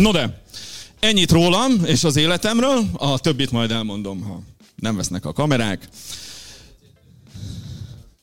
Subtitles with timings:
[0.00, 0.42] No de,
[1.00, 4.40] ennyit rólam és az életemről, a többit majd elmondom, ha
[4.76, 5.88] nem vesznek a kamerák.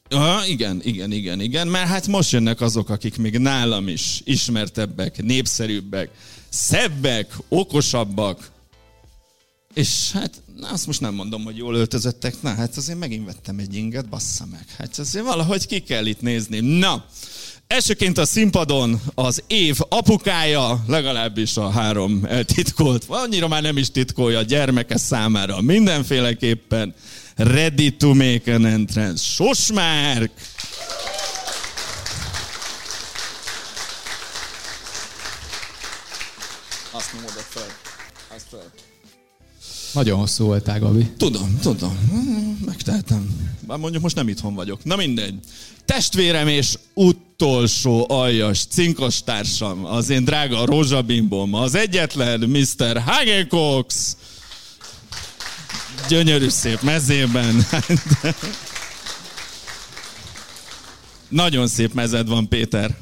[0.09, 5.23] Ja, igen, igen, igen, igen, mert hát most jönnek azok, akik még nálam is ismertebbek,
[5.23, 6.09] népszerűbbek,
[6.49, 8.51] szebbek, okosabbak,
[9.73, 13.59] és hát na, azt most nem mondom, hogy jól öltözöttek, na hát azért megint vettem
[13.59, 14.65] egy inget, bassza meg.
[14.77, 16.59] Hát azért valahogy ki kell itt nézni.
[16.59, 17.05] Na,
[17.67, 24.37] Elsőként a színpadon az év apukája, legalábbis a három eltitkolt, annyira már nem is titkolja
[24.37, 26.93] a gyermeke számára, mindenféleképpen
[27.35, 29.23] ready to make an entrance.
[29.23, 30.31] Sosmárk!
[39.97, 41.09] Nagyon hosszú voltál, Gabi.
[41.17, 41.97] Tudom, tudom.
[42.65, 43.51] Megtehetem.
[43.67, 44.83] Bár mondjuk most nem itthon vagyok.
[44.83, 45.33] Na mindegy.
[45.85, 53.01] Testvérem és utolsó aljas cinkos társam, az én drága rózsabimbom, az egyetlen Mr.
[53.05, 54.17] Hagekox.
[56.09, 57.65] Gyönyörű szép mezében.
[61.29, 62.97] Nagyon szép mezed van, Péter.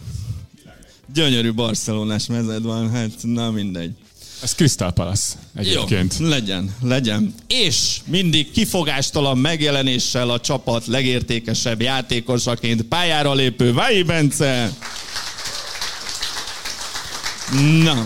[1.13, 3.91] Gyönyörű barcelonás mezed van, hát na mindegy.
[4.41, 6.15] Ez Crystal Palace egyébként.
[6.19, 7.33] Jó, legyen, legyen.
[7.47, 14.73] És mindig kifogástalan megjelenéssel a csapat legértékesebb játékosaként pályára lépő Vai Bence.
[17.83, 18.03] Na.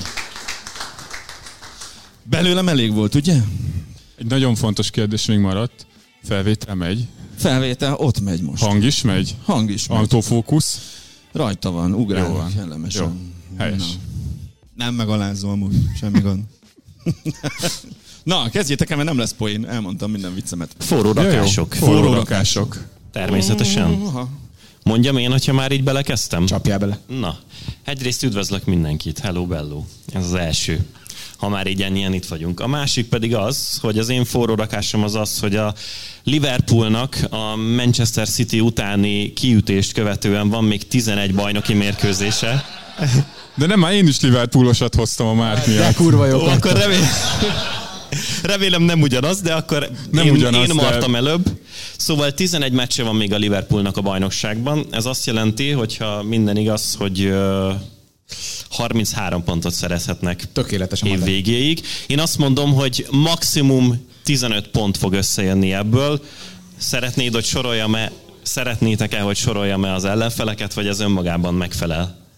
[2.24, 3.36] Belőlem elég volt, ugye?
[4.18, 5.86] Egy nagyon fontos kérdés még maradt.
[6.24, 7.08] Felvétel megy.
[7.38, 8.64] Felvétel ott megy most.
[8.64, 9.36] Hang is megy.
[9.46, 9.98] Hang is megy.
[9.98, 10.80] Autofókusz.
[11.32, 12.28] Rajta van, ugrál.
[12.28, 12.54] Jó van.
[12.56, 13.04] Kellemesen.
[13.04, 13.12] Jó.
[13.58, 13.78] Helyes.
[13.78, 14.09] Na.
[14.80, 16.40] Nem megalázó amúgy, semmi gond.
[18.24, 19.68] Na, kezdjétek el, mert nem lesz poén.
[19.68, 20.76] Elmondtam minden viccemet.
[20.78, 21.74] Forró rakások.
[21.74, 22.86] Forró rakások.
[23.12, 24.02] Természetesen.
[24.84, 26.46] Mondjam én, hogyha már így belekezdtem?
[26.46, 27.00] Csapjál bele.
[27.08, 27.40] Na,
[27.84, 29.20] egyrészt üdvözlök mindenkit.
[29.20, 29.84] Hello, bello.
[30.14, 30.86] Ez az első
[31.38, 32.60] ha már így ennyien itt vagyunk.
[32.60, 35.74] A másik pedig az, hogy az én forró rakásom az az, hogy a
[36.24, 42.66] Liverpoolnak a Manchester City utáni kiütést követően van még 11 bajnoki mérkőzése.
[43.60, 45.80] De nem, már én is Liverpoolosat hoztam a Márk miatt.
[45.80, 46.42] De kurva jó.
[46.42, 47.08] Akkor remélem,
[48.44, 51.18] remélem nem ugyanaz, de akkor nem én, ugyanaz, én martam de...
[51.18, 51.60] előbb.
[51.98, 54.86] Szóval 11 meccse van még a Liverpoolnak a bajnokságban.
[54.92, 57.34] Ez azt jelenti, hogyha minden igaz, hogy
[58.70, 61.82] 33 pontot szerezhetnek Tökéletes év végéig.
[62.08, 66.22] Én azt mondom, hogy maximum 15 pont fog összejönni ebből.
[66.78, 72.29] Szeretnéd, hogy soroljam-e, szeretnétek-e, hogy soroljam-e az ellenfeleket, vagy az önmagában megfelel?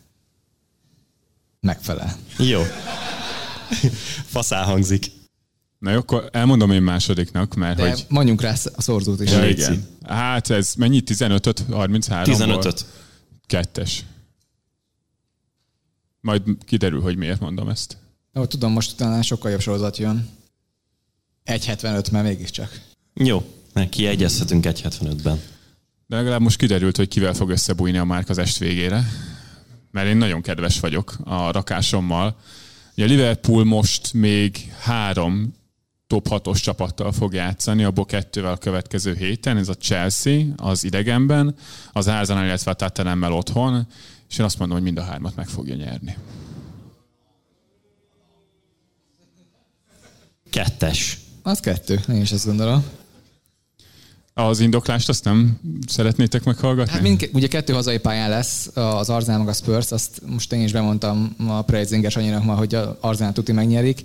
[1.61, 2.17] Megfelel.
[2.37, 2.61] Jó.
[4.25, 5.11] Faszá hangzik.
[5.79, 8.05] Na jó, akkor elmondom én másodiknak, mert De hogy...
[8.09, 9.31] mondjunk rá a szorzót is.
[9.31, 9.87] Ja, igen.
[10.05, 11.01] Hát ez mennyi?
[11.05, 11.63] 15-öt?
[11.71, 12.85] 33 15-öt.
[13.45, 14.03] Kettes.
[16.19, 17.97] Majd kiderül, hogy miért mondom ezt.
[18.33, 20.29] Jó, tudom, most utána sokkal jobb sorozat jön.
[21.45, 22.81] 1.75, mert mégiscsak.
[23.13, 23.55] Jó,
[23.89, 25.41] kiegyezhetünk 1.75-ben.
[26.07, 29.05] De legalább most kiderült, hogy kivel fog összebújni a márk az est végére
[29.91, 32.35] mert én nagyon kedves vagyok a rakásommal.
[32.95, 35.53] Ugye Liverpool most még három
[36.07, 41.55] top 6-os csapattal fog játszani, abból kettővel a következő héten, ez a Chelsea, az idegenben,
[41.91, 43.87] az Arsenal, illetve a Tottenhammel otthon,
[44.29, 46.17] és én azt mondom, hogy mind a hármat meg fogja nyerni.
[50.49, 51.17] Kettes.
[51.43, 53.00] Az kettő, én is ezt gondolom.
[54.33, 56.91] Az indoklást azt nem szeretnétek meghallgatni?
[56.91, 60.61] Hát mind, ugye kettő hazai pályán lesz, az Arzenál meg a Spurs, azt most én
[60.61, 64.03] is bemondtam a Prezinges anyinak ma, hogy az Arzenál tuti megnyerik.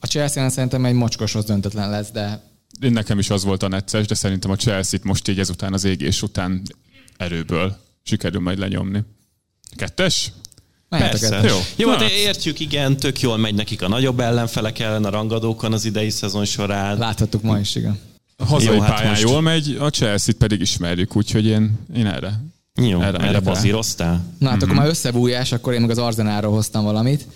[0.00, 2.42] A chelsea szerintem egy mocskoshoz döntetlen lesz, de...
[2.80, 5.84] Én nekem is az volt a necces, de szerintem a Chelsea-t most így ezután az
[5.84, 6.62] égés után
[7.16, 9.02] erőből sikerül majd lenyomni.
[9.76, 10.32] Kettes?
[10.88, 11.42] Persze.
[11.42, 15.72] Jó, Jó hát értjük, igen, tök jól megy nekik a nagyobb ellenfelek ellen a rangadókon
[15.72, 16.98] az idei szezon során.
[16.98, 17.98] Láthattuk ma is, igen.
[18.42, 19.22] A hazai Jó, hát pályán most...
[19.22, 22.40] jól megy, a Chelsea-t pedig ismerjük, úgyhogy én, én erre.
[22.74, 24.24] Jó, erre, erre bazíroztál?
[24.38, 24.64] Na hát mm-hmm.
[24.64, 27.26] akkor már összebújás, akkor én meg az Arzenálról hoztam valamit.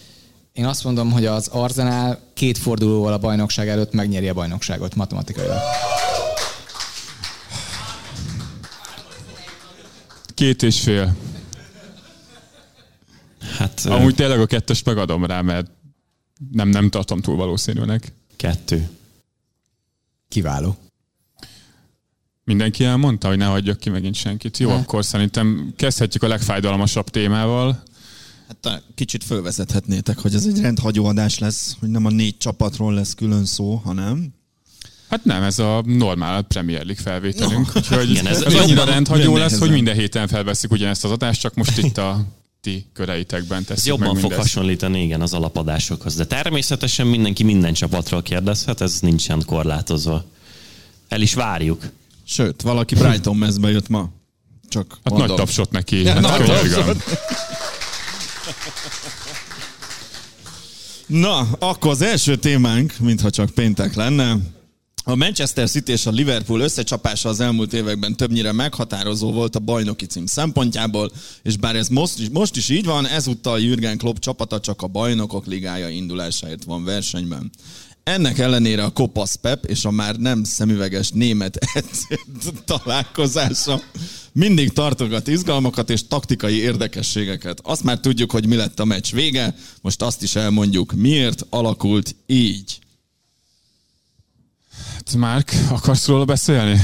[0.52, 5.58] Én azt mondom, hogy az Arzenál két fordulóval a bajnokság előtt megnyeri a bajnokságot matematikailag.
[10.34, 11.16] Két és fél.
[13.58, 15.70] Hát, Amúgy tényleg a kettes megadom rá, mert
[16.52, 18.12] nem, nem tartom túl valószínűnek.
[18.36, 18.88] Kettő.
[20.28, 20.76] Kiváló.
[22.46, 24.58] Mindenki elmondta, hogy ne hagyjak ki megint senkit.
[24.58, 24.74] Jó, ne.
[24.74, 27.82] akkor szerintem kezdhetjük a legfájdalmasabb témával.
[28.48, 33.14] Hát kicsit fölvezethetnétek, hogy ez egy rendhagyó adás lesz, hogy nem a négy csapatról lesz
[33.14, 34.34] külön szó, hanem...
[35.08, 37.74] Hát nem, ez a normál Premier League felvételünk.
[37.74, 37.80] No.
[37.80, 41.54] Úgyhogy Igen, ez, ez annyira rendhagyó lesz, hogy minden héten felveszik ugyanezt az adást, csak
[41.54, 42.24] most itt a
[42.60, 46.14] ti köreitekben Ez teszik jobban meg fog hasonlítani, igen, az alapadásokhoz.
[46.14, 50.24] De természetesen mindenki minden csapatról kérdezhet, ez nincsen korlátozva.
[51.08, 51.82] El is várjuk.
[52.28, 54.10] Sőt, valaki Brighton mezbe jött ma.
[54.68, 55.26] Csak Hát mondom.
[55.28, 56.02] nagy tapsot neki.
[56.02, 57.02] Ja, Hát nagy tapsot.
[61.06, 64.36] Na, akkor az első témánk, mintha csak péntek lenne.
[65.08, 70.06] A Manchester City és a Liverpool összecsapása az elmúlt években többnyire meghatározó volt a bajnoki
[70.06, 71.10] cím szempontjából,
[71.42, 74.86] és bár ez most is, most is így van, ezúttal Jürgen Klopp csapata csak a
[74.86, 77.50] bajnokok ligája indulásáért van versenyben.
[78.06, 82.18] Ennek ellenére a kopasz Pep és a már nem szemüveges német edző
[82.64, 83.80] találkozása
[84.32, 87.60] mindig tartogat izgalmakat és taktikai érdekességeket.
[87.62, 92.14] Azt már tudjuk, hogy mi lett a meccs vége, most azt is elmondjuk, miért alakult
[92.26, 92.78] így.
[94.94, 96.80] Hát, Márk, akarsz róla beszélni?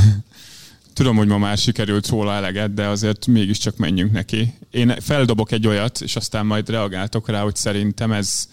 [0.93, 4.55] Tudom, hogy ma már sikerült róla eleget, de azért mégiscsak menjünk neki.
[4.71, 8.49] Én feldobok egy olyat, és aztán majd reagáltok rá, hogy szerintem ez,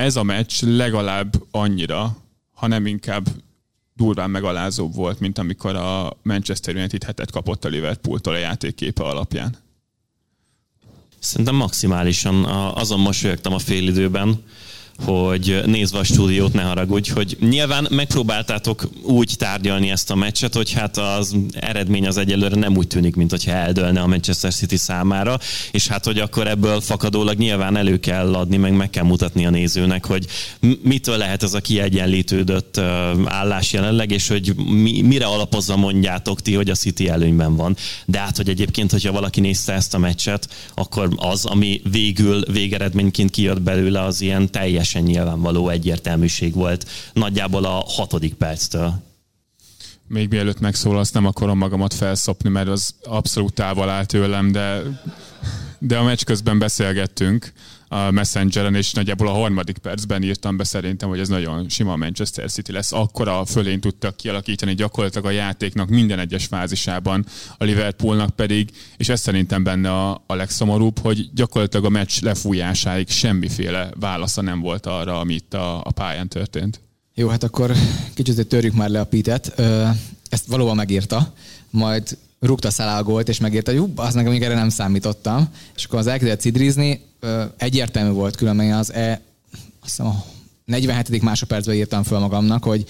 [0.00, 2.16] ez a meccs legalább annyira,
[2.54, 3.28] ha nem inkább
[3.94, 9.56] durván megalázóbb volt, mint amikor a Manchester United hetet kapott a Liverpooltól a játékképe alapján.
[11.18, 12.44] Szerintem maximálisan
[12.74, 14.44] azon mosolyogtam a félidőben,
[15.04, 20.72] hogy nézve a stúdiót, ne haragudj, hogy nyilván megpróbáltátok úgy tárgyalni ezt a meccset, hogy
[20.72, 25.38] hát az eredmény az egyelőre nem úgy tűnik, mint hogyha eldőlne a Manchester City számára,
[25.70, 29.50] és hát, hogy akkor ebből fakadólag nyilván elő kell adni, meg meg kell mutatni a
[29.50, 30.26] nézőnek, hogy
[30.82, 32.78] mitől lehet ez a kiegyenlítődött
[33.24, 37.76] állás jelenleg, és hogy mi, mire alapozza mondjátok ti, hogy a City előnyben van.
[38.06, 43.30] De hát, hogy egyébként, hogyha valaki nézte ezt a meccset, akkor az, ami végül végeredményként
[43.30, 44.50] kijött belőle, az ilyen
[44.92, 46.88] teljesen nyilvánvaló egyértelműség volt.
[47.12, 48.94] Nagyjából a hatodik perctől.
[50.06, 54.82] Még mielőtt megszólalsz, nem akarom magamat felszopni, mert az abszolút távol áll tőlem, de,
[55.78, 57.52] de a meccs közben beszélgettünk
[57.92, 62.50] a Messengeren, és nagyjából a harmadik percben írtam be szerintem, hogy ez nagyon sima Manchester
[62.50, 62.92] City lesz.
[62.92, 67.26] Akkora fölén tudtak kialakítani gyakorlatilag a játéknak minden egyes fázisában,
[67.58, 73.08] a Liverpoolnak pedig, és ez szerintem benne a, a legszomorúbb, hogy gyakorlatilag a meccs lefújásáig
[73.08, 76.80] semmiféle válasza nem volt arra, ami itt a, a pályán történt.
[77.14, 77.72] Jó, hát akkor
[78.14, 79.60] kicsit törjük már le a Pitet.
[80.28, 81.34] Ezt valóban megírta,
[81.70, 85.48] majd rúgta Salah a gólt, és megírta, hogy az nekem még erre nem számítottam.
[85.76, 87.08] És akkor az elkezdett cidrizni,
[87.56, 89.20] egyértelmű volt különben az e,
[89.80, 90.24] azt hiszem a
[90.64, 91.22] 47.
[91.22, 92.88] másodpercben írtam föl magamnak, hogy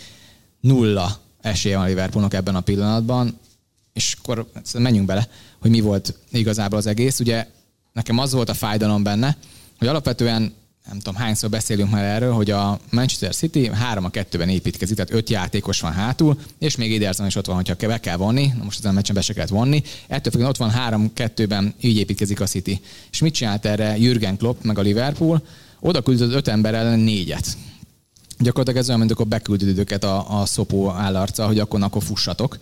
[0.61, 3.39] nulla esélye van a Liverpoolnak ebben a pillanatban,
[3.93, 5.29] és akkor menjünk bele,
[5.61, 7.21] hogy mi volt igazából az egész.
[7.21, 7.47] Ugye
[7.93, 9.37] nekem az volt a fájdalom benne,
[9.79, 10.53] hogy alapvetően
[10.91, 15.13] nem tudom hányszor beszélünk már erről, hogy a Manchester City 3 a 2-ben építkezik, tehát
[15.13, 18.65] 5 játékos van hátul, és még Ederson is ott van, hogyha be kell vonni, na
[18.65, 20.73] most ezen a meccsen be se kellett vonni, ettől függően ott van
[21.15, 22.81] 3-2-ben, így építkezik a City.
[23.11, 25.43] És mit csinált erre Jürgen Klopp, meg a Liverpool?
[25.81, 27.57] Oda küldött 5 ember ellen négyet
[28.41, 32.59] gyakorlatilag ez olyan, mint akkor beküldöd őket a, a szopó állarca, hogy akkor, akkor fussatok.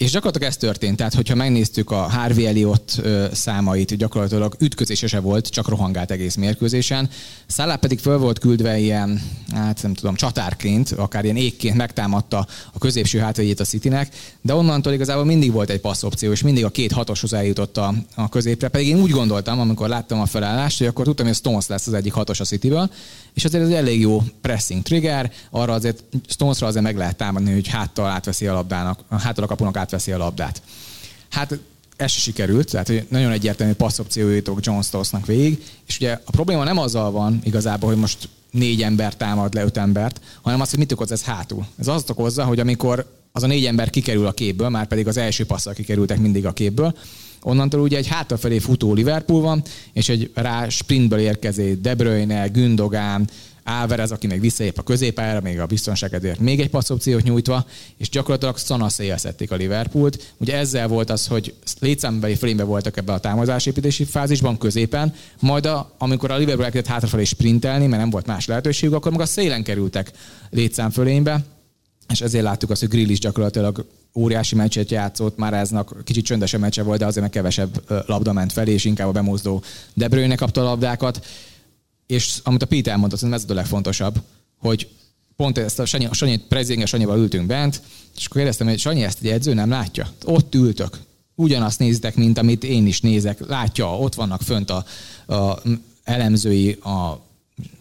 [0.00, 3.00] És gyakorlatilag ez történt, tehát hogyha megnéztük a Harvey Elliott
[3.32, 7.10] számait, gyakorlatilag ütközése se volt, csak rohangált egész mérkőzésen.
[7.46, 12.78] Salah pedig föl volt küldve ilyen, hát nem tudom, csatárként, akár ilyen égként megtámadta a
[12.78, 16.92] középső hátvédjét a Citynek, de onnantól igazából mindig volt egy passzopció, és mindig a két
[16.92, 18.68] hatoshoz eljutott a, a középre.
[18.68, 21.86] Pedig én úgy gondoltam, amikor láttam a felállást, hogy akkor tudtam, hogy a Stones lesz
[21.86, 22.90] az egyik hatos a Cityből,
[23.40, 27.52] és azért ez egy elég jó pressing trigger, arra azért Stonesra azért meg lehet támadni,
[27.52, 30.62] hogy háttal átveszi a labdának, háttal a kapunak átveszi a labdát.
[31.30, 31.58] Hát
[31.96, 36.30] ez se sikerült, tehát hogy nagyon egyértelmű passzopció jutok John Stonesnak végig, és ugye a
[36.30, 40.70] probléma nem azzal van igazából, hogy most négy ember támad le öt embert, hanem az,
[40.70, 41.66] hogy mit okoz ez hátul.
[41.78, 45.16] Ez azt okozza, hogy amikor az a négy ember kikerül a képből, már pedig az
[45.16, 46.94] első passzal kikerültek mindig a képből,
[47.42, 53.28] Onnantól ugye egy hátrafelé futó Liverpool van, és egy rá sprintből érkező De Bruyne, Gündogan,
[53.64, 57.66] Álvarez, aki meg visszaép a középpályára, még a biztonságedért még egy passzopciót nyújtva,
[57.96, 60.34] és gyakorlatilag szanaszéjjel szedték a Liverpoolt.
[60.36, 65.94] Ugye ezzel volt az, hogy létszámbeli fölénbe voltak ebben a támadásépítési fázisban, középen, majd a,
[65.98, 69.62] amikor a Liverpool elkezdett hátrafelé sprintelni, mert nem volt más lehetőségük, akkor meg a szélen
[69.62, 70.10] kerültek
[70.50, 71.44] létszám fölénybe,
[72.10, 76.60] és ezért láttuk azt, hogy Grill is gyakorlatilag óriási meccset játszott, már eznek kicsit csöndesebb
[76.60, 79.62] meccse volt, de azért meg kevesebb labda ment felé, és inkább a bemozdó
[79.94, 81.26] De Bruyne kapta a labdákat.
[82.06, 84.22] És amit a Peter mondta, szerintem ez a legfontosabb,
[84.58, 84.88] hogy
[85.36, 87.82] pont ezt a Sanyi, Sanyi Prezinge Sanyival ültünk bent,
[88.16, 90.08] és akkor kérdeztem, hogy Sanyi ezt egy edző nem látja?
[90.24, 90.98] Ott ültök,
[91.34, 93.46] ugyanazt nézitek, mint amit én is nézek.
[93.46, 94.84] Látja, ott vannak fönt a,
[95.34, 95.62] a
[96.04, 97.20] elemzői, a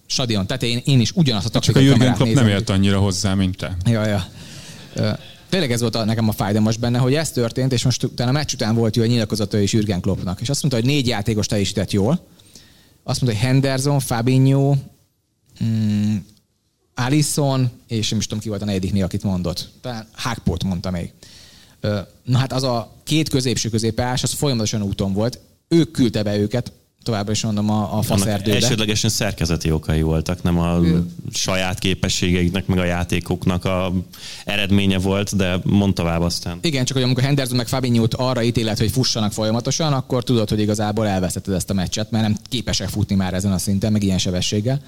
[0.06, 3.34] stadion tetején, én is ugyanazt a Csak a taktikai Jürgen Klopp nem ért annyira hozzá,
[3.34, 3.78] mint te.
[3.86, 4.28] Ja, ja.
[5.50, 8.34] Tényleg ez volt a, nekem a fájdalmas benne, hogy ez történt, és most utána a
[8.34, 10.42] meccs után volt jó a nyilatkozata is Jürgen Kloppnak.
[10.42, 12.28] És azt mondta, hogy négy játékos teljesített jól,
[13.04, 14.76] azt mondta, hogy Henderson, Fabinho,
[15.64, 16.16] mm,
[16.96, 19.70] Alisson, és nem is tudom ki volt a negyedik még, akit mondott.
[19.82, 21.14] Talán Hákpot mondta még.
[22.24, 25.40] Na hát az a két középső középás, az folyamatosan úton volt.
[25.68, 26.72] Ők küldte be őket,
[27.04, 28.56] továbbra is mondom, a, a faszerdőbe.
[28.56, 31.06] Elsődlegesen szerkezeti okai voltak, nem a ő.
[31.32, 33.94] saját képességeiknek, meg a játékoknak a
[34.46, 36.58] eredménye volt, de mond tovább aztán.
[36.62, 40.60] Igen, csak hogy amikor Henderson meg fabinho arra ítélet, hogy fussanak folyamatosan, akkor tudod, hogy
[40.60, 44.18] igazából elvesztetted ezt a meccset, mert nem képesek futni már ezen a szinten, meg ilyen
[44.18, 44.82] sebességgel.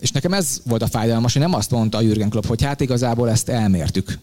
[0.00, 2.80] És nekem ez volt a fájdalmas, hogy nem azt mondta a Jürgen Klopp, hogy hát
[2.80, 4.18] igazából ezt elmértük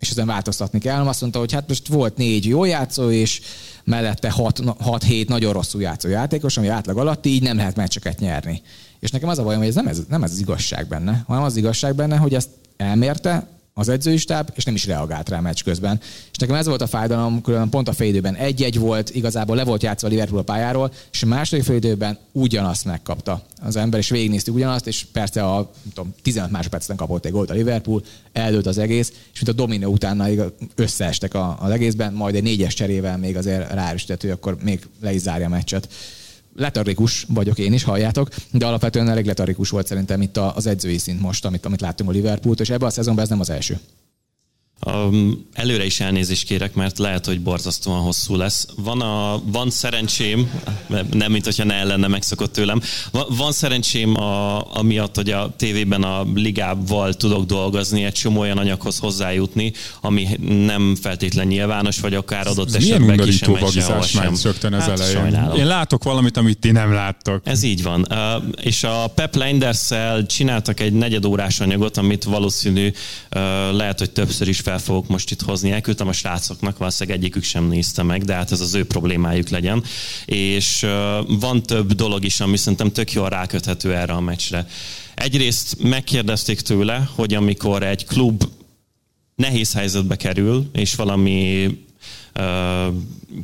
[0.00, 1.06] és ezen változtatni kell.
[1.06, 3.40] Azt mondta, hogy hát most volt négy jó játszó, és
[3.84, 8.62] mellette 6-7 nagyon rosszul játszó játékos, ami átlag alatt, így nem lehet meccseket nyerni.
[9.00, 11.42] És nekem az a bajom, hogy ez nem, ez nem ez az igazság benne, hanem
[11.42, 13.46] az igazság benne, hogy ezt elmérte,
[13.80, 16.00] az edzői stáb, és nem is reagált rá a meccs közben.
[16.30, 19.82] És nekem ez volt a fájdalom, különben pont a félidőben egy-egy volt, igazából le volt
[19.82, 24.54] játszva a Liverpool a pályáról, és a második félidőben ugyanazt megkapta az ember, és végignéztük
[24.54, 29.12] ugyanazt, és persze a tudom, 15 másodpercen kapott egy gólt a Liverpool, eldőlt az egész,
[29.32, 30.26] és mint a dominó utána
[30.74, 35.20] összeestek az egészben, majd egy négyes cserével még azért ráerősített, hogy akkor még le is
[35.20, 35.88] zárja a meccset
[36.54, 41.20] letargikus vagyok én is, halljátok, de alapvetően elég letargikus volt szerintem itt az edzői szint
[41.20, 43.78] most, amit, amit láttunk a Liverpoolt, és ebben a szezonban ez nem az első.
[44.86, 48.66] Um, előre is elnézést kérek, mert lehet, hogy borzasztóan hosszú lesz.
[48.76, 50.50] Van, a, van szerencsém,
[51.10, 56.02] nem mint hogyha ne lenne megszokott tőlem, van, van szerencsém a, amiatt, hogy a tévében
[56.02, 60.28] a ligával tudok dolgozni, egy csomó olyan anyaghoz hozzájutni, ami
[60.64, 63.84] nem feltétlen nyilvános, vagy akár adott ez esetben ki sem megy
[64.14, 65.16] már rögtön ez hát, elején.
[65.16, 65.56] Sajnálom.
[65.56, 67.40] Én látok valamit, amit ti nem láttok.
[67.44, 68.06] Ez így van.
[68.10, 69.88] Uh, és a Pep lenders
[70.26, 72.92] csináltak egy negyedórás anyagot, amit valószínű uh,
[73.72, 75.70] lehet, hogy többször is fel fogok most itt hozni.
[75.70, 79.84] Elküldtem a srácoknak, valószínűleg egyikük sem nézte meg, de hát ez az ő problémájuk legyen.
[80.24, 80.86] És
[81.26, 84.66] van több dolog is, ami szerintem tök jól ráköthető erre a meccsre.
[85.14, 88.44] Egyrészt megkérdezték tőle, hogy amikor egy klub
[89.34, 91.68] nehéz helyzetbe kerül, és valami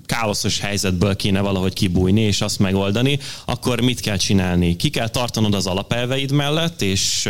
[0.07, 4.77] káoszos helyzetből kéne valahogy kibújni és azt megoldani, akkor mit kell csinálni?
[4.77, 7.29] Ki kell tartanod az alapelveid mellett, és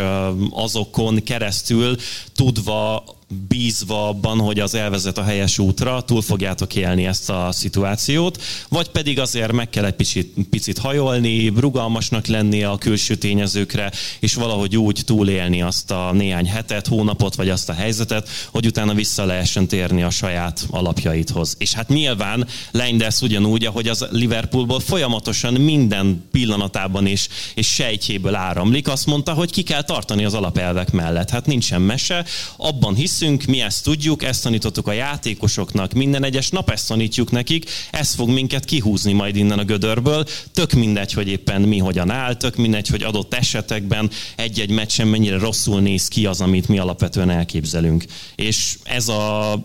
[0.50, 1.96] azokon keresztül
[2.34, 3.04] tudva
[3.48, 8.88] bízva abban, hogy az elvezet a helyes útra, túl fogjátok élni ezt a szituációt, vagy
[8.88, 14.76] pedig azért meg kell egy picit, picit hajolni, rugalmasnak lenni a külső tényezőkre, és valahogy
[14.76, 19.66] úgy túlélni azt a néhány hetet, hónapot, vagy azt a helyzetet, hogy utána vissza lehessen
[19.66, 21.54] térni a saját alapjaithoz.
[21.58, 28.88] És hát nyilván Leinders ugyanúgy, ahogy az Liverpoolból folyamatosan minden pillanatában és, és sejtjéből áramlik,
[28.88, 31.30] azt mondta, hogy ki kell tartani az alapelvek mellett.
[31.30, 32.24] Hát nincsen mese,
[32.56, 37.30] abban hisz hiszünk, mi ezt tudjuk, ezt tanítottuk a játékosoknak, minden egyes nap ezt tanítjuk
[37.30, 40.26] nekik, ez fog minket kihúzni majd innen a gödörből.
[40.52, 45.38] Tök mindegy, hogy éppen mi hogyan áll, tök mindegy, hogy adott esetekben egy-egy meccsen mennyire
[45.38, 48.04] rosszul néz ki az, amit mi alapvetően elképzelünk.
[48.34, 49.58] És ez a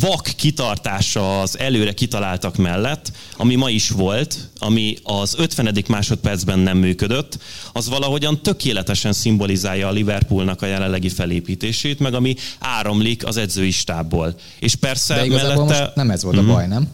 [0.00, 5.84] vak kitartása az előre kitaláltak mellett, ami ma is volt, ami az 50.
[5.88, 7.38] másodpercben nem működött,
[7.72, 14.34] az valahogyan tökéletesen szimbolizálja a Liverpoolnak a jelenlegi felépítését, meg ami áramlik az edzői stábból.
[14.58, 15.62] És persze De mellette...
[15.62, 16.50] most nem ez volt a mhm.
[16.50, 16.88] baj, nem?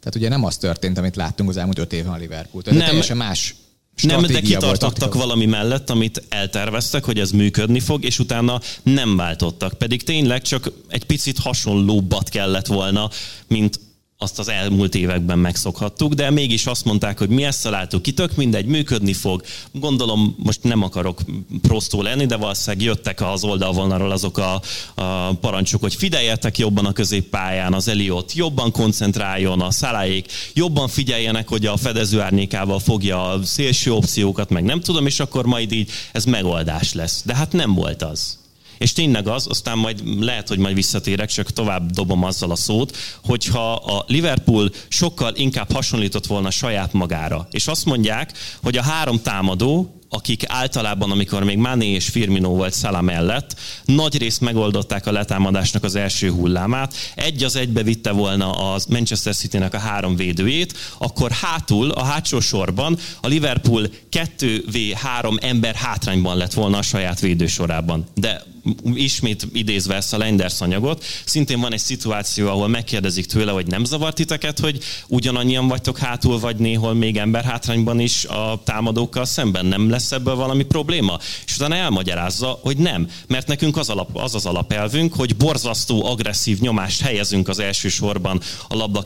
[0.00, 2.62] Tehát ugye nem az történt, amit láttunk az elmúlt öt évben a Liverpool.
[2.62, 3.54] Tehát nem, teljesen más
[4.02, 9.72] nem, de kitartottak valami mellett, amit elterveztek, hogy ez működni fog, és utána nem váltottak.
[9.72, 13.10] Pedig tényleg csak egy picit hasonlóbbat kellett volna,
[13.46, 13.80] mint
[14.22, 18.36] azt az elmúlt években megszokhattuk, de mégis azt mondták, hogy mi ezt találtuk ki, tök
[18.36, 19.42] mindegy, működni fog.
[19.72, 21.20] Gondolom, most nem akarok
[21.62, 24.60] prostó lenni, de valószínűleg jöttek az oldalvonalról azok a,
[24.94, 31.48] a parancsok, hogy figyeljetek jobban a középpályán, az Eliott jobban koncentráljon, a szaláék jobban figyeljenek,
[31.48, 35.90] hogy a fedező árnyékával fogja a szélső opciókat, meg nem tudom, és akkor majd így
[36.12, 37.22] ez megoldás lesz.
[37.24, 38.39] De hát nem volt az.
[38.80, 42.96] És tényleg az, aztán majd lehet, hogy majd visszatérek, csak tovább dobom azzal a szót,
[43.24, 48.32] hogyha a Liverpool sokkal inkább hasonlított volna saját magára, és azt mondják,
[48.62, 54.18] hogy a három támadó, akik általában, amikor még Mané és Firmino volt Szala mellett, nagy
[54.18, 59.74] részt megoldották a letámadásnak az első hullámát, egy az egybe vitte volna a Manchester City-nek
[59.74, 66.78] a három védőjét, akkor hátul, a hátsó sorban a Liverpool 2v3 ember hátrányban lett volna
[66.78, 68.06] a saját védősorában.
[68.14, 68.42] De
[68.94, 73.84] ismét idézve ezt a Lenders anyagot, szintén van egy szituáció, ahol megkérdezik tőle, hogy nem
[73.84, 79.66] zavart titeket, hogy ugyanannyian vagytok hátul, vagy néhol még ember hátrányban is a támadókkal szemben.
[79.66, 81.18] Nem lesz ebből valami probléma?
[81.46, 83.08] És utána elmagyarázza, hogy nem.
[83.26, 88.40] Mert nekünk az, alap, az az alapelvünk, hogy borzasztó, agresszív nyomást helyezünk az első sorban
[88.68, 89.02] a labda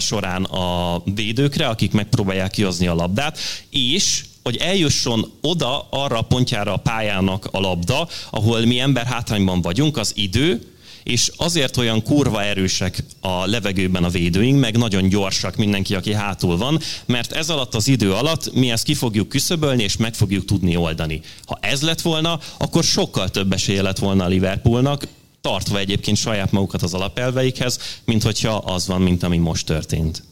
[0.00, 3.38] során a védőkre, akik megpróbálják kihozni a labdát,
[3.70, 9.62] és hogy eljusson oda, arra a pontjára a pályának a labda, ahol mi ember hátrányban
[9.62, 10.73] vagyunk, az idő,
[11.04, 16.56] és azért olyan kurva erősek a levegőben a védőink, meg nagyon gyorsak mindenki, aki hátul
[16.56, 20.44] van, mert ez alatt az idő alatt mi ezt ki fogjuk küszöbölni, és meg fogjuk
[20.44, 21.20] tudni oldani.
[21.46, 25.06] Ha ez lett volna, akkor sokkal több esélye lett volna a Liverpoolnak,
[25.40, 30.22] tartva egyébként saját magukat az alapelveikhez, mint hogyha az van, mint ami most történt.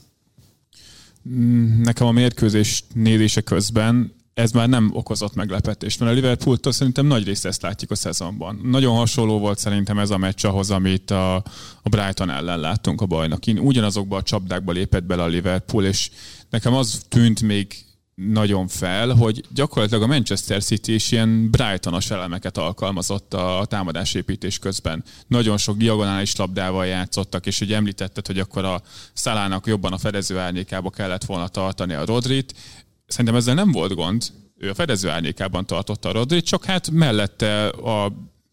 [1.82, 7.24] Nekem a mérkőzés nézése közben ez már nem okozott meglepetést, mert a liverpool szerintem nagy
[7.24, 8.60] részt ezt látjuk a szezonban.
[8.62, 11.34] Nagyon hasonló volt szerintem ez a meccs ahhoz, amit a,
[11.82, 13.58] a Brighton ellen láttunk a bajnokin.
[13.58, 16.10] Ugyanazokba a csapdákba lépett bele a Liverpool, és
[16.50, 17.84] nekem az tűnt még
[18.14, 25.04] nagyon fel, hogy gyakorlatilag a Manchester City is ilyen Brightonos elemeket alkalmazott a támadásépítés közben.
[25.26, 30.38] Nagyon sok diagonális labdával játszottak, és hogy említetted, hogy akkor a szalának jobban a fedező
[30.38, 32.54] árnyékába kellett volna tartani a Rodrit.
[33.12, 34.22] Szerintem ezzel nem volt gond,
[34.58, 38.12] ő a fedező árnyékában tartotta a Rodrit, csak hát mellette a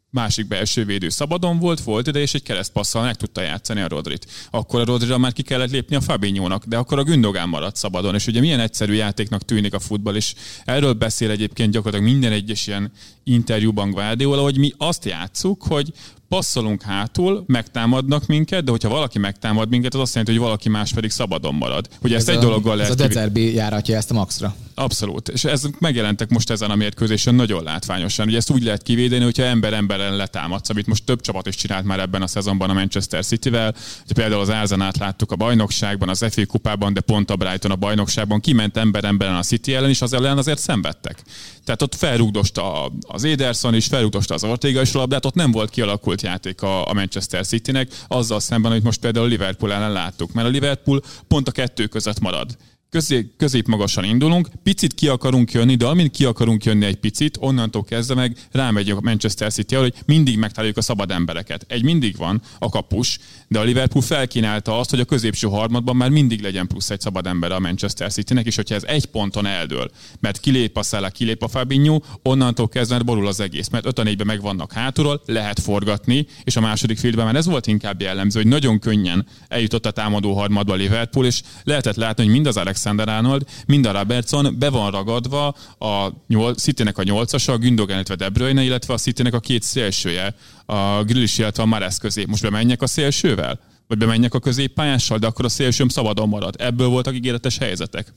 [0.10, 4.26] másik belső védő szabadon volt, volt ide, és egy keresztpasszal meg tudta játszani a Rodrit.
[4.52, 8.16] Akkor a Rodrira már ki kellett lépni a Fabinho-nak, de akkor a Gündogán maradt szabadon,
[8.16, 10.34] és ugye milyen egyszerű játéknak tűnik a futball, és
[10.66, 12.92] erről beszél egyébként gyakorlatilag minden egyes ilyen
[13.32, 15.94] interjúban Guardiola, hogy mi azt játszuk, hogy
[16.30, 20.94] passzolunk hátul, megtámadnak minket, de hogyha valaki megtámad minket, az azt jelenti, hogy valaki más
[20.94, 21.88] pedig szabadon marad.
[22.02, 22.92] Hogy ezt ez egy a, dologgal lehet...
[22.92, 24.56] Ez a Dezerbi járatja ezt a maxra.
[24.76, 25.30] Abszolút.
[25.30, 28.28] És ez megjelentek most ezen a mérkőzésen nagyon látványosan.
[28.28, 31.86] Ugye ezt úgy lehet kivédeni, hogyha ember emberen letámadsz, amit most több csapat is csinált
[31.86, 33.76] már ebben a szezonban a Manchester City-vel.
[34.04, 37.76] Ugye például az Arzenát láttuk a bajnokságban, az FA kupában, de pont a Brighton a
[37.76, 41.24] bajnokságban kiment ember emberen a City ellen, és az ellen azért szenvedtek.
[41.66, 46.22] Tehát ott felrúgdosta az Ederson is, felrúgdosta az Ortega is labdát, ott nem volt kialakult
[46.22, 50.32] játék a, a Manchester Citynek, azzal szemben, hogy most például Liverpool ellen láttuk.
[50.32, 52.58] Mert a Liverpool pont a kettő között marad
[52.90, 57.38] közé, közép magasan indulunk, picit ki akarunk jönni, de amint ki akarunk jönni egy picit,
[57.40, 61.66] onnantól kezdve meg rámegy a Manchester city hogy mindig megtaláljuk a szabad embereket.
[61.68, 66.10] Egy mindig van a kapus, de a Liverpool felkínálta azt, hogy a középső harmadban már
[66.10, 69.92] mindig legyen plusz egy szabad ember a Manchester Citynek, és hogyha ez egy ponton eldől,
[70.20, 74.26] mert kilép a Szele, kilép a Fabinho, onnantól kezdve borul az egész, mert 5 4
[74.26, 78.50] meg vannak hátulról, lehet forgatni, és a második félben már ez volt inkább jellemző, hogy
[78.50, 82.79] nagyon könnyen eljutott a támadó harmadba a Liverpool, és lehetett látni, hogy mind az Alex
[82.86, 86.14] Alexander Arnold, mind a Robertson be van ragadva a
[86.56, 91.04] City-nek a nyolcasa, a Gündogan, illetve De Bruyne, illetve a City-nek a két szélsője, a
[91.04, 92.26] Grealish, illetve a Mares közé.
[92.28, 93.60] Most bemenjek a szélsővel?
[93.88, 96.56] Vagy bemenjek a középpályással, de akkor a szélsőm szabadon marad.
[96.58, 98.14] Ebből voltak ígéretes helyzetek.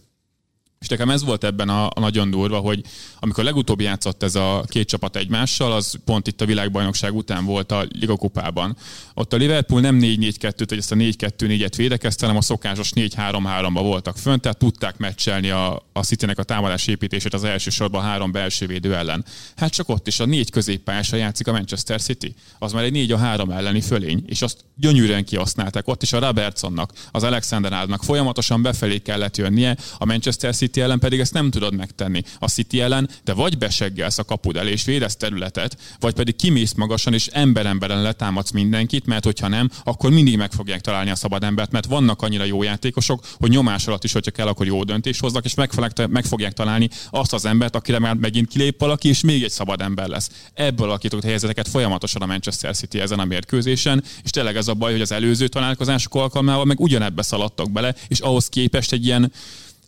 [0.83, 2.81] És nekem ez volt ebben a, a nagyon durva, hogy
[3.21, 7.73] amikor legutóbb játszott ez a két csapat egymással, az pont itt a világbajnokság után volt
[7.73, 8.77] a Ligakupában.
[9.15, 14.19] Ott a Liverpool nem 4-4-2-t, vagy ezt a 4-2-4-et védekezte, hanem a szokásos 4-3-3-ba voltak
[14.19, 18.67] fönt, tehát tudták meccselni a, a City-nek a támadás építését az első sorban három belső
[18.67, 19.25] védő ellen.
[19.57, 22.35] Hát csak ott is a négy középpályásra játszik a Manchester City.
[22.59, 25.89] Az már egy 4 a 3 elleni fölény, és azt gyönyörűen kihasználták.
[25.89, 30.85] Ott is a Robertsonnak, az Alexander Áldnak folyamatosan befelé kellett jönnie, a Manchester City City
[30.85, 32.23] ellen pedig ezt nem tudod megtenni.
[32.39, 36.73] A City ellen te vagy beseggelsz a kapud elé és védesz területet, vagy pedig kimész
[36.73, 41.45] magasan és ember-emberen letámadsz mindenkit, mert hogyha nem, akkor mindig meg fogják találni a szabad
[41.45, 45.21] embert, mert vannak annyira jó játékosok, hogy nyomás alatt is, hogyha kell, akkor jó döntés
[45.21, 49.09] hoznak, és meg, fogják, meg fogják találni azt az embert, akire már megint kilép valaki,
[49.09, 50.31] és még egy szabad ember lesz.
[50.55, 54.93] Ebből alakított helyzeteket folyamatosan a Manchester City ezen a mérkőzésen, és tényleg ez a baj,
[54.93, 59.33] hogy az előző találkozások alkalmával meg ugyanebbe szaladtak bele, és ahhoz képest egy ilyen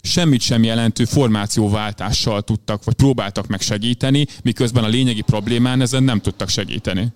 [0.04, 6.20] semmit sem jelentő formációváltással tudtak, vagy próbáltak meg segíteni, miközben a lényegi problémán ezen nem
[6.20, 7.12] tudtak segíteni.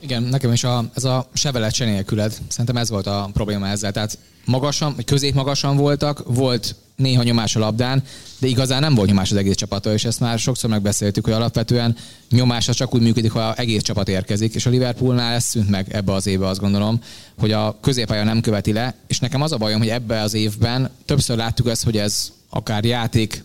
[0.00, 2.38] Igen, nekem is a, ez a sevelet se nélküled.
[2.48, 3.92] Szerintem ez volt a probléma ezzel.
[3.92, 8.02] Tehát magasan, vagy középmagasan voltak, volt néha nyomás a labdán,
[8.38, 11.96] de igazán nem volt nyomás az egész csapattól, és ezt már sokszor megbeszéltük, hogy alapvetően
[12.30, 15.86] nyomás az csak úgy működik, ha egész csapat érkezik, és a Liverpoolnál ez szűnt meg
[15.94, 17.00] ebbe az évbe, azt gondolom,
[17.38, 20.90] hogy a középpálya nem követi le, és nekem az a bajom, hogy ebbe az évben
[21.04, 23.44] többször láttuk ezt, hogy ez akár játék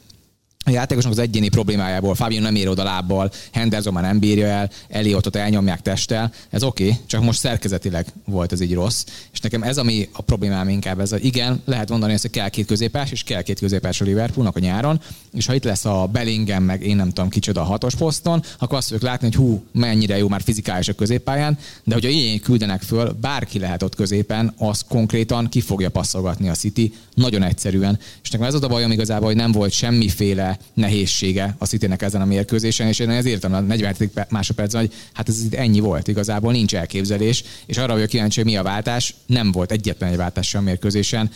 [0.69, 4.69] a játékosnak az egyéni problémájából, Fábio nem ér oda lábbal, Henderson már nem bírja el,
[4.89, 9.05] Eliottot elnyomják testtel, ez oké, okay, csak most szerkezetileg volt ez így rossz.
[9.31, 12.65] És nekem ez, ami a problémám inkább, ez a, igen, lehet mondani hogy kell két
[12.65, 15.01] középás, és kell két középás a Liverpoolnak a nyáron,
[15.33, 18.77] és ha itt lesz a Bellingham, meg én nem tudom kicsoda a hatos poszton, akkor
[18.77, 22.81] azt fogjuk látni, hogy hú, mennyire jó már fizikális a középpályán, de hogyha ilyen küldenek
[22.81, 27.99] föl, bárki lehet ott középen, az konkrétan ki fogja passzolgatni a City, nagyon egyszerűen.
[28.23, 32.21] És nekem ez az a bajom igazából, hogy nem volt semmiféle nehézsége a city ezen
[32.21, 33.95] a mérkőzésen, és én ezért írtam a 40.
[34.29, 38.51] másodpercben, hogy hát ez itt ennyi volt, igazából nincs elképzelés, és arra vagyok kíváncsi, hogy
[38.51, 41.31] mi a váltás, nem volt egyetlen egy váltás a mérkőzésen,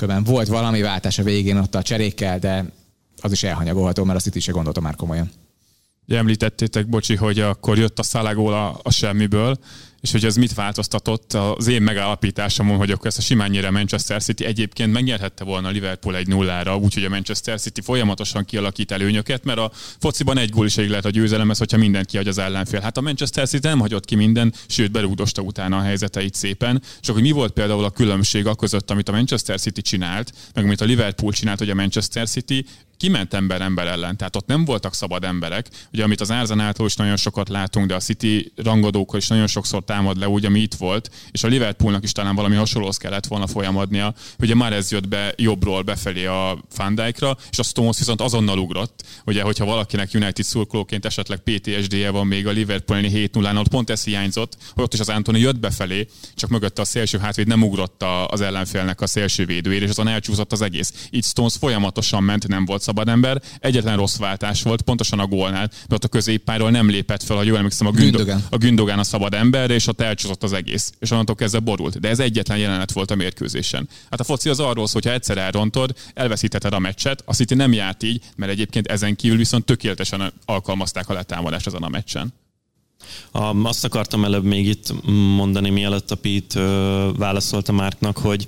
[0.00, 2.72] Köben volt valami váltás a végén ott a cserékkel, de
[3.20, 5.30] az is elhanyagolható, mert a City se gondolta már komolyan.
[6.08, 9.58] Említettétek, bocsi, hogy akkor jött a Szalagól a, a semmiből,
[10.00, 14.44] és hogy ez mit változtatott az én megállapításomon, hogy akkor ezt a simányére Manchester City
[14.44, 19.70] egyébként megnyerhette volna Liverpool egy nullára, úgyhogy a Manchester City folyamatosan kialakít előnyöket, mert a
[19.98, 22.80] fociban egy gól is elég lehet a győzelemhez, hogyha mindent kiadja az ellenfél.
[22.80, 26.82] Hát a Manchester City nem hagyott ki minden, sőt berúgdosta utána a helyzeteit szépen.
[27.00, 30.64] Csak hogy mi volt például a különbség a között, amit a Manchester City csinált, meg
[30.64, 32.64] amit a Liverpool csinált, hogy a Manchester City
[33.00, 35.68] kiment ember ember ellen, tehát ott nem voltak szabad emberek.
[35.92, 39.84] Ugye amit az Arsenaltól is nagyon sokat látunk, de a City rangadókkal is nagyon sokszor
[39.84, 43.46] támad le, úgy, ami itt volt, és a Liverpoolnak is talán valami hasonlóhoz kellett volna
[43.46, 44.14] folyamadnia.
[44.38, 47.00] Ugye már ez jött be jobbról befelé a Van
[47.50, 49.02] és a Stones viszont azonnal ugrott.
[49.24, 53.90] Ugye, hogyha valakinek United szurkolóként esetleg PTSD-je van még a Liverpool 7 0 ott pont
[53.90, 57.62] ez hiányzott, hogy ott is az Anthony jött befelé, csak mögötte a szélső hátvéd nem
[57.62, 61.08] ugrott az ellenfélnek a szélső védőért, és azon elcsúszott az egész.
[61.10, 63.42] Itt Stones folyamatosan ment, nem volt szabad ember.
[63.58, 67.42] Egyetlen rossz váltás volt, pontosan a gólnál, mert ott a középpályról nem lépett fel, ha
[67.42, 68.44] jól emlékszem, a, Gündogan.
[68.50, 70.92] a Gündogán a szabad ember, és ott elcsúszott az egész.
[70.98, 72.00] És onnantól kezdve borult.
[72.00, 73.88] De ez egyetlen jelenet volt a mérkőzésen.
[74.10, 77.22] Hát a foci az arról szól, hogy ha egyszer elrontod, elveszítheted a meccset.
[77.26, 81.82] A City nem járt így, mert egyébként ezen kívül viszont tökéletesen alkalmazták a letámadást ezen
[81.82, 82.32] a meccsen.
[83.30, 84.92] A, azt akartam előbb még itt
[85.36, 86.60] mondani, mielőtt a Pete
[87.16, 88.46] válaszolta Márknak, hogy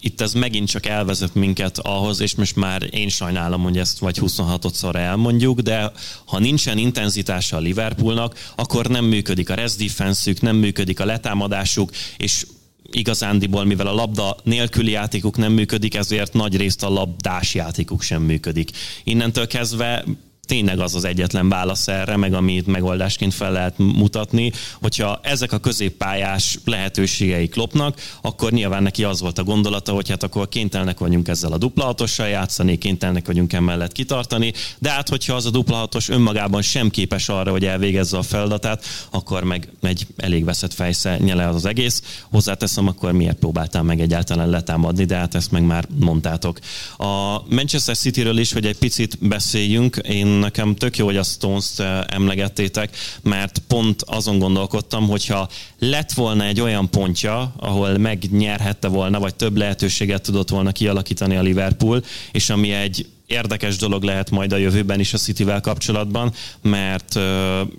[0.00, 4.18] itt ez megint csak elvezet minket ahhoz, és most már én sajnálom, hogy ezt vagy
[4.20, 5.92] 26-szor elmondjuk, de
[6.24, 11.90] ha nincsen intenzitása a Liverpoolnak, akkor nem működik a rest defense nem működik a letámadásuk,
[12.16, 12.46] és
[12.90, 18.22] igazándiból, mivel a labda nélküli játékuk nem működik, ezért nagy részt a labdás játékuk sem
[18.22, 18.70] működik.
[19.04, 20.04] Innentől kezdve
[20.46, 25.58] tényleg az az egyetlen válasz erre, meg amit megoldásként fel lehet mutatni, hogyha ezek a
[25.58, 31.28] középpályás lehetőségeik lopnak, akkor nyilván neki az volt a gondolata, hogy hát akkor kénytelenek vagyunk
[31.28, 35.76] ezzel a dupla hatossal játszani, kénytelenek vagyunk emellett kitartani, de hát hogyha az a dupla
[35.76, 41.18] hatos önmagában sem képes arra, hogy elvégezze a feladatát, akkor meg egy elég veszett fejsze
[41.18, 42.02] nyele az, az egész.
[42.30, 46.58] Hozzáteszem, akkor miért próbáltam meg egyáltalán letámadni, de hát ezt meg már mondtátok.
[46.96, 51.80] A Manchester Cityről is, hogy egy picit beszéljünk, én nekem tök jó, hogy a Stones-t
[51.80, 59.18] eh, emlegettétek, mert pont azon gondolkodtam, hogyha lett volna egy olyan pontja, ahol megnyerhette volna,
[59.18, 64.52] vagy több lehetőséget tudott volna kialakítani a Liverpool, és ami egy érdekes dolog lehet majd
[64.52, 67.22] a jövőben is a Cityvel kapcsolatban, mert uh,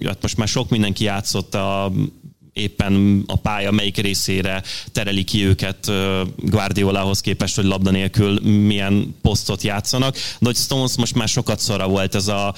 [0.05, 1.91] hát most már sok mindenki játszott a
[2.57, 5.91] éppen a pálya melyik részére tereli ki őket
[6.35, 10.15] Guardiolahoz képest, hogy labda nélkül milyen posztot játszanak.
[10.39, 12.53] De Stones most már sokat szora volt ez a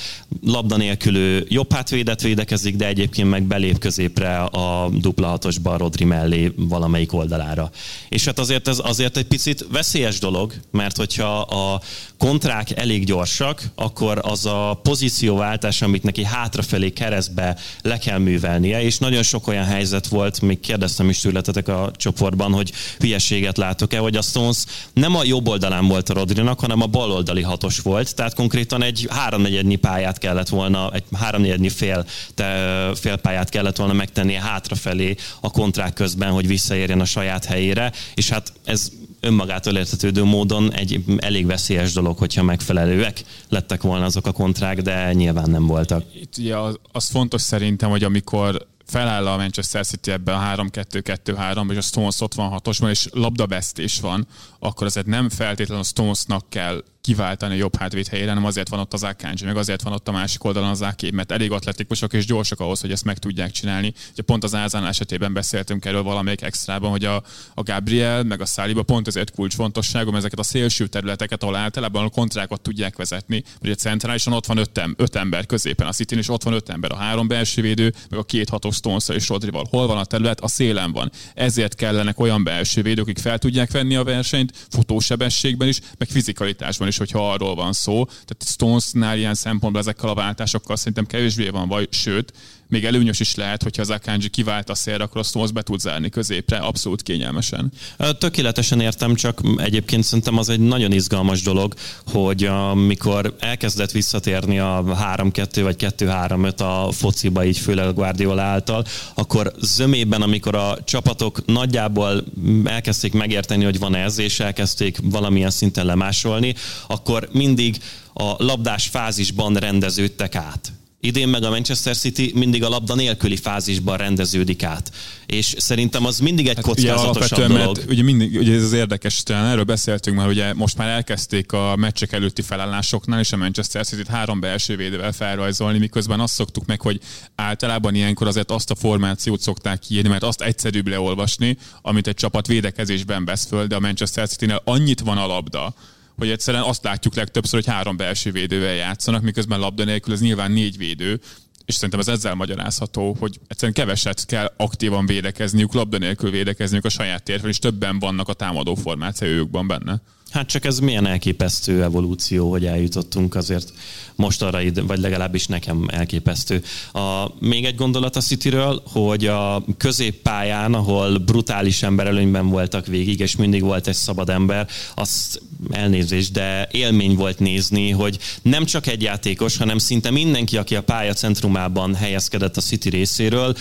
[0.46, 6.52] labda nélkül jobb hátvédet védekezik, de egyébként meg belép középre a dupla hatosba Rodri mellé
[6.56, 7.72] valamelyik oldalára.
[8.10, 11.82] És hát azért ez azért egy picit veszélyes dolog, mert hogyha a
[12.18, 18.98] kontrák elég gyorsak, akkor az a pozícióváltás, amit neki hátrafelé keresztbe le kell művelnie, és
[18.98, 24.16] nagyon sok olyan helyzet volt, még kérdeztem is tőletetek a csoportban, hogy hülyeséget látok-e, hogy
[24.16, 28.16] a Stones nem a jobb oldalán volt a Rodrinak, hanem a bal oldali hatos volt,
[28.16, 33.94] tehát konkrétan egy háromnegyednyi pályát kellett volna, egy háromnegyednyi fél, te, fél pályát kellett volna
[33.94, 40.24] megtennie hátrafelé a kontrák közben, hogy visszaérjen a saját helyére, és hát ez önmagától értetődő
[40.24, 45.68] módon egy elég veszélyes dolog, hogyha megfelelőek lettek volna azok a kontrák, de nyilván nem
[45.68, 46.04] voltak.
[46.22, 51.72] Itt ugye az, az fontos szerintem, hogy amikor feláll a Manchester City ebben a 3-2-2-3,
[51.72, 54.28] és a Stones ott van hatosban, és labdabesztés van,
[54.60, 58.80] akkor azért nem feltétlenül a Stonesnak kell kiváltani a jobb hátvéd helyére, hanem azért van
[58.80, 62.14] ott az Akanji, meg azért van ott a másik oldalon az Aké, mert elég atletikusok
[62.14, 63.94] és gyorsak ahhoz, hogy ezt meg tudják csinálni.
[64.12, 68.46] Ugye pont az Ázán esetében beszéltünk erről valamelyik extrában, hogy a, a Gabriel meg a
[68.46, 73.44] Száliba pont ezért kulcsfontosságú, mert ezeket a szélső területeket, ahol általában a kontrákat tudják vezetni.
[73.62, 76.70] Ugye centrálisan ott van öt, em, öt ember középen, a city is ott van öt
[76.70, 79.68] ember, a három belső védő, meg a két hatos stones és Rodrival.
[79.70, 80.40] Hol van a terület?
[80.40, 81.12] A szélen van.
[81.34, 86.88] Ezért kellenek olyan belső védők, akik fel tudják venni a versenyt, futósebességben is, meg fizikalitásban
[86.88, 88.06] is, hogyha arról van szó.
[88.06, 92.34] Tehát Stonesnál ilyen szempontból ezekkel a váltásokkal szerintem kevésbé van vagy, sőt,
[92.70, 95.80] még előnyös is lehet, hogyha az Akanji kivált a szélre, akkor a Stones be tud
[95.80, 97.72] zárni középre, abszolút kényelmesen.
[98.18, 101.74] Tökéletesen értem, csak egyébként szerintem az egy nagyon izgalmas dolog,
[102.06, 104.84] hogy amikor elkezdett visszatérni a
[105.16, 112.24] 3-2 vagy 2-3-5 a fociba, így főleg Guardiola által, akkor zömében, amikor a csapatok nagyjából
[112.64, 116.56] elkezdték megérteni, hogy van ez, és elkezdték valamilyen szinten lemásolni,
[116.88, 117.78] akkor mindig
[118.14, 123.98] a labdás fázisban rendeződtek át Idén meg a Manchester City mindig a labda nélküli fázisban
[123.98, 124.92] rendeződik át.
[125.26, 127.78] És szerintem az mindig egy hát kockázatosabb ugye dolog.
[127.78, 131.52] Mert ugye, mindig, ugye ez az érdekes, talán erről beszéltünk már, ugye most már elkezdték
[131.52, 136.66] a meccsek előtti felállásoknál, és a Manchester City-t három belső védővel felrajzolni, miközben azt szoktuk
[136.66, 137.00] meg, hogy
[137.36, 142.48] általában ilyenkor azért azt a formációt szokták kiírni, mert azt egyszerűbb leolvasni, amit egy csapat
[142.48, 145.74] védekezésben vesz föl, de a Manchester City-nél annyit van a labda,
[146.20, 150.52] hogy egyszerűen azt látjuk legtöbbször, hogy három belső védővel játszanak, miközben labda nélkül ez nyilván
[150.52, 151.20] négy védő,
[151.66, 156.90] és szerintem ez ezzel magyarázható, hogy egyszerűen keveset kell aktívan védekezniük, labda nélkül védekezniük a
[156.90, 160.02] saját térben, és többen vannak a támadó formációjukban benne.
[160.32, 163.74] Hát csak ez milyen elképesztő evolúció, hogy eljutottunk azért
[164.16, 166.64] most arra, vagy legalábbis nekem elképesztő.
[166.94, 173.36] A, még egy gondolat a Cityről, hogy a középpályán, ahol brutális emberelőnyben voltak végig, és
[173.36, 179.02] mindig volt egy szabad ember, azt elnézést, de élmény volt nézni, hogy nem csak egy
[179.02, 183.56] játékos, hanem szinte mindenki, aki a pálya centrumában helyezkedett a City részéről,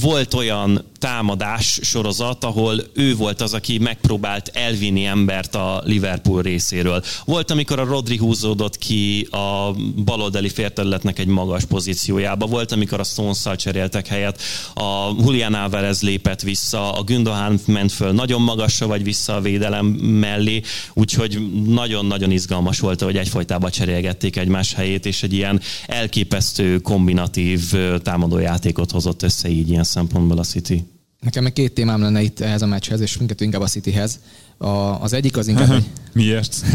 [0.00, 7.02] volt olyan támadás sorozat, ahol ő volt az, aki megpróbált elvinni embert a Liverpool részéről.
[7.24, 9.74] Volt, amikor a Rodri húzódott ki a
[10.04, 12.46] baloldali félterületnek egy magas pozíciójába.
[12.46, 14.40] Volt, amikor a stones cseréltek helyet,
[14.74, 19.86] a Julian Alvarez lépett vissza, a Gündogan ment föl nagyon magasra, vagy vissza a védelem
[19.86, 20.60] mellé,
[20.94, 28.90] úgyhogy nagyon-nagyon izgalmas volt, hogy egyfolytában cserélgették egymás helyét, és egy ilyen elképesztő kombinatív támadójátékot
[28.90, 30.84] hozott össze így ilyen szempontból a City.
[31.20, 34.20] Nekem meg két témám lenne itt ehhez a meccshez, és mindkettő inkább a Cityhez.
[34.56, 34.66] A,
[35.02, 35.84] az egyik az inkább...
[36.12, 36.56] Miért?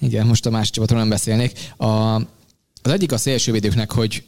[0.00, 1.58] Igen, most a másik csapatról nem beszélnék.
[1.76, 1.86] A,
[2.82, 4.22] az egyik a szélsővédőknek, hogy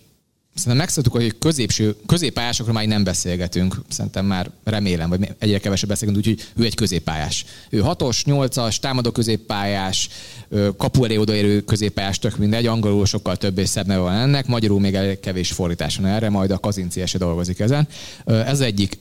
[0.54, 3.82] Szerintem megszoktuk, hogy középső, középpályásokról már nem beszélgetünk.
[3.88, 7.44] Szerintem már remélem, vagy egyre kevesebb beszélgetünk, úgyhogy ő egy középpályás.
[7.70, 10.08] Ő hatos, nyolcas, támadó középpályás,
[10.76, 14.80] kapu elé odaérő középpályás, tök mindegy, angolul sokkal több és szebb neve van ennek, magyarul
[14.80, 17.88] még elég kevés fordítás van erre, majd a Kazinci se dolgozik ezen.
[18.26, 18.98] Ez egyik.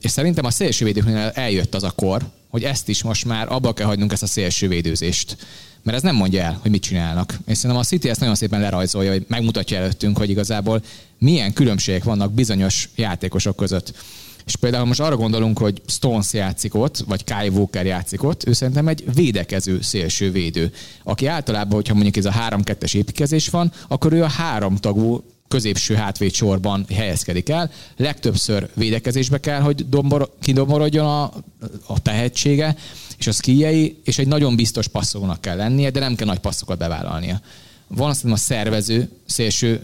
[0.00, 3.86] És szerintem a szélsővédőknél eljött az a kor, hogy ezt is most már abba kell
[3.86, 5.36] hagynunk ezt a szélsővédőzést
[5.84, 7.38] mert ez nem mondja el, hogy mit csinálnak.
[7.46, 10.82] És szerintem a City ezt nagyon szépen lerajzolja, hogy megmutatja előttünk, hogy igazából
[11.18, 13.92] milyen különbségek vannak bizonyos játékosok között.
[14.46, 18.52] És például most arra gondolunk, hogy Stones játszik ott, vagy Kai Walker játszik ott, ő
[18.52, 24.12] szerintem egy védekező szélső védő, aki általában, hogyha mondjuk ez a 3-2-es építkezés van, akkor
[24.12, 27.70] ő a három tagú középső hátvéd sorban helyezkedik el.
[27.96, 31.22] Legtöbbször védekezésbe kell, hogy dombor, kidomborodjon a,
[31.86, 32.76] a tehetsége,
[33.24, 36.78] és a szkíjei, és egy nagyon biztos passzolónak kell lennie, de nem kell nagy passzokat
[36.78, 37.40] bevállalnia.
[37.88, 39.80] Van azt a szervező szélső,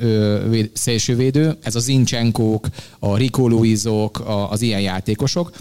[0.73, 5.53] szélsővédő, ez az Zincsenkók, a Rico Luizok, az ilyen játékosok,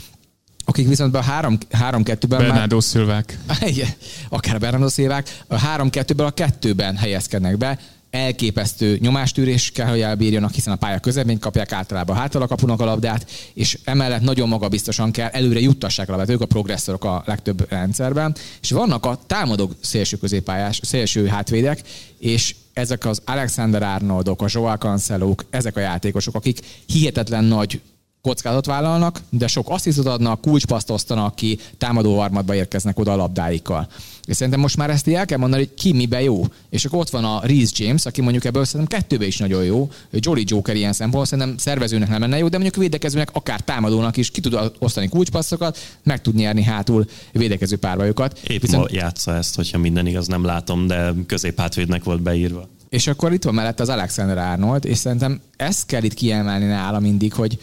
[0.66, 2.84] akik viszont a 3-2-ben Bernardo már...
[2.84, 3.40] Szilvák.
[4.30, 5.44] Akár Bernardo Szilvák.
[5.48, 11.40] A 3-2-ben a kettőben helyezkednek be, elképesztő nyomástűrés kell, hogy elbírjanak, hiszen a pálya közepén
[11.40, 16.12] kapják általában hátal a kapunak a labdát, és emellett nagyon magabiztosan kell előre juttassák a
[16.12, 21.82] labdát, ők a progresszorok a legtöbb rendszerben, és vannak a támadók szélső középpályás, szélső hátvédek,
[22.20, 27.82] és ezek az Alexander Arnoldok, a Joao Cancelók, ezek a játékosok, akik hihetetlen nagy
[28.22, 33.88] kockázatot vállalnak, de sok asszisztot adnak, kulcspaszt osztanak ki, támadó armadba érkeznek oda a labdáikkal.
[34.30, 36.46] És szerintem most már ezt el kell mondani, hogy ki mibe jó.
[36.70, 39.90] És akkor ott van a Reese James, aki mondjuk ebből szerintem kettőbe is nagyon jó.
[40.12, 44.32] Jolly Joker ilyen szempontból szerintem szervezőnek nem lenne jó, de mondjuk védekezőnek, akár támadónak is
[44.32, 48.40] ki tud osztani kulcspasszokat, meg tud nyerni hátul védekező párbajokat.
[48.48, 48.92] Épp Viszont...
[48.92, 52.70] ma játsza ezt, hogyha minden igaz, nem látom, de középhátvédnek volt beírva.
[52.90, 57.00] És akkor itt van mellett az Alexander Arnold, és szerintem ezt kell itt kiemelni nála
[57.00, 57.60] mindig, hogy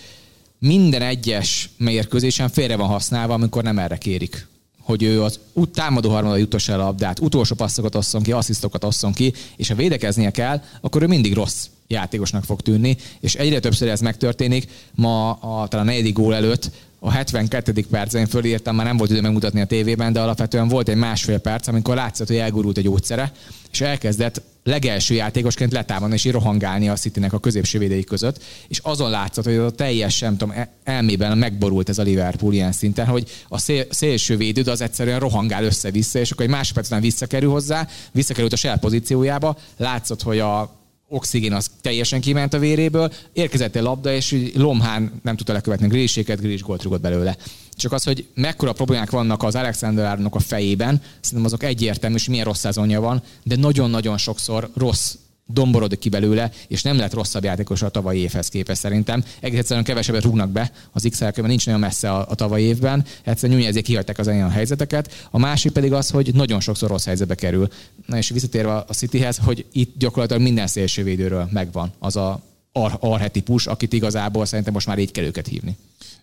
[0.58, 4.46] minden egyes mérkőzésen félre van használva, amikor nem erre kérik
[4.86, 8.84] hogy ő az út támadó harmadra jutossa el a labdát, utolsó passzokat osszon ki, asszisztokat
[8.84, 13.60] osszon ki, és ha védekeznie kell, akkor ő mindig rossz játékosnak fog tűnni, és egyre
[13.60, 14.68] többször ez megtörténik.
[14.94, 17.86] Ma a, talán a negyedik gól előtt a 72.
[17.90, 21.38] percen én fölírtam, már nem volt idő megmutatni a tévében, de alapvetően volt egy másfél
[21.38, 23.32] perc, amikor látszott, hogy elgurult egy gyógyszere,
[23.72, 29.10] és elkezdett legelső játékosként letámadni és rohangálni a Citynek a középső védői között, és azon
[29.10, 33.30] látszott, hogy a teljes, nem tudom, e- elmében megborult ez a Liverpool ilyen szinten, hogy
[33.48, 37.88] a szél, szélső védő az egyszerűen rohangál össze-vissza, és akkor egy másodperc után visszakerül hozzá,
[38.12, 40.74] visszakerült a saját pozíciójába, látszott, hogy a
[41.08, 46.40] oxigén az teljesen kiment a véréből, érkezett egy labda, és Lomhán nem tudta lekövetni gréséket,
[46.40, 47.36] grés gólt rúgott belőle.
[47.72, 52.28] Csak az, hogy mekkora problémák vannak az Alexander Arnoldnak a fejében, szerintem azok egyértelmű, és
[52.28, 55.14] milyen rossz szezonja van, de nagyon-nagyon sokszor rossz
[55.46, 59.24] domborodik ki belőle, és nem lett rosszabb játékos a tavalyi évhez képest szerintem.
[59.40, 63.04] Egész egyszerűen kevesebbet rúgnak be az x mert nincs nagyon messze a, a tavalyi évben.
[63.24, 65.28] Egyszerűen nyújni ezért kihagyták az olyan helyzeteket.
[65.30, 67.68] A másik pedig az, hogy nagyon sokszor rossz helyzetbe kerül.
[68.06, 73.66] Na és visszatérve a Cityhez, hogy itt gyakorlatilag minden szélsővédőről megvan az a ar- arhetipus,
[73.66, 75.76] akit igazából szerintem most már így kell őket hívni.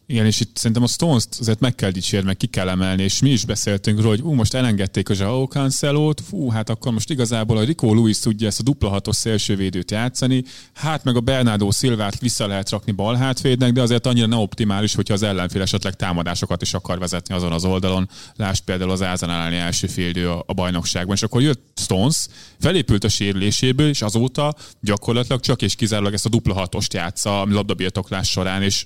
[0.06, 3.22] Igen, és itt szerintem a Stones-t azért meg kell dicsérni, meg ki kell emelni, és
[3.22, 7.10] mi is beszéltünk róla, hogy ú, most elengedték a Zsao Cancelo-t, fú, hát akkor most
[7.10, 11.72] igazából a Rico Lewis tudja ezt a dupla hatos szélsővédőt játszani, hát meg a Bernardo
[11.72, 15.94] Silvát vissza lehet rakni bal hátvédnek, de azért annyira nem optimális, hogyha az ellenfél esetleg
[15.94, 18.10] támadásokat is akar vezetni azon az oldalon.
[18.36, 22.28] Láss például az Ázanál első félidő a, a bajnokságban, és akkor jött Stones,
[22.60, 27.46] felépült a sérüléséből, és azóta gyakorlatilag csak és kizárólag ezt a dupla hatost játsza a
[27.50, 28.86] labdabirtoklás során, és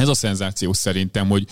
[0.00, 1.46] ez a szenzáció szerintem, hogy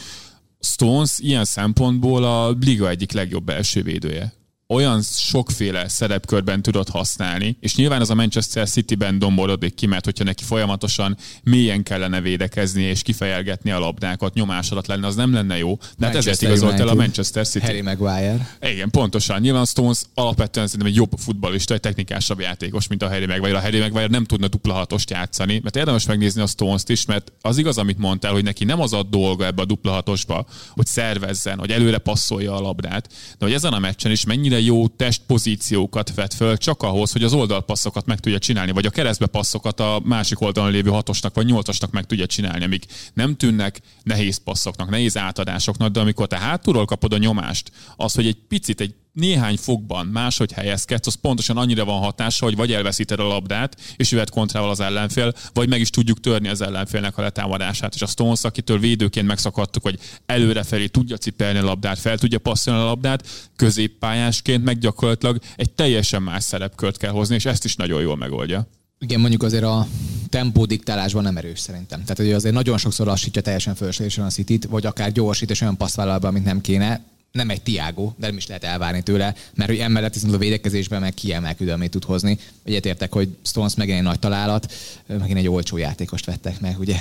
[0.60, 4.37] Stones ilyen szempontból a liga egyik legjobb első védője
[4.74, 10.24] olyan sokféle szerepkörben tudod használni, és nyilván az a Manchester City-ben domborodik ki, mert hogyha
[10.24, 15.58] neki folyamatosan mélyen kellene védekezni és kifejelgetni a labdákat, nyomás alatt lenne, az nem lenne
[15.58, 15.78] jó.
[15.98, 17.64] De hát ezért igazolt el a Manchester City.
[17.64, 18.56] Harry Maguire.
[18.60, 19.40] Igen, pontosan.
[19.40, 23.56] Nyilván Stones alapvetően szerintem egy jobb futballista, egy technikásabb játékos, mint a Harry Maguire.
[23.56, 27.32] A Harry Maguire nem tudna dupla hatost játszani, mert érdemes megnézni a Stones-t is, mert
[27.40, 30.86] az igaz, amit mondtál, hogy neki nem az a dolga ebbe a dupla hatosba, hogy
[30.86, 34.88] szervezzen, hogy előre passzolja a labdát, de hogy ezen a meccsen is mennyire mennyire jó
[34.88, 39.80] testpozíciókat vet föl csak ahhoz, hogy az oldalpasszokat meg tudja csinálni, vagy a keresztbe passzokat
[39.80, 44.90] a másik oldalon lévő hatosnak vagy nyolcasnak meg tudja csinálni, amik nem tűnnek nehéz passzoknak,
[44.90, 49.56] nehéz átadásoknak, de amikor te hátulról kapod a nyomást, az, hogy egy picit, egy néhány
[49.56, 54.30] fokban máshogy helyezkedsz, az pontosan annyira van hatása, hogy vagy elveszíted a labdát, és jöhet
[54.30, 57.94] kontrával az ellenfél, vagy meg is tudjuk törni az ellenfélnek a letámadását.
[57.94, 62.80] És a Stones, akitől védőként megszakadtuk, hogy előrefelé tudja cipelni a labdát, fel tudja passzolni
[62.80, 63.26] a labdát,
[63.56, 68.66] középpályásként meg gyakorlatilag egy teljesen más szerepkört kell hozni, és ezt is nagyon jól megoldja.
[69.00, 69.86] Igen, mondjuk azért a
[70.28, 72.00] tempó diktálásban nem erős szerintem.
[72.00, 75.76] Tehát hogy azért nagyon sokszor lassítja teljesen fölöslegesen a city vagy akár gyorsít és olyan
[75.76, 77.00] passzvállalba, amit nem kéne
[77.32, 81.00] nem egy Tiago, de nem is lehet elvárni tőle, mert hogy emellett viszont a védekezésben
[81.00, 82.38] meg kiemelkedőmét tud hozni.
[82.64, 84.72] Egyetértek, hogy Stones megint egy nagy találat,
[85.06, 86.96] megint egy olcsó játékost vettek meg, ugye?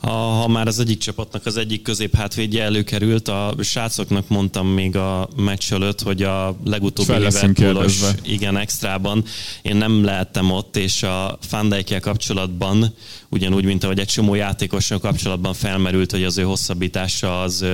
[0.00, 4.96] Ha, ha már az egyik csapatnak az egyik közép hátvédje előkerült, a srácoknak mondtam még
[4.96, 9.24] a meccs előtt, hogy a legutóbbi Liverpoolos, igen, extrában
[9.62, 12.94] én nem lehettem ott, és a Fandejkkel kapcsolatban,
[13.28, 17.64] ugyanúgy, mint ahogy egy csomó játékossal kapcsolatban felmerült, hogy az ő hosszabbítása az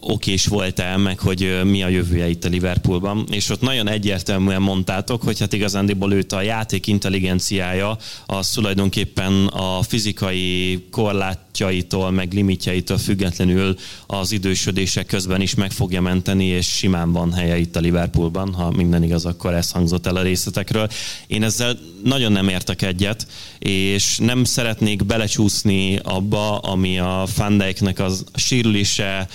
[0.00, 3.26] okés volt-e, meg hogy mi a jövője itt a Liverpoolban.
[3.30, 9.82] És ott nagyon egyértelműen mondtátok, hogy hát igazándiból őt a játék intelligenciája az tulajdonképpen a
[9.82, 17.32] fizikai korlátjaitól, meg limitjaitól függetlenül az idősödések közben is meg fogja menteni, és simán van
[17.32, 20.88] helye itt a Liverpoolban, ha minden igaz, akkor ez hangzott el a részletekről.
[21.26, 23.26] Én ezzel nagyon nem értek egyet,
[23.58, 29.28] és nem szeretnék belecsúszni abba, ami a Fandijknek az sérülése,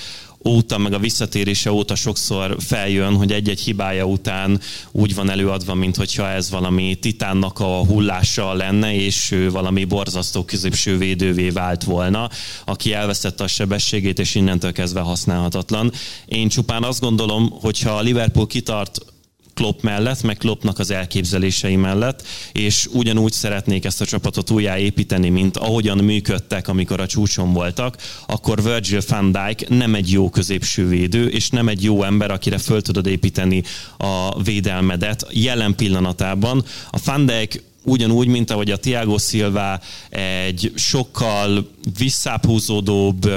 [0.45, 4.59] óta, meg a visszatérése óta sokszor feljön, hogy egy-egy hibája után
[4.91, 10.43] úgy van előadva, mint hogyha ez valami titánnak a hullása lenne, és ő valami borzasztó
[10.43, 12.29] középső védővé vált volna,
[12.65, 15.91] aki elvesztette a sebességét, és innentől kezdve használhatatlan.
[16.25, 18.99] Én csupán azt gondolom, hogyha a Liverpool kitart
[19.53, 25.57] Klopp mellett, meg Kloppnak az elképzelései mellett, és ugyanúgy szeretnék ezt a csapatot újjáépíteni, mint
[25.57, 31.27] ahogyan működtek, amikor a csúcson voltak, akkor Virgil van Dijk nem egy jó középső védő,
[31.27, 33.63] és nem egy jó ember, akire föl tudod építeni
[33.97, 36.63] a védelmedet jelen pillanatában.
[36.89, 43.29] A Van Dijk ugyanúgy, mint ahogy a Tiago Silva egy sokkal visszáphúzódóbb,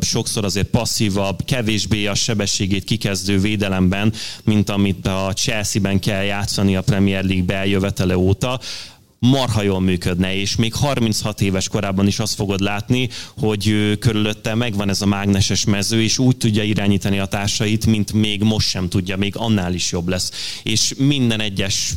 [0.00, 4.12] sokszor azért passzívabb, kevésbé a sebességét kikezdő védelemben,
[4.44, 8.60] mint amit a Chelsea-ben kell játszani a Premier League beljövetele óta
[9.20, 14.88] marha jól működne, és még 36 éves korában is azt fogod látni, hogy körülötte megvan
[14.88, 19.16] ez a mágneses mező, és úgy tudja irányítani a társait, mint még most sem tudja,
[19.16, 20.60] még annál is jobb lesz.
[20.62, 21.92] És minden egyes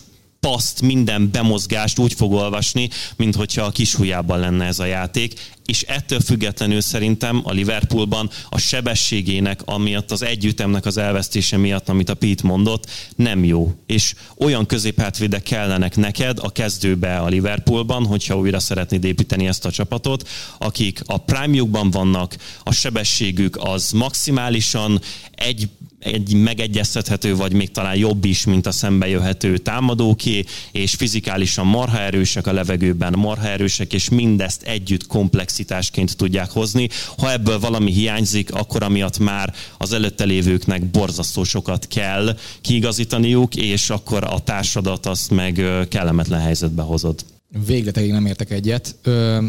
[0.48, 5.34] paszt, minden bemozgást úgy fog olvasni, mint hogyha a kishujjában lenne ez a játék,
[5.66, 12.10] és ettől függetlenül szerintem a Liverpoolban a sebességének, amiatt az együttemnek az elvesztése miatt, amit
[12.10, 13.74] a Pete mondott, nem jó.
[13.86, 19.72] És olyan középhátvédek kellenek neked a kezdőbe a Liverpoolban, hogyha újra szeretnéd építeni ezt a
[19.72, 25.70] csapatot, akik a prime vannak, a sebességük az maximálisan egy
[26.02, 32.48] egy megegyeztethető, vagy még talán jobb is, mint a szembejöhető támadóké, és fizikálisan marha erősek
[32.48, 36.90] a levegőben, marha erősek, és mindezt együtt komplexitásként tudják hozni.
[37.18, 43.90] Ha ebből valami hiányzik, akkor amiatt már az előtte lévőknek borzasztó sokat kell kiigazítaniuk, és
[43.90, 47.26] akkor a társadat azt meg kellemetlen helyzetbe hozod.
[47.66, 48.96] Végletekig nem értek egyet.
[49.02, 49.46] Ö,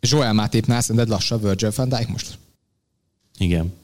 [0.00, 2.38] Joel Matipnál szerinted lassabb Virgil van Dijk most?
[3.38, 3.80] Igen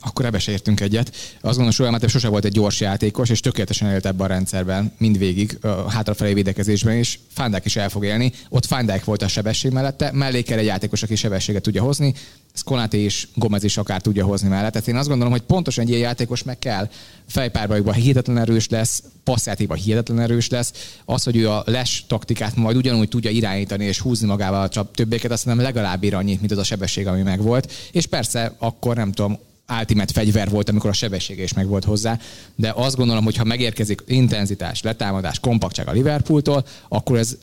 [0.00, 1.08] akkor ebbe se értünk egyet.
[1.40, 4.92] Azt gondolom, hogy Matip sose volt egy gyors játékos, és tökéletesen élt ebben a rendszerben,
[4.98, 7.20] mindvégig, a hátrafelé védekezésben is.
[7.32, 8.32] Fandák is el fog élni.
[8.48, 12.14] Ott Fandák volt a sebesség mellette, mellé kell egy játékos, aki sebességet tudja hozni,
[12.58, 14.72] ez Konaté is, Gomez is akár tudja hozni mellett.
[14.72, 16.88] Tehát én azt gondolom, hogy pontosan egy ilyen játékos meg kell.
[17.28, 20.72] Fejpárbajukban hihetetlen erős lesz, passzjátékban hihetetlen erős lesz.
[21.04, 25.30] Az, hogy ő a les taktikát majd ugyanúgy tudja irányítani és húzni magával a többieket,
[25.30, 27.72] azt nem legalább annyit, mint az a sebesség, ami megvolt.
[27.92, 29.38] És persze akkor nem tudom,
[29.78, 32.18] ultimate fegyver volt, amikor a sebessége is meg volt hozzá,
[32.54, 37.36] de azt gondolom, hogy ha megérkezik intenzitás, letámadás, kompaktság a Liverpooltól, akkor ez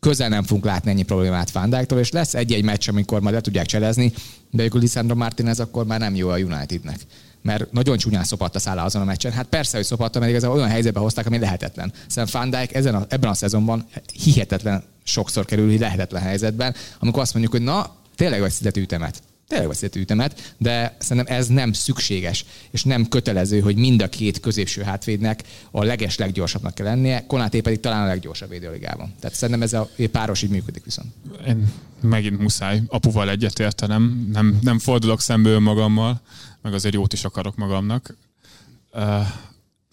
[0.00, 3.66] közel nem fogunk látni ennyi problémát Fandáktól, és lesz egy-egy meccs, amikor majd le tudják
[3.66, 4.12] cselezni,
[4.50, 6.98] de akkor Lisandro Martinez akkor már nem jó a Unitednek
[7.42, 9.32] mert nagyon csúnyán szopatta szállá azon a meccsen.
[9.32, 11.92] Hát persze, hogy szopatta, mert igazából olyan helyzetbe hozták, ami lehetetlen.
[12.06, 17.32] Szerintem Van Dijk ezen a, ebben a szezonban hihetetlen sokszor kerül lehetetlen helyzetben, amikor azt
[17.32, 22.84] mondjuk, hogy na, tényleg vagy ütemet tényleg veszítő ütemet, de szerintem ez nem szükséges, és
[22.84, 27.80] nem kötelező, hogy mind a két középső hátvédnek a leges leggyorsabbnak kell lennie, Konáté pedig
[27.80, 29.14] talán a leggyorsabb védőligában.
[29.20, 31.08] Tehát szerintem ez a páros így működik viszont.
[31.46, 36.20] Én megint muszáj apuval egyetértenem, nem, nem fordulok szembe magammal,
[36.62, 38.16] meg azért jót is akarok magamnak.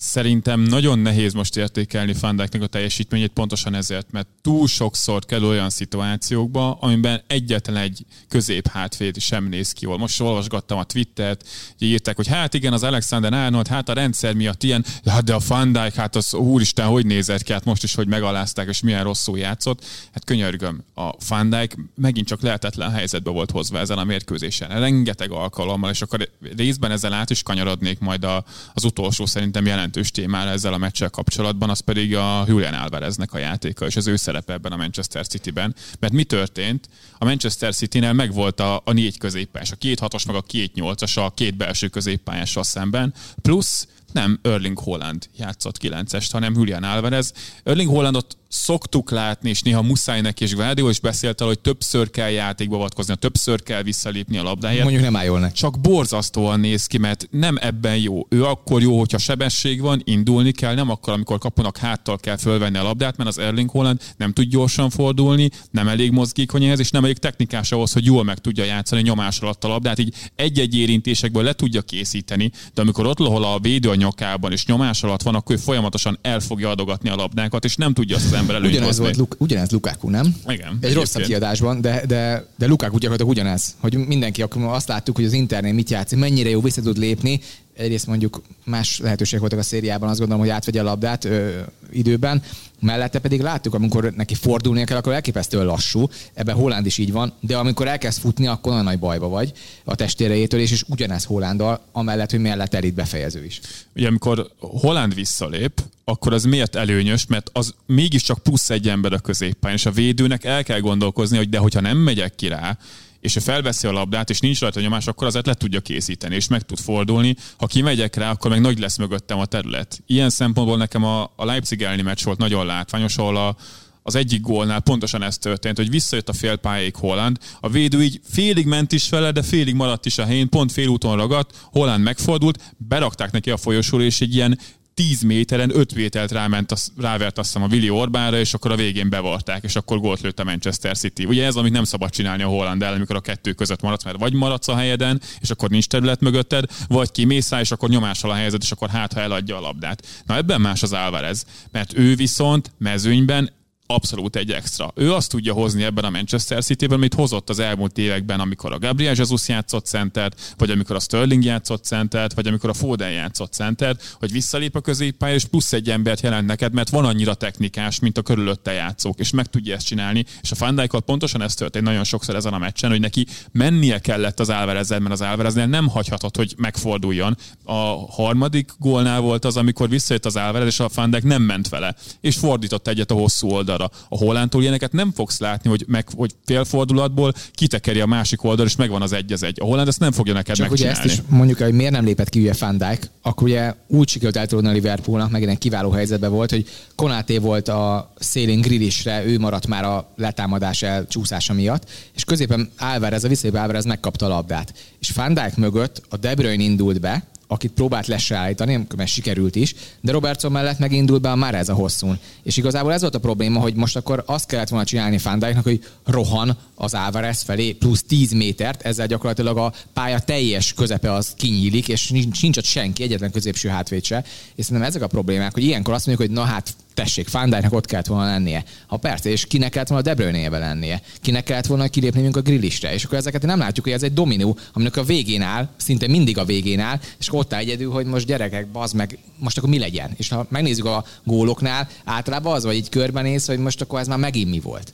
[0.06, 5.70] Szerintem nagyon nehéz most értékelni Fandeknek a teljesítményét pontosan ezért, mert túl sokszor kell olyan
[5.70, 9.98] szituációkba, amiben egyetlen egy közép hátvéd sem néz ki jól.
[9.98, 11.48] Most olvasgattam a Twittert,
[11.80, 15.40] írták, hogy hát igen, az Alexander Arnold, hát a rendszer miatt ilyen, hát de a
[15.40, 19.38] Fandijk, hát az úristen, hogy nézett ki, hát most is, hogy megalázták, és milyen rosszul
[19.38, 19.86] játszott.
[20.14, 24.80] Hát könyörgöm, a Fandijk megint csak lehetetlen helyzetbe volt hozva ezen a mérkőzésen.
[24.80, 29.92] Rengeteg alkalommal, és akkor részben ezzel át is kanyarodnék majd a, az utolsó szerintem jelent
[29.94, 34.08] jelentős témára ezzel a meccsel kapcsolatban, az pedig a Julian Alvareznek a játéka, és az
[34.08, 35.76] ő szerepe ebben a Manchester City-ben.
[36.00, 36.90] Mert mi történt?
[37.18, 41.18] A Manchester City-nél megvolt a, a négy középpályás, a két hatos, meg a két nyolcas,
[41.18, 47.34] a két belső középpályással szemben, plusz nem Erling Holland játszott 9-est, hanem Julian Alvarez.
[47.64, 52.10] Erling Hollandot szoktuk látni, és néha muszáj neki, és Guardiola is beszélt arról, hogy többször
[52.10, 54.84] kell játékba avatkozni, többször kell visszalépni a labdáért.
[54.84, 55.52] Mondjuk nem áll.
[55.52, 58.26] Csak borzasztóan néz ki, mert nem ebben jó.
[58.30, 62.78] Ő akkor jó, hogyha sebesség van, indulni kell, nem akkor, amikor kaponak háttal kell fölvenni
[62.78, 66.90] a labdát, mert az Erling Holland nem tud gyorsan fordulni, nem elég mozgékony ehhez, és
[66.90, 70.76] nem elég technikás ahhoz, hogy jól meg tudja játszani nyomás alatt a labdát, így egy-egy
[70.76, 75.22] érintésekből le tudja készíteni, de amikor ott lohol a védő a nyakában, és nyomás alatt
[75.22, 78.74] van, akkor ő folyamatosan el fogja adogatni a labdákat, és nem tudja azt ember előnyt
[78.74, 80.36] ugyanez volt, Luk, ugyanez Lukaku, nem?
[80.48, 80.78] Igen.
[80.82, 85.26] Egy rosszabb kiadásban, de, de, de Lukaku gyakorlatilag ugyanez, hogy mindenki, akkor azt láttuk, hogy
[85.26, 87.40] az internet mit játszik, mennyire jó vissza tud lépni,
[87.78, 91.60] egyrészt mondjuk más lehetőség voltak a szériában, azt gondolom, hogy átvegye a labdát ö,
[91.92, 92.42] időben,
[92.84, 97.34] mellette pedig láttuk, amikor neki fordulnia kell, akkor elképesztően lassú, ebben Holland is így van,
[97.40, 99.52] de amikor elkezd futni, akkor nagyon nagy bajba vagy
[99.84, 103.62] a testérejétől, és, és ugyanez Hollanddal, amellett, hogy mellett elit befejező is.
[103.96, 109.20] Ugye amikor Holland visszalép, akkor az miért előnyös, mert az mégiscsak plusz egy ember a
[109.20, 112.78] középpályán, és a védőnek el kell gondolkozni, hogy de hogyha nem megyek ki rá,
[113.24, 116.48] és ő felveszi a labdát, és nincs rajta nyomás, akkor azért le tudja készíteni, és
[116.48, 117.36] meg tud fordulni.
[117.58, 120.04] Ha kimegyek rá, akkor meg nagy lesz mögöttem a terület.
[120.08, 123.56] Ilyen szempontból nekem a, a Leipzig elleni meccs volt nagyon látványos, ahol a,
[124.02, 128.20] az egyik gólnál pontosan ez történt, hogy visszajött a fél pályáig Holland, a védő így
[128.30, 132.74] félig ment is vele, de félig maradt is a helyén, pont félúton ragadt, Holland megfordult,
[132.78, 134.60] berakták neki a folyosóra, és egy ilyen
[134.94, 138.76] 10 méteren 5 vételt ráment, az, rávert azt hiszem a Willi Orbánra, és akkor a
[138.76, 141.26] végén bevarták, és akkor gólt lőtt a Manchester City.
[141.26, 144.20] Ugye ez, amit nem szabad csinálni a Holland ellen, amikor a kettő között maradsz, mert
[144.20, 148.32] vagy maradsz a helyeden, és akkor nincs terület mögötted, vagy kimész rá, és akkor nyomással
[148.32, 150.06] a helyzet, és akkor hát, ha eladja a labdát.
[150.26, 153.50] Na ebben más az Álvarez, mert ő viszont mezőnyben
[153.94, 154.92] abszolút egy extra.
[154.96, 158.80] Ő azt tudja hozni ebben a Manchester City-ben, amit hozott az elmúlt években, amikor a
[158.80, 163.54] Gabriel Jesus játszott centert, vagy amikor a Sterling játszott centert, vagy amikor a Foden játszott
[163.54, 168.00] centert, hogy visszalép a középpálya, és plusz egy embert jelent neked, mert van annyira technikás,
[168.00, 170.26] mint a körülötte játszók, és meg tudja ezt csinálni.
[170.42, 174.40] És a Van pontosan ez történt nagyon sokszor ezen a meccsen, hogy neki mennie kellett
[174.40, 177.38] az Álvarezzel, mert az Álvareznél nem hagyhatott, hogy megforduljon.
[177.64, 181.96] A harmadik gólnál volt az, amikor visszajött az Álvarez, és a Van nem ment vele,
[182.22, 184.08] és fordított egyet a hosszú oldalra oldalra.
[184.10, 188.76] A Hollandtól ilyeneket nem fogsz látni, hogy, meg, hogy félfordulatból kitekeri a másik oldal, és
[188.76, 189.58] megvan az egy az egy.
[189.62, 191.12] A Holland ezt nem fogja neked Csak ugye megcsinálni.
[191.12, 194.38] ezt is mondjuk, hogy miért nem lépett ki ugye Van Dijk, akkor ugye úgy sikerült
[194.38, 199.40] eltudni a Liverpoolnak, megint egy kiváló helyzetben volt, hogy Konáté volt a szélén grillisre, ő
[199.40, 204.74] maradt már a letámadás elcsúszása miatt, és középen Álvarez, a visszaépő Álvarez megkapta a labdát.
[205.00, 207.24] És Van Dijk mögött a De Bruyne indult be,
[207.54, 211.74] akit próbált lesállítani, mert sikerült is, de Robertson mellett megindult be a már ez a
[211.74, 212.20] hosszún.
[212.44, 215.84] És igazából ez volt a probléma, hogy most akkor azt kellett volna csinálni Fandijknak, hogy
[216.06, 221.88] rohan az Álvarez felé plusz 10 métert, ezzel gyakorlatilag a pálya teljes közepe az kinyílik,
[221.88, 224.24] és nincs, nincs ott senki, egyetlen középső hátvéd se.
[224.56, 227.86] És szerintem ezek a problémák, hogy ilyenkor azt mondjuk, hogy na hát tessék, Fandijknak ott
[227.86, 228.64] kellett volna lennie.
[228.88, 231.02] Ha persze, és kinek kellett volna a De Bruyne-vel lennie.
[231.22, 232.94] Kinek kellett volna kilépni mint a grillisre.
[232.94, 236.38] És akkor ezeket nem látjuk, hogy ez egy dominó, aminek a végén áll, szinte mindig
[236.38, 239.80] a végén áll, és ott áll egyedül, hogy most gyerekek, bazd meg, most akkor mi
[239.80, 240.12] legyen.
[240.18, 244.18] És ha megnézzük a góloknál, általában az, vagy így körbenéz, hogy most akkor ez már
[244.18, 244.94] megint mi volt.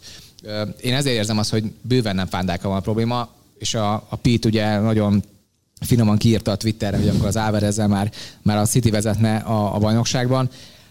[0.81, 4.47] Én ezért érzem azt, hogy bőven nem Fandijkkal van a probléma, és a, a Pete
[4.47, 5.23] ugye nagyon
[5.85, 9.79] finoman kiírta a Twitterre, hogy akkor az Álvarezzel már, már a City vezetne a, a
[9.79, 10.49] bajnokságban.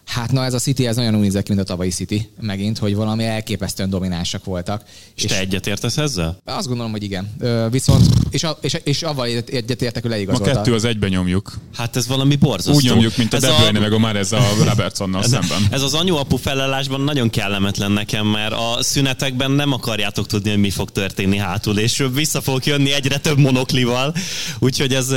[0.08, 2.78] Hát na ez a City, ez nagyon úgy nézett ki, mint a tavalyi City megint,
[2.78, 4.82] hogy valami elképesztően dominánsak voltak.
[5.14, 6.40] És te egyetértesz ezzel?
[6.44, 7.30] Azt gondolom, hogy igen.
[7.38, 10.52] Ö, viszont, és, a, és, és avval egyetértek, hogy Ma leigazolta.
[10.52, 11.58] kettő az egyben nyomjuk.
[11.76, 12.72] Hát ez valami borzasztó.
[12.72, 15.58] Úgy nyomjuk, mint a De Bruyne, meg a már ez a Robertsonnal szemben.
[15.70, 20.70] ez az anyu-apu felállásban nagyon kellemetlen nekem, mert a szünetekben nem akarjátok tudni, hogy mi
[20.70, 24.14] fog történni hátul, és vissza fogok jönni egyre több monoklival,
[24.58, 25.08] úgyhogy ez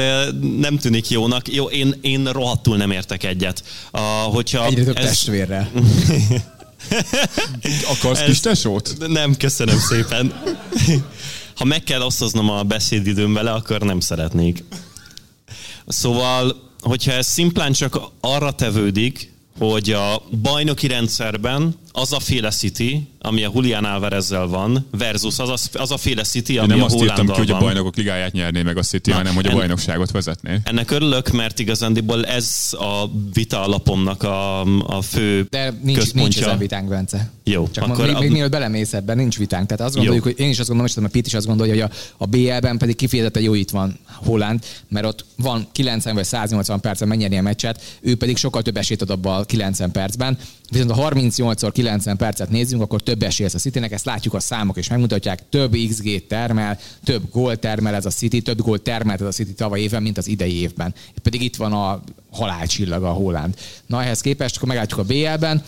[0.60, 1.54] nem tűnik jónak.
[1.54, 3.64] Jó, én, én rohadtul nem értek egyet.
[3.92, 5.72] A, hogyha Egyre több ez, testvérrel.
[7.94, 8.96] Akarsz ez- kis tesót?
[9.08, 10.44] Nem, köszönöm szépen.
[11.56, 14.64] Ha meg kell osztoznom a beszédidőm vele, akkor nem szeretnék.
[15.88, 23.08] Szóval, hogyha ez szimplán csak arra tevődik, hogy a bajnoki rendszerben az a féle City,
[23.20, 26.82] ami a Julián Álvarezzel van, versus az a, az a féle City, Én ami nem
[26.82, 29.46] a azt írtam ki, hogy a bajnokok ligáját nyerné meg a City, Na, hanem hogy
[29.46, 30.60] a en- bajnokságot vezetné.
[30.64, 34.62] Ennek örülök, mert igazándiból ez a vita alapomnak a,
[34.98, 36.46] a fő De nincs, nincs központja.
[36.46, 37.32] ezen vitánk, Bence.
[37.44, 39.68] Jó, Csak akkor még, a- még mielőtt belemész ebben, nincs vitánk.
[39.68, 40.32] Tehát azt gondoljuk, Jó.
[40.32, 42.26] hogy én is azt gondolom, és tudom, a Pete is azt gondolja, hogy a, a
[42.26, 47.38] BL-ben pedig kifejezetten jó itt van Holland, mert ott van 90 vagy 180 percen megnyerni
[47.38, 50.38] a meccset, ő pedig sokkal több esélyt ad abban a 90 percben.
[50.70, 54.40] Viszont ha 38-szor 90 percet nézzünk, akkor több esély lesz a Citynek, ezt látjuk a
[54.40, 59.22] számok és megmutatják, több XG termel, több gól termel ez a City, több gól termelt
[59.22, 60.94] ez a City tavaly évben, mint az idei évben.
[61.22, 62.02] Pedig itt van a
[62.32, 63.56] halálcsillag a Holland.
[63.86, 65.64] Na ehhez képest, akkor meglátjuk a BL-ben,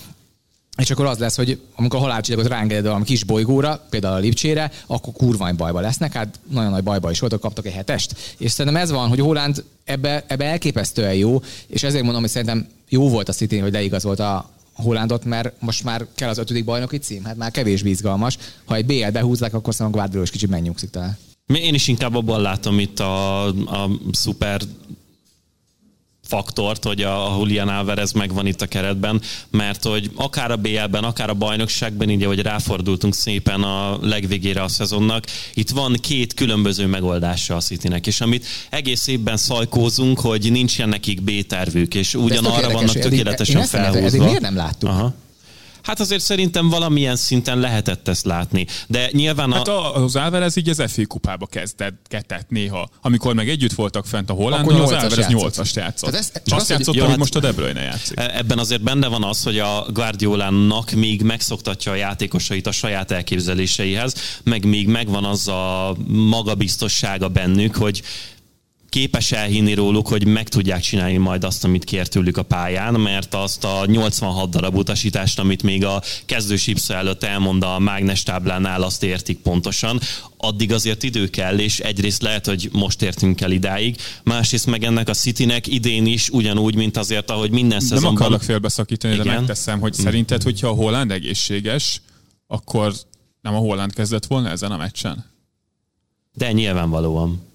[0.78, 4.72] és akkor az lesz, hogy amikor a halálcsillagot ráengeded a kis bolygóra, például a Lipcsére,
[4.88, 6.14] akkor kurva nagy bajba lesznek.
[6.14, 8.16] Hát nagyon nagy bajba is voltak, kaptak egy hetest.
[8.38, 12.68] És szerintem ez van, hogy Holland ebbe, ebbe elképesztően jó, és ezért mondom, hogy szerintem
[12.89, 16.97] jó volt a City, hogy leigazolt a Hollandot, mert most már kell az ötödik bajnoki
[16.97, 18.38] cím, hát már kevésbé izgalmas.
[18.65, 21.17] Ha egy BL behúzzák, akkor szerintem a Guardiola is kicsit megnyugszik talán.
[21.53, 24.61] Én is inkább abban látom itt a, a szuper
[26.34, 29.21] faktort, hogy a Julian Alvarez megvan itt a keretben,
[29.51, 34.67] mert hogy akár a BL-ben, akár a bajnokságban, így ahogy ráfordultunk szépen a legvégére a
[34.67, 40.89] szezonnak, itt van két különböző megoldása a Citynek, és amit egész évben szajkózunk, hogy nincsen
[40.89, 44.05] nekik B-tervük, és De ez ugyan tök arra érdekes, vannak tökéletesen felhúzva.
[44.05, 44.89] eddig miért nem láttuk?
[44.89, 45.13] Aha.
[45.84, 48.67] Hát azért szerintem valamilyen szinten lehetett ezt látni.
[48.88, 49.55] De nyilván a...
[49.55, 52.89] Hát a- az Álvarez így az FA kupába kezdett néha.
[53.01, 55.65] Amikor meg együtt voltak fent a Hollandal, Akkor az nyolcas Álvarez játszott.
[55.65, 56.09] 8-ast játszott.
[56.11, 58.19] Tehát ez- csak azt játszott, jó, hogy hát- most a De Bruyne játszik.
[58.19, 63.11] E- Ebben azért benne van az, hogy a Guardiolának még megszoktatja a játékosait a saját
[63.11, 64.13] elképzeléseihez,
[64.43, 68.01] meg még megvan az a magabiztossága bennük, hogy
[68.93, 73.33] képes elhinni róluk, hogy meg tudják csinálni majd azt, amit kér tőlük a pályán, mert
[73.33, 79.03] azt a 86 darab utasítást, amit még a kezdős előtt elmond a mágnes táblánál, azt
[79.03, 79.99] értik pontosan.
[80.37, 85.09] Addig azért idő kell, és egyrészt lehet, hogy most értünk el idáig, másrészt meg ennek
[85.09, 88.15] a Citynek idén is ugyanúgy, mint azért, ahogy minden Nem szezonban.
[88.15, 89.35] akarlak félbeszakítani, de Igen.
[89.35, 92.01] megteszem, hogy szerinted, hogyha a Holland egészséges,
[92.47, 92.93] akkor
[93.41, 95.25] nem a Holland kezdett volna ezen a meccsen?
[96.33, 97.51] De nyilvánvalóan.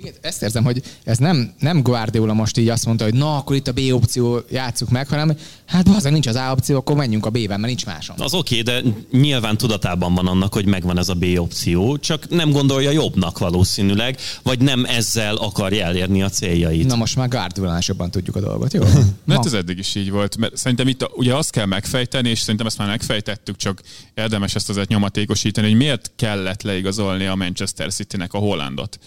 [0.00, 3.56] Igen, ezt érzem, hogy ez nem, nem Guardiola most így azt mondta, hogy na, akkor
[3.56, 5.36] itt a B opció játsszuk meg, hanem
[5.66, 8.16] hát bazen nincs az A opció, akkor menjünk a B-ben, mert nincs máson.
[8.18, 12.28] Az oké, okay, de nyilván tudatában van annak, hogy megvan ez a B opció, csak
[12.28, 16.86] nem gondolja jobbnak valószínűleg, vagy nem ezzel akarja elérni a céljait.
[16.86, 18.82] Na most már Guardiolánál jobban tudjuk a dolgot, jó?
[19.24, 20.36] Mert ez eddig is így volt.
[20.36, 23.82] Mert szerintem itt a, ugye azt kell megfejteni, és szerintem ezt már megfejtettük, csak
[24.14, 28.98] érdemes ezt azért nyomatékosítani, hogy miért kellett leigazolni a Manchester City-nek a Hollandot.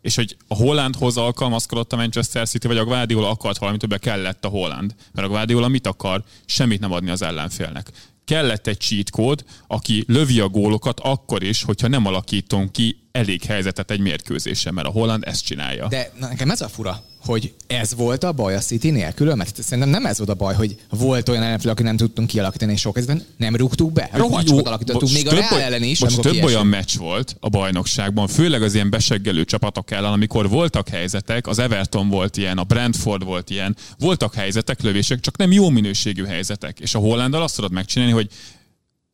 [0.00, 4.44] És hogy a Hollandhoz alkalmazkodott a Manchester City, vagy a Guardiola akart valamit, többre kellett
[4.44, 4.94] a Holland.
[5.12, 6.24] Mert a Guardiola mit akar?
[6.44, 7.90] Semmit nem adni az ellenfélnek.
[8.24, 13.44] kellett egy cheat kód, aki lövi a gólokat akkor is, hogyha nem alakítunk ki elég
[13.44, 15.88] helyzetet egy mérkőzésen, mert a Holland ezt csinálja.
[15.88, 19.62] De na, nekem ez a fura, hogy ez volt a baj a City-nél külön, mert
[19.62, 22.80] szerintem nem ez volt a baj, hogy volt olyan ellenfél, aki nem tudtunk kialakítani, és
[22.80, 24.10] sok esetben nem rúgtuk be.
[24.12, 26.00] Rohadt sokat alakítottunk, még a Real ellen is.
[26.00, 30.88] Most több olyan meccs volt a bajnokságban, főleg az ilyen beseggelő csapatok ellen, amikor voltak
[30.88, 35.68] helyzetek, az Everton volt ilyen, a Brentford volt ilyen, voltak helyzetek, lövések, csak nem jó
[35.68, 36.80] minőségű helyzetek.
[36.80, 38.28] És a Hollandal azt tudod megcsinálni, hogy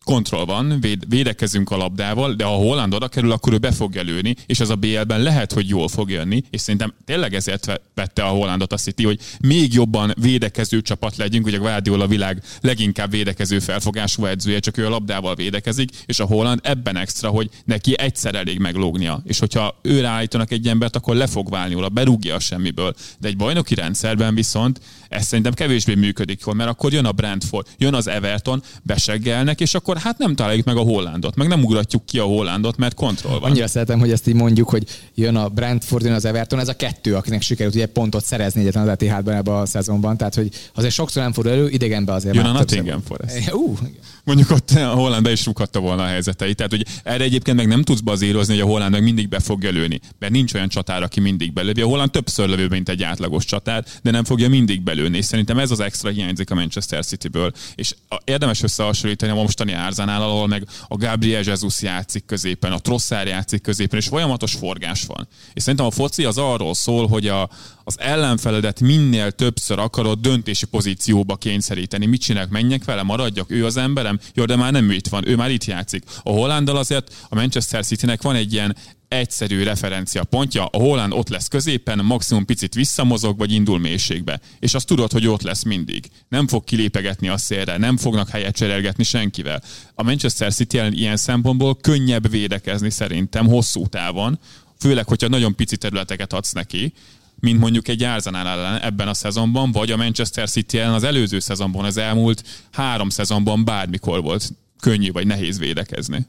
[0.07, 3.96] kontroll van, véd, védekezünk a labdával, de ha Holland oda kerül, akkor ő be fog
[3.96, 8.22] előni, és ez a BL-ben lehet, hogy jól fog jönni, és szerintem tényleg ezért vette
[8.22, 13.11] a Hollandot a City, hogy még jobban védekező csapat legyünk, ugye Guardiola a világ leginkább
[13.11, 17.98] védekező felfogású edzője, csak ő a labdával védekezik, és a Holland ebben extra, hogy neki
[17.98, 22.34] egyszer elég meglógnia, és hogyha ő ráállítanak egy embert, akkor le fog válni róla, berúgja
[22.34, 22.94] a semmiből.
[23.18, 27.66] De egy bajnoki rendszerben viszont ez szerintem kevésbé működik jól, mert akkor jön a Brentford,
[27.78, 32.07] jön az Everton, beseggelnek, és akkor hát nem találjuk meg a Hollandot, meg nem ugratjuk
[32.07, 33.51] ki a Hollandot, mert kontroll van.
[33.51, 34.84] Annyira szeretem, hogy ezt így mondjuk, hogy
[35.14, 38.82] jön a Brentford, jön az Everton, ez a kettő, akinek sikerült ugye pontot szerezni egyetlen
[38.82, 42.44] az Etihadban ebben a szezonban, tehát hogy azért sokszor nem fordul elő, idegenbe azért Jön
[42.44, 43.53] a Nottingham Forest.
[43.53, 43.78] Uh,
[44.26, 46.57] Mondjuk ott a Holland be is rúghatta volna a helyzeteit.
[46.57, 49.62] Tehát, hogy erre egyébként meg nem tudsz bazírozni, hogy a Holland meg mindig be fog
[49.62, 51.80] lőni, mert nincs olyan csatár, aki mindig belövi.
[51.80, 55.16] A Holland többször lövő, mint egy átlagos csatár, de nem fogja mindig belőni.
[55.16, 57.53] És szerintem ez az extra hiányzik a Manchester City-ből.
[57.74, 57.94] És
[58.24, 63.62] érdemes összehasonlítani a mostani árzánál, ahol meg a Gabriel Jesus játszik középen, a Trossard játszik
[63.62, 65.28] középen, és folyamatos forgás van.
[65.55, 67.51] És szerintem a foci az arról szól, hogy a,
[67.84, 72.07] az ellenfeledet minél többször akarod döntési pozícióba kényszeríteni.
[72.07, 72.51] Mit csinálok?
[72.51, 74.18] Menjek vele, maradjak, ő az emberem?
[74.34, 76.05] Jó, de már nem itt van, ő már itt játszik.
[76.22, 78.76] A Hollandal azért a Manchester Citynek van egy ilyen
[79.09, 84.40] egyszerű referencia pontja, a Holland ott lesz középen, maximum picit visszamozog, vagy indul mélységbe.
[84.59, 86.11] És azt tudod, hogy ott lesz mindig.
[86.28, 89.62] Nem fog kilépegetni a szélre, nem fognak helyet cserélgetni senkivel.
[89.94, 94.38] A Manchester City ilyen szempontból könnyebb védekezni szerintem hosszú távon,
[94.78, 96.92] főleg, hogyha nagyon pici területeket adsz neki,
[97.40, 101.38] mint mondjuk egy Arsenal ellen ebben a szezonban, vagy a Manchester City ellen az előző
[101.38, 102.42] szezonban, az elmúlt
[102.72, 106.26] három szezonban bármikor volt könnyű vagy nehéz védekezni.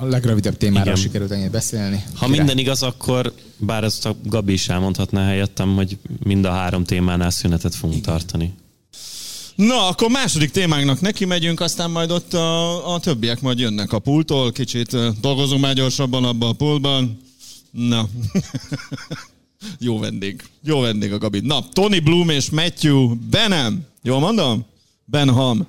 [0.00, 0.96] A legrövidebb témára Igen.
[0.96, 2.04] sikerült ennyi beszélni.
[2.14, 2.36] Ha Kire?
[2.36, 7.30] minden igaz, akkor bár ezt a Gabi is elmondhatná helyettem, hogy mind a három témánál
[7.30, 8.12] szünetet fogunk Igen.
[8.12, 8.54] tartani.
[9.54, 13.98] Na, akkor második témánknak neki megyünk, aztán majd ott a, a többiek majd jönnek a
[13.98, 17.20] pultól, kicsit dolgozunk már gyorsabban abban a pultban.
[17.70, 18.08] Na.
[19.78, 20.42] Jó vendég.
[20.62, 21.40] Jó vendég a Gabi.
[21.40, 23.86] Na, Tony Bloom és Matthew Benham.
[24.02, 24.64] Jól mondom?
[25.04, 25.66] Benham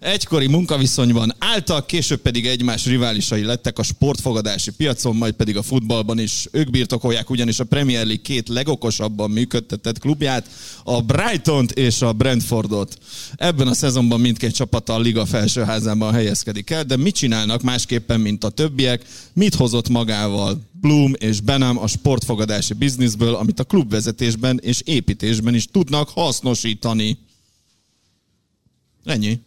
[0.00, 6.18] egykori munkaviszonyban álltak, később pedig egymás riválisai lettek a sportfogadási piacon, majd pedig a futballban
[6.18, 6.46] is.
[6.50, 10.48] Ők birtokolják ugyanis a Premier League két legokosabban működtetett klubját,
[10.84, 12.98] a brighton és a Brentfordot.
[13.36, 18.44] Ebben a szezonban mindkét csapata a liga felsőházában helyezkedik el, de mit csinálnak másképpen, mint
[18.44, 19.04] a többiek?
[19.32, 25.66] Mit hozott magával Bloom és Benham a sportfogadási bizniszből, amit a klubvezetésben és építésben is
[25.66, 27.18] tudnak hasznosítani?
[29.04, 29.46] Ennyi.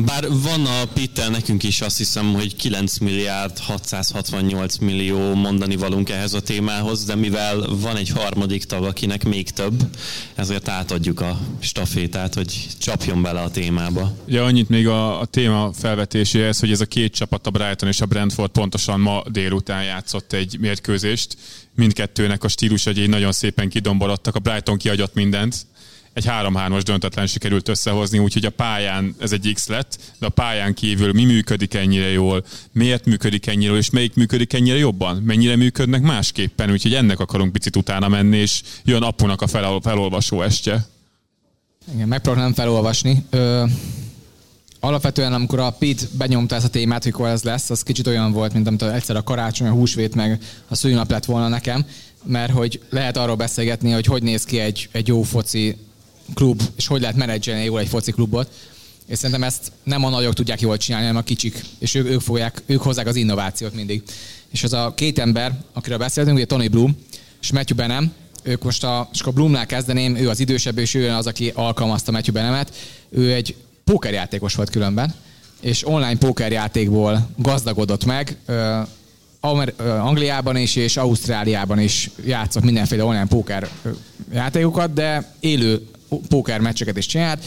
[0.00, 6.08] Bár van a Pittel nekünk is azt hiszem, hogy 9 milliárd 668 millió mondani valunk
[6.10, 9.82] ehhez a témához, de mivel van egy harmadik tag, akinek még több,
[10.34, 14.16] ezért átadjuk a stafétát, hogy csapjon bele a témába.
[14.26, 18.00] Ja, annyit még a, a téma felvetéséhez, hogy ez a két csapat, a Brighton és
[18.00, 21.36] a Brentford pontosan ma délután játszott egy mérkőzést.
[21.74, 24.34] Mindkettőnek a stílus egy nagyon szépen kidomborodtak.
[24.34, 25.66] A Brighton kiagyott mindent,
[26.12, 30.74] egy 3-3-as döntetlen sikerült összehozni, úgyhogy a pályán ez egy X lett, de a pályán
[30.74, 35.56] kívül mi működik ennyire jól, miért működik ennyire jól, és melyik működik ennyire jobban, mennyire
[35.56, 40.86] működnek másképpen, úgyhogy ennek akarunk picit utána menni, és jön apunak a fel, felolvasó estje.
[41.94, 43.24] Igen, megpróbálom felolvasni.
[43.30, 43.64] Ö,
[44.80, 48.52] alapvetően, amikor a Pete benyomta ezt a témát, hogy ez lesz, az kicsit olyan volt,
[48.52, 51.84] mint amit egyszer a karácsony, a húsvét, meg a szülinap lett volna nekem,
[52.24, 55.76] mert hogy lehet arról beszélgetni, hogy hogy néz ki egy, egy jó foci
[56.34, 58.50] klub, és hogy lehet menedzselni jól egy foci klubot.
[59.06, 61.64] És szerintem ezt nem a nagyok tudják jól csinálni, hanem a kicsik.
[61.78, 64.02] És ők, ők, fogják, ők hozzák az innovációt mindig.
[64.50, 66.96] És az a két ember, akiről beszéltünk, ugye Tony Bloom
[67.40, 68.12] és Matthew Benem,
[68.42, 72.10] ők most a, és akkor Bloomnál kezdeném, ő az idősebb, és ő az, aki alkalmazta
[72.10, 72.74] Matthew Benemet.
[73.10, 73.54] Ő egy
[73.84, 75.14] pókerjátékos volt különben,
[75.60, 78.36] és online pókerjátékból gazdagodott meg,
[79.80, 83.68] Angliában is és Ausztráliában is játszott mindenféle online póker
[84.32, 85.86] játékokat, de élő
[86.28, 87.44] póker meccseket is csinált.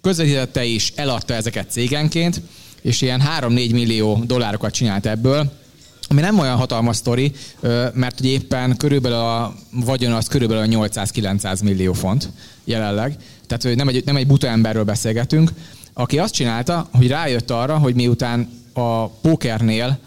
[0.00, 2.40] Közvetítette is, eladta ezeket cégenként,
[2.82, 5.52] és ilyen 3-4 millió dollárokat csinált ebből,
[6.08, 7.32] ami nem olyan hatalmas sztori,
[7.92, 12.28] mert ugye éppen körülbelül a vagyon az körülbelül 800-900 millió font
[12.64, 13.16] jelenleg.
[13.46, 15.50] tehát hogy nem egy, nem egy buta emberről beszélgetünk,
[15.92, 19.98] aki azt csinálta, hogy rájött arra, hogy miután a pókernél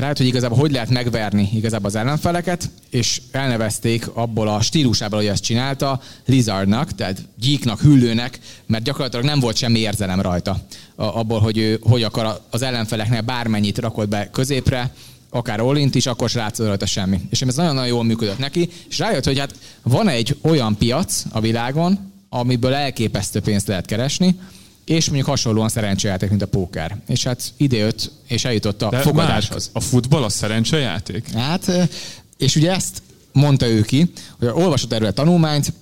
[0.00, 5.28] rájött, hogy igazából hogy lehet megverni igazából az ellenfeleket, és elnevezték abból a stílusából, hogy
[5.28, 10.56] ezt csinálta, Lizardnak, tehát gyíknak, hüllőnek, mert gyakorlatilag nem volt semmi érzelem rajta
[10.96, 14.92] abból, hogy ő hogy akar az ellenfeleknek bármennyit rakott be középre,
[15.30, 17.20] akár Olint is, akkor se látszott rajta semmi.
[17.30, 21.40] És ez nagyon-nagyon jól működött neki, és rájött, hogy hát van egy olyan piac a
[21.40, 24.38] világon, amiből elképesztő pénzt lehet keresni,
[24.86, 26.96] és mondjuk hasonlóan szerencsejáték, mint a póker.
[27.08, 29.70] És hát ide jött, és eljutott a De fogadáshoz.
[29.72, 31.30] Már a futball a szerencsejáték?
[31.32, 31.88] Hát,
[32.36, 35.72] és ugye ezt mondta ő ki, hogy olvasott erről a tanulmányt,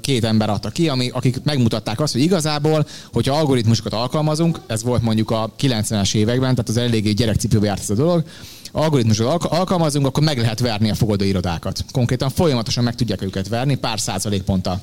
[0.00, 5.02] két ember adta ki, ami, akik megmutatták azt, hogy igazából, hogyha algoritmusokat alkalmazunk, ez volt
[5.02, 8.24] mondjuk a 90-es években, tehát az eléggé gyerekcipőbe járt ez a dolog,
[8.72, 11.84] algoritmusokat alkalmazunk, akkor meg lehet verni a fogadóirodákat.
[11.92, 14.82] Konkrétan folyamatosan meg tudják őket verni pár százalékponttal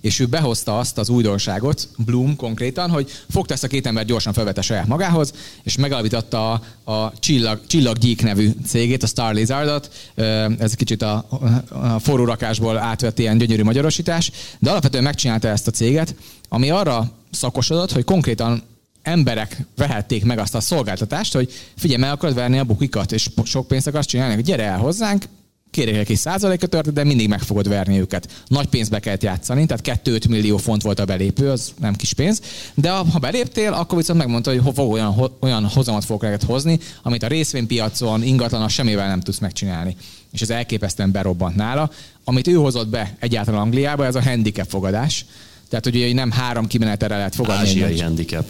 [0.00, 4.32] és ő behozta azt az újdonságot, Bloom konkrétan, hogy fogta ezt a két ember gyorsan
[4.32, 5.32] felvette saját magához,
[5.62, 9.90] és megalapította a, a Csillag, Csillaggyík nevű cégét, a Star Lizardot.
[10.58, 11.26] Ez kicsit a,
[11.68, 16.14] a forró rakásból átvett ilyen gyönyörű magyarosítás, de alapvetően megcsinálta ezt a céget,
[16.48, 18.62] ami arra szakosodott, hogy konkrétan
[19.02, 23.68] emberek vehették meg azt a szolgáltatást, hogy figyelj, meg akarod verni a bukikat, és sok
[23.68, 25.24] pénzt akarsz csinálni, gyere el hozzánk,
[25.72, 28.44] kérjék egy kis százalékot de mindig meg fogod verni őket.
[28.46, 32.40] Nagy pénzbe kellett játszani, tehát 2-5 millió font volt a belépő, az nem kis pénz.
[32.74, 37.22] De ha beléptél, akkor viszont megmondta, hogy fog olyan, olyan hozamat fogok neked hozni, amit
[37.22, 39.96] a részvénypiacon, ingatlan, semmivel nem tudsz megcsinálni.
[40.32, 41.90] És ez elképesztően berobbant nála.
[42.24, 45.24] Amit ő hozott be egyáltalán Angliába, ez a handicap fogadás.
[45.68, 47.62] Tehát ugye nem három kimenetelre lehet fogadni.
[47.62, 48.44] Ázsiai handicap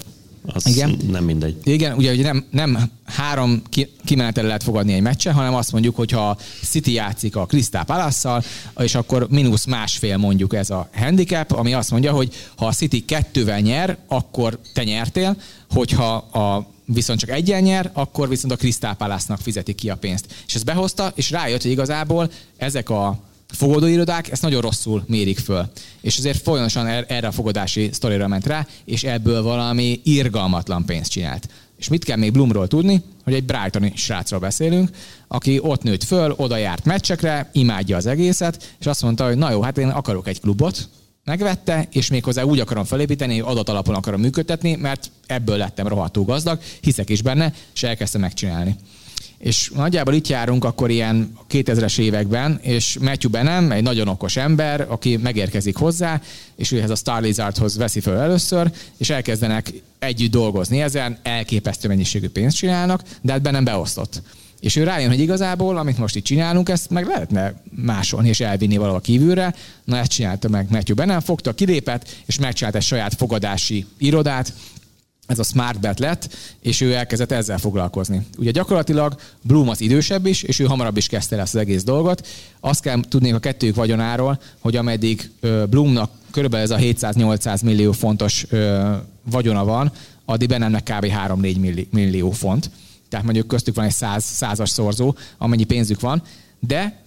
[0.46, 0.98] az Igen.
[1.10, 1.56] nem mindegy.
[1.64, 3.62] Igen, ugye, ugye nem, nem három
[4.04, 8.42] kimenetel lehet fogadni egy meccse, hanem azt mondjuk, hogy ha City játszik a Crystal palace
[8.78, 13.04] és akkor mínusz másfél mondjuk ez a handicap, ami azt mondja, hogy ha a City
[13.04, 15.36] kettővel nyer, akkor te nyertél,
[15.70, 20.26] hogyha a viszont csak egyen nyer, akkor viszont a Crystal Palace-nak fizeti ki a pénzt.
[20.46, 23.18] És ezt behozta, és rájött, hogy igazából ezek a
[23.52, 25.70] fogadóirodák ezt nagyon rosszul mérik föl.
[26.00, 31.10] És ezért folyamatosan er-, erre a fogadási sztorira ment rá, és ebből valami irgalmatlan pénzt
[31.10, 31.48] csinált.
[31.78, 33.02] És mit kell még Blumról tudni?
[33.24, 34.90] Hogy egy Brightoni srácról beszélünk,
[35.28, 39.50] aki ott nőtt föl, oda járt meccsekre, imádja az egészet, és azt mondta, hogy na
[39.50, 40.88] jó, hát én akarok egy klubot,
[41.24, 46.60] megvette, és méghozzá úgy akarom felépíteni, hogy adatalapon akarom működtetni, mert ebből lettem rohadtul gazdag,
[46.80, 48.76] hiszek is benne, és elkezdtem megcsinálni.
[49.42, 54.86] És nagyjából itt járunk akkor ilyen 2000-es években, és Matthew Benham, egy nagyon okos ember,
[54.88, 56.20] aki megérkezik hozzá,
[56.56, 61.88] és ő ehhez a Star Lizardhoz veszi föl először, és elkezdenek együtt dolgozni ezen, elképesztő
[61.88, 64.22] mennyiségű pénzt csinálnak, de hát bennem beosztott.
[64.60, 68.76] És ő rájön, hogy igazából, amit most itt csinálunk, ezt meg lehetne másolni és elvinni
[68.76, 69.54] valahol kívülre.
[69.84, 74.52] Na ezt csinálta meg Matthew Benham, fogta, kilépett, és megcsinált egy saját fogadási irodát,
[75.26, 78.26] ez a smart bet lett, és ő elkezdett ezzel foglalkozni.
[78.38, 81.84] Ugye gyakorlatilag Bloom az idősebb is, és ő hamarabb is kezdte el ezt az egész
[81.84, 82.26] dolgot.
[82.60, 85.30] Azt kell tudni a kettőjük vagyonáról, hogy ameddig
[85.70, 88.46] Bloomnak körülbelül ez a 700-800 millió fontos
[89.22, 89.92] vagyona van,
[90.24, 91.06] addig bennemnek kb.
[91.26, 92.70] 3-4 millió font.
[93.08, 96.22] Tehát mondjuk köztük van egy 100, százas szorzó, amennyi pénzük van,
[96.60, 97.02] de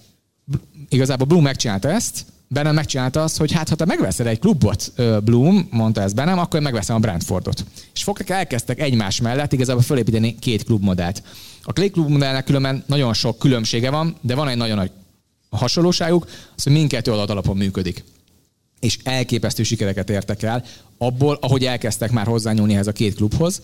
[0.89, 2.25] igazából Bloom megcsinálta ezt,
[2.55, 4.93] Bennem megcsinálta azt, hogy hát ha te megveszed egy klubot,
[5.23, 7.65] Bloom, mondta ez bennem, akkor én megveszem a Brentfordot.
[7.93, 11.23] És fogtak elkezdtek egymás mellett igazából fölépíteni két klubmodellt.
[11.63, 14.91] A két klubmodellnek különben nagyon sok különbsége van, de van egy nagyon nagy
[15.49, 16.25] hasonlóságuk,
[16.55, 18.03] az, hogy mindkettő adat alapon működik
[18.79, 20.63] és elképesztő sikereket értek el
[20.97, 23.61] abból, ahogy elkezdtek már hozzányúlni ehhez a két klubhoz,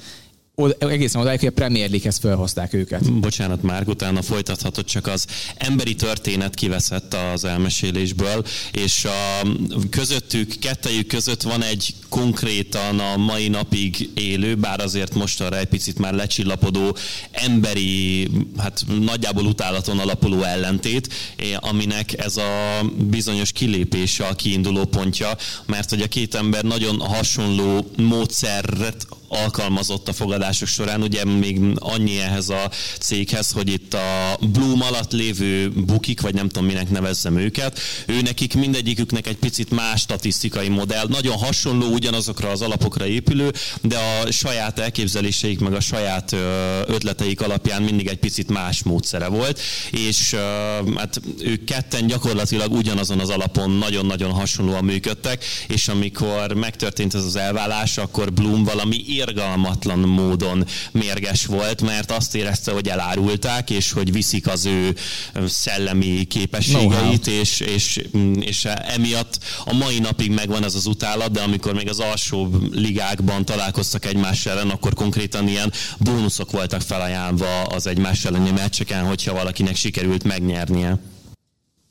[0.77, 3.13] egészen odáig, hogy a Premier League-hez felhozták őket.
[3.13, 5.25] Bocsánat, már utána folytathatod, csak az
[5.55, 9.47] emberi történet kiveszett az elmesélésből, és a
[9.89, 15.67] közöttük, kettejük között van egy konkrétan a mai napig élő, bár azért most arra egy
[15.67, 16.97] picit már lecsillapodó
[17.31, 18.27] emberi,
[18.57, 21.13] hát nagyjából utálaton alapuló ellentét,
[21.59, 25.29] aminek ez a bizonyos kilépése a kiinduló pontja,
[25.65, 31.01] mert hogy a két ember nagyon hasonló módszert alkalmazott a fogadások során.
[31.01, 36.47] Ugye még annyi ehhez a céghez, hogy itt a Bloom alatt lévő bukik, vagy nem
[36.47, 42.49] tudom minek nevezzem őket, ő nekik mindegyiküknek egy picit más statisztikai modell, nagyon hasonló ugyanazokra
[42.49, 43.51] az alapokra épülő,
[43.81, 46.31] de a saját elképzeléseik meg a saját
[46.87, 49.59] ötleteik alapján mindig egy picit más módszere volt,
[49.91, 50.35] és
[50.95, 57.35] hát ők ketten gyakorlatilag ugyanazon az alapon nagyon-nagyon hasonlóan működtek, és amikor megtörtént ez az
[57.35, 64.11] elválás, akkor Bloom valami irgalmatlan módon mérges volt, mert azt érezte, hogy elárulták, és hogy
[64.11, 64.95] viszik az ő
[65.47, 68.01] szellemi képességeit, és, és,
[68.39, 73.45] és emiatt a mai napig megvan ez az utálat, de amikor még az alsó ligákban
[73.45, 79.75] találkoztak egymás ellen, akkor konkrétan ilyen bónuszok voltak felajánlva az egymás elleni meccseken, hogyha valakinek
[79.75, 80.99] sikerült megnyernie.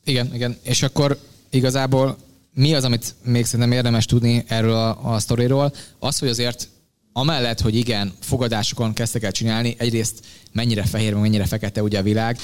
[0.05, 0.59] Igen, igen.
[0.63, 1.19] És akkor
[1.51, 2.17] igazából
[2.55, 5.73] mi az, amit még szerintem érdemes tudni erről a, a sztoriról?
[5.99, 6.69] Az, hogy azért
[7.13, 10.21] amellett, hogy igen, fogadásokon kezdtek el csinálni, egyrészt
[10.53, 12.39] mennyire fehér, mennyire fekete ugye a világ,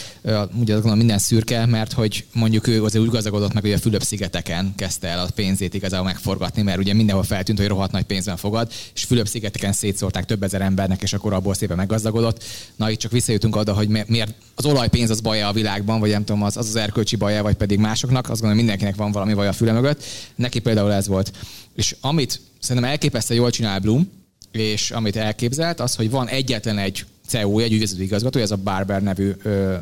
[0.54, 4.72] ugye gondolom minden szürke, mert hogy mondjuk ő azért úgy gazdagodott meg, hogy a Fülöp-szigeteken
[4.76, 8.72] kezdte el a pénzét igazából megforgatni, mert ugye mindenhol feltűnt, hogy rohadt nagy pénzben fogad,
[8.94, 12.44] és Fülöp-szigeteken szétszórták több ezer embernek, és akkor abból szépen meggazdagodott.
[12.76, 16.24] Na itt csak visszajutunk oda, hogy miért az olajpénz az baja a világban, vagy nem
[16.24, 19.48] tudom, az az, az erkölcsi baja, vagy pedig másoknak, azt gondolom, mindenkinek van valami baj
[19.48, 20.04] a füle mögött.
[20.34, 21.32] Neki például ez volt.
[21.74, 24.24] És amit szerintem elképesztően jól csinál Bloom,
[24.58, 29.02] és amit elképzelt, az, hogy van egyetlen egy CEO, egy ügyvezető igazgató, ez a Barber
[29.02, 29.76] nevű ö,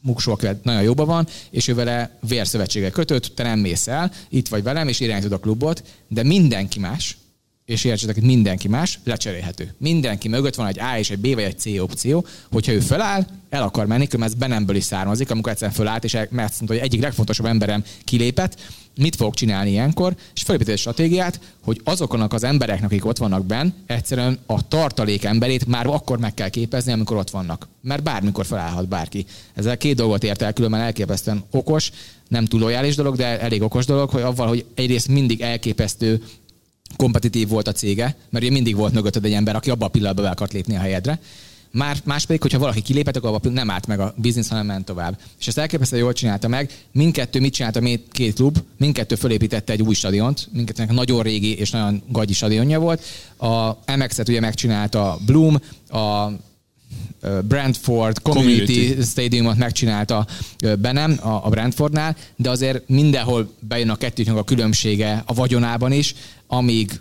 [0.00, 4.62] muksó, nagyon jóban van, és ő vele vérszövetsége kötött, te nem mész el, itt vagy
[4.62, 7.16] velem, és irányítod a klubot, de mindenki más,
[7.70, 9.74] és értsetek, mindenki más lecserélhető.
[9.78, 13.26] Mindenki mögött van egy A és egy B vagy egy C opció, hogyha ő feláll,
[13.50, 16.78] el akar menni, különben ez benemből is származik, amikor egyszerűen fölállt, és mert mondta, hogy
[16.78, 18.56] egyik legfontosabb emberem kilépett,
[18.96, 23.46] mit fog csinálni ilyenkor, és felépített egy stratégiát, hogy azoknak az embereknek, akik ott vannak
[23.46, 27.68] benn, egyszerűen a tartalék emberét már akkor meg kell képezni, amikor ott vannak.
[27.82, 29.24] Mert bármikor felállhat bárki.
[29.54, 31.90] Ezzel két dolgot ért el, különben elképesztően okos,
[32.28, 36.22] nem túl lojális dolog, de elég okos dolog, hogy avval, hogy egyrészt mindig elképesztő
[36.96, 40.24] kompetitív volt a cége, mert ugye mindig volt mögötted egy ember, aki abban a pillanatban
[40.24, 41.20] be akart lépni a helyedre.
[41.72, 45.18] Már, más pedig, hogyha valaki kilépett, akkor nem állt meg a biznisz, hanem ment tovább.
[45.40, 46.70] És ezt elképesztően jól csinálta meg.
[46.92, 48.58] Mindkettő mit csinálta még két klub?
[48.76, 50.48] Mindkettő fölépítette egy új stadiont.
[50.52, 53.02] Mindkettőnek nagyon régi és nagyon gagyi stadionja volt.
[53.36, 56.30] A MX-et ugye megcsinálta Bloom, a
[57.48, 59.02] Brentford Community, Community.
[59.02, 60.26] Stadiumot megcsinálta
[60.78, 66.14] Benem a Brentfordnál, de azért mindenhol bejön a kettőknek a különbsége a vagyonában is,
[66.46, 67.00] amíg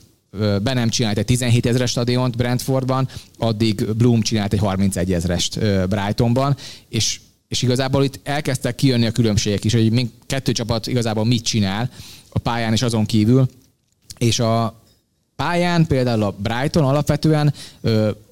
[0.62, 6.56] be nem csinált egy 17 ezeres stadiont Brentfordban, addig Bloom csinált egy 31 ezerest Brightonban,
[6.90, 7.20] és
[7.50, 11.90] és igazából itt elkezdtek kijönni a különbségek is, hogy kettő csapat igazából mit csinál
[12.30, 13.50] a pályán és azon kívül.
[14.18, 14.82] És a
[15.36, 17.54] pályán például a Brighton alapvetően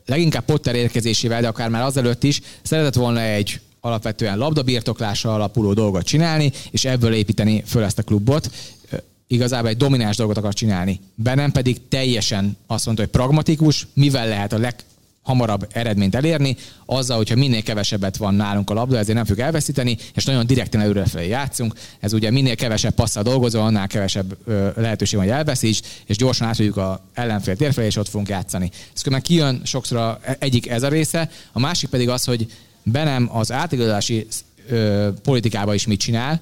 [0.07, 6.05] leginkább Potter érkezésével, de akár már azelőtt is szeretett volna egy alapvetően labdabirtoklásra alapuló dolgot
[6.05, 8.49] csinálni, és ebből építeni föl ezt a klubot
[9.27, 10.99] igazából egy domináns dolgot akar csinálni.
[11.15, 14.57] Bennem pedig teljesen azt mondta, hogy pragmatikus, mivel lehet a
[15.27, 16.55] leghamarabb eredményt elérni,
[16.85, 20.81] azzal, hogyha minél kevesebbet van nálunk a labda, ezért nem fogjuk elveszíteni, és nagyon direkten
[20.81, 21.73] előrefelé játszunk.
[21.99, 26.47] Ez ugye minél kevesebb passzal dolgozol, annál kevesebb ö, lehetőség van, hogy elveszíts, és gyorsan
[26.47, 28.71] átudjuk a ellenfél térfelé, és ott fogunk játszani.
[28.93, 32.47] Ez különben kijön sokszor a, egyik ez a része, a másik pedig az, hogy
[32.83, 34.27] Benem az átigazolási
[35.23, 36.41] politikában is mit csinál.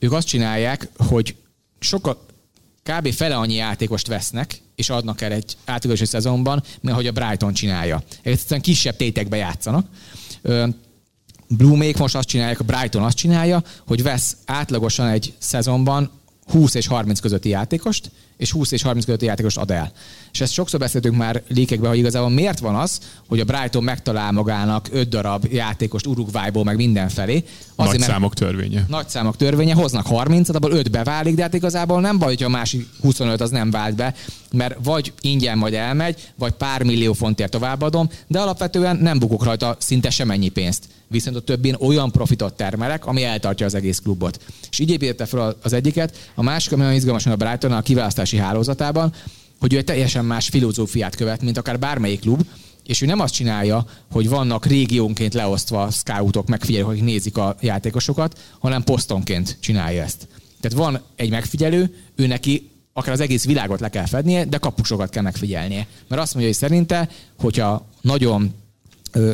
[0.00, 1.34] Ők azt csinálják, hogy
[1.80, 2.26] sokkal
[2.92, 3.12] kb.
[3.12, 8.02] fele annyi játékost vesznek, és adnak el egy átigazolási szezonban, mint ahogy a Brighton csinálja.
[8.22, 9.86] Egyszerűen kisebb tétekbe játszanak.
[11.48, 16.10] Blue most azt csinálják, a Brighton azt csinálja, hogy vesz átlagosan egy szezonban
[16.46, 19.92] 20 és 30 közötti játékost, és 20 és 30 közötti játékost ad el.
[20.32, 24.32] És ezt sokszor beszéltünk már lékekben, hogy igazából miért van az, hogy a Brighton megtalál
[24.32, 27.44] magának 5 darab játékost Uruguayból, meg mindenfelé.
[27.76, 28.84] Azért, nagy számok törvénye.
[28.88, 32.48] Nagy számok törvénye, hoznak 30-at, abból 5 beválik, de hát igazából nem baj, hogy a
[32.48, 34.14] másik 25 az nem vált be,
[34.52, 39.76] mert vagy ingyen majd elmegy, vagy pár millió fontért továbbadom, de alapvetően nem bukok rajta
[39.78, 44.40] szinte semennyi pénzt viszont a többén olyan profitot termelek, ami eltartja az egész klubot.
[44.70, 46.30] És így építette fel az egyiket.
[46.34, 49.12] A másik, ami nagyon izgalmas a Brighton a kiválasztási hálózatában,
[49.60, 52.46] hogy ő egy teljesen más filozófiát követ, mint akár bármelyik klub,
[52.86, 58.38] és ő nem azt csinálja, hogy vannak régiónként leosztva scoutok, megfigyelők, akik nézik a játékosokat,
[58.58, 60.28] hanem posztonként csinálja ezt.
[60.60, 65.10] Tehát van egy megfigyelő, ő neki akár az egész világot le kell fednie, de kapusokat
[65.10, 65.86] kell megfigyelnie.
[66.08, 67.08] Mert azt mondja, hogy szerinte,
[67.38, 68.54] hogyha nagyon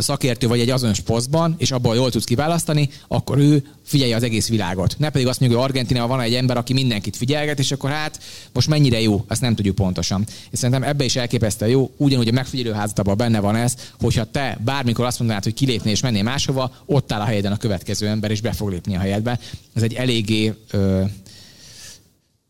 [0.01, 4.49] szakértő vagy egy azonos posztban, és abból jól tudsz kiválasztani, akkor ő figyelje az egész
[4.49, 4.95] világot.
[4.99, 8.21] Ne pedig azt mondjuk, hogy Argentinában van egy ember, aki mindenkit figyelget, és akkor hát
[8.53, 10.25] most mennyire jó, azt nem tudjuk pontosan.
[10.51, 15.05] És szerintem ebbe is elképesztő jó, ugyanúgy a megfigyelőházatban benne van ez, hogyha te bármikor
[15.05, 18.41] azt mondanád, hogy kilépni és mennél máshova, ott áll a helyeden a következő ember, és
[18.41, 19.39] be fog lépni a helyedbe.
[19.75, 21.03] Ez egy eléggé ö,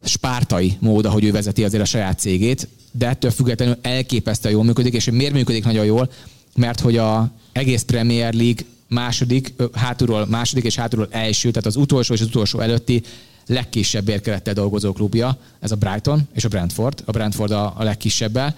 [0.05, 4.95] spártai mód, ahogy ő vezeti azért a saját cégét, de ettől függetlenül elképesztően jól működik,
[4.95, 6.11] és miért működik nagyon jól,
[6.57, 12.15] mert hogy a egész Premier League második, hátulról második és hátulról első, tehát az utolsó
[12.15, 13.03] és az utolsó előtti
[13.47, 17.03] legkisebb érkelettel dolgozó klubja, ez a Brighton és a Brentford.
[17.05, 18.57] A Brentford a, a legkisebbel,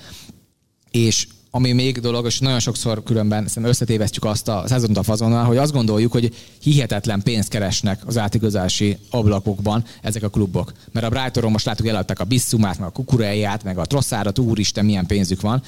[0.91, 5.57] és ami még dolog, és nagyon sokszor különben összetévesztjük azt a szezont a fazonnal, hogy
[5.57, 10.73] azt gondoljuk, hogy hihetetlen pénzt keresnek az átigazási ablakokban ezek a klubok.
[10.93, 14.85] Mert a Brightonról most látjuk, eladták a Bissumát, meg a Kukureját, meg a Trosszárat, úristen,
[14.85, 15.63] milyen pénzük van.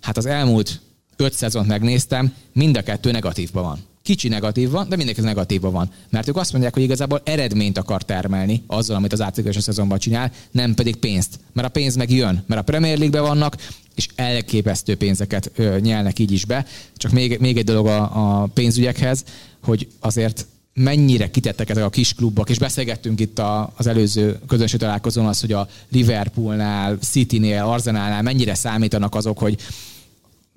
[0.00, 0.80] Hát az elmúlt
[1.20, 3.78] öt szezont megnéztem, mind a kettő negatívban van.
[4.02, 5.90] Kicsi negatív van, de mindenki negatívban van.
[6.10, 10.32] Mert ők azt mondják, hogy igazából eredményt akar termelni azzal, amit az a szezonban csinál,
[10.50, 11.38] nem pedig pénzt.
[11.52, 13.56] Mert a pénz meg jön, mert a Premier League-ben vannak,
[13.94, 16.66] és elképesztő pénzeket ö, nyelnek így is be.
[16.96, 19.24] Csak még, még egy dolog a, a pénzügyekhez,
[19.62, 24.80] hogy azért mennyire kitettek ezek a kis klubok, és beszélgettünk itt a, az előző közönség
[24.80, 29.56] találkozón az, hogy a Liverpoolnál, Citynél, Arsenalnál mennyire számítanak azok, hogy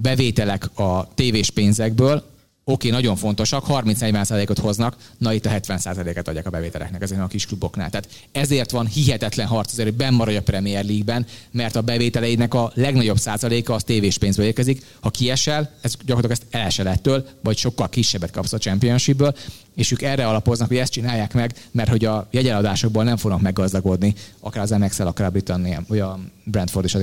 [0.01, 2.29] bevételek a tévés pénzekből,
[2.63, 7.45] oké, nagyon fontosak, 30-40%-ot hoznak, na itt a 70%-et adják a bevételeknek ezeknek a kis
[7.45, 7.89] kluboknál.
[7.89, 12.53] Tehát ezért van hihetetlen harc azért, hogy benn maradj a Premier League-ben, mert a bevételeidnek
[12.53, 14.85] a legnagyobb százaléka az tévés pénzből érkezik.
[14.99, 19.35] Ha kiesel, ez gyakorlatilag ezt elesel ettől, vagy sokkal kisebbet kapsz a Championshipből,
[19.75, 24.15] és ők erre alapoznak, hogy ezt csinálják meg, mert hogy a jegyeladásokból nem fognak meggazdagodni,
[24.39, 27.01] akár az MXL, akár a Britannia, vagy a Brentford és az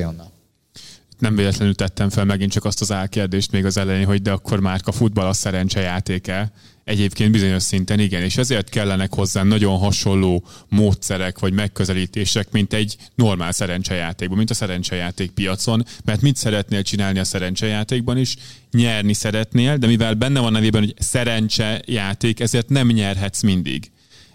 [1.18, 4.60] nem véletlenül tettem fel megint csak azt az álkérdést még az elején, hogy de akkor
[4.60, 6.52] már a futball a szerencsejátéke.
[6.84, 12.96] Egyébként bizonyos szinten igen, és ezért kellenek hozzá nagyon hasonló módszerek vagy megközelítések, mint egy
[13.14, 18.36] normál szerencsejátékban, mint a szerencsejáték piacon, mert mit szeretnél csinálni a szerencsejátékban is?
[18.70, 23.90] Nyerni szeretnél, de mivel benne van nevében, hogy szerencsejáték, ezért nem nyerhetsz mindig.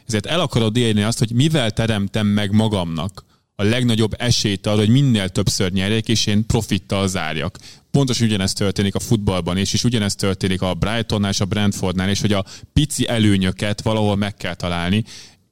[0.07, 3.23] Ezért el akarod érni azt, hogy mivel teremtem meg magamnak
[3.56, 7.58] a legnagyobb esélyt arra, hogy minél többször nyerjek, és én profittal zárjak.
[7.91, 12.22] Pontosan ugyanezt történik a futballban is, és ugyanezt történik a Brightonnál és a Brentfordnál, és
[12.22, 15.04] hogy a pici előnyöket valahol meg kell találni,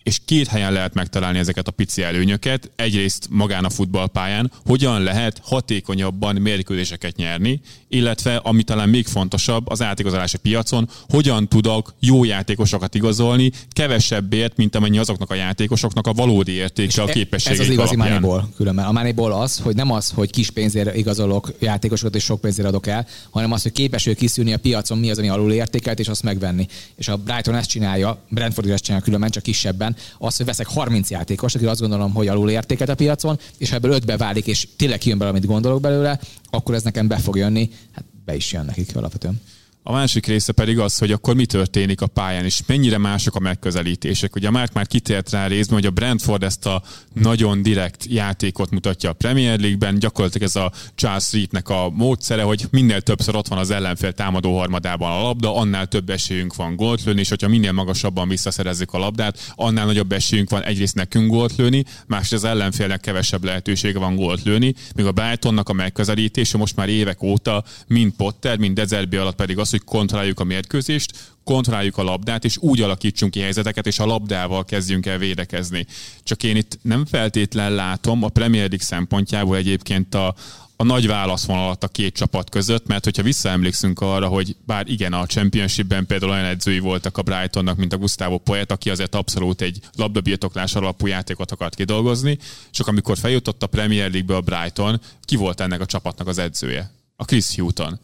[0.03, 2.71] és két helyen lehet megtalálni ezeket a pici előnyöket.
[2.75, 9.81] Egyrészt magán a futballpályán, hogyan lehet hatékonyabban mérkőzéseket nyerni, illetve, ami talán még fontosabb, az
[9.81, 16.51] átigazolási piacon, hogyan tudok jó játékosokat igazolni, kevesebbért, mint amennyi azoknak a játékosoknak a valódi
[16.51, 18.85] értéke, a képességek Ez az igazi Moneyball különben.
[18.85, 22.87] A Moneyball az, hogy nem az, hogy kis pénzért igazolok játékosokat és sok pénzért adok
[22.87, 26.07] el, hanem az, hogy képes ő kiszűrni a piacon, mi az, ami alul értékelt, és
[26.07, 26.67] azt megvenni.
[26.95, 30.67] És a Brighton ezt csinálja, Brentford is ezt csinálja különben, csak kisebben, az, hogy veszek
[30.67, 34.47] 30 játékos, aki azt gondolom, hogy alul értéket a piacon, és ha ebből ötbe válik,
[34.47, 36.19] és tényleg kijön belőle, amit gondolok belőle,
[36.49, 37.69] akkor ez nekem be fog jönni.
[37.91, 39.41] Hát be is jön nekik alapvetően.
[39.83, 43.39] A másik része pedig az, hogy akkor mi történik a pályán, és mennyire mások a
[43.39, 44.35] megközelítések.
[44.35, 49.09] Ugye Márk már kitért rá részben, hogy a Brentford ezt a nagyon direkt játékot mutatja
[49.09, 53.57] a Premier League-ben, gyakorlatilag ez a Charles Reed-nek a módszere, hogy minél többször ott van
[53.57, 57.71] az ellenfél támadó harmadában a labda, annál több esélyünk van gólt lőni, és hogyha minél
[57.71, 62.99] magasabban visszaszerezzük a labdát, annál nagyobb esélyünk van egyrészt nekünk gólt lőni, másrészt az ellenfélnek
[62.99, 68.13] kevesebb lehetősége van gólt lőni, míg a Brightonnak a megközelítése most már évek óta mind
[68.13, 71.11] Potter, mind Dezerbi alatt pedig az, hogy kontrolláljuk a mérkőzést,
[71.43, 75.85] kontrolláljuk a labdát, és úgy alakítsunk ki helyzeteket, és a labdával kezdjünk el védekezni.
[76.23, 80.35] Csak én itt nem feltétlen látom a Premier League szempontjából egyébként a,
[80.81, 85.25] a nagy válaszvonalat a két csapat között, mert hogyha visszaemlékszünk arra, hogy bár igen, a
[85.25, 89.79] Championshipben például olyan edzői voltak a Brightonnak, mint a Gustavo Poet, aki azért abszolút egy
[89.95, 92.37] labdabirtoklás alapú játékot akart kidolgozni,
[92.71, 96.91] csak amikor feljutott a Premier League-be a Brighton, ki volt ennek a csapatnak az edzője?
[97.15, 97.99] A Chris Houghton.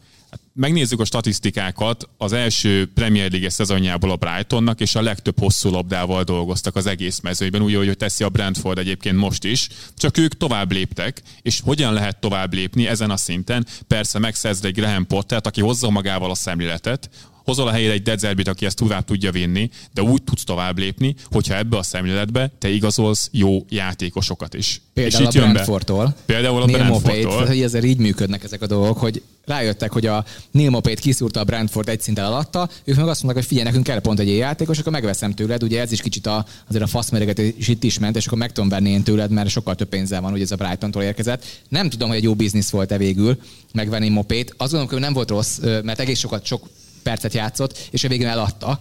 [0.60, 6.22] Megnézzük a statisztikákat, az első Premier League szezonjából a Brightonnak, és a legtöbb hosszú labdával
[6.22, 10.72] dolgoztak az egész mezőben, úgy, hogy teszi a Brentford egyébként most is, csak ők tovább
[10.72, 13.66] léptek, és hogyan lehet tovább lépni ezen a szinten?
[13.86, 17.10] Persze megszerzni egy Graham Pottert, aki hozza magával a szemléletet,
[17.48, 21.14] hozol a helyére egy Dedzerbit, aki ezt tovább tudja vinni, de úgy tudsz tovább lépni,
[21.24, 24.80] hogyha ebbe a szemléletbe te igazolsz jó játékosokat is.
[24.92, 26.14] Például és a Brentfordtól.
[26.26, 27.46] Például a Brentfordtól.
[27.46, 31.44] Hogy ezzel így működnek ezek a dolgok, hogy rájöttek, hogy a Neil Mopét kiszúrta a
[31.44, 34.38] Brentford egy szinten alatta, ők meg azt mondták, hogy figyelj, nekünk kell pont egy ilyen
[34.38, 38.16] játékos, akkor megveszem tőled, ugye ez is kicsit a, azért a faszmeregetés itt is ment,
[38.16, 40.56] és akkor meg tudom venni én tőled, mert sokkal több pénzzel van, hogy ez a
[40.56, 41.44] Brighton-tól érkezett.
[41.68, 43.38] Nem tudom, hogy egy jó biznisz volt-e végül
[43.72, 44.54] megvenni Mopét.
[44.56, 46.68] Azt gondolom, hogy nem volt rossz, mert egész sokat, sok
[47.02, 48.80] percet játszott, és a végén eladta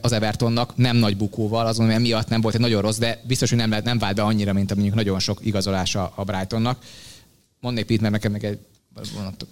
[0.00, 3.48] az Evertonnak nem nagy bukóval, azon hogy emiatt nem volt egy nagyon rossz, de biztos,
[3.48, 6.78] hogy nem, lehet, nem vált be annyira, mint mondjuk nagyon sok igazolása a Brightonnak.
[7.60, 8.58] Mondnék Pete, mert nekem meg egy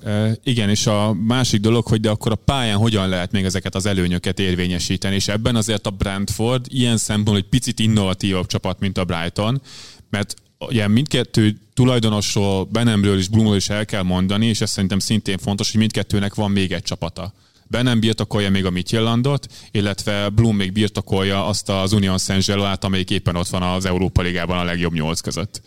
[0.04, 3.74] E, igen, és a másik dolog, hogy de akkor a pályán hogyan lehet még ezeket
[3.74, 8.98] az előnyöket érvényesíteni, és ebben azért a Brentford ilyen szempontból egy picit innovatívabb csapat, mint
[8.98, 9.62] a Brighton,
[10.10, 15.38] mert ugye mindkettő tulajdonosról, Benemről és Blumról is el kell mondani, és ez szerintem szintén
[15.38, 17.32] fontos, hogy mindkettőnek van még egy csapata.
[17.68, 23.36] Bennem birtokolja még a Mitjellandot, illetve Blum még birtokolja azt az Union Saint-Geloát, amelyik éppen
[23.36, 25.62] ott van az Európa Ligában a legjobb nyolc között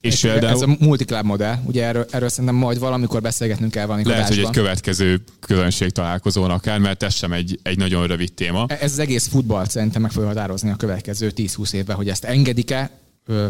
[0.00, 4.12] És Ez például a multiklub modell, ugye erről, erről szerintem majd valamikor beszélgetnünk kell valamikor
[4.12, 4.64] lehet, hogy egy adásban.
[4.64, 8.66] következő közönség találkozón akár, mert ez sem egy, egy nagyon rövid téma.
[8.68, 12.90] Ez az egész futball szerintem meg fogja határozni a következő 10-20 évben, hogy ezt engedik-e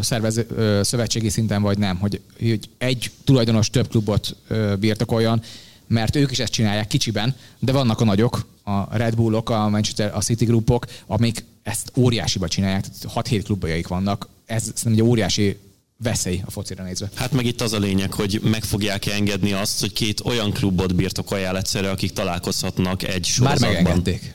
[0.00, 0.46] szervező,
[0.82, 4.36] szövetségi szinten, vagy nem, hogy, hogy egy tulajdonos több klubot
[4.78, 5.42] birtokoljon,
[5.86, 10.14] mert ők is ezt csinálják kicsiben, de vannak a nagyok, a Red Bullok, a Manchester,
[10.14, 14.28] a City Groupok, amik ezt óriásiba csinálják, 6-7 klubjaik vannak.
[14.46, 15.58] Ez szerintem egy óriási
[15.96, 17.08] veszély a focira nézve.
[17.14, 20.94] Hát meg itt az a lényeg, hogy meg fogják engedni azt, hogy két olyan klubot
[20.94, 23.70] birtokoljál egyszerre, akik találkozhatnak egy Már sorozatban.
[23.70, 24.34] megengedték.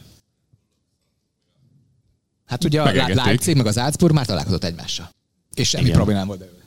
[2.45, 3.14] Hát ugye a.
[3.14, 5.10] Leipzig meg az Salzburg már találkozott egymással.
[5.54, 5.95] És semmi Igen.
[5.95, 6.58] problémám volt belőle.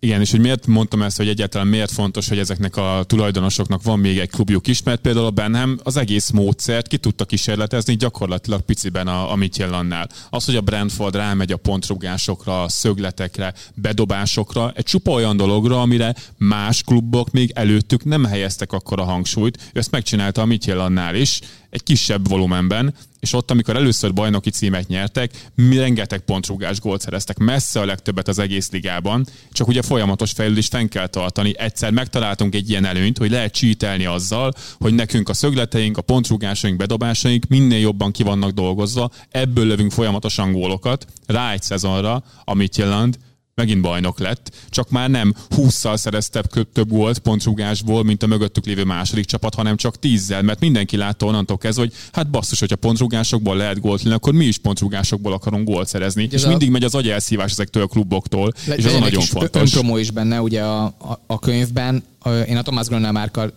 [0.00, 3.98] Igen, és hogy miért mondtam ezt, hogy egyáltalán miért fontos, hogy ezeknek a tulajdonosoknak van
[3.98, 8.60] még egy klubjuk is, mert például a Benham az egész módszert ki tudta kísérletezni gyakorlatilag
[8.60, 10.08] piciben a, a Mitchellannál.
[10.30, 16.82] Az, hogy a Brentford rámegy a pontrugásokra, szögletekre, bedobásokra, egy csupa olyan dologra, amire más
[16.82, 19.70] klubok még előttük nem helyeztek akkor a hangsúlyt.
[19.72, 21.40] Ő ezt megcsinálta a Mitchellannál is,
[21.70, 22.94] egy kisebb volumenben,
[23.26, 28.28] és ott, amikor először bajnoki címet nyertek, mi rengeteg pontrugás gólt szereztek, messze a legtöbbet
[28.28, 31.58] az egész ligában, csak ugye folyamatos fejlődést fenn kell tartani.
[31.58, 36.76] Egyszer megtaláltunk egy ilyen előnyt, hogy lehet csítelni azzal, hogy nekünk a szögleteink, a pontrugásaink,
[36.76, 43.18] bedobásaink minél jobban ki vannak dolgozva, ebből lövünk folyamatosan gólokat, rá egy szezonra, amit jelent,
[43.56, 46.42] megint bajnok lett, csak már nem 20-szal szerezte
[46.72, 51.26] több- gólt pontrugásból, mint a mögöttük lévő második csapat, hanem csak 10-zel, mert mindenki látta
[51.26, 55.68] onnantól kezdve, hogy hát basszus, hogyha pontrugásokból lehet gólt lőni, akkor mi is pontrugásokból akarunk
[55.68, 56.24] gólt szerezni.
[56.24, 59.28] ez és a- mindig megy az agyelszívás ezektől a kluboktól, és az a nagyon kis
[59.28, 59.60] fontos.
[59.62, 62.04] Önpromó is benne, ugye a, a, a könyvben.
[62.48, 63.52] Én a Thomas Grönnel márkal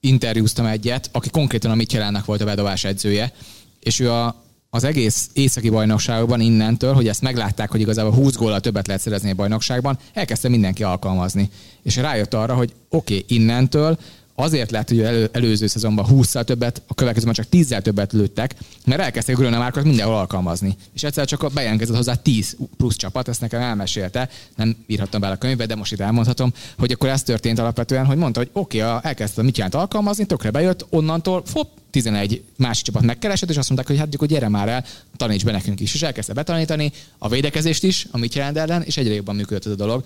[0.00, 3.32] interjúztam egyet, aki konkrétan a Michelának volt a bedobás edzője,
[3.80, 4.41] és ő a,
[4.74, 9.30] az egész északi bajnokságban innentől, hogy ezt meglátták, hogy igazából 20 góllal többet lehet szerezni
[9.30, 11.50] a bajnokságban, elkezdte mindenki alkalmazni.
[11.82, 13.98] És rájött arra, hogy oké, okay, innentől
[14.34, 18.54] azért lett, hogy elő, előző szezonban 20-szal többet, a következőben csak 10-zel többet lőttek,
[18.86, 20.76] mert elkezdték a márkot mindenhol alkalmazni.
[20.92, 25.36] És egyszer csak bejelentkezett hozzá 10 plusz csapat, ezt nekem elmesélte, nem írhattam bele a
[25.36, 28.98] könyvbe, de most itt elmondhatom, hogy akkor ez történt alapvetően, hogy mondta, hogy oké, okay,
[29.02, 33.90] elkezdte mit jelent alkalmazni, tökre bejött, onnantól fop, 11 másik csapat megkeresett, és azt mondták,
[33.90, 34.84] hogy hát akkor gyere már el,
[35.16, 35.94] taníts be nekünk is.
[35.94, 39.74] És elkezdte betanítani a védekezést is, amit jelent ellen, és egyre jobban működött ez a
[39.74, 40.04] dolog.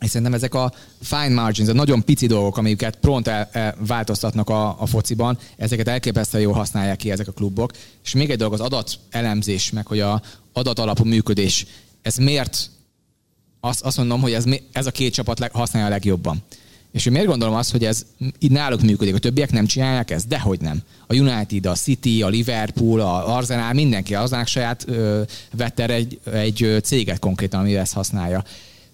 [0.00, 4.48] És szerintem ezek a fine margins, a nagyon pici dolgok, amiket pront el, el, változtatnak
[4.48, 7.72] a, a fociban, ezeket elképesztően jól használják ki ezek a klubok.
[8.04, 10.22] És még egy dolog az adat elemzés, meg hogy a
[10.52, 11.66] adat alapú működés.
[12.02, 12.70] Ez miért
[13.60, 16.42] azt, azt mondom, hogy ez, ez a két csapat használja a legjobban.
[16.92, 18.06] És én miért gondolom azt, hogy ez
[18.38, 20.28] így náluk működik, a többiek nem csinálják ezt?
[20.28, 20.82] Dehogy nem.
[21.06, 25.22] A United, a City, a Liverpool, a Arsenal, mindenki az saját ö,
[25.74, 28.44] erre egy, egy céget konkrétan, amivel ezt használja.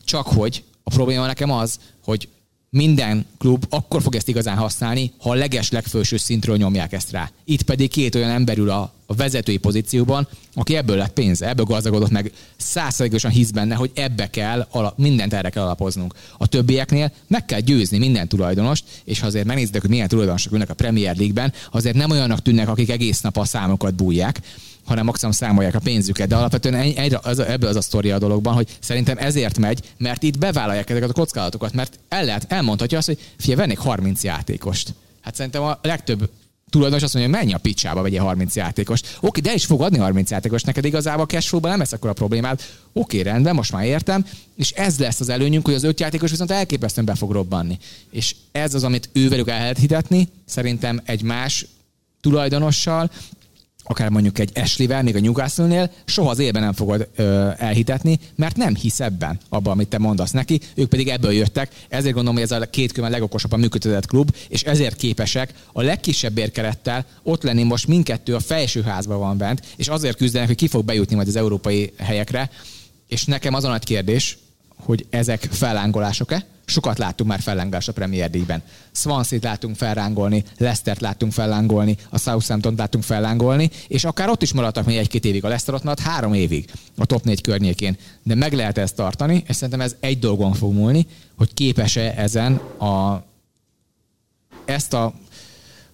[0.04, 2.28] Csak hogy a probléma nekem az, hogy
[2.70, 7.30] minden klub akkor fog ezt igazán használni, ha a leges legfőső szintről nyomják ezt rá.
[7.45, 11.64] Itt pedig két olyan ember ül a, a vezetői pozícióban, aki ebből lett pénze, ebből
[11.64, 16.14] gazdagodott meg, százszerzékosan hisz benne, hogy ebbe kell, ala, mindent erre kell alapoznunk.
[16.39, 20.70] A többieknél meg kell győzni minden tulajdonost, és ha azért megnézitek, hogy milyen tulajdonosok ülnek
[20.70, 24.41] a Premier League-ben, azért nem olyanok tűnnek, akik egész nap a számokat bújják,
[24.87, 26.28] hanem maximum számolják a pénzüket.
[26.28, 29.80] De alapvetően egy- egyre az, ebből az a sztoria a dologban, hogy szerintem ezért megy,
[29.99, 34.24] mert itt bevállalják ezeket a kockázatokat, mert el lehet, elmondhatja azt, hogy fia, vennék 30
[34.24, 34.95] játékost.
[35.20, 36.30] Hát szerintem a legtöbb
[36.70, 39.18] tulajdonos azt mondja, hogy menj a picsába, vegyél 30 játékost.
[39.20, 42.12] Oké, de is fog adni 30 játékost, neked igazából a cashflow nem lesz akkor a
[42.12, 42.61] problémád.
[42.93, 44.26] Oké, rendben, most már értem,
[44.57, 47.78] és ez lesz az előnyünk, hogy az öt játékos viszont elképesztően be fog robbanni.
[48.11, 51.66] És ez az, amit ővelük el lehet hitetni, szerintem egy más
[52.20, 53.11] tulajdonossal,
[53.89, 58.57] akár mondjuk egy Ashley-vel, még a Newcastle-nél, soha az élben nem fogod ö, elhitetni, mert
[58.57, 62.51] nem hisz ebben, abban, amit te mondasz neki, ők pedig ebből jöttek, ezért gondolom, hogy
[62.51, 67.62] ez a két köven legokosabban működtetett klub, és ezért képesek a legkisebb bérkerettel ott lenni.
[67.62, 71.37] Most mindkettő a felsőházban van bent, és azért küzdenek, hogy ki fog bejutni majd az
[71.37, 72.51] európai helyekre,
[73.09, 74.39] és nekem az a nagy kérdés,
[74.76, 76.47] hogy ezek fellángolások-e?
[76.67, 78.62] Sokat láttunk már fellángolást a Premier League-ben.
[78.93, 84.87] Swansea-t láttunk fellángolni, Leicester-t láttunk fellángolni, a Southampton-t láttunk fellángolni, és akár ott is maradtak
[84.87, 85.45] még egy-két évig.
[85.45, 87.97] A Leicester ott maradt három évig a top négy környékén.
[88.23, 91.07] De meg lehet ezt tartani, és szerintem ez egy dolgon fog múlni,
[91.37, 93.25] hogy képes-e ezen a
[94.64, 95.14] ezt a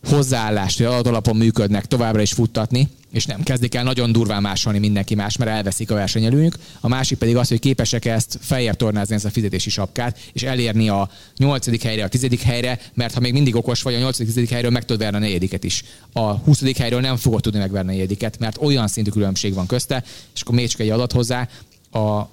[0.09, 5.14] hozzáállást, hogy alapon működnek, továbbra is futtatni, és nem kezdik el nagyon durván másolni mindenki
[5.14, 6.56] más, mert elveszik a versenyelőnk.
[6.80, 10.89] A másik pedig az, hogy képesek ezt feljebb tornázni ezt a fizetési sapkát, és elérni
[10.89, 14.51] a nyolcadik helyre, a tizedik helyre, mert ha még mindig okos vagy, a nyolcadik, tizedik
[14.51, 15.84] helyről meg tudod verni a negyediket is.
[16.12, 20.05] A huszadik helyről nem fogod tudni megverni a negyediket, mert olyan szintű különbség van közte,
[20.34, 21.48] és akkor még csak egy adat hozzá,
[21.90, 22.28] a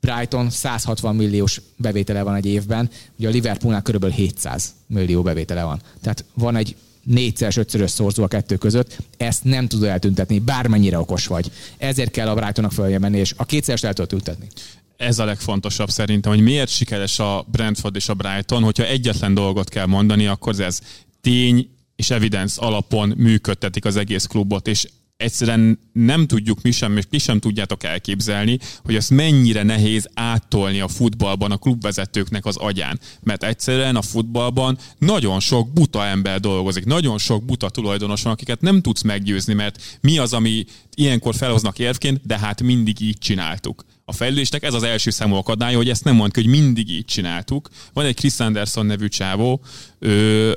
[0.00, 5.80] Brighton 160 milliós bevétele van egy évben, ugye a Liverpoolnál körülbelül 700 millió bevétele van.
[6.00, 11.26] Tehát van egy négyszeres, ötszörös szorzó a kettő között, ezt nem tudod eltüntetni, bármennyire okos
[11.26, 11.50] vagy.
[11.76, 14.48] Ezért kell a Brightonnak följön menni, és a kétszeres el tudod tüntetni.
[14.96, 19.68] Ez a legfontosabb szerintem, hogy miért sikeres a Brentford és a Brighton, hogyha egyetlen dolgot
[19.68, 20.78] kell mondani, akkor ez
[21.20, 24.86] tény és evidence alapon működtetik az egész klubot, és
[25.16, 30.80] egyszerűen nem tudjuk mi sem, és ti sem tudjátok elképzelni, hogy ezt mennyire nehéz áttolni
[30.80, 33.00] a futballban a klubvezetőknek az agyán.
[33.22, 38.60] Mert egyszerűen a futballban nagyon sok buta ember dolgozik, nagyon sok buta tulajdonos van, akiket
[38.60, 40.64] nem tudsz meggyőzni, mert mi az, ami
[40.94, 43.84] ilyenkor felhoznak érvként, de hát mindig így csináltuk.
[44.04, 47.68] A fejlődésnek ez az első számú akadálya, hogy ezt nem mondjuk, hogy mindig így csináltuk.
[47.92, 49.60] Van egy Chris Anderson nevű csávó,
[49.98, 50.54] ő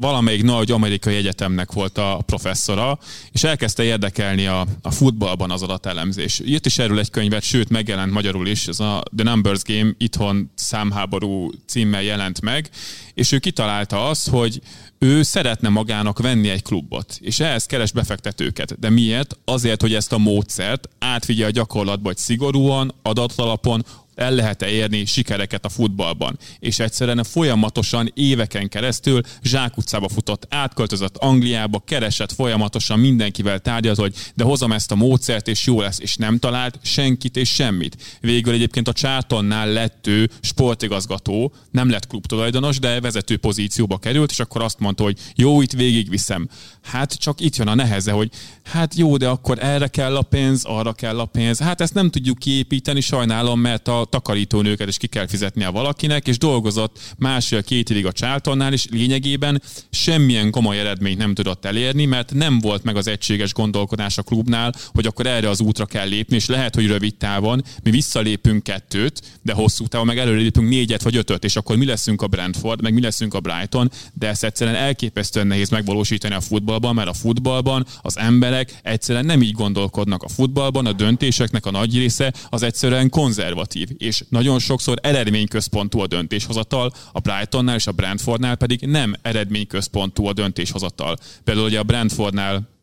[0.00, 2.98] valamelyik nagy amerikai egyetemnek volt a professzora,
[3.32, 6.40] és elkezdte érdekelni a, a futballban az adatelemzés.
[6.44, 10.50] Írt is erről egy könyvet, sőt megjelent magyarul is, ez a The Numbers Game itthon
[10.54, 12.70] számháború címmel jelent meg,
[13.14, 14.60] és ő kitalálta azt, hogy
[14.98, 18.78] ő szeretne magának venni egy klubot, és ehhez keres befektetőket.
[18.78, 19.38] De miért?
[19.44, 23.84] Azért, hogy ezt a módszert átvigye a gyakorlatba, hogy szigorúan, adatalapon,
[24.18, 26.38] el lehet-e érni sikereket a futballban.
[26.58, 34.44] És egyszerűen folyamatosan éveken keresztül zsákutcába futott, átköltözött Angliába, keresett folyamatosan mindenkivel tárgyalt, hogy de
[34.44, 38.18] hozom ezt a módszert, és jó lesz, és nem talált senkit és semmit.
[38.20, 44.40] Végül egyébként a Csártonnál lett ő sportigazgató, nem lett klubtulajdonos, de vezető pozícióba került, és
[44.40, 46.48] akkor azt mondta, hogy jó, itt végigviszem.
[46.82, 48.30] Hát csak itt jön a neheze, hogy
[48.64, 51.58] hát jó, de akkor erre kell a pénz, arra kell a pénz.
[51.58, 56.38] Hát ezt nem tudjuk kiépíteni, sajnálom, mert a takarítónőket is ki kell fizetnie valakinek, és
[56.38, 62.58] dolgozott másfél-két évig a Charltonnál, és lényegében semmilyen komoly eredményt nem tudott elérni, mert nem
[62.58, 66.46] volt meg az egységes gondolkodás a klubnál, hogy akkor erre az útra kell lépni, és
[66.46, 71.16] lehet, hogy rövid távon mi visszalépünk kettőt, de hosszú távon meg előre lépünk négyet vagy
[71.16, 74.76] ötöt, és akkor mi leszünk a Brentford, meg mi leszünk a Brighton, de ezt egyszerűen
[74.76, 80.22] elképesztően nehéz megvalósítani a futballban, mert a futballban az emberek egyszerűen nem így gondolkodnak.
[80.22, 86.06] A futballban, a döntéseknek a nagy része az egyszerűen konzervatív és nagyon sokszor eredményközpontú a
[86.06, 91.16] döntéshozatal, a Brightonnál és a Brentfordnál pedig nem eredményközpontú a döntéshozatal.
[91.44, 92.76] Például ugye a Brentfordnál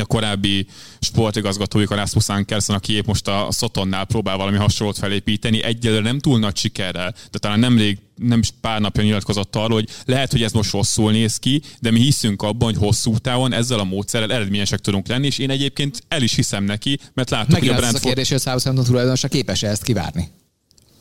[0.00, 0.66] a korábbi
[1.00, 6.18] sportigazgatójuk, a Rasmus Ankerson, aki épp most a Szotonnál próbál valami hasonlót felépíteni, egyelőre nem
[6.18, 10.42] túl nagy sikerrel, de talán nemrég nem is pár napja nyilatkozott arról, hogy lehet, hogy
[10.42, 14.32] ez most rosszul néz ki, de mi hiszünk abban, hogy hosszú távon ezzel a módszerrel
[14.32, 18.04] eredményesek tudunk lenni, és én egyébként el is hiszem neki, mert Megint hogy a Brentford...
[18.04, 20.28] a kérdés, hogy a Southampton tulajdonosa képes -e ezt kivárni?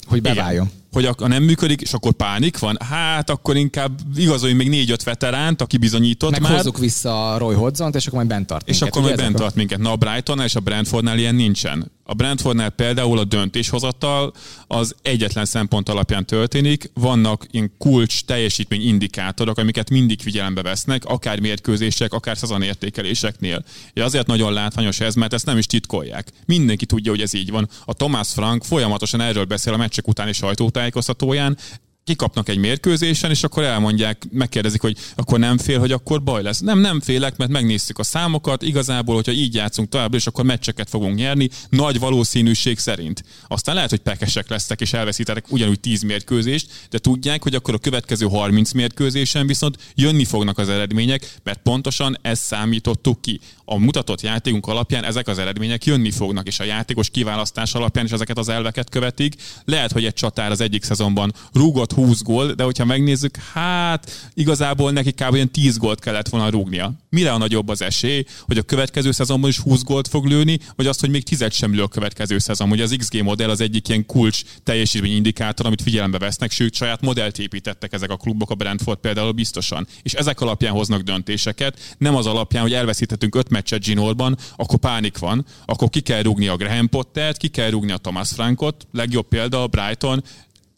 [0.06, 0.66] Hogy beváljon.
[0.66, 5.04] Igen hogy a nem működik, és akkor pánik van, hát akkor inkább igazolj még négy-öt
[5.04, 6.52] veteránt, aki bizonyított Meg már.
[6.52, 9.56] hozzuk vissza Roy hodgson és akkor majd bent tart És minket, akkor majd bent tart
[9.56, 9.80] minket.
[9.80, 11.92] Na a Brightonnál és a Brentfordnál ilyen nincsen.
[12.08, 14.34] A Brentfordnál például a döntéshozattal
[14.68, 21.40] az egyetlen szempont alapján történik, vannak ilyen kulcs teljesítmény indikátorok, amiket mindig figyelembe vesznek, akár
[21.40, 23.64] mérkőzések, akár szezonértékeléseknél.
[23.94, 26.32] Ja, azért nagyon látványos ez, mert ezt nem is titkolják.
[26.46, 27.70] Mindenki tudja, hogy ez így van.
[27.86, 30.34] A Thomas Frank folyamatosan erről beszél a meccsek utáni
[30.86, 31.58] sajtótájékoztatóján,
[32.06, 36.60] kikapnak egy mérkőzésen, és akkor elmondják, megkérdezik, hogy akkor nem fél, hogy akkor baj lesz.
[36.60, 40.90] Nem, nem félek, mert megnéztük a számokat, igazából, hogyha így játszunk tovább, és akkor meccseket
[40.90, 43.24] fogunk nyerni, nagy valószínűség szerint.
[43.48, 47.78] Aztán lehet, hogy pekesek lesznek, és elveszítenek ugyanúgy 10 mérkőzést, de tudják, hogy akkor a
[47.78, 53.40] következő 30 mérkőzésen viszont jönni fognak az eredmények, mert pontosan ezt számítottuk ki.
[53.66, 58.12] A mutatott játékunk alapján ezek az eredmények jönni fognak, és a játékos kiválasztás alapján is
[58.12, 59.36] ezeket az elveket követik.
[59.64, 64.92] Lehet, hogy egy csatár az egyik szezonban rúgott 20 gól, de hogyha megnézzük, hát igazából
[64.92, 65.34] neki kb.
[65.34, 66.94] olyan 10 gólt kellett volna rúgnia.
[67.10, 70.88] Mire a nagyobb az esély, hogy a következő szezonban is 20 gólt fog lőni, vagy
[70.88, 72.72] azt, hogy még 10 sem lő a következő szezon.
[72.72, 77.40] Ugye az XG modell az egyik ilyen kulcs teljesítményindikátor, amit figyelembe vesznek, sőt saját modellt
[77.40, 79.88] építettek ezek a klubok, a Brentford például biztosan.
[80.02, 85.18] És ezek alapján hoznak döntéseket, nem az alapján, hogy elveszíthetünk 5 meccset Ginorban, akkor pánik
[85.18, 89.28] van, akkor ki kell rúgni a Graham Pottert, ki kell rúgni a Thomas Frankot, legjobb
[89.28, 90.24] példa a Brighton,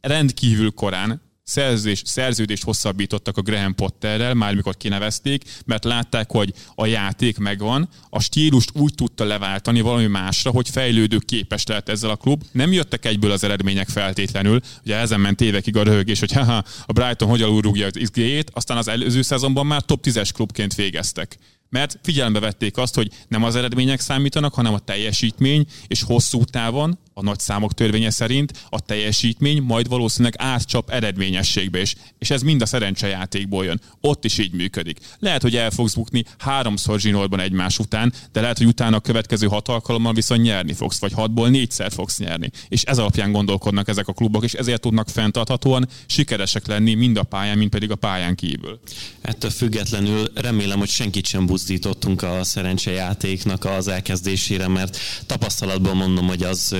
[0.08, 6.86] rendkívül korán szerződés, szerződést hosszabbítottak a Graham Potterrel, már mikor kinevezték, mert látták, hogy a
[6.86, 12.16] játék megvan, a stílust úgy tudta leváltani valami másra, hogy fejlődő képes lehet ezzel a
[12.16, 12.44] klub.
[12.52, 16.94] Nem jöttek egyből az eredmények feltétlenül, ugye ezen ment évekig a röhögés, hogy haha, a
[16.94, 21.38] Brighton hogyan rúgja az xg aztán az előző szezonban már top 10-es klubként végeztek
[21.70, 26.98] mert figyelembe vették azt, hogy nem az eredmények számítanak, hanem a teljesítmény, és hosszú távon
[27.18, 31.96] a nagy számok törvénye szerint a teljesítmény majd valószínűleg átcsap eredményességbe is.
[32.20, 33.82] És ez mind a szerencsejátékból jön.
[34.02, 35.00] Ott is így működik.
[35.20, 39.48] Lehet, hogy el fogsz bukni háromszor zsinórban egymás után, de lehet, hogy utána a következő
[39.48, 42.52] hat alkalommal viszont nyerni fogsz, vagy hatból négyszer fogsz nyerni.
[42.68, 47.24] És ez alapján gondolkodnak ezek a klubok, és ezért tudnak fenntarthatóan sikeresek lenni mind a
[47.24, 48.80] pályán, mind pedig a pályán kívül.
[49.22, 56.44] Ettől függetlenül remélem, hogy senkit sem buzdítottunk a szerencsejátéknak az elkezdésére, mert tapasztalatból mondom, hogy
[56.44, 56.76] az,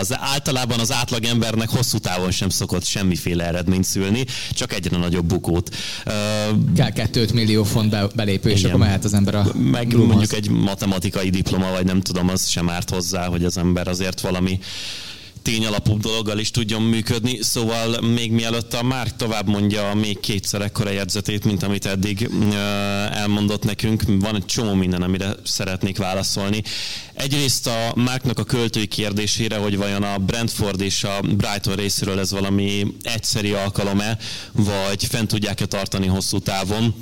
[0.00, 5.76] az általában az átlagembernek hosszú távon sem szokott semmiféle eredményt szülni, csak egyre nagyobb bukót.
[6.74, 11.30] Kell 2 millió font belépő, és akkor mehet az ember a Meg mondjuk egy matematikai
[11.30, 14.58] diploma, vagy nem tudom, az sem árt hozzá, hogy az ember azért valami
[15.44, 20.90] tényalapú dologgal is tudjon működni, szóval még mielőtt a Márk tovább mondja még kétszer ekkora
[20.90, 22.30] jegyzetét, mint amit eddig
[23.10, 26.62] elmondott nekünk, van egy csomó minden, amire szeretnék válaszolni.
[27.14, 32.30] Egyrészt a Márknak a költői kérdésére, hogy vajon a Brentford és a Brighton részéről ez
[32.30, 34.18] valami egyszeri alkalom-e,
[34.52, 36.94] vagy fent tudják-e tartani hosszú távon.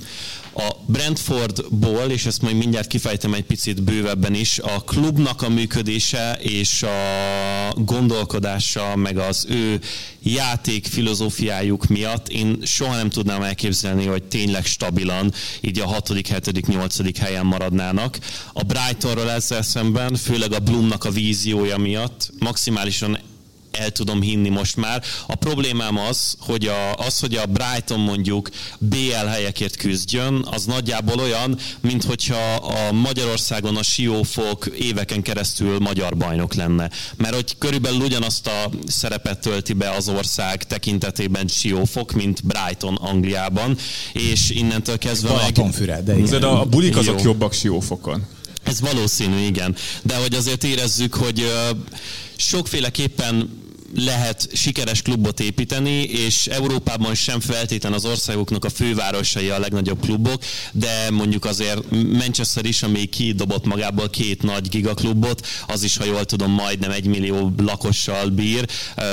[0.54, 6.38] A Brentfordból, és ezt majd mindjárt kifejtem egy picit bővebben is, a klubnak a működése
[6.40, 9.80] és a gondolkodása, meg az ő
[10.22, 16.66] játék filozófiájuk miatt én soha nem tudnám elképzelni, hogy tényleg stabilan így a 6., 7.,
[16.66, 17.18] 8.
[17.18, 18.18] helyen maradnának.
[18.52, 23.18] A Brightonról ezzel szemben, főleg a Bloomnak a víziója miatt maximálisan
[23.72, 25.02] el tudom hinni most már.
[25.26, 31.18] A problémám az, hogy a, az, hogy a Brighton mondjuk BL helyekért küzdjön, az nagyjából
[31.18, 36.90] olyan, mint hogyha a Magyarországon a Siófok éveken keresztül magyar bajnok lenne.
[37.16, 43.76] Mert hogy körülbelül ugyanazt a szerepet tölti be az ország tekintetében Siófok, mint Brighton Angliában,
[44.12, 46.40] és innentől kezdve Balatonfüred, de igen.
[46.40, 47.24] De a bulik azok Jó.
[47.24, 48.26] jobbak Siófokon.
[48.62, 49.76] Ez valószínű, igen.
[50.02, 51.52] De hogy azért érezzük, hogy
[52.36, 53.61] sokféleképpen
[53.96, 60.42] lehet sikeres klubot építeni, és Európában sem feltétlen az országoknak a fővárosai a legnagyobb klubok,
[60.72, 66.24] de mondjuk azért Manchester is, ami kidobott magából két nagy gigaklubot, az is, ha jól
[66.24, 68.68] tudom, majdnem egy millió lakossal bír.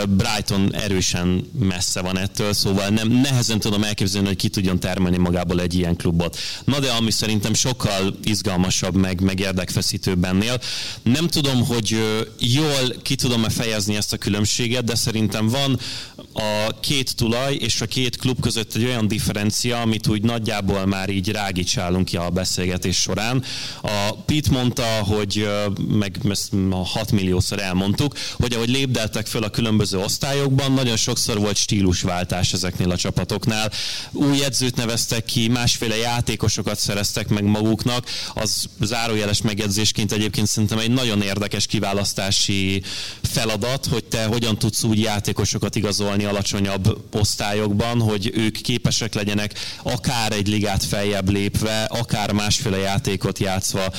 [0.10, 5.61] Brighton erősen messze van ettől, szóval nem, nehezen tudom elképzelni, hogy ki tudjon termelni magából
[5.61, 6.38] egy ilyen klubot.
[6.65, 10.61] Na de ami szerintem sokkal izgalmasabb, meg, meg érdekfeszítőbb ennél.
[11.03, 11.97] Nem tudom, hogy
[12.39, 15.80] jól ki tudom-e fejezni ezt a különbséget, különbséget, de szerintem van
[16.34, 21.10] a két tulaj és a két klub között egy olyan differencia, amit úgy nagyjából már
[21.10, 23.44] így rágicsálunk ki a beszélgetés során.
[23.82, 25.50] A Pete mondta, hogy
[25.88, 26.52] meg ezt
[26.84, 32.91] 6 milliószor elmondtuk, hogy ahogy lépdeltek föl a különböző osztályokban, nagyon sokszor volt stílusváltás ezeknél
[32.91, 33.72] a csapatoknál.
[34.12, 38.08] Új edzőt neveztek ki, másféle játékosokat szereztek meg maguknak.
[38.34, 42.82] Az zárójeles megjegyzésként egyébként szerintem egy nagyon érdekes kiválasztási
[43.22, 49.53] feladat, hogy te hogyan tudsz úgy játékosokat igazolni alacsonyabb osztályokban, hogy ők képesek legyenek
[49.84, 53.91] akár egy ligát feljebb lépve, akár másféle játékot játszva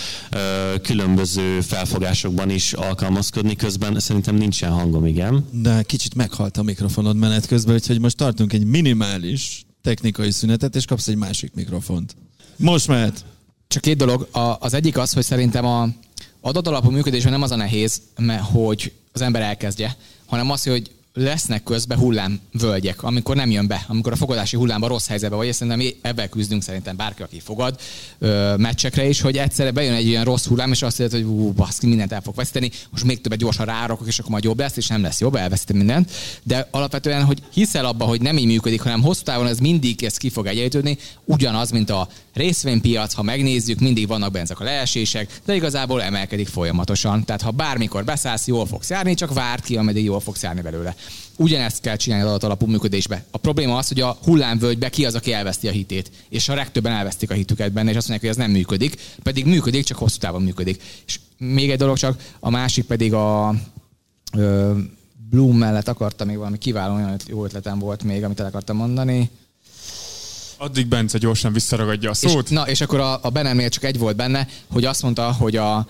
[0.83, 4.01] különböző felfogásokban is alkalmazkodni közben.
[4.01, 5.49] Szerintem nincsen hangom, igen.
[5.53, 10.85] De kicsit meghalt a mikrofonod menet közben, úgyhogy most tartunk egy minimális technikai szünetet, és
[10.85, 12.17] kapsz egy másik mikrofont.
[12.57, 13.25] Most mehet.
[13.69, 14.29] Csak két dolog.
[14.59, 15.89] Az egyik az, hogy szerintem a
[16.41, 19.97] adatalapú működésben nem az a nehéz, mert hogy az ember elkezdje,
[20.27, 25.07] hanem az, hogy lesznek közben hullámvölgyek, amikor nem jön be, amikor a fogadási hullámba rossz
[25.07, 27.81] helyzetbe vagy, szerintem mi ebben küzdünk szerintem bárki, aki fogad
[28.19, 31.53] ö, meccsekre is, hogy egyszerre bejön egy olyan rossz hullám, és azt mondja, hogy ú,
[31.53, 34.77] baszki, mindent el fog veszteni, most még többet gyorsan rárakok, és akkor majd jobb lesz,
[34.77, 36.11] és nem lesz jobb, elveszítem mindent.
[36.43, 40.17] De alapvetően, hogy hiszel abba, hogy nem így működik, hanem hosszú távon ez mindig ez
[40.17, 45.41] ki fog egyenlítődni, ugyanaz, mint a részvénypiac, ha megnézzük, mindig vannak benne ezek a leesések,
[45.45, 47.25] de igazából emelkedik folyamatosan.
[47.25, 50.95] Tehát ha bármikor beszállsz, jól fogsz járni, csak várd ki, ameddig jól fogsz járni belőle.
[51.37, 53.25] Ugyanezt kell csinálni az alapú működésbe.
[53.31, 56.11] A probléma az, hogy a hullámvölgybe ki az, aki elveszti a hitét.
[56.29, 59.47] És a legtöbben elvesztik a hitüket benne, és azt mondják, hogy ez nem működik, pedig
[59.47, 60.83] működik, csak hosszú távon működik.
[61.07, 63.55] És még egy dolog csak, a másik pedig a
[64.33, 64.73] ö,
[65.31, 69.31] Bloom mellett akartam még valami kiváló olyan jó ötletem volt még, amit el akartam mondani.
[70.63, 72.45] Addig Bence gyorsan visszaragadja a szót.
[72.45, 75.57] És, na, és akkor a, a Benemnél csak egy volt benne, hogy azt mondta, hogy
[75.57, 75.87] a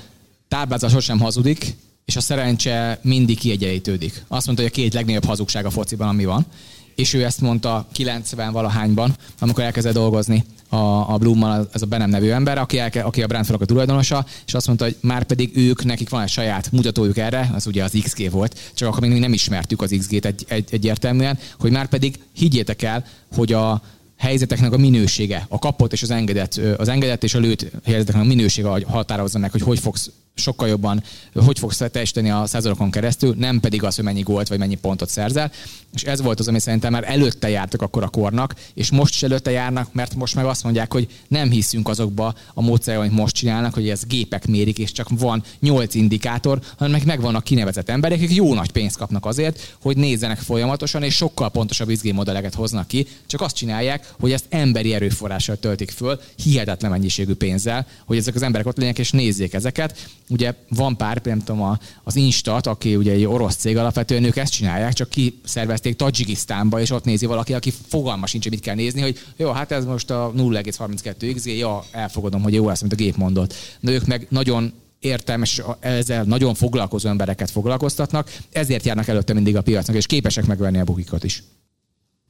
[0.49, 4.25] táblázat sosem hazudik, és a szerencse mindig kiegyenlítődik.
[4.29, 6.47] Azt mondta, hogy a két legnagyobb hazugság a fociban, ami van.
[6.95, 12.11] És ő ezt mondta 90 valahányban, amikor elkezdett dolgozni a, a Blummal, ez a Benem
[12.11, 15.57] nevű ember, aki, elke, aki a Brandfalak a tulajdonosa, és azt mondta, hogy már pedig
[15.57, 19.21] ők, nekik van egy saját mutatójuk erre, az ugye az XG volt, csak akkor még
[19.21, 23.83] nem ismertük az XG-t egy, egy, egyértelműen, hogy már pedig higgyétek el, hogy a,
[24.21, 28.27] helyzeteknek a minősége, a kapott és az engedett, az engedett és a lőtt helyzeteknek a
[28.27, 31.03] minősége határozza meg, hogy hogy fogsz sokkal jobban
[31.35, 35.09] hogy fogsz teljesíteni a szezonokon keresztül, nem pedig az, hogy mennyi gólt vagy mennyi pontot
[35.09, 35.53] szerzel.
[35.95, 39.23] És ez volt az, ami szerintem már előtte jártak akkor a kornak, és most is
[39.23, 43.35] előtte járnak, mert most meg azt mondják, hogy nem hiszünk azokba a módszerekben, amit most
[43.35, 48.19] csinálnak, hogy ez gépek mérik, és csak van nyolc indikátor, hanem meg megvannak kinevezett emberek,
[48.19, 53.07] akik jó nagy pénzt kapnak azért, hogy nézzenek folyamatosan, és sokkal pontosabb izgémodelleket hoznak ki,
[53.27, 58.43] csak azt csinálják, hogy ezt emberi erőforrással töltik föl, hihetetlen mennyiségű pénzzel, hogy ezek az
[58.43, 60.09] emberek ott legyenek és nézzék ezeket.
[60.31, 64.53] Ugye van pár, nem tudom, az Instat, aki ugye egy orosz cég alapvetően, ők ezt
[64.53, 69.19] csinálják, csak kiszervezték Tajikisztánba, és ott nézi valaki, aki fogalma sincs, mit kell nézni, hogy
[69.37, 73.17] jó, hát ez most a 0,32 XG, ja, elfogadom, hogy jó lesz, mint a gép
[73.17, 73.55] mondott.
[73.81, 79.63] De ők meg nagyon értelmes, ezzel nagyon foglalkozó embereket foglalkoztatnak, ezért járnak előtte mindig a
[79.63, 81.43] piacnak, és képesek megvenni a bukikat is.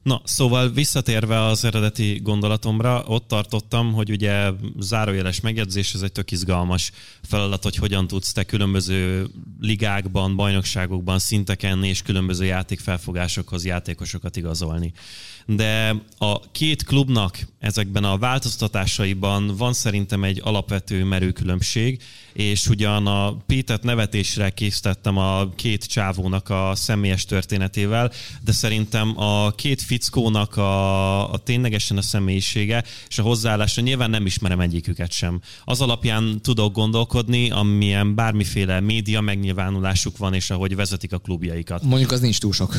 [0.03, 6.31] Na, szóval visszatérve az eredeti gondolatomra, ott tartottam, hogy ugye zárójeles megjegyzés, ez egy tök
[6.31, 6.91] izgalmas
[7.21, 9.27] feladat, hogy hogyan tudsz te különböző
[9.59, 14.93] ligákban, bajnokságokban, szinteken és különböző játékfelfogásokhoz játékosokat igazolni.
[15.45, 22.01] De a két klubnak ezekben a változtatásaiban van szerintem egy alapvető merőkülönbség,
[22.33, 28.11] és ugyan a Pétet nevetésre készítettem a két csávónak a személyes történetével,
[28.43, 34.25] de szerintem a két fickónak a, a ténylegesen a személyisége és a hozzáállása nyilván nem
[34.25, 35.41] ismerem egyiküket sem.
[35.65, 41.83] Az alapján tudok gondolkodni, amilyen bármiféle média megnyilvánulásuk van, és ahogy vezetik a klubjaikat.
[41.83, 42.75] Mondjuk az nincs túl sok.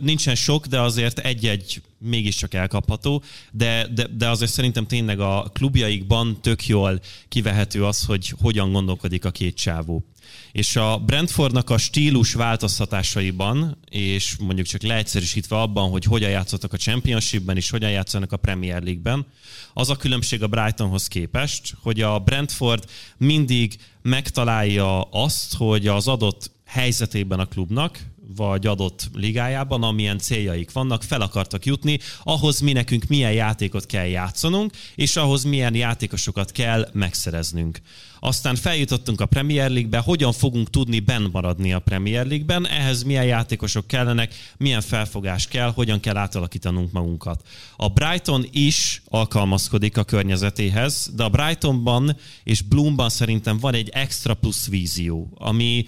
[0.00, 3.22] Nincsen sok, de azért egy-egy mégiscsak elkapható,
[3.52, 9.24] de, de, de azért szerintem tényleg a klubjaikban tök jól kivehető az, hogy hogyan gondolkodik
[9.24, 10.04] a két csávó.
[10.52, 16.76] És a Brentfordnak a stílus változtatásaiban, és mondjuk csak leegyszerűsítve abban, hogy hogyan játszottak a
[16.76, 19.26] Championshipben és hogyan játszanak a Premier League-ben,
[19.72, 22.84] az a különbség a Brightonhoz képest, hogy a Brentford
[23.16, 27.98] mindig megtalálja azt, hogy az adott helyzetében a klubnak,
[28.36, 34.06] vagy adott ligájában, amilyen céljaik vannak, fel akartak jutni, ahhoz mi nekünk milyen játékot kell
[34.06, 37.80] játszanunk, és ahhoz milyen játékosokat kell megszereznünk.
[38.20, 43.24] Aztán feljutottunk a Premier League-be, hogyan fogunk tudni benn maradni a Premier League-ben, ehhez milyen
[43.24, 47.48] játékosok kellenek, milyen felfogás kell, hogyan kell átalakítanunk magunkat.
[47.76, 54.34] A Brighton is alkalmazkodik a környezetéhez, de a Brightonban és Bloomban szerintem van egy extra
[54.34, 55.86] plusz vízió, ami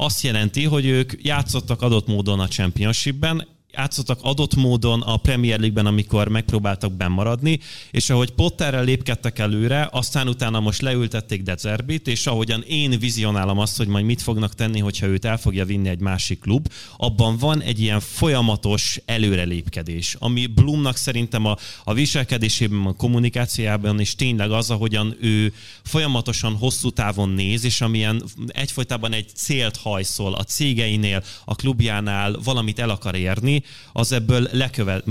[0.00, 5.86] azt jelenti, hogy ők játszottak adott módon a Championshipben, játszottak adott módon a Premier League-ben,
[5.86, 7.60] amikor megpróbáltak bemaradni,
[7.90, 13.76] és ahogy Potterrel lépkedtek előre, aztán utána most leültették Dezerbit, és ahogyan én vizionálom azt,
[13.76, 17.62] hogy majd mit fognak tenni, hogyha őt el fogja vinni egy másik klub, abban van
[17.62, 24.70] egy ilyen folyamatos előrelépkedés, ami Bloomnak szerintem a, a viselkedésében, a kommunikációjában is tényleg az,
[24.70, 25.52] ahogyan ő
[25.82, 32.78] folyamatosan hosszú távon néz, és amilyen egyfolytában egy célt hajszol a cégeinél, a klubjánál valamit
[32.78, 33.59] el akar érni,
[33.92, 35.04] az ebből lekövet,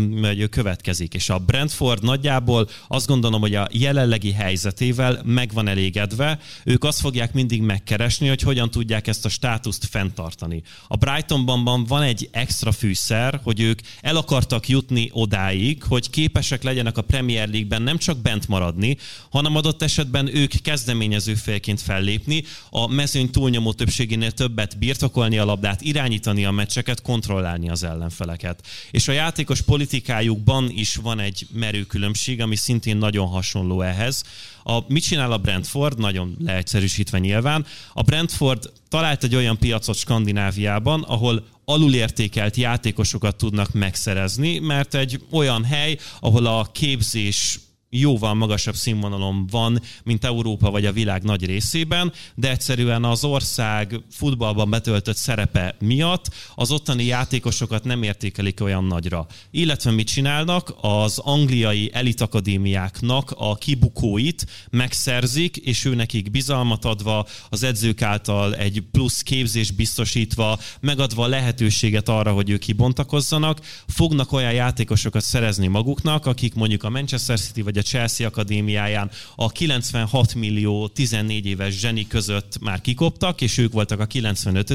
[0.50, 1.14] következik.
[1.14, 6.40] És a Brentford nagyjából azt gondolom, hogy a jelenlegi helyzetével meg van elégedve.
[6.64, 10.62] Ők azt fogják mindig megkeresni, hogy hogyan tudják ezt a státuszt fenntartani.
[10.88, 16.98] A Brightonban van egy extra fűszer, hogy ők el akartak jutni odáig, hogy képesek legyenek
[16.98, 18.98] a Premier League-ben nem csak bent maradni,
[19.30, 25.82] hanem adott esetben ők kezdeményező félként fellépni, a mezőny túlnyomó többségénél többet birtokolni a labdát,
[25.82, 28.68] irányítani a meccseket, kontrollálni az ellenfeleket embereket.
[28.92, 34.24] És a játékos politikájukban is van egy merő különbség, ami szintén nagyon hasonló ehhez.
[34.64, 36.00] A, mit csinál a Brentford?
[36.00, 37.66] Nagyon leegyszerűsítve nyilván.
[37.94, 45.64] A Brentford talált egy olyan piacot Skandináviában, ahol alulértékelt játékosokat tudnak megszerezni, mert egy olyan
[45.64, 47.60] hely, ahol a képzés
[47.90, 54.00] jóval magasabb színvonalon van, mint Európa vagy a világ nagy részében, de egyszerűen az ország
[54.12, 59.28] futballban betöltött szerepe miatt az ottani játékosokat nem értékelik olyan nagyra.
[59.52, 60.74] Illetve mit csinálnak?
[60.82, 68.84] Az angliai elitakadémiáknak a kibukóit megszerzik, és ő nekik bizalmat adva, az edzők által egy
[68.92, 76.54] plusz képzés biztosítva, megadva lehetőséget arra, hogy ők kibontakozzanak, fognak olyan játékosokat szerezni maguknak, akik
[76.54, 82.60] mondjuk a Manchester City vagy a Chelsea Akadémiáján a 96 millió 14 éves zseni között
[82.60, 84.68] már kikoptak, és ők voltak a 95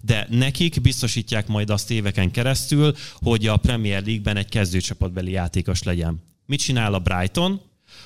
[0.00, 6.22] de nekik biztosítják majd azt éveken keresztül, hogy a Premier League-ben egy kezdőcsapatbeli játékos legyen.
[6.46, 7.60] Mit csinál a Brighton?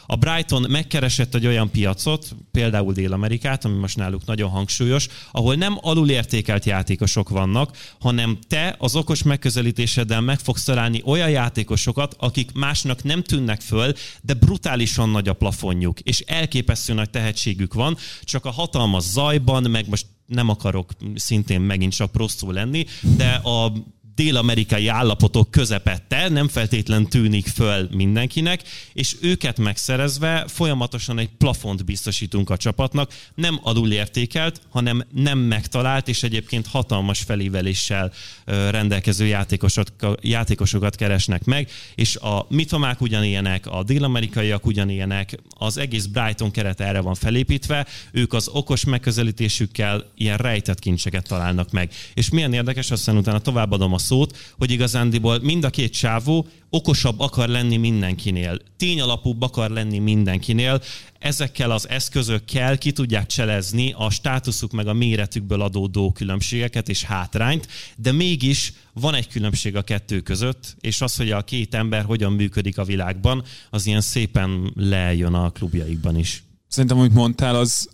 [0.06, 5.78] A Brighton megkeresett egy olyan piacot, például Dél-Amerikát, ami most náluk nagyon hangsúlyos, ahol nem
[5.80, 13.02] alulértékelt játékosok vannak, hanem te az okos megközelítéseddel meg fogsz találni olyan játékosokat, akik másnak
[13.02, 13.92] nem tűnnek föl,
[14.22, 19.88] de brutálisan nagy a plafonjuk, és elképesztő nagy tehetségük van, csak a hatalmas zajban, meg
[19.88, 23.72] most nem akarok szintén megint csak prosztó lenni, de a
[24.16, 28.62] dél-amerikai állapotok közepette, nem feltétlen tűnik föl mindenkinek,
[28.92, 36.22] és őket megszerezve folyamatosan egy plafont biztosítunk a csapatnak, nem alulértékelt, hanem nem megtalált, és
[36.22, 38.12] egyébként hatalmas felíveléssel
[38.44, 46.50] rendelkező játékosokat, játékosokat keresnek meg, és a mitomák ugyanilyenek, a dél-amerikaiak ugyanilyenek, az egész Brighton
[46.50, 51.92] keret erre van felépítve, ők az okos megközelítésükkel ilyen rejtett kincseket találnak meg.
[52.14, 57.20] És milyen érdekes, aztán utána továbbadom a szót, hogy igazándiból mind a két sávó okosabb
[57.20, 60.82] akar lenni mindenkinél, tényalapúbb akar lenni mindenkinél,
[61.18, 67.68] ezekkel az eszközökkel ki tudják cselezni a státuszuk meg a méretükből adódó különbségeket és hátrányt,
[67.96, 72.32] de mégis van egy különbség a kettő között, és az, hogy a két ember hogyan
[72.32, 76.42] működik a világban, az ilyen szépen lejön a klubjaikban is.
[76.68, 77.88] Szerintem, amit mondtál, az,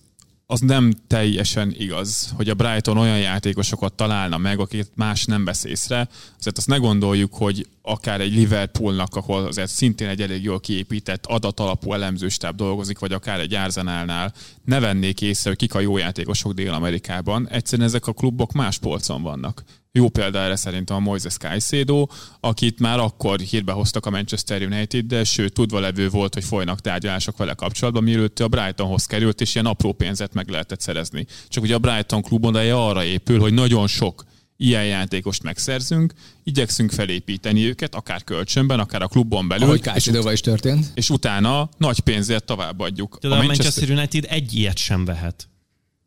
[0.47, 5.65] az nem teljesen igaz, hogy a Brighton olyan játékosokat találna meg, akiket más nem vesz
[5.65, 6.09] észre.
[6.39, 11.27] Azért azt ne gondoljuk, hogy akár egy Liverpoolnak, ahol azért szintén egy elég jól kiépített
[11.27, 14.33] adatalapú elemzőstáb dolgozik, vagy akár egy Arsenalnál,
[14.65, 17.49] ne vennék észre, hogy kik a jó játékosok Dél-Amerikában.
[17.49, 19.65] Egyszerűen ezek a klubok más polcon vannak.
[19.95, 22.07] Jó példa erre szerintem a Moises Caicedo,
[22.41, 26.81] akit már akkor hírbe hoztak a Manchester United, de sőt, tudva levő volt, hogy folynak
[26.81, 31.27] tárgyalások vele kapcsolatban, mielőtt a Brightonhoz került, és ilyen apró pénzet meg lehetett szerezni.
[31.49, 34.25] Csak ugye a Brighton klub arra épül, hogy nagyon sok
[34.57, 36.13] ilyen játékost megszerzünk,
[36.45, 39.65] igyekszünk felépíteni őket, akár kölcsönben, akár a klubon belül.
[39.65, 40.91] Ahogy Caicedo is történt.
[40.95, 43.19] És utána nagy pénzért továbbadjuk.
[43.21, 45.49] De a, a Manchester United egy ilyet sem vehet.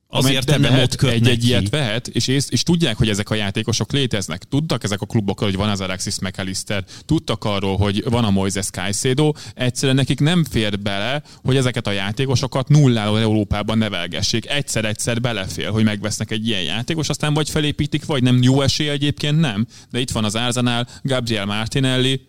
[0.07, 3.36] Azért nem, nem ott egy, egy ilyet vehet, és, és, és, tudják, hogy ezek a
[3.36, 4.44] játékosok léteznek.
[4.44, 8.69] Tudtak ezek a klubok, hogy van az Alexis McAllister, tudtak arról, hogy van a Moises
[8.69, 14.49] Caicedo, egyszerűen nekik nem fér bele, hogy ezeket a játékosokat nulláról Európában nevelgessék.
[14.49, 18.41] Egyszer-egyszer belefér, hogy megvesznek egy ilyen játékos, aztán vagy felépítik, vagy nem.
[18.41, 19.65] Jó esély egyébként nem.
[19.91, 22.22] De itt van az Arsenal, Gabriel Martinelli,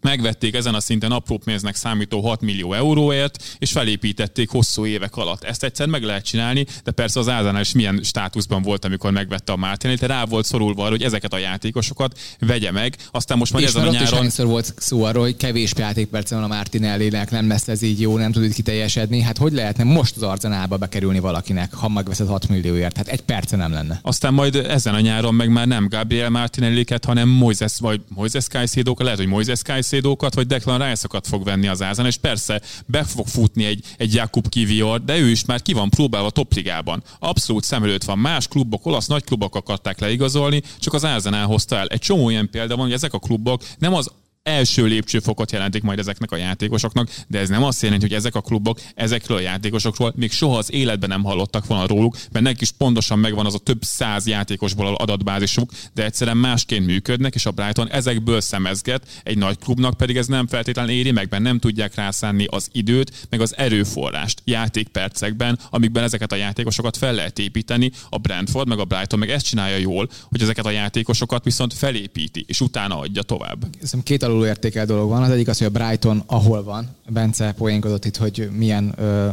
[0.00, 5.44] megvették ezen a szinten apró pénznek számító 6 millió euróért, és felépítették hosszú évek alatt.
[5.44, 9.52] Ezt egyszer meg lehet csinálni, de persze az Ázánál is milyen státuszban volt, amikor megvette
[9.52, 12.96] a Mártinél, tehát rá volt szorulva arra, hogy ezeket a játékosokat vegye meg.
[13.10, 14.24] Aztán most már ezen a nyáron...
[14.24, 18.16] És volt szó arról, hogy kevés játékperce van a Martinelli-nek, nem lesz ez így jó,
[18.16, 19.20] nem tud itt kiteljesedni.
[19.20, 22.96] Hát hogy lehetne most az Arzenálba bekerülni valakinek, ha megveszed 6 millióért?
[22.96, 23.98] Hát egy perce nem lenne.
[24.02, 28.94] Aztán majd ezen a nyáron meg már nem Gabriel Martinelli-ket, hanem Moises vagy Moises caicedo
[28.98, 33.04] lehet, hogy Moises Caicedo Caicedo-kat, vagy Declan Rice-okat fog venni az ázán, és persze be
[33.04, 37.02] fog futni egy, egy Jakub Kivior, de ő is már ki van próbálva topligában.
[37.18, 38.18] Abszolút szem előtt van.
[38.18, 41.86] Más klubok, olasz nagy klubok akarták leigazolni, csak az Arsenal hozta el.
[41.86, 44.10] Egy csomó ilyen példa van, hogy ezek a klubok nem az
[44.42, 48.40] első lépcsőfokot jelentik majd ezeknek a játékosoknak, de ez nem azt jelenti, hogy ezek a
[48.40, 52.70] klubok ezekről a játékosokról még soha az életben nem hallottak volna róluk, mert nekik is
[52.70, 57.90] pontosan megvan az a több száz játékosból adatbázisuk, de egyszerűen másként működnek, és a Brighton
[57.90, 62.44] ezekből szemezget, egy nagy klubnak pedig ez nem feltétlenül éri meg, mert nem tudják rászánni
[62.44, 67.90] az időt, meg az erőforrást játékpercekben, amikben ezeket a játékosokat fel lehet építeni.
[68.08, 72.44] A Brentford meg a Brighton meg ezt csinálja jól, hogy ezeket a játékosokat viszont felépíti,
[72.48, 73.62] és utána adja tovább.
[73.72, 75.22] Szerintem két alulértékel dolog van.
[75.22, 76.88] Az egyik az, hogy a Brighton ahol van.
[77.08, 79.28] Bence poénkodott itt, hogy milyen ö,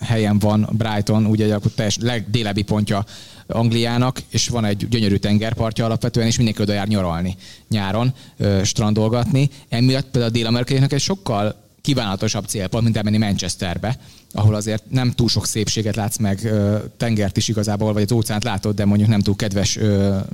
[0.00, 3.04] helyen van Brighton, ugye akkor teljes legdélebbi pontja
[3.46, 7.36] Angliának, és van egy gyönyörű tengerpartja alapvetően, és mindenki oda jár nyaralni
[7.68, 9.50] nyáron, ö, strandolgatni.
[9.68, 13.98] Emiatt például a dél-amerikaiaknak egy sokkal kívánatosabb célpont, mint elmenni Manchesterbe,
[14.32, 16.52] ahol azért nem túl sok szépséget látsz meg,
[16.96, 19.78] tengert is igazából, vagy az óceánt látod, de mondjuk nem túl kedves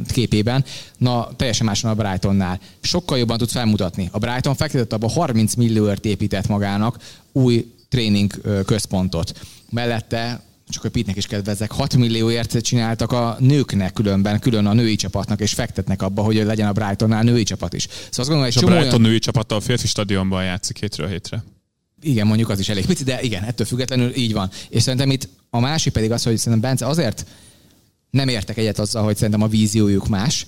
[0.08, 0.64] képében.
[0.96, 2.60] Na, teljesen más van a Brightonnál.
[2.80, 4.08] Sokkal jobban tudsz felmutatni.
[4.12, 6.96] A Brighton fektetett abba 30 millióért épített magának
[7.32, 8.32] új tréning
[8.64, 9.40] központot.
[9.70, 14.96] Mellette csak a Pitnek is kedvezek, 6 millióért csináltak a nőknek különben, külön a női
[14.96, 17.82] csapatnak, és fektetnek abba, hogy legyen a Brightonnál női csapat is.
[17.82, 19.00] Szóval azt gondolom, hogy a Brighton olyan...
[19.00, 21.44] női csapata a férfi stadionban játszik hétről hétre.
[22.00, 24.50] Igen, mondjuk az is elég pici, de igen, ettől függetlenül így van.
[24.68, 27.26] És szerintem itt a másik pedig az, hogy szerintem Bence azért
[28.10, 30.46] nem értek egyet azzal, hogy szerintem a víziójuk más.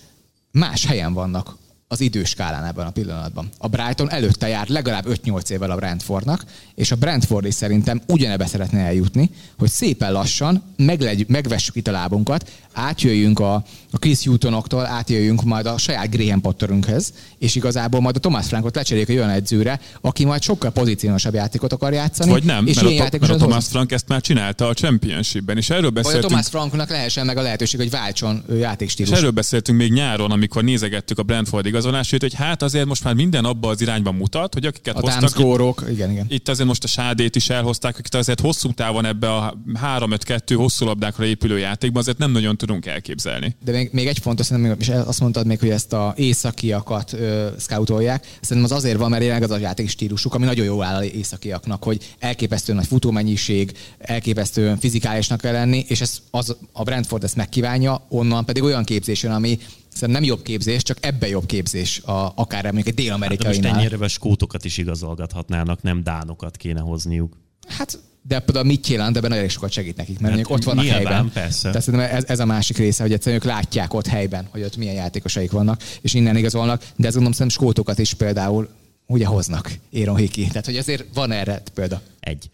[0.50, 1.56] Más helyen vannak
[1.92, 3.48] az időskálán ebben a pillanatban.
[3.58, 6.44] A Brighton előtte járt legalább 5-8 évvel a Brentfordnak,
[6.74, 11.90] és a Brentford is szerintem ugyanebbe szeretne eljutni, hogy szépen lassan meglegy, megvessük itt a
[11.90, 13.54] lábunkat, átjöjjünk a,
[13.90, 18.74] a Chris Hewtonoktól, átjöjjünk majd a saját Graham Potterünkhöz, és igazából majd a Thomas Frankot
[18.74, 22.30] lecseréljük egy olyan edzőre, aki majd sokkal pozíciósabb játékot akar játszani.
[22.30, 25.56] Vagy nem, és mert, a, mert a játékos Thomas Frank ezt már csinálta a Championshipben,
[25.56, 26.26] és erről vagy a beszéltünk.
[26.26, 29.12] Thomas Franknak lehessen meg a lehetőség, hogy váltson ő És játékstílus.
[29.12, 33.44] erről beszéltünk még nyáron, amikor nézegettük a Brentford igazolásait, hogy hát azért most már minden
[33.44, 36.26] abba az irányba mutat, hogy akiket A hoztak, támszkórok, igen, igen.
[36.28, 40.84] itt azért most a Sádét is elhozták, akit azért hosszú távon ebbe a 3-5-2 hosszú
[40.84, 43.56] labdákra épülő játékban azért nem nagyon tudunk elképzelni.
[43.64, 47.48] De még, még egy fontos, szerintem, és azt mondtad még, hogy ezt a északiakat ö,
[47.58, 48.26] scoutolják.
[48.40, 51.12] Szerintem az azért van, mert jelenleg az a játék stílusuk, ami nagyon jó áll az
[51.14, 57.36] északiaknak, hogy elképesztően nagy futómennyiség, elképesztően fizikálisnak kell lenni, és ez, az, a Brentford ezt
[57.36, 59.58] megkívánja, onnan pedig olyan képzés jön, ami
[59.88, 63.58] szerintem nem jobb képzés, csak ebbe jobb képzés, a, akár mondjuk egy De most dél-amerikai
[63.64, 67.36] ennyire skótokat is igazolgathatnának, nem dánokat kéne hozniuk.
[67.68, 70.84] Hát, de például mit jelent, ebben nagyon sokat segít nekik, mert Hát hát, ott vannak
[70.84, 71.30] nyilván, helyben.
[71.32, 71.68] persze.
[71.68, 74.76] Tehát szerintem ez, ez, a másik része, hogy egyszerűen ők látják ott helyben, hogy ott
[74.76, 78.68] milyen játékosaik vannak, és innen igazolnak, de ez gondolom szerintem skótokat is például
[79.06, 80.46] ugye hoznak Éron Hiki.
[80.46, 82.00] Tehát, hogy azért van erre példa.
[82.20, 82.50] Egy.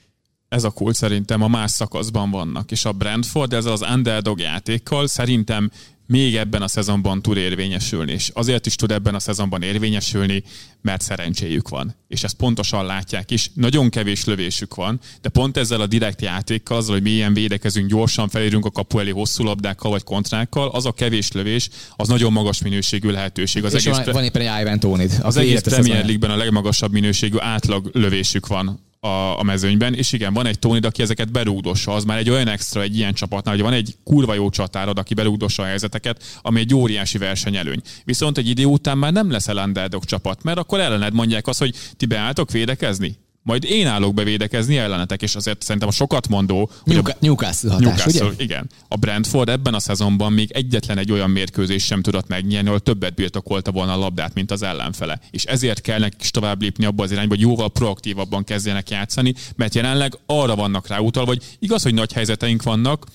[0.48, 5.06] ez a kult szerintem a más szakaszban vannak, és a Brentford ezzel az underdog játékkal
[5.06, 5.70] szerintem
[6.06, 10.42] még ebben a szezonban tud érvényesülni, és azért is tud ebben a szezonban érvényesülni,
[10.82, 11.94] mert szerencséjük van.
[12.08, 13.50] És ezt pontosan látják is.
[13.54, 18.28] Nagyon kevés lövésük van, de pont ezzel a direkt játékkal, azzal, hogy milyen védekezünk, gyorsan
[18.28, 22.62] felérünk a kapu elé hosszú labdákkal vagy kontrákkal, az a kevés lövés, az nagyon magas
[22.62, 23.64] minőségű lehetőség.
[23.64, 25.18] Az és egész van, van éppen egy Ivan Tónid.
[25.22, 30.32] az egész Premier League-ben a legmagasabb minőségű átlag lövésük van a, a mezőnyben, és igen,
[30.32, 33.62] van egy Tony, aki ezeket berúgdossa, az már egy olyan extra egy ilyen csapatnál, hogy
[33.62, 37.80] van egy kurva jó csatárod, aki berúgdossa a helyzeteket, ami egy óriási versenyelőny.
[38.04, 41.74] Viszont egy idő után már nem leszel underdog csapat, mert akkor ellened mondják azt, hogy
[41.96, 46.92] ti beálltok védekezni, majd én állok bevédekezni ellenetek, és azért szerintem a sokat mondó, hogy
[46.92, 48.44] a Newca- Newcastle hatás, Newcastle, ugye?
[48.44, 48.70] igen.
[48.88, 53.14] A Brentford ebben a szezonban még egyetlen egy olyan mérkőzés sem tudott megnyerni, ahol többet
[53.14, 55.20] birtokolta volna a labdát, mint az ellenfele.
[55.30, 59.34] És ezért kell nekik is tovább lépni abba az irányba, hogy jóval proaktívabban kezdjenek játszani,
[59.56, 63.06] mert jelenleg arra vannak ráutalva, hogy igaz, hogy nagy helyzeteink vannak,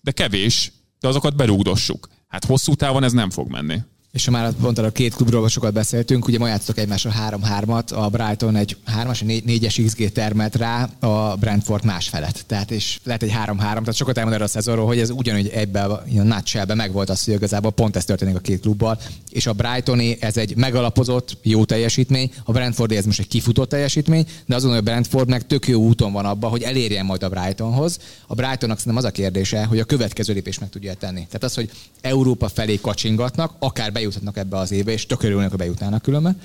[0.00, 2.08] de kevés, de azokat berúgdossuk.
[2.28, 3.78] Hát hosszú távon ez nem fog menni.
[4.12, 8.08] És ha már pont a két klubról sokat beszéltünk, ugye ma játszottak egymásra 3-3-at, a
[8.08, 12.44] Brighton egy 3-as, 4-es XG termelt rá, a Brentford más felett.
[12.46, 15.90] Tehát és lehet egy 3-3, tehát sokat elmond erről a szezonról, hogy ez ugyanúgy ebben
[15.90, 19.52] a nutshellben meg volt az, hogy igazából pont ez történik a két klubbal, és a
[19.52, 24.70] Brightoni ez egy megalapozott, jó teljesítmény, a Brentfordi ez most egy kifutott teljesítmény, de azon,
[24.70, 27.98] hogy a Brentford meg tök jó úton van abban, hogy elérjen majd a Brightonhoz.
[28.26, 31.26] A Brightonnak szerintem az a kérdése, hogy a következő lépés meg tudja tenni.
[31.26, 31.70] Tehát az, hogy
[32.00, 36.40] Európa felé kacsingatnak, akár bejuthatnak ebbe az évbe, és tök örülnek, ha bejutnának különben.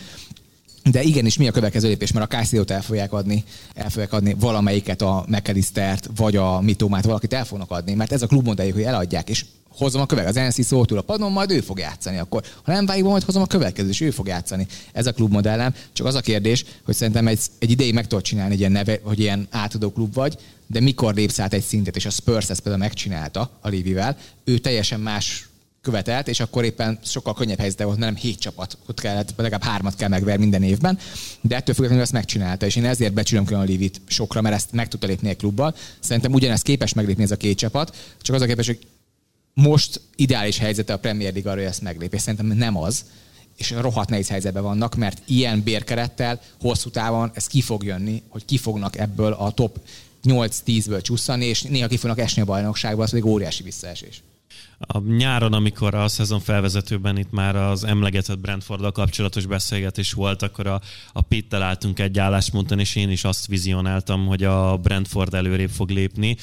[0.92, 2.12] De igenis, mi a következő lépés?
[2.12, 7.06] Mert a Caicedo-t el fogják adni, el fogják adni valamelyiket a McAllistert, vagy a Mitomát,
[7.06, 10.48] valakit el fognak adni, mert ez a klubmodelljük, hogy eladják, és hozom a következő.
[10.48, 12.18] Az NC szótól a padon, majd ő fog játszani.
[12.18, 14.68] Akkor, ha nem válik, majd hozom a következő, és ő fog játszani.
[14.92, 15.74] Ez a klubmodellem.
[15.94, 19.00] Csak az a kérdés, hogy szerintem egy, egy ideig meg tudod csinálni, egy ilyen neve,
[19.04, 20.38] hogy ilyen átadó klub vagy,
[20.68, 24.58] de mikor lépsz át egy szintet, és a Spurs ezt például megcsinálta a Livivel, ő
[24.58, 25.48] teljesen más
[25.84, 29.96] követelt, és akkor éppen sokkal könnyebb helyzet volt, nem hét csapat, ott kellett, legalább hármat
[29.96, 31.00] kell megver minden évben,
[31.42, 34.72] de ettől függetlenül ezt megcsinálta, és én ezért becsülöm külön a Livit sokra, mert ezt
[34.72, 35.76] meg tudta lépni egy klubbal.
[36.00, 38.80] Szerintem ugyanezt képes meglépni ez a két csapat, csak az a képes, hogy
[39.54, 42.20] most ideális helyzete a Premier League arra, hogy ezt meglépje.
[42.20, 43.06] Szerintem nem az,
[43.58, 48.46] és rohadt nehéz helyzetben vannak, mert ilyen bérkerettel hosszú távon ez ki fog jönni, hogy
[48.46, 49.80] ki fognak ebből a top
[50.24, 54.24] 8-10-ből csusszani, és néha ki fognak esni a bajnokságba, az pedig óriási visszaesés.
[54.88, 60.68] A nyáron, amikor a szezon felvezetőben itt már az emlegetett Brentforddal kapcsolatos beszélgetés volt, akkor
[60.68, 60.82] a,
[61.14, 65.90] a Pittel álltunk egy állásponton, és én is azt vizionáltam, hogy a Brentford előrébb fog
[65.90, 66.38] lépni.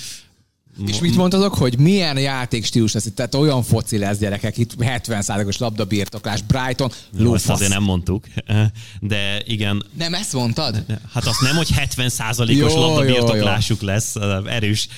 [0.86, 3.14] És mit mondtazok, hogy milyen játékstílus lesz itt?
[3.14, 7.48] Tehát olyan foci lesz gyerekek, itt 70%-os labdabirtoklás, Brighton, Jó, lófasz.
[7.48, 8.26] azért nem mondtuk,
[9.00, 10.84] de igen, Nem ezt mondtad?
[11.12, 14.88] hát azt nem, hogy 70%-os Jó, jó, labdabirtoklásuk lesz, erős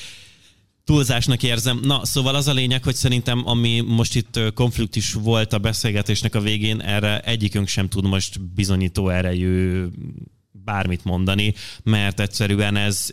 [0.85, 1.81] túlzásnak érzem.
[1.83, 6.41] Na, szóval az a lényeg, hogy szerintem, ami most itt konfliktus volt a beszélgetésnek a
[6.41, 9.85] végén, erre egyikünk sem tud most bizonyító erejű
[10.65, 13.07] bármit mondani, mert egyszerűen ez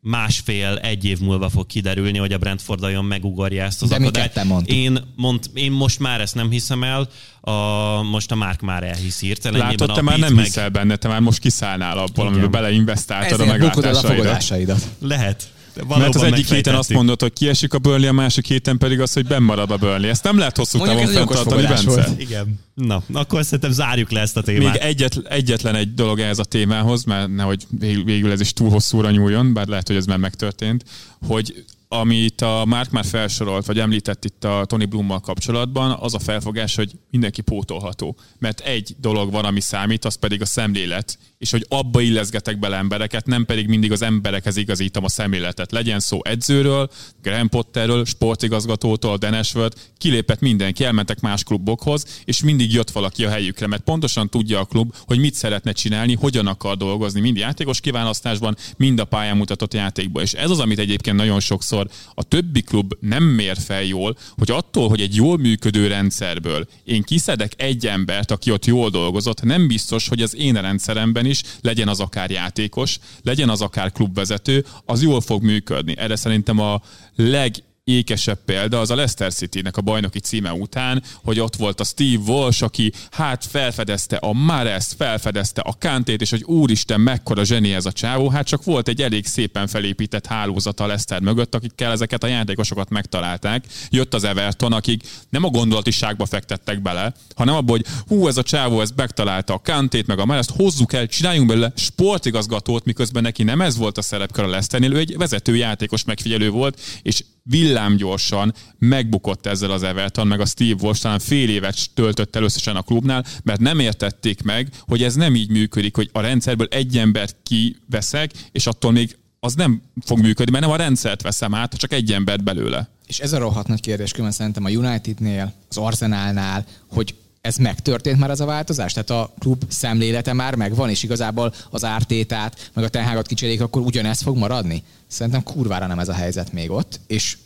[0.00, 4.40] másfél, egy év múlva fog kiderülni, hogy a Brentford olyan megugorja ezt az De akadályt.
[4.64, 7.08] Én, mond, én most már ezt nem hiszem el,
[7.40, 9.60] a, most a Márk már elhisz hirtelen.
[9.60, 12.26] Látod, te már nem hiszel benne, te már most kiszállnál abból, Igen.
[12.26, 14.10] amiben beleinvestáltad a Ezért a meglátásaidat.
[14.16, 14.88] fogadásaidat.
[14.98, 15.52] Lehet.
[15.88, 19.12] Mert az egyik héten azt mondod, hogy kiesik a Burnley, a másik héten pedig az,
[19.12, 20.10] hogy marad a Burnley.
[20.10, 22.08] Ezt nem lehet hosszú távon fenntartani, Bence.
[22.18, 22.60] Igen.
[22.74, 24.72] Na, akkor szerintem zárjuk le ezt a témát.
[24.72, 27.66] Még egyet, egyetlen egy dolog ez a témához, mert nehogy
[28.04, 30.84] végül ez is túl hosszúra nyúljon, bár lehet, hogy ez már megtörtént,
[31.26, 36.18] hogy amit a Mark már felsorolt, vagy említett itt a Tony Blummal kapcsolatban, az a
[36.18, 38.16] felfogás, hogy mindenki pótolható.
[38.38, 42.76] Mert egy dolog van, ami számít, az pedig a szemlélet, és hogy abba illeszgetek bele
[42.76, 45.72] embereket, nem pedig mindig az emberekhez igazítom a szemléletet.
[45.72, 46.90] Legyen szó edzőről,
[47.22, 53.30] Graham Potterről, sportigazgatótól, Dan Ashford, kilépett mindenki, elmentek más klubokhoz, és mindig jött valaki a
[53.30, 57.80] helyükre, mert pontosan tudja a klub, hogy mit szeretne csinálni, hogyan akar dolgozni, mind játékos
[57.80, 60.22] kiválasztásban, mind a pályán mutatott játékban.
[60.22, 64.50] És ez az, amit egyébként nagyon sokszor a többi klub nem mér fel jól, hogy
[64.50, 69.66] attól, hogy egy jól működő rendszerből én kiszedek egy embert, aki ott jól dolgozott, nem
[69.66, 75.02] biztos, hogy az én rendszeremben is legyen az akár játékos, legyen az akár klubvezető, az
[75.02, 75.96] jól fog működni.
[75.96, 76.82] Erre szerintem a
[77.16, 77.54] leg
[77.84, 82.32] ékesebb példa az a Leicester City-nek a bajnoki címe után, hogy ott volt a Steve
[82.32, 87.86] Walsh, aki hát felfedezte a Mares, felfedezte a Kantét, és hogy úristen, mekkora zseni ez
[87.86, 92.22] a csávó, hát csak volt egy elég szépen felépített hálózat a Leicester mögött, akikkel ezeket
[92.22, 93.64] a játékosokat megtalálták.
[93.90, 98.42] Jött az Everton, akik nem a gondolatiságba fektettek bele, hanem abban, hogy hú, ez a
[98.42, 103.42] csávó, ez megtalálta a Kantét, meg a Mares, hozzuk el, csináljunk belőle sportigazgatót, miközben neki
[103.42, 108.54] nem ez volt a szerepkör a Leicesternél, ő egy vezető játékos megfigyelő volt, és villámgyorsan
[108.78, 112.82] megbukott ezzel az Everton, meg a Steve Walsh talán fél évet töltött el összesen a
[112.82, 117.36] klubnál, mert nem értették meg, hogy ez nem így működik, hogy a rendszerből egy embert
[117.42, 121.92] kiveszek, és attól még az nem fog működni, mert nem a rendszert veszem át, csak
[121.92, 122.88] egy embert belőle.
[123.06, 128.18] És ez a rohadt nagy kérdés, különben szerintem a Unitednél, az Arsenalnál, hogy ez megtörtént
[128.18, 128.92] már az a változás?
[128.92, 133.82] Tehát a klub szemlélete már megvan, és igazából az ártétát, meg a tenhágat kicserék, akkor
[133.82, 134.82] ugyanez fog maradni?
[135.06, 137.36] Szerintem kurvára nem ez a helyzet még ott, és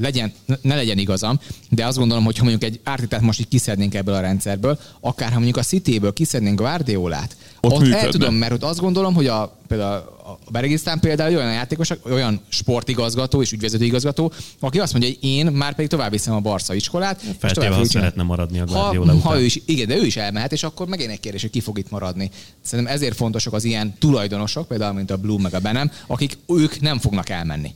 [0.00, 1.40] legyen, ne legyen igazam,
[1.70, 5.28] de azt gondolom, hogy ha mondjuk egy ártétát most így kiszednénk ebből a rendszerből, akár
[5.28, 9.26] ha mondjuk a City-ből kiszednénk Guardiolát, ott, ott el tudom, mert ott azt gondolom, hogy
[9.26, 15.10] a, például a Beregisztán például olyan játékos, olyan sportigazgató és ügyvezető igazgató, aki azt mondja,
[15.10, 17.20] hogy én már pedig tovább viszem a Barca iskolát.
[17.38, 19.32] Feltéve, ha szeretne maradni a Guardiola ha, után.
[19.32, 21.60] ha ő is, igen, de ő is elmehet, és akkor megint egy kérdés, hogy ki
[21.60, 22.30] fog itt maradni.
[22.62, 26.80] Szerintem ezért fontosak az ilyen tulajdonosok, például mint a Blue meg a Benem, akik ők
[26.80, 27.74] nem fognak elmenni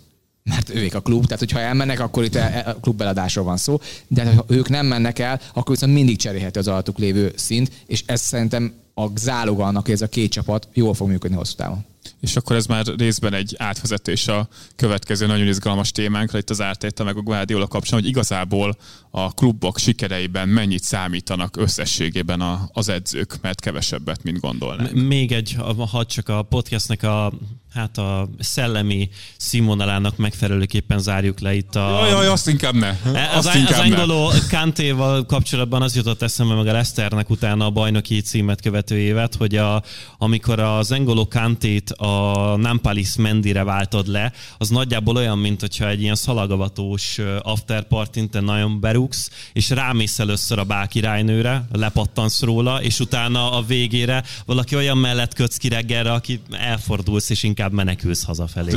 [0.49, 4.45] mert ők a klub, tehát hogyha elmennek, akkor itt a klubbeladásról van szó, de ha
[4.49, 8.73] ők nem mennek el, akkor viszont mindig cserélhető az alatuk lévő szint, és ez szerintem
[8.95, 11.85] a záloga annak, hogy ez a két csapat jól fog működni hosszú távon.
[12.20, 17.05] És akkor ez már részben egy átvezetés a következő nagyon izgalmas témánkra, itt az Ártéta
[17.05, 18.77] meg a Guardiola kapcsán, hogy igazából
[19.11, 24.93] a klubok sikereiben mennyit számítanak összességében a, az edzők, mert kevesebbet, mint gondolnak.
[24.93, 25.57] Még egy,
[25.91, 27.33] ha csak a podcastnek a
[27.74, 31.89] hát a szellemi színvonalának megfelelőképpen zárjuk le itt a...
[32.01, 32.86] Jaj, jaj, azt inkább ne.
[33.15, 37.70] E, az, inkább az Angolo Kantéval kapcsolatban az jutott eszembe meg a Leszternek utána a
[37.70, 39.82] bajnoki címet követő évet, hogy a,
[40.19, 46.03] amikor az Angolo Kantét a Nampalis Mendire váltod le, az nagyjából olyan, mint hogyha egy
[46.03, 53.01] ilyen szalagavatós afterpartint te nagyon berúgsz, és rámész először a bál királynőre, lepattansz róla, és
[53.01, 58.77] utána a végére valaki olyan mellett kötsz ki reggelre, aki elfordulsz, és inkább menekülsz hazafelé.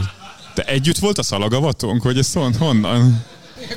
[0.54, 3.24] Te együtt volt a szalagavatónk, hogy ez honnan?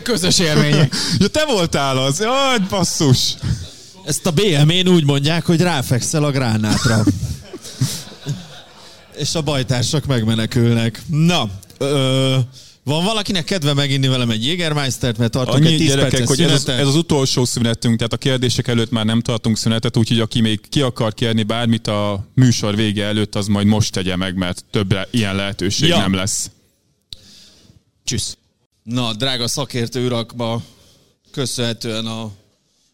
[0.02, 0.94] Közös élmények.
[1.18, 2.20] ja, te voltál az.
[2.20, 3.34] Jaj, basszus.
[4.04, 7.04] Ezt a BM-én úgy mondják, hogy ráfekszel a gránátra.
[9.16, 11.02] És a bajtársak megmenekülnek.
[11.06, 11.48] Na,
[11.78, 12.36] ö,
[12.84, 16.52] van valakinek kedve meginni velem egy Jägermeistert, mert tartunk Annyi egy 10 gyerekek, hogy ez
[16.52, 20.40] az, ez az utolsó szünetünk, tehát a kérdések előtt már nem tartunk szünetet, úgyhogy aki
[20.40, 24.64] még ki akar kérni bármit a műsor vége előtt, az majd most tegye meg, mert
[24.70, 25.98] több ilyen lehetőség ja.
[25.98, 26.50] nem lesz.
[28.04, 28.36] Csüsz.
[28.82, 30.62] Na, drága szakértő urakba,
[31.30, 32.30] köszönhetően a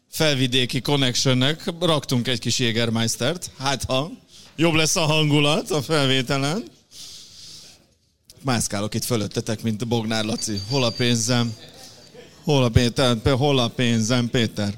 [0.09, 3.51] felvidéki connectionnek raktunk egy kis Jägermeistert.
[3.57, 4.11] Hát ha
[4.55, 6.63] jobb lesz a hangulat a felvételen
[8.43, 10.61] mászkálok itt fölöttetek, mint Bognár Laci.
[10.69, 11.55] Hol a pénzem?
[12.43, 13.17] Hol a, Péter?
[13.23, 14.77] Hol a pénzem, Péter?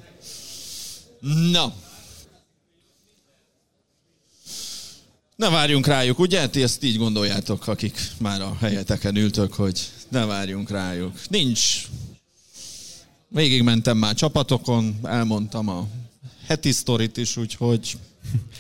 [1.52, 1.74] Na.
[5.36, 6.48] Ne várjunk rájuk, ugye?
[6.48, 11.20] Ti ezt így gondoljátok, akik már a helyeteken ültök, hogy ne várjunk rájuk.
[11.30, 11.88] Nincs.
[13.28, 15.88] Végigmentem már csapatokon, elmondtam a
[16.48, 17.98] heti sztorit is, úgyhogy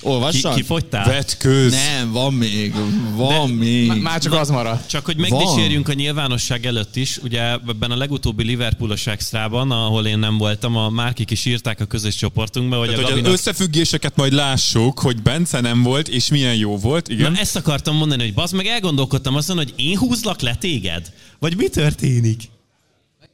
[0.02, 0.54] Olvassad?
[0.54, 1.06] Ki, kifogytál?
[1.06, 1.72] Vetköz.
[1.72, 2.74] Nem, van még.
[3.16, 3.88] Van De- még.
[3.88, 4.90] Má- Már csak az maradt.
[4.90, 5.30] Csak hogy Van.
[5.30, 10.76] megdicsérjünk a nyilvánosság előtt is, ugye ebben a legutóbbi Liverpoolos extrában, ahol én nem voltam,
[10.78, 13.40] a Márkik is írták a közös csoportunkba, hogy Tehát, a hogy az Gabinak...
[13.40, 17.32] összefüggéseket majd lássuk, hogy Bence nem volt, és milyen jó volt, igen.
[17.32, 21.12] Na ezt akartam mondani, hogy bazd meg elgondolkodtam azon, hogy én húzlak le téged?
[21.40, 22.41] Vagy mi történik?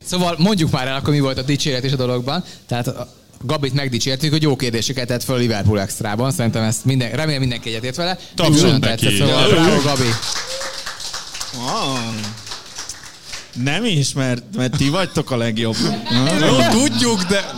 [0.04, 2.44] Szóval mondjuk már el, akkor mi volt a dicséret is a dologban.
[2.68, 2.94] Tehát
[3.42, 6.32] Gabit megdicsértük, hogy jó kérdéseket tett föl Liverpool extrában.
[6.32, 8.18] Szerintem ezt minden, remélem mindenki egyetért vele.
[8.36, 9.16] Nagyon neki.
[9.18, 10.10] Szóval bravo, Gabi.
[11.58, 11.98] Ah.
[13.54, 15.76] Nem is, mert, mert ti vagytok a legjobb.
[16.40, 17.52] Jó, tudjuk, de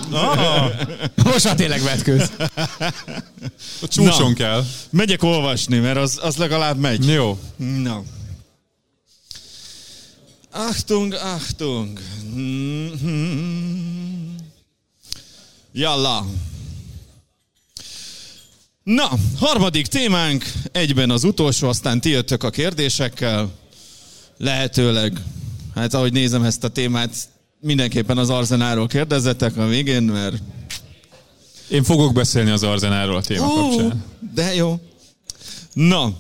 [1.24, 2.32] Most már tényleg vetkőz.
[3.82, 4.34] a csúcson Na.
[4.36, 4.66] kell.
[4.90, 7.08] Megyek olvasni, mert az, az legalább megy.
[7.08, 7.40] Jó.
[7.84, 8.04] Na.
[10.52, 12.00] Achtung, Achtung.
[12.34, 14.21] Mhm.
[15.74, 16.26] Jalla.
[18.84, 23.50] Na, harmadik témánk, egyben az utolsó, aztán ti jöttök a kérdésekkel.
[24.38, 25.22] Lehetőleg,
[25.76, 27.16] hát ahogy nézem ezt a témát,
[27.60, 30.36] mindenképpen az Arzenáról kérdezzetek a végén, mert
[31.70, 34.04] Én fogok beszélni az Arzenáról a téma kapcsán.
[34.34, 34.80] de jó.
[35.74, 36.14] Na,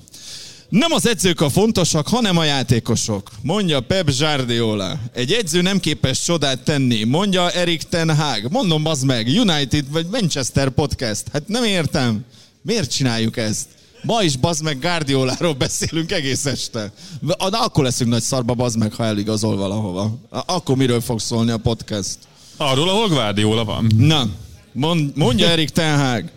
[0.71, 4.99] nem az edzők a fontosak, hanem a játékosok, mondja Pep Guardiola.
[5.13, 8.47] Egy edző nem képes csodát tenni, mondja Erik Ten Hag.
[8.49, 11.23] Mondom, az meg, United vagy Manchester Podcast.
[11.33, 12.25] Hát nem értem.
[12.61, 13.67] Miért csináljuk ezt?
[14.03, 16.91] Ma is bazd meg Guardioláról beszélünk egész este.
[17.19, 20.17] Na, akkor leszünk nagy szarba, bazd meg, ha eligazol valahova.
[20.29, 22.17] Akkor miről fog szólni a podcast?
[22.57, 23.91] Arról, ahol Guardiola van.
[23.97, 24.29] Na,
[24.71, 26.29] mond, mondja Erik Ten Hag.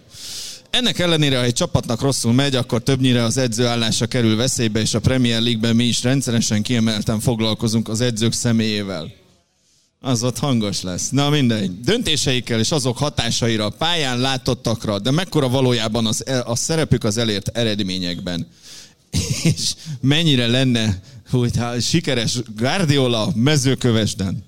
[0.75, 5.01] Ennek ellenére, ha egy csapatnak rosszul megy, akkor többnyire az edzőállása kerül veszélybe, és a
[5.01, 9.13] Premier League-ben mi is rendszeresen kiemelten foglalkozunk az edzők személyével.
[10.01, 11.09] Az ott hangos lesz.
[11.11, 11.81] Na mindegy.
[11.81, 18.49] Döntéseikkel és azok hatásaira, pályán látottakra, de mekkora valójában az, a szerepük az elért eredményekben.
[19.55, 24.45] És mennyire lenne, hogy ha sikeres Guardiola mezőkövesden.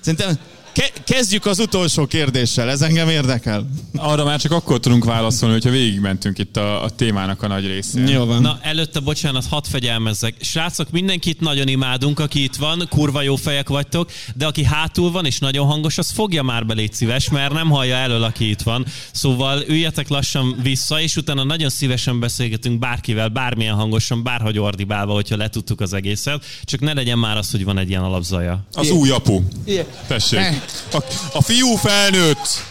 [0.00, 0.38] Szerintem
[0.72, 3.70] ke- kezdjük az utolsó kérdéssel, ez engem érdekel.
[3.96, 8.08] Arra már csak akkor tudunk válaszolni, hogyha végigmentünk itt a, a témának a nagy részén.
[8.08, 8.42] Jó van.
[8.42, 10.34] Na, előtte, bocsánat, hadd fegyelmezzek.
[10.40, 15.26] Srácok, mindenkit nagyon imádunk, aki itt van, kurva jó fejek vagytok, de aki hátul van
[15.26, 18.62] és nagyon hangos, az fogja már be, légy szíves, mert nem hallja elől, aki itt
[18.62, 18.86] van.
[19.12, 25.36] Szóval üljetek lassan vissza, és utána nagyon szívesen beszélgetünk bárkivel, bármilyen hangosan, bárhogy ordibálva, hogyha
[25.36, 26.44] letudtuk az egészet.
[26.64, 28.66] Csak ne legyen már az, hogy van egy ilyen alapzaja.
[28.72, 29.42] Az új apu.
[29.64, 29.84] Igen.
[30.06, 30.57] Tessék.
[30.92, 30.96] A,
[31.32, 32.62] a fiú felnőtt.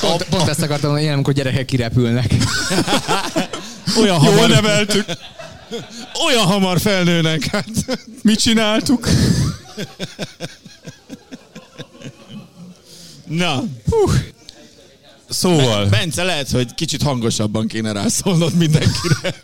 [0.00, 2.34] Pont, pont ezt akartam mondani, ilyen, amikor gyerekek kirepülnek.
[4.00, 5.04] Olyan Jól hamar, neveltük.
[6.26, 7.44] olyan hamar felnőnek.
[7.44, 7.66] Hát.
[8.22, 9.08] Mit csináltuk?
[13.26, 13.62] Na,
[15.28, 19.34] Szóval, Bence, lehet, hogy kicsit hangosabban kéne rászólnod mindenkire.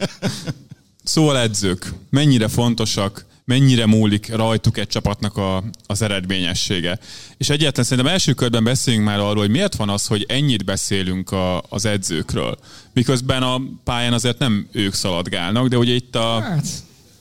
[1.04, 6.98] szóval edzők, mennyire fontosak, mennyire múlik rajtuk egy csapatnak a, az eredményessége.
[7.36, 11.30] És egyáltalán szerintem első körben beszéljünk már arról, hogy miért van az, hogy ennyit beszélünk
[11.30, 12.58] a, az edzőkről.
[12.92, 16.40] Miközben a pályán azért nem ők szaladgálnak, de ugye itt a...
[16.40, 16.66] Hát,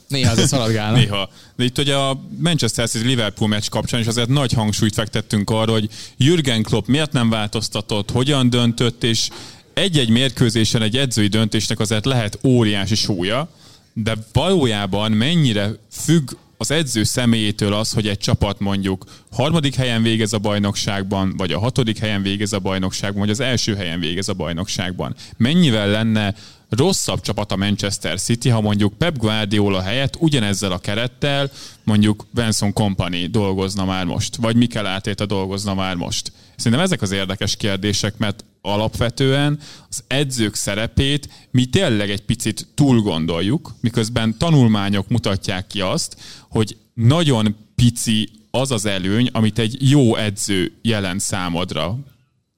[0.07, 0.99] néha azért szaladgálnak.
[0.99, 1.29] Néha.
[1.55, 5.71] De itt ugye a Manchester City Liverpool meccs kapcsán is azért nagy hangsúlyt fektettünk arra,
[5.71, 9.29] hogy Jürgen Klopp miért nem változtatott, hogyan döntött, és
[9.73, 13.49] egy-egy mérkőzésen egy edzői döntésnek azért lehet óriási súlya,
[13.97, 20.33] de valójában mennyire függ az edző személyétől az, hogy egy csapat mondjuk harmadik helyen végez
[20.33, 24.33] a bajnokságban, vagy a hatodik helyen végez a bajnokságban, vagy az első helyen végez a
[24.33, 25.15] bajnokságban.
[25.37, 26.35] Mennyivel lenne
[26.77, 31.51] rosszabb csapat a Manchester City, ha mondjuk Pep Guardiola helyett ugyanezzel a kerettel
[31.83, 36.31] mondjuk Benson Company dolgozna már most, vagy Mikel Arteta dolgozna már most.
[36.55, 43.01] Szerintem ezek az érdekes kérdések, mert alapvetően az edzők szerepét mi tényleg egy picit túl
[43.01, 46.17] gondoljuk, miközben tanulmányok mutatják ki azt,
[46.49, 51.97] hogy nagyon pici az az előny, amit egy jó edző jelent számodra.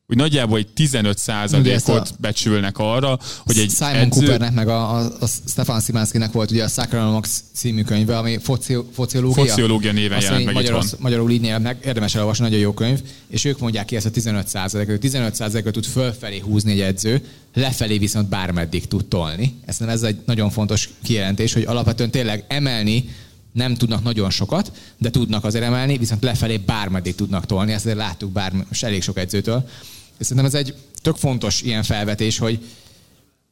[0.10, 1.20] Úgy nagyjából egy 15
[1.54, 4.20] Ugye ezt ot a- becsülnek arra, hogy egy Simon edző...
[4.20, 8.78] Coopernek, meg a, a, a Stefan Simanskinek volt ugye a Sacranomax című könyve, ami foci,
[8.94, 9.46] fociológia.
[9.46, 11.00] Fociológia néven jelent meg magyarul, itthon.
[11.02, 14.48] magyarul így névnek, érdemes elolvasni, nagyon jó könyv, és ők mondják ki ezt a 15
[14.48, 15.00] százalékot.
[15.00, 17.22] 15 százalékot tud fölfelé húzni egy edző,
[17.54, 19.54] lefelé viszont bármeddig tud tolni.
[19.66, 23.10] Ez, ez egy nagyon fontos kijelentés, hogy alapvetően tényleg emelni
[23.52, 28.00] nem tudnak nagyon sokat, de tudnak azért emelni, viszont lefelé bármeddig tudnak tolni, ezt azért
[28.00, 29.70] láttuk bár, elég sok edzőtől.
[30.20, 32.60] És szerintem ez egy tök fontos ilyen felvetés, hogy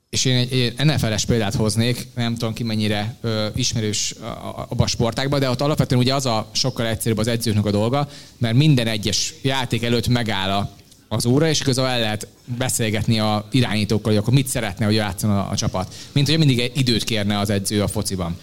[0.09, 4.15] és én egy, egy NFL-es példát hoznék, nem tudom ki mennyire ö, ismerős
[4.55, 8.09] abban a sportákban, de ott alapvetően ugye az a sokkal egyszerűbb az edzőknek a dolga,
[8.37, 10.71] mert minden egyes játék előtt megáll a,
[11.07, 12.27] az óra, és közben el lehet
[12.57, 15.93] beszélgetni a irányítókkal, hogy akkor mit szeretne, hogy játszon a, a csapat.
[16.11, 18.37] Mint hogy mindig időt kérne az edző a fociban.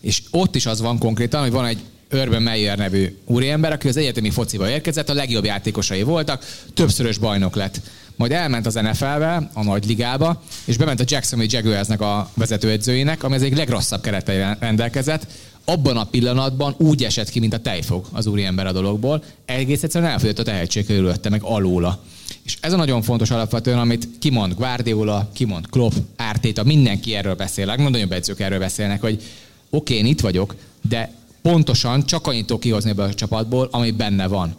[0.00, 1.80] És ott is az van konkrétan, hogy van egy
[2.12, 6.44] Urban Meyer nevű úriember, aki az egyetemi fociba érkezett, a legjobb játékosai voltak,
[6.74, 7.80] többszörös bajnok lett.
[8.16, 13.34] Majd elment az NFL-be, a nagy ligába, és bement a Jacksonville Jaguarsnek a vezetőedzőjének, ami
[13.34, 15.26] az egyik legrosszabb keretei rendelkezett.
[15.64, 19.22] Abban a pillanatban úgy esett ki, mint a tejfog az úriember a dologból.
[19.44, 22.02] Egész egyszerűen elfogyott a tehetség körülötte, meg alóla.
[22.42, 27.66] És ez a nagyon fontos alapvetően, amit kimond Guardiola, kimond Klopp, Ártéta, mindenki erről beszél,
[27.66, 29.22] legnagyobb edzők erről beszélnek, hogy
[29.70, 30.54] oké, okay, itt vagyok,
[30.88, 31.12] de
[31.50, 34.56] pontosan csak annyit tudok kihozni ebből a csapatból, ami benne van.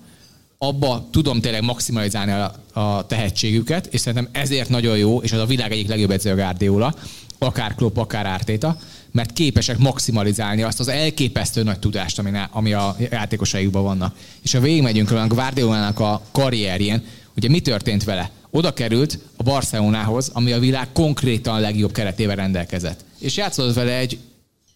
[0.57, 5.45] Abba tudom tényleg maximalizálni a, a tehetségüket, és szerintem ezért nagyon jó, és az a
[5.45, 6.95] világ egyik legjobb edző a Guardiola,
[7.37, 8.77] akár Klopp, akár Ártéta,
[9.11, 14.15] mert képesek maximalizálni azt az elképesztő nagy tudást, ami, ami a játékosaikban vannak.
[14.43, 17.03] És ha végigmegyünk a Guardiolának a karrierjén,
[17.35, 18.31] ugye mi történt vele?
[18.51, 23.05] Oda került a Barcelonához, ami a világ konkrétan legjobb keretével rendelkezett.
[23.19, 24.17] És játszott vele egy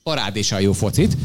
[0.04, 1.18] parádésan jó focit,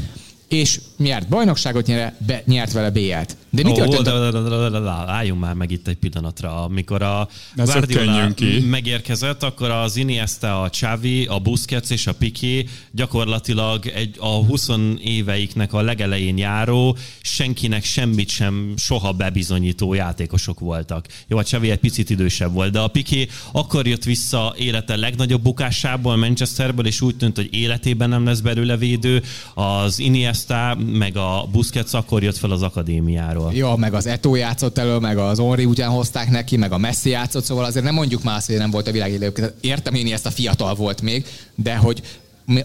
[0.48, 3.36] és nyert bajnokságot, nyere, be, nyert vele BL-t.
[3.50, 4.02] De mi történt?
[4.02, 6.64] De, de, de, de, de, álljunk már meg itt egy pillanatra.
[6.64, 8.28] Amikor a Guardiola
[8.64, 14.68] megérkezett, akkor az Iniesta, a Xavi, a Busquets és a Piqué gyakorlatilag egy, a 20
[15.00, 21.06] éveiknek a legelején járó, senkinek semmit sem soha bebizonyító játékosok voltak.
[21.26, 25.42] Jó, a Xavi egy picit idősebb volt, de a Piqué akkor jött vissza élete legnagyobb
[25.42, 29.22] bukásából Manchesterből, és úgy tűnt, hogy életében nem lesz belőle védő.
[29.54, 30.37] Az Iniesta
[30.76, 33.52] meg a Busquets akkor jött fel az Ronaldinho-ról.
[33.54, 37.10] Ja, meg az Eto játszott elő, meg az Henri után hozták neki, meg a Messi
[37.10, 39.52] játszott, szóval azért nem mondjuk azt, hogy nem volt a világ élők.
[39.60, 42.02] Értem én, ezt a fiatal volt még, de hogy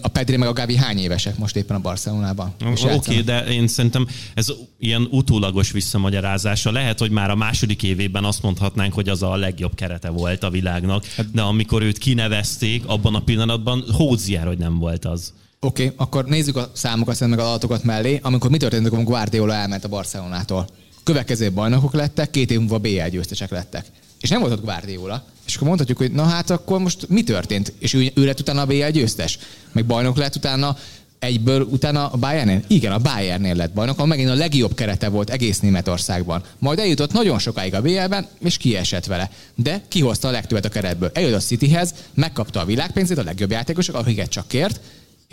[0.00, 2.54] a Pedri meg a Gavi hány évesek most éppen a Barcelonában?
[2.66, 4.46] Oké, okay, de én szerintem ez
[4.78, 6.70] ilyen utólagos visszamagyarázása.
[6.70, 10.50] Lehet, hogy már a második évében azt mondhatnánk, hogy az a legjobb kerete volt a
[10.50, 15.32] világnak, hát- de amikor őt kinevezték, abban a pillanatban hódziár, hogy nem volt az.
[15.64, 18.18] Oké, okay, akkor nézzük a számokat, meg az adatokat mellé.
[18.22, 20.68] Amikor mi történt, amikor Guardiola elment a Barcelonától?
[21.04, 23.86] Következő bajnokok lettek, két év múlva BL győztesek lettek.
[24.20, 25.24] És nem volt ott Guardiola.
[25.46, 27.72] És akkor mondhatjuk, hogy na hát akkor most mi történt?
[27.78, 29.38] És ő, ő lett utána a BL győztes?
[29.72, 30.76] Meg bajnok lett utána
[31.18, 32.62] egyből utána a Bayernnél?
[32.66, 36.42] Igen, a Bayernnél lett bajnok, ahol megint a legjobb kerete volt egész Németországban.
[36.58, 39.30] Majd eljutott nagyon sokáig a BL-ben, és kiesett vele.
[39.54, 41.10] De kihozta a legtöbbet a keretből.
[41.14, 44.80] Eljött a Cityhez, megkapta a világpénzét, a legjobb játékosok, akiket csak kért,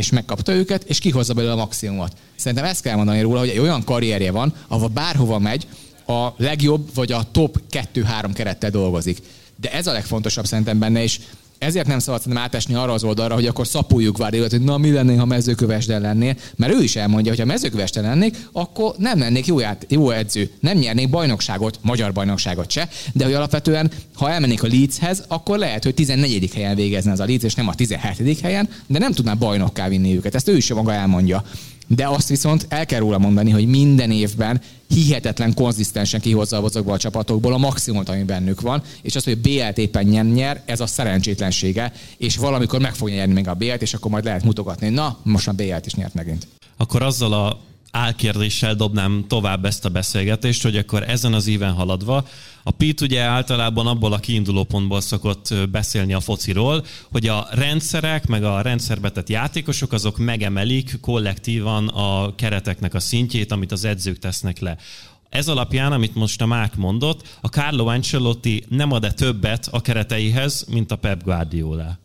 [0.02, 2.14] és megkapta őket, és kihozza belőle a maximumot.
[2.36, 5.68] Szerintem ezt kell mondani róla, hogy egy olyan karrierje van, ahol bárhova megy,
[6.08, 9.22] a legjobb vagy a top 2-3 kerettel dolgozik.
[9.56, 11.20] De ez a legfontosabb szerintem benne, és
[11.62, 14.92] ezért nem szabad szerintem átesni arra az oldalra, hogy akkor szapuljuk Guardiolát, hogy na mi
[14.92, 19.46] lennénk, ha mezőkövesden lennél, mert ő is elmondja, hogy ha mezőkövesden lennék, akkor nem lennék
[19.46, 24.64] jó, ját, jó edző, nem nyernék bajnokságot, magyar bajnokságot se, de hogy alapvetően, ha elmennék
[24.64, 26.54] a Leedshez, akkor lehet, hogy 14.
[26.54, 28.40] helyen végezne az a Leeds, és nem a 17.
[28.40, 30.36] helyen, de nem tudná bajnokká vinni őket.
[30.36, 31.44] Ezt ő is maga elmondja
[31.96, 36.98] de azt viszont el kell róla mondani, hogy minden évben hihetetlen konzisztensen kihozza azokból a
[36.98, 40.86] csapatokból a maximumot, ami bennük van, és az, hogy BL-t éppen nyer, nyer, ez a
[40.86, 45.18] szerencsétlensége, és valamikor meg fogja nyerni még a BL-t, és akkor majd lehet mutogatni, na,
[45.24, 46.48] most már BL-t is nyert megint.
[46.78, 47.60] Akkor azzal a
[47.92, 52.26] álkérdéssel dobnám tovább ezt a beszélgetést, hogy akkor ezen az éven haladva,
[52.64, 58.28] a Pete ugye általában abból a kiinduló pontból szokott beszélni a fociról, hogy a rendszerek,
[58.28, 64.60] meg a rendszerbetett játékosok, azok megemelik kollektívan a kereteknek a szintjét, amit az edzők tesznek
[64.60, 64.78] le.
[65.30, 70.66] Ez alapján, amit most a Márk mondott, a Carlo Ancelotti nem ad-e többet a kereteihez,
[70.70, 72.00] mint a Pep Guardiola?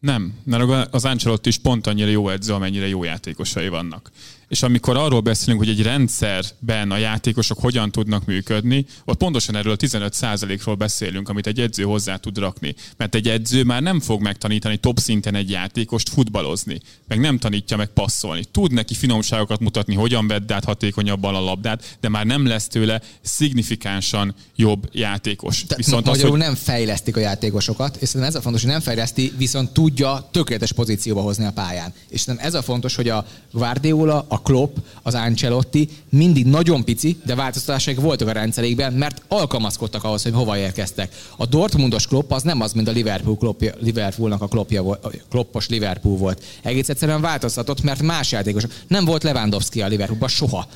[0.00, 4.10] Nem, mert az Ancelotti is pont annyira jó edző, amennyire jó játékosai vannak.
[4.52, 9.72] És amikor arról beszélünk, hogy egy rendszerben a játékosok hogyan tudnak működni, ott pontosan erről
[9.72, 12.74] a 15%-ról beszélünk, amit egy edző hozzá tud rakni.
[12.96, 17.76] Mert egy edző már nem fog megtanítani top szinten egy játékost futballozni, meg nem tanítja
[17.76, 18.44] meg passzolni.
[18.50, 23.00] Tud neki finomságokat mutatni, hogyan vedd át hatékonyabban a labdát, de már nem lesz tőle
[23.20, 25.64] szignifikánsan jobb játékos.
[25.64, 26.38] Te, viszont az, hogy...
[26.38, 31.20] nem fejlesztik a játékosokat, és ez a fontos, hogy nem fejleszti, viszont tudja tökéletes pozícióba
[31.20, 31.92] hozni a pályán.
[32.08, 37.34] És ez a fontos, hogy a Guardiola, a Klopp, az Ancelotti mindig nagyon pici, de
[37.34, 41.14] változtatásaik voltak a rendszerékben, mert alkalmazkodtak ahhoz, hogy hova érkeztek.
[41.36, 45.10] A Dortmundos Klopp az nem az, mint a Liverpool kloppja, Liverpoolnak a kloppja volt, a
[45.30, 46.42] kloppos Liverpool volt.
[46.62, 48.64] Egész egyszerűen változtatott, mert más játékos.
[48.86, 50.66] Nem volt Lewandowski a Liverpoolban soha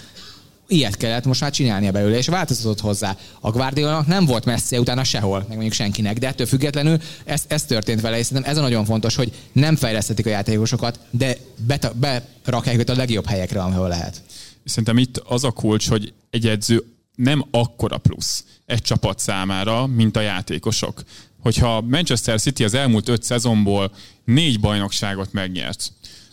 [0.69, 3.17] ilyet kellett most már csinálnia belőle, és változott hozzá.
[3.41, 7.65] A Guardiola nem volt messze utána sehol, meg mondjuk senkinek, de ettől függetlenül ez, ez
[7.65, 11.37] történt vele, és szerintem ez a nagyon fontos, hogy nem fejlesztetik a játékosokat, de
[12.45, 14.23] berakják őket a legjobb helyekre, ahol lehet.
[14.65, 16.85] Szerintem itt az a kulcs, hogy egy edző
[17.15, 21.03] nem akkora plusz egy csapat számára, mint a játékosok.
[21.43, 23.93] Hogyha Manchester City az elmúlt öt szezonból
[24.25, 25.93] négy bajnokságot megnyert,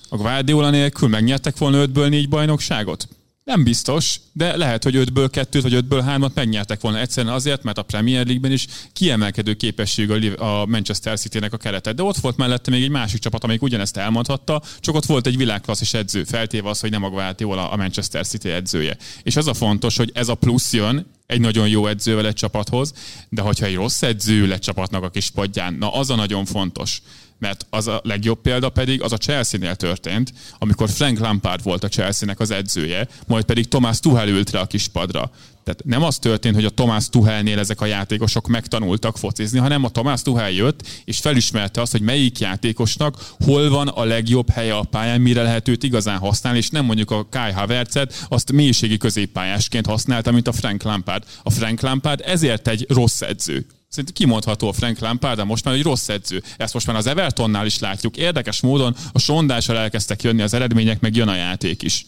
[0.10, 3.08] a Guardiola nélkül megnyertek volna ötből négy bajnokságot?
[3.44, 7.78] Nem biztos, de lehet, hogy ötből kettőt vagy ötből hármat megnyertek volna egyszerűen azért, mert
[7.78, 11.96] a Premier League-ben is kiemelkedő képesség a Manchester City-nek a keretet.
[11.96, 15.38] De ott volt mellette még egy másik csapat, amelyik ugyanezt elmondhatta, csak ott volt egy
[15.38, 18.98] világklasszis edző, feltéve az, hogy nem a Guardiola a Manchester City edzője.
[19.24, 22.94] És az a fontos, hogy ez a plusz jön egy nagyon jó edzővel egy csapathoz,
[23.30, 27.02] de hogyha egy rossz edző lett csapatnak a kis padján, na az a nagyon fontos
[27.44, 31.88] mert az a legjobb példa pedig az a Chelsea-nél történt, amikor Frank Lampard volt a
[31.88, 35.32] Chelsea-nek az edzője, majd pedig Thomas Tuchel ült le a kispadra.
[35.64, 39.90] Tehát nem az történt, hogy a Thomas Tuchelnél ezek a játékosok megtanultak focizni, hanem a
[39.90, 44.84] Thomas Tuchel jött, és felismerte azt, hogy melyik játékosnak hol van a legjobb helye a
[44.84, 49.86] pályán, mire lehet őt igazán használni, és nem mondjuk a Kai Havertzet, azt mélységi középpályásként
[49.86, 51.24] használta, mint a Frank Lampard.
[51.44, 53.66] A Frank Lampard ezért egy rossz edző.
[53.90, 56.44] Szerintem kimondható a Frank Lampard, de most már egy rossz edző.
[56.58, 58.18] Ezt most már az Evertonnál is látjuk.
[58.18, 62.06] Érdekes módon a sondással elkezdtek jönni az eredmények, meg jön a játék is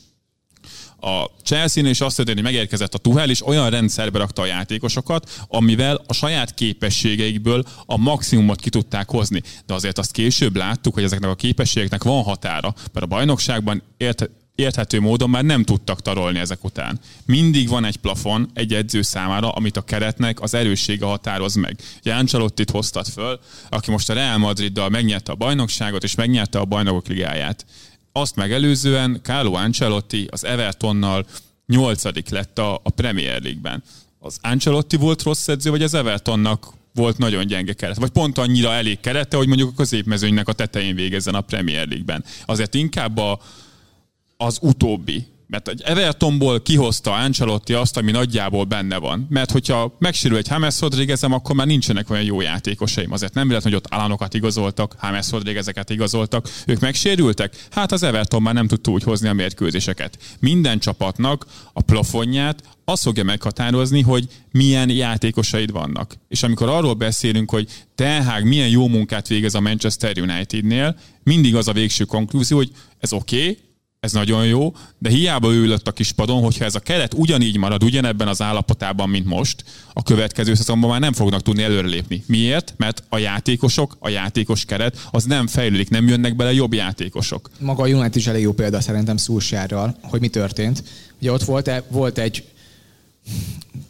[0.99, 5.45] a Chelsea-nél is azt történt, hogy megérkezett a Tuhel, és olyan rendszerbe rakta a játékosokat,
[5.47, 9.41] amivel a saját képességeikből a maximumot ki tudták hozni.
[9.65, 14.29] De azért azt később láttuk, hogy ezeknek a képességeknek van határa, mert a bajnokságban ért,
[14.55, 16.99] érthető módon már nem tudtak tarolni ezek után.
[17.25, 21.77] Mindig van egy plafon egy edző számára, amit a keretnek az erőssége határoz meg.
[21.99, 23.39] Ugye Ancelottit hoztat föl,
[23.69, 27.65] aki most a Real Madriddal megnyerte a bajnokságot, és megnyerte a bajnokok ligáját.
[28.17, 31.25] Azt megelőzően Carlo Ancelotti az Evertonnal
[31.65, 33.83] nyolcadik lett a, a Premier League-ben.
[34.19, 38.73] Az Ancelotti volt rossz edző, vagy az Evertonnak volt nagyon gyenge keret, vagy pont annyira
[38.73, 42.23] elég kerete, hogy mondjuk a középmezőnynek a tetején végezzen a Premier League-ben.
[42.45, 43.39] Azért inkább a,
[44.37, 45.25] az utóbbi.
[45.47, 49.27] Mert egy Evertonból kihozta Ancelotti azt, ami nagyjából benne van.
[49.29, 53.11] Mert hogyha megsérül egy James Rodriguezem, akkor már nincsenek olyan jó játékosaim.
[53.11, 56.49] Azért nem véletlen, hogy ott Alanokat igazoltak, James Rodriguezeket igazoltak.
[56.65, 57.55] Ők megsérültek?
[57.71, 60.17] Hát az Everton már nem tudta úgy hozni a mérkőzéseket.
[60.39, 66.15] Minden csapatnak a plafonját az fogja meghatározni, hogy milyen játékosaid vannak.
[66.27, 71.67] És amikor arról beszélünk, hogy Ten milyen jó munkát végez a Manchester Unitednél, mindig az
[71.67, 73.57] a végső konklúzió, hogy ez oké, okay,
[74.05, 78.27] ez nagyon jó, de hiába ülött a kispadon, hogyha ez a keret ugyanígy marad, ugyanebben
[78.27, 79.63] az állapotában, mint most,
[79.93, 82.23] a következő szezonban már nem fognak tudni előrelépni.
[82.27, 82.73] Miért?
[82.77, 87.49] Mert a játékosok, a játékos keret, az nem fejlődik, nem jönnek bele jobb játékosok.
[87.59, 90.83] Maga a United is elég jó példa szerintem Szulsárral, hogy mi történt.
[91.19, 92.43] Ugye ott volt, volt egy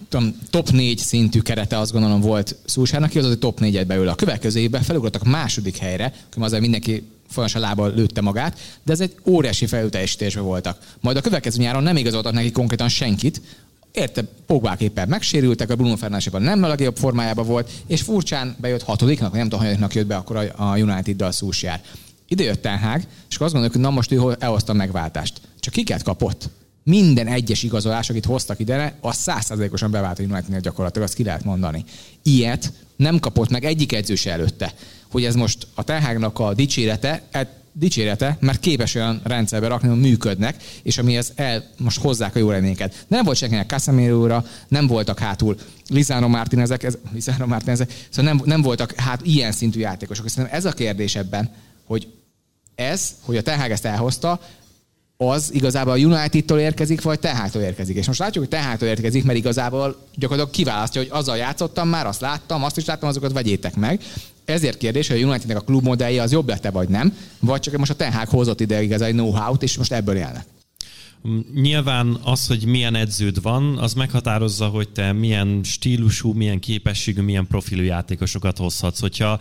[0.09, 4.07] tudom, top 4 szintű kerete azt gondolom volt Szulsárnak, ki az, hogy top 4-et beül.
[4.07, 9.15] A következő évben felugrottak második helyre, azért mindenki folyamatosan lábbal lőtte magát, de ez egy
[9.25, 10.77] óriási felülteljesítésben voltak.
[11.01, 13.41] Majd a következő nyáron nem igazoltak neki konkrétan senkit,
[13.95, 18.83] érte, Pogbák éppen megsérültek, a Bruno Fernandes nem a legjobb formájában volt, és furcsán bejött
[18.83, 21.81] hatodiknak, nem tudom, hanyadiknak jött be akkor a United-dal Szúsjár.
[22.27, 25.41] Ide jött Ten és azt gondoljuk, hogy na most ő elhozta a megváltást.
[25.59, 26.49] Csak kiket kapott?
[26.83, 31.43] Minden egyes igazolás, akit hoztak ide, az százszerzékosan bevált a Unitednél gyakorlatilag, azt ki lehet
[31.43, 31.83] mondani.
[32.23, 34.73] Ilyet nem kapott meg egyik edzőse előtte
[35.11, 39.99] hogy ez most a Tenhágnak a dicsérete, hát dicsérete, mert képes olyan rendszerbe rakni, hogy
[39.99, 43.05] működnek, és amihez el, most hozzák a jó reményeket.
[43.07, 45.55] Nem volt senkinek casemiro nem voltak hátul
[45.89, 50.29] Lizano Martinezek, ez, Lizano Martinezek, szóval nem, nem voltak hát ilyen szintű játékosok.
[50.29, 51.51] Szerintem ez a kérdés ebben,
[51.85, 52.07] hogy
[52.75, 54.39] ez, hogy a Tenhág ezt elhozta,
[55.17, 57.95] az igazából a United-tól érkezik, vagy Tehától érkezik.
[57.95, 62.21] És most látjuk, hogy Tehától érkezik, mert igazából gyakorlatilag kiválasztja, hogy azzal játszottam már, azt
[62.21, 64.01] láttam, azt is láttam, azokat vegyétek meg.
[64.45, 67.91] Ezért kérdés, hogy a Unitednek a klubmodellje az jobb lett vagy nem, vagy csak most
[67.91, 70.45] a Ten hozott ide igazán egy know-how-t, és most ebből élnek.
[71.53, 77.47] Nyilván az, hogy milyen edződ van, az meghatározza, hogy te milyen stílusú, milyen képességű, milyen
[77.47, 78.99] profilú játékosokat hozhatsz.
[78.99, 79.39] Hogyha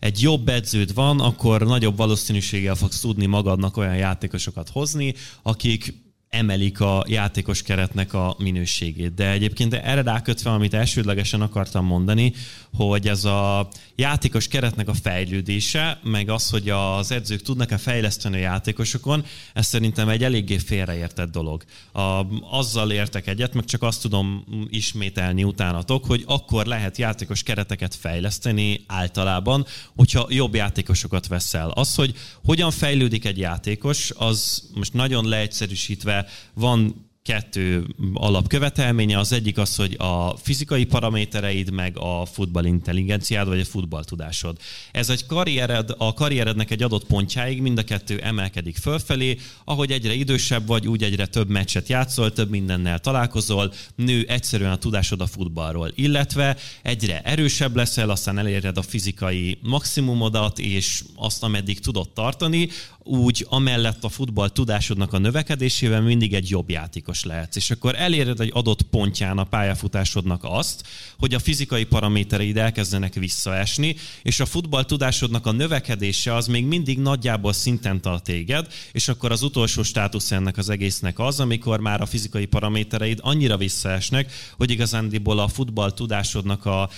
[0.00, 6.05] egy jobb edződ van, akkor nagyobb valószínűséggel fogsz tudni magadnak olyan játékosokat hozni, akik
[6.36, 9.14] emelik a játékos keretnek a minőségét.
[9.14, 12.32] De egyébként erre rákötve, amit elsődlegesen akartam mondani,
[12.76, 18.40] hogy ez a játékos keretnek a fejlődése, meg az, hogy az edzők tudnak-e fejleszteni a
[18.40, 21.64] játékosokon, ez szerintem egy eléggé félreértett dolog.
[21.92, 27.94] A, azzal értek egyet, meg csak azt tudom ismételni utánatok, hogy akkor lehet játékos kereteket
[27.94, 31.70] fejleszteni általában, hogyha jobb játékosokat veszel.
[31.70, 32.14] Az, hogy
[32.44, 39.18] hogyan fejlődik egy játékos, az most nagyon leegyszerűsítve van kettő alapkövetelménye.
[39.18, 44.56] Az egyik az, hogy a fizikai paramétereid, meg a futball intelligenciád, vagy a futball tudásod.
[44.92, 50.14] Ez egy karriered, a karrierednek egy adott pontjáig mind a kettő emelkedik fölfelé, ahogy egyre
[50.14, 55.26] idősebb vagy, úgy egyre több meccset játszol, több mindennel találkozol, nő egyszerűen a tudásod a
[55.26, 62.68] futballról, illetve egyre erősebb leszel, aztán eléred a fizikai maximumodat, és azt, ameddig tudod tartani,
[63.06, 67.56] úgy amellett a futball tudásodnak a növekedésével mindig egy jobb játékos lehetsz.
[67.56, 70.86] És akkor eléred egy adott pontján a pályafutásodnak azt,
[71.18, 76.98] hogy a fizikai paramétereid elkezdenek visszaesni, és a futball tudásodnak a növekedése az még mindig
[76.98, 82.00] nagyjából szinten tart téged, és akkor az utolsó státusz ennek az egésznek az, amikor már
[82.00, 86.90] a fizikai paramétereid annyira visszaesnek, hogy igazándiból a futball tudásodnak a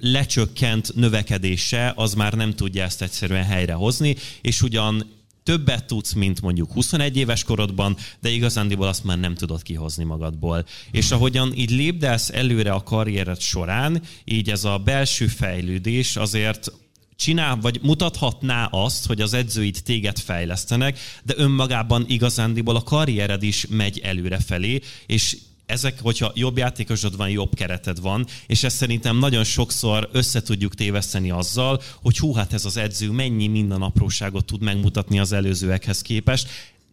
[0.00, 5.16] lecsökkent növekedése az már nem tudja ezt egyszerűen helyrehozni, és ugyan
[5.48, 10.64] többet tudsz, mint mondjuk 21 éves korodban, de igazándiból azt már nem tudod kihozni magadból.
[10.90, 16.72] És ahogyan így lépdelsz előre a karriered során, így ez a belső fejlődés azért
[17.16, 23.66] csinál, vagy mutathatná azt, hogy az edzőid téged fejlesztenek, de önmagában igazándiból a karriered is
[23.68, 25.36] megy előre felé, és
[25.68, 30.74] ezek, hogyha jobb játékosod van, jobb kereted van, és ezt szerintem nagyon sokszor össze tudjuk
[30.74, 36.02] téveszteni azzal, hogy hú, hát ez az edző mennyi minden apróságot tud megmutatni az előzőekhez
[36.02, 36.48] képest.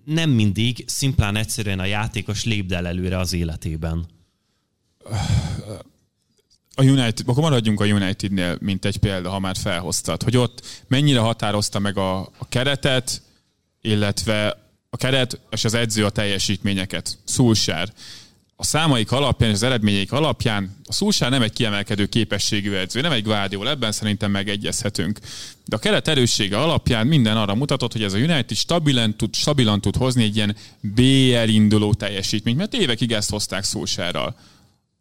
[0.05, 4.05] Nem mindig, szimplán egyszerűen a játékos lépdel előre az életében.
[6.75, 11.19] A United, akkor maradjunk a Unitednél, mint egy példa, ha már felhoztad, hogy ott mennyire
[11.19, 13.21] határozta meg a, a keretet,
[13.81, 17.17] illetve a keret és az edző a teljesítményeket.
[17.23, 17.93] Szulsár
[18.55, 23.11] a számaik alapján és az eredményeik alapján a Szulsár nem egy kiemelkedő képességű edző, nem
[23.11, 25.19] egy Guardiola, ebben szerintem megegyezhetünk.
[25.65, 29.81] De a keret erőssége alapján minden arra mutatott, hogy ez a United stabilan tud, stabilan
[29.81, 34.35] tud hozni egy ilyen BL induló teljesítményt, mert évekig ezt hozták Szulsárral.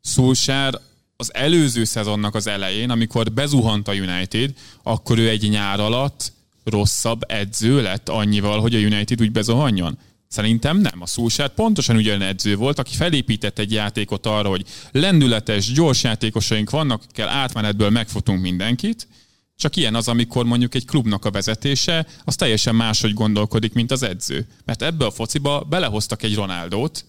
[0.00, 0.80] Szulsár
[1.16, 4.50] az előző szezonnak az elején, amikor bezuhant a United,
[4.82, 6.32] akkor ő egy nyár alatt
[6.64, 9.98] rosszabb edző lett annyival, hogy a United úgy bezuhanjon.
[10.34, 11.00] Szerintem nem.
[11.00, 16.70] A Szulsár pontosan ugyan edző volt, aki felépített egy játékot arra, hogy lendületes, gyors játékosaink
[16.70, 19.08] vannak, kell átmenetből megfutunk mindenkit,
[19.56, 24.02] csak ilyen az, amikor mondjuk egy klubnak a vezetése, az teljesen máshogy gondolkodik, mint az
[24.02, 24.46] edző.
[24.64, 27.04] Mert ebbe a fociba belehoztak egy Ronaldót,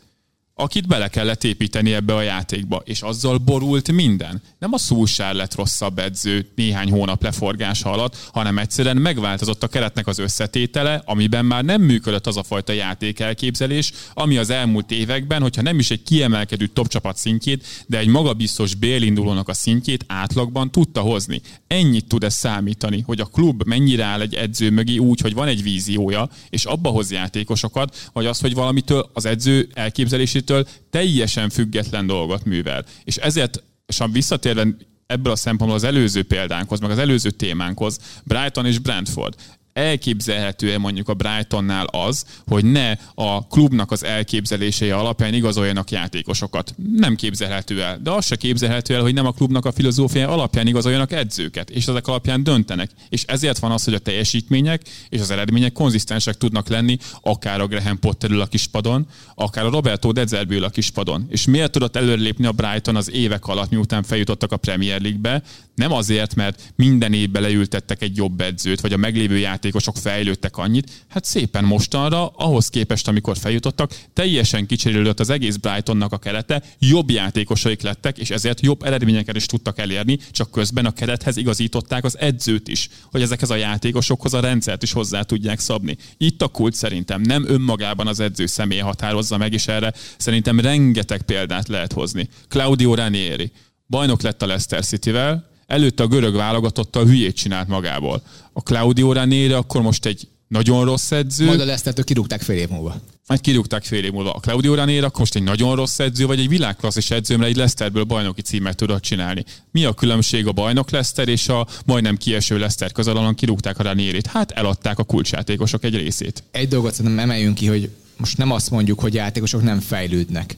[0.57, 4.41] akit bele kellett építeni ebbe a játékba, és azzal borult minden.
[4.59, 10.07] Nem a Szulsár lett rosszabb edző néhány hónap leforgása alatt, hanem egyszerűen megváltozott a keretnek
[10.07, 15.61] az összetétele, amiben már nem működött az a fajta játékelképzelés, ami az elmúlt években, hogyha
[15.61, 21.01] nem is egy kiemelkedő top csapat szintjét, de egy magabiztos bélindulónak a szintjét átlagban tudta
[21.01, 21.41] hozni.
[21.67, 25.47] Ennyit tud ez számítani, hogy a klub mennyire áll egy edző mögé úgy, hogy van
[25.47, 31.49] egy víziója, és abba hoz játékosokat, vagy az, hogy valamitől az edző elképzelését teljesítőtől teljesen
[31.49, 32.85] független dolgot művel.
[33.03, 34.67] És ezért, és ha visszatérve
[35.07, 39.35] ebből a szempontból az előző példánkhoz, meg az előző témánkhoz, Brighton és Brentford
[39.75, 46.75] elképzelhető-e mondjuk a Brightonnál az, hogy ne a klubnak az elképzelései alapján igazoljanak játékosokat?
[46.95, 47.99] Nem képzelhető el.
[48.03, 51.87] De az se képzelhető el, hogy nem a klubnak a filozófiája alapján igazoljanak edzőket, és
[51.87, 52.91] ezek alapján döntenek.
[53.09, 57.67] És ezért van az, hogy a teljesítmények és az eredmények konzisztensek tudnak lenni, akár a
[57.67, 61.25] Graham Potter a kispadon, akár a Roberto Dezerbi ül a kispadon.
[61.29, 65.43] És miért tudott előrelépni a Brighton az évek alatt, miután feljutottak a Premier League-be?
[65.75, 70.91] Nem azért, mert minden évben leültettek egy jobb edzőt, vagy a meglévő játékosok fejlődtek annyit,
[71.07, 77.09] hát szépen mostanra, ahhoz képest, amikor feljutottak, teljesen kicserélődött az egész Brightonnak a kerete, jobb
[77.09, 82.17] játékosaik lettek, és ezért jobb eredményeket is tudtak elérni, csak közben a kerethez igazították az
[82.17, 85.97] edzőt is, hogy ezekhez a játékosokhoz a rendszert is hozzá tudják szabni.
[86.17, 91.21] Itt a kult szerintem nem önmagában az edző személy határozza meg, és erre szerintem rengeteg
[91.21, 92.29] példát lehet hozni.
[92.47, 93.51] Claudio Ranieri
[93.87, 98.21] bajnok lett a Leicester City-vel, előtte a görög válogatottal hülyét csinált magából.
[98.53, 101.45] A Claudio Ranieri akkor most egy nagyon rossz edző.
[101.45, 102.95] Majd a leicester kirúgták fél év múlva.
[103.27, 104.31] Majd kirúgták fél év múlva.
[104.31, 107.55] A Claudio Ranieri akkor most egy nagyon rossz edző, vagy egy világklasszis edző, mert egy
[107.55, 109.43] Leicesterből bajnoki címet tudott csinálni.
[109.71, 114.27] Mi a különbség a bajnok Leicester és a majdnem kieső között, ahol kirúgták a Ranierit?
[114.27, 116.43] Hát eladták a kulcsjátékosok egy részét.
[116.51, 120.57] Egy dolgot szerintem emeljünk ki, hogy most nem azt mondjuk, hogy játékosok nem fejlődnek,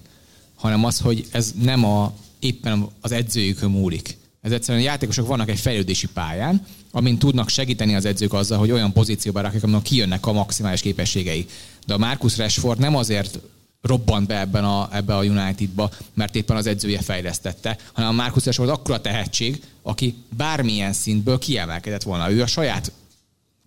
[0.56, 4.18] hanem az, hogy ez nem a, éppen az edzőjükön múlik
[4.48, 8.94] ez egyszerűen játékosok vannak egy fejlődési pályán, amin tudnak segíteni az edzők azzal, hogy olyan
[8.94, 11.46] pozícióba rakják, amikor kijönnek a maximális képességei.
[11.86, 13.40] De a Marcus Rashford nem azért
[13.82, 18.46] robbant be ebben a, ebbe a Unitedba, mert éppen az edzője fejlesztette, hanem a Marcus
[18.46, 22.32] Rashford akkora tehetség, aki bármilyen szintből kiemelkedett volna.
[22.32, 22.92] Ő a saját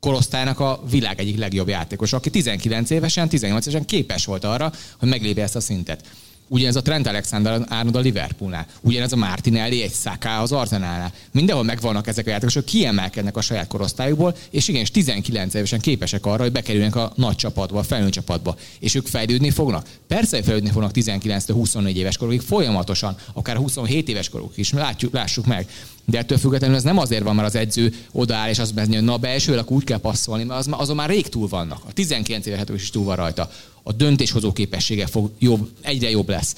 [0.01, 5.09] korosztálynak a világ egyik legjobb játékos, aki 19 évesen, 18 évesen képes volt arra, hogy
[5.09, 6.05] meglépje ezt a szintet.
[6.53, 8.67] Ugyanez a Trent Alexander Arnold a Liverpoolnál.
[8.81, 11.13] Ugyanez a Martinelli egy Saka az Arsenalnál.
[11.33, 16.43] Mindenhol megvannak ezek a játékosok, kiemelkednek a saját korosztályukból, és igen, 19 évesen képesek arra,
[16.43, 18.57] hogy bekerüljenek a nagy csapatba, a felnőtt csapatba.
[18.79, 19.87] És ők fejlődni fognak.
[20.07, 24.73] Persze, hogy fejlődni fognak 19-24 éves korukig, folyamatosan, akár 27 éves koruk is.
[24.73, 25.67] Látjuk, lássuk meg.
[26.05, 29.05] De ettől függetlenül ez nem azért van, mert az edző odaáll és azt mondja, hogy
[29.05, 31.83] na belsőleg úgy kell passzolni, mert az, azon már rég túl vannak.
[31.89, 33.51] A 19 éves is túl van rajta.
[33.83, 36.57] A döntéshozó képessége fog jobb, egyre jobb lesz.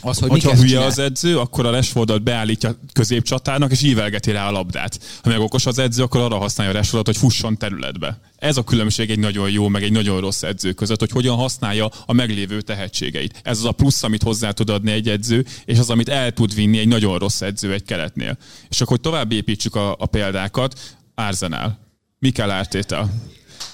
[0.00, 0.86] Az, hogy Hogyha hülye csinál...
[0.86, 5.00] az edző, akkor a Rashfordot beállítja középcsatának, és ívelgeti rá a labdát.
[5.22, 8.20] Ha meg okos az edző, akkor arra használja a Rashfordot, hogy fusson területbe.
[8.36, 11.90] Ez a különbség egy nagyon jó, meg egy nagyon rossz edző között, hogy hogyan használja
[12.06, 13.40] a meglévő tehetségeit.
[13.42, 16.54] Ez az a plusz, amit hozzá tud adni egy edző, és az, amit el tud
[16.54, 18.38] vinni egy nagyon rossz edző egy keletnél.
[18.68, 20.98] És akkor tovább építsük a, a példákat.
[21.14, 21.78] Arsenal.
[22.18, 23.10] Mikel Arteta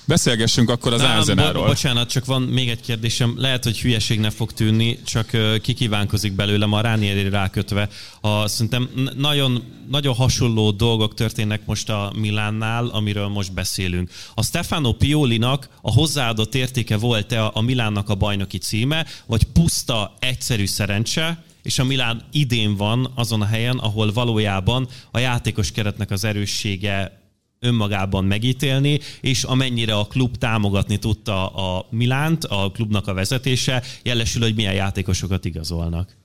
[0.05, 1.63] Beszélgessünk akkor az Arsenalról.
[1.63, 3.35] Bo- bocsánat, csak van még egy kérdésem.
[3.37, 5.31] Lehet, hogy hülyeségnek fog tűnni, csak
[5.63, 7.89] kikívánkozik belőlem a Ránieri rákötve.
[8.21, 14.11] A, szerintem nagyon, nagyon hasonló dolgok történnek most a Milánnál, amiről most beszélünk.
[14.35, 20.67] A Stefano Piolinak a hozzáadott értéke volt-e a Milánnak a bajnoki címe, vagy puszta egyszerű
[20.67, 26.25] szerencse, és a Milán idén van azon a helyen, ahol valójában a játékos keretnek az
[26.25, 27.25] erőssége
[27.61, 34.43] önmagában megítélni, és amennyire a klub támogatni tudta a Milánt, a klubnak a vezetése, jelesül,
[34.43, 36.17] hogy milyen játékosokat igazolnak.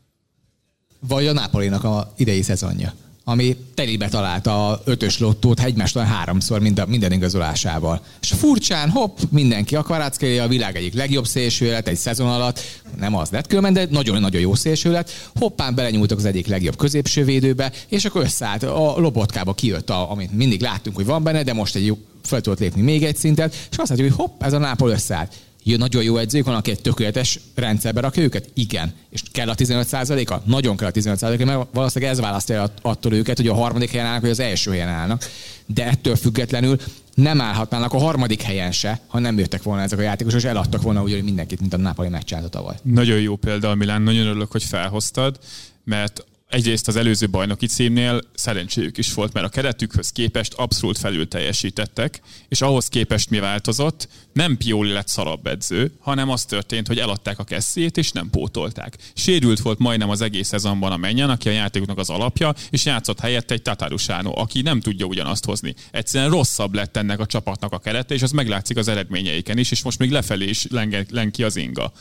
[1.08, 6.88] Vagy a Napolinak a idei szezonja ami telibe találta a ötös lottót egymástól háromszor minden,
[6.88, 8.02] minden igazolásával.
[8.22, 12.60] És furcsán, hopp, mindenki a Kvaráckéli a világ egyik legjobb szélsőlet egy szezon alatt,
[13.00, 17.72] nem az lett különben, de nagyon-nagyon jó szélsőlet, hoppán belenyúltak az egyik legjobb középső védőbe,
[17.88, 21.76] és akkor összeállt, a lobotkába kijött, a, amit mindig láttunk, hogy van benne, de most
[21.76, 24.90] egy fel tudott lépni még egy szintet, és azt látjuk, hogy hopp, ez a Nápol
[24.90, 28.50] összeállt nagyon jó edzők van, aki egy tökéletes rendszerbe rakja őket?
[28.54, 28.94] Igen.
[29.10, 30.36] És kell a 15%-a?
[30.46, 34.22] Nagyon kell a 15%-a, mert valószínűleg ez választja attól őket, hogy a harmadik helyen állnak,
[34.22, 35.24] vagy az első helyen állnak.
[35.66, 36.78] De ettől függetlenül
[37.14, 40.82] nem állhatnának a harmadik helyen se, ha nem jöttek volna ezek a játékosok, és eladtak
[40.82, 42.76] volna úgy, mindenkit, mint a Napoli meccsált tavaly.
[42.82, 45.40] Nagyon jó példa Milán, nagyon örülök, hogy felhoztad,
[45.84, 51.28] mert egyrészt az előző bajnoki címnél szerencséjük is volt, mert a keretükhöz képest abszolút felül
[51.28, 54.08] teljesítettek, és ahhoz képest mi változott?
[54.34, 58.98] Nem Pioli lett szarabb edző, hanem az történt, hogy eladták a kesszét, és nem pótolták.
[59.14, 63.20] Sérült volt majdnem az egész szezonban a menjen, aki a játékoknak az alapja, és játszott
[63.20, 65.76] helyett egy Tatarusánó, aki nem tudja ugyanazt hozni.
[65.92, 69.84] Egyszerűen rosszabb lett ennek a csapatnak a kerete, és az meglátszik az eredményeiken is, és
[69.84, 70.68] most még lefelé is
[71.10, 71.92] len ki az inga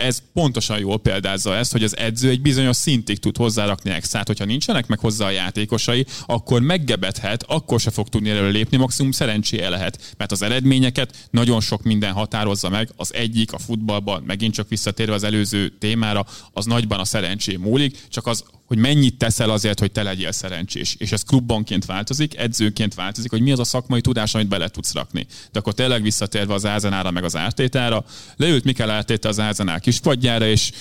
[0.00, 4.44] ez pontosan jól példázza ezt, hogy az edző egy bizonyos szintig tud hozzárakni extrát, hogyha
[4.44, 9.68] nincsenek meg hozzá a játékosai, akkor meggebethet, akkor se fog tudni előre lépni, maximum szerencséje
[9.68, 14.68] lehet, mert az eredményeket nagyon sok minden határozza meg, az egyik a futballban, megint csak
[14.68, 19.78] visszatérve az előző témára, az nagyban a szerencsé múlik, csak az hogy mennyit teszel azért,
[19.78, 20.94] hogy te legyél szerencsés.
[20.98, 24.92] És ez klubbanként változik, edzőként változik, hogy mi az a szakmai tudás, amit bele tudsz
[24.92, 25.26] rakni.
[25.52, 28.04] De akkor tényleg visszatérve az Ázenára meg az Ártétára,
[28.36, 30.72] leült Mikel Ártéta az Ázenál kispadjára, és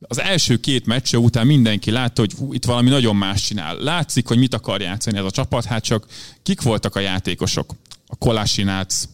[0.00, 3.76] az első két meccse után mindenki látta, hogy hú, itt valami nagyon más csinál.
[3.76, 6.06] Látszik, hogy mit akar játszani ez a csapat, hát csak
[6.42, 7.74] kik voltak a játékosok?
[8.06, 9.08] A Kolásinác,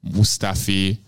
[0.00, 0.98] Mustafi,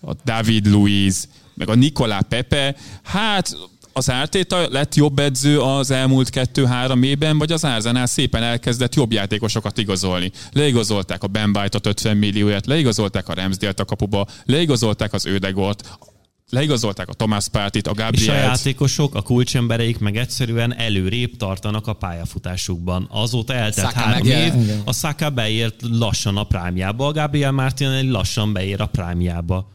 [0.00, 3.56] a David Luiz, meg a Nikolá Pepe, hát
[3.92, 9.12] az Ártéta lett jobb edző az elmúlt kettő-három évben, vagy az Arsenal szépen elkezdett jobb
[9.12, 10.32] játékosokat igazolni.
[10.52, 15.98] Leigazolták a Ben White-ot 50 millióért, leigazolták a Ramsdale-t a kapuba, leigazolták az Ödegort,
[16.50, 18.18] leigazolták a Thomas Pártit, a Gabrielt.
[18.20, 23.08] És a játékosok, a kulcsembereik meg egyszerűen előrébb tartanak a pályafutásukban.
[23.10, 24.52] Azóta eltelt Szaka három év,
[24.84, 29.70] a Saka beért lassan a prámjába, a Gabriel Martinelli lassan beér a prámjába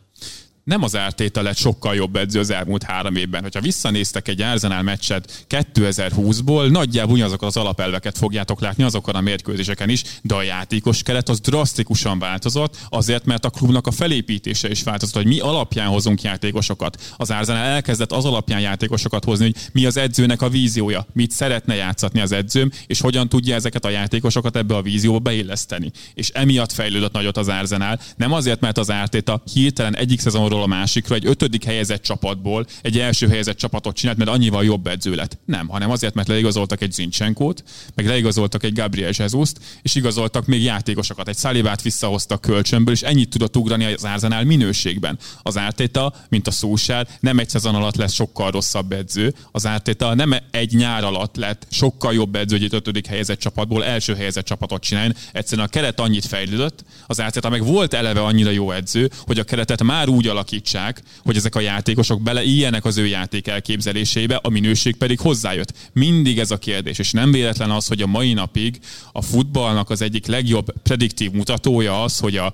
[0.67, 3.41] nem az Ártéta lett sokkal jobb edző az elmúlt három évben.
[3.41, 9.89] Hogyha visszanéztek egy Arsenal meccset 2020-ból, nagyjából ugyanazokat az alapelveket fogjátok látni azokon a mérkőzéseken
[9.89, 14.83] is, de a játékos keret az drasztikusan változott, azért, mert a klubnak a felépítése is
[14.83, 17.13] változott, hogy mi alapján hozunk játékosokat.
[17.17, 21.75] Az Arsenal elkezdett az alapján játékosokat hozni, hogy mi az edzőnek a víziója, mit szeretne
[21.75, 25.91] játszatni az edzőm, és hogyan tudja ezeket a játékosokat ebbe a vízióba beilleszteni.
[26.13, 30.75] És emiatt fejlődött nagyot az Arsenal, nem azért, mert az Ártéta hirtelen egyik szezonról egyikről
[30.75, 35.15] a másikra egy ötödik helyezett csapatból egy első helyezett csapatot csinált, mert annyival jobb edző
[35.15, 35.37] lett.
[35.45, 37.63] Nem, hanem azért, mert leigazoltak egy Zincsenkót,
[37.95, 39.51] meg leigazoltak egy Gabriel jesus
[39.81, 41.27] és igazoltak még játékosokat.
[41.27, 45.17] Egy Szalivát visszahoztak kölcsönből, és ennyit tudott ugrani az Árzenál minőségben.
[45.41, 49.33] Az Ártéta, mint a Szósár, nem egy szezon alatt lesz sokkal rosszabb edző.
[49.51, 53.83] Az Ártéta nem egy nyár alatt lett sokkal jobb edző, hogy egy ötödik helyezett csapatból
[53.83, 55.13] első helyezett csapatot csinálni.
[55.31, 59.43] Egyszerűen a keret annyit fejlődött, az Ártéta meg volt eleve annyira jó edző, hogy a
[59.43, 64.49] keretet már úgy alakított, alakítsák, hogy ezek a játékosok beleéljenek az ő játék elképzelésébe, a
[64.49, 65.73] minőség pedig hozzájött.
[65.93, 68.79] Mindig ez a kérdés, és nem véletlen az, hogy a mai napig
[69.11, 72.53] a futballnak az egyik legjobb prediktív mutatója az, hogy a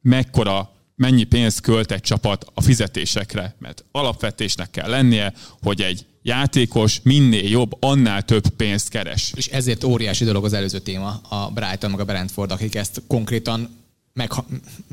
[0.00, 5.32] mekkora mennyi pénzt költ egy csapat a fizetésekre, mert alapvetésnek kell lennie,
[5.62, 9.32] hogy egy játékos minél jobb, annál több pénzt keres.
[9.36, 13.76] És ezért óriási dolog az előző téma, a Brighton meg a Brentford, akik ezt konkrétan
[14.18, 14.32] meg,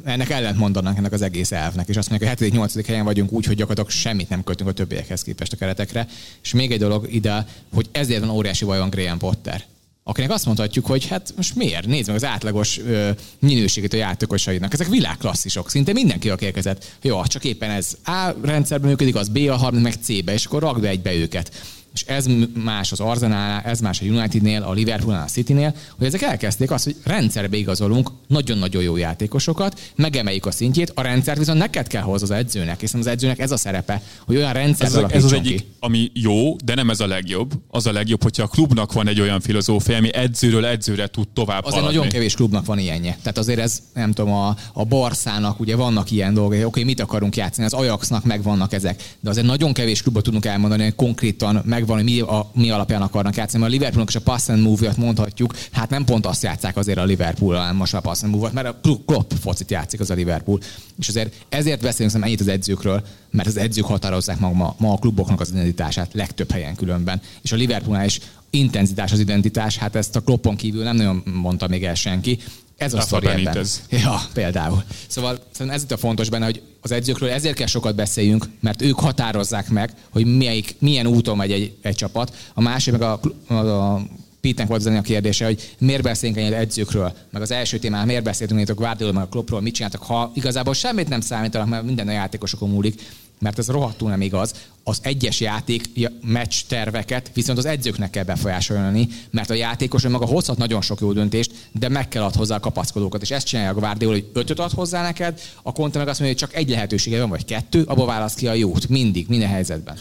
[0.04, 2.84] ennek ellent mondanak ennek az egész elvnek, és azt mondják, hogy 7.-8.
[2.88, 6.08] helyen vagyunk úgy, hogy gyakorlatilag semmit nem költünk a többiekhez képest a keretekre.
[6.44, 9.64] És még egy dolog ide, hogy ezért van óriási baj van Graham Potter
[10.08, 11.86] akinek azt mondhatjuk, hogy hát most miért?
[11.86, 14.74] Nézd meg az átlagos ö, minőségét a játékosainak.
[14.74, 16.86] Ezek világklasszisok, szinte mindenki, aki érkezett.
[17.02, 20.62] Jó, csak éppen ez A rendszerben működik, az B a harmadik, meg C-be, és akkor
[20.62, 21.52] rakd be egybe őket
[21.96, 22.26] és ez
[22.64, 26.84] más az Arsenal, ez más a Unitednél, a Liverpoolnál, a Citynél, hogy ezek elkezdték azt,
[26.84, 32.28] hogy rendszerbe igazolunk nagyon-nagyon jó játékosokat, megemeljük a szintjét, a rendszert viszont neked kell hozni
[32.28, 35.58] az edzőnek, hiszen az edzőnek ez a szerepe, hogy olyan rendszer ez, ez az egyik,
[35.58, 35.66] ki.
[35.80, 37.52] ami jó, de nem ez a legjobb.
[37.68, 41.64] Az a legjobb, hogyha a klubnak van egy olyan filozófia, ami edzőről edzőre tud tovább
[41.64, 41.96] Azért haladni.
[41.96, 43.18] nagyon kevés klubnak van ilyenje.
[43.22, 47.00] Tehát azért ez, nem tudom, a, a Barszának ugye vannak ilyen dolgok, oké, okay, mit
[47.00, 50.96] akarunk játszani, az Ajaxnak meg vannak ezek, de azért nagyon kevés klubot tudunk elmondani, hogy
[50.96, 53.64] konkrétan meg megvan, hogy mi, a, mi alapján akarnak játszani.
[53.64, 56.98] Mert a Liverpoolnak is a pass and move-ot mondhatjuk, hát nem pont azt játszák azért
[56.98, 60.14] a Liverpool, hanem most a pass and move mert a Klopp focit játszik az a
[60.14, 60.60] Liverpool.
[61.00, 64.92] És azért ezért beszélünk szerintem ennyit az edzőkről, mert az edzők határozzák ma, ma, ma
[64.92, 67.22] a kluboknak az identitását legtöbb helyen különben.
[67.42, 71.68] És a Liverpoolnál is intenzitás az identitás, hát ezt a Kloppon kívül nem nagyon mondta
[71.68, 72.40] még el senki.
[72.78, 73.66] Ez a sztori ebben.
[73.90, 74.84] Ja, például.
[75.08, 79.00] Szóval ez itt a fontos benne, hogy az edzőkről ezért kell sokat beszéljünk, mert ők
[79.00, 82.36] határozzák meg, hogy melyik, milyen úton megy egy, egy csapat.
[82.54, 84.02] A másik meg a, a, a
[84.46, 88.24] Pitnek volt az a kérdése, hogy miért beszélünk ennyire edzőkről, meg az első témán miért
[88.24, 92.08] beszéltünk a Guardiola, meg a Kloppról, mit csináltak, ha igazából semmit nem számítanak, mert minden
[92.08, 93.02] a játékosokon múlik,
[93.46, 94.54] mert ez rohadtul nem igaz.
[94.84, 95.90] Az egyes játék
[96.22, 101.14] meccs terveket viszont az edzőknek kell befolyásolni, mert a játékos maga hozhat nagyon sok jó
[101.14, 103.22] döntést, de meg kell ad hozzá a kapaszkodókat.
[103.22, 106.38] És ezt csinálja a Guardiola, hogy ötöt ad hozzá neked, a Conte meg azt mondja,
[106.38, 108.88] hogy csak egy lehetősége van, vagy kettő, abba választ ki a jót.
[108.88, 109.98] Mindig, minden helyzetben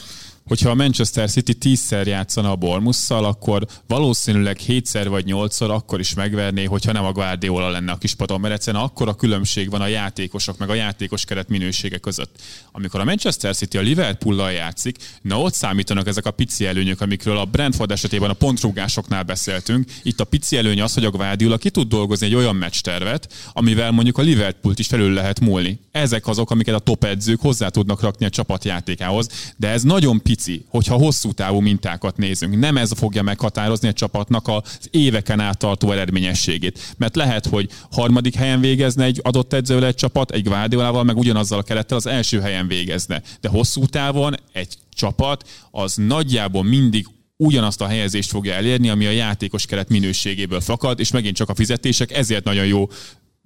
[0.46, 6.14] hogyha a Manchester City tízszer játszana a Bormusszal, akkor valószínűleg hétszer vagy nyolcszor akkor is
[6.14, 9.86] megverné, hogyha nem a Guardiola lenne a kispadon, mert egyszerűen akkor a különbség van a
[9.86, 12.40] játékosok meg a játékos keret minősége között.
[12.72, 17.38] Amikor a Manchester City a Liverpool-lal játszik, na ott számítanak ezek a pici előnyök, amikről
[17.38, 19.90] a Brentford esetében a pontrúgásoknál beszéltünk.
[20.02, 23.90] Itt a pici előny az, hogy a Guardiola ki tud dolgozni egy olyan meccstervet, amivel
[23.90, 25.80] mondjuk a Liverpoolt is felül lehet múlni.
[25.90, 30.32] Ezek azok, amiket a top edzők hozzá tudnak rakni a csapatjátékához, de ez nagyon pici
[30.34, 32.58] pici, hogyha hosszú távú mintákat nézünk.
[32.58, 36.94] Nem ez fogja meghatározni a csapatnak az éveken át tartó eredményességét.
[36.96, 41.58] Mert lehet, hogy harmadik helyen végezne egy adott edzővel egy csapat, egy Guardiolával, meg ugyanazzal
[41.58, 43.22] a kerettel az első helyen végezne.
[43.40, 47.06] De hosszú távon egy csapat az nagyjából mindig
[47.36, 51.54] ugyanazt a helyezést fogja elérni, ami a játékos keret minőségéből fakad, és megint csak a
[51.54, 52.88] fizetések ezért nagyon jó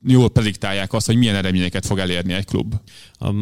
[0.07, 2.75] jól prediktálják azt, hogy milyen eredményeket fog elérni egy klub.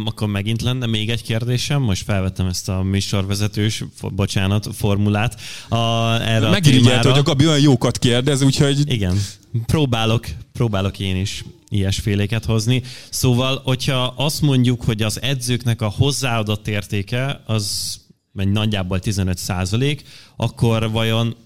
[0.04, 3.84] Akkor megint lenne még egy kérdésem, most felvettem ezt a műsorvezetős,
[4.14, 5.40] bocsánat, formulát.
[5.68, 5.76] A,
[6.20, 8.92] erre Megirigyelt, hogy a Gabi olyan jókat kérdez, úgyhogy...
[8.92, 9.20] Igen,
[9.66, 12.82] próbálok, próbálok én is ilyesféléket hozni.
[13.10, 17.96] Szóval, hogyha azt mondjuk, hogy az edzőknek a hozzáadott értéke az
[18.32, 20.02] nagyjából 15 százalék,
[20.36, 21.36] akkor vajon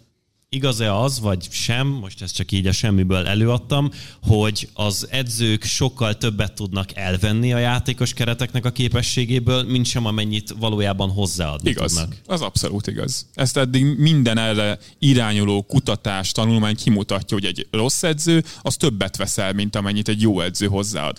[0.53, 3.91] igaz-e az, vagy sem, most ezt csak így a semmiből előadtam,
[4.23, 10.55] hogy az edzők sokkal többet tudnak elvenni a játékos kereteknek a képességéből, mint sem amennyit
[10.59, 11.93] valójában hozzáadni igaz.
[11.93, 12.17] tudnak.
[12.27, 13.27] Az abszolút igaz.
[13.35, 19.53] Ezt eddig minden erre irányuló kutatás, tanulmány kimutatja, hogy egy rossz edző az többet veszel,
[19.53, 21.19] mint amennyit egy jó edző hozzáad.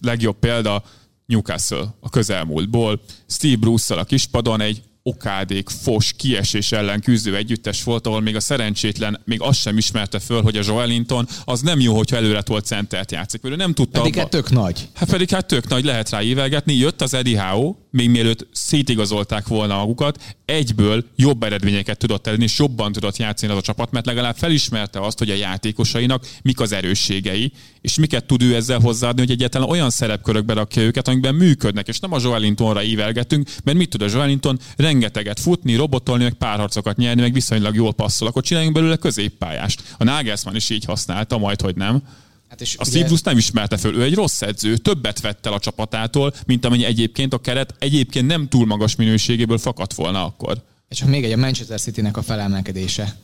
[0.00, 0.84] Legjobb példa
[1.26, 3.00] Newcastle a közelmúltból.
[3.26, 8.40] Steve bruce a kispadon egy okádék, fos, kiesés ellen küzdő együttes volt, ahol még a
[8.40, 12.64] szerencsétlen még azt sem ismerte föl, hogy a Joelinton az nem jó, hogyha előre tolt
[12.64, 13.40] centert játszik.
[13.44, 13.98] Ő nem tudta.
[13.98, 14.20] Pedig abba...
[14.20, 14.88] hát tök nagy.
[14.94, 16.74] Hát pedig hát tök nagy, lehet rá ívelgetni.
[16.74, 22.58] Jött az Eddie Howe, még mielőtt szétigazolták volna magukat, egyből jobb eredményeket tudott elérni, és
[22.58, 26.72] jobban tudott játszani az a csapat, mert legalább felismerte azt, hogy a játékosainak mik az
[26.72, 31.88] erősségei, és miket tud ő ezzel hozzáadni, hogy egyáltalán olyan szerepkörökbe rakja őket, amikben működnek,
[31.88, 34.58] és nem a Joelintonra ívelgetünk, mert mit tud a Joelinton?
[34.76, 39.82] rengeteget futni, robotolni, meg párharcokat nyerni, meg viszonylag jól passzol, akkor csináljunk belőle középpályást.
[39.98, 42.02] A Nagelsmann is így használta, majd hogy nem.
[42.48, 43.06] Hát és a ugye...
[43.06, 46.84] Steve nem ismerte föl, ő egy rossz edző, többet vett el a csapatától, mint amennyi
[46.84, 50.62] egyébként a keret egyébként nem túl magas minőségéből fakadt volna akkor.
[50.88, 53.16] És még egy a Manchester City-nek a felemelkedése.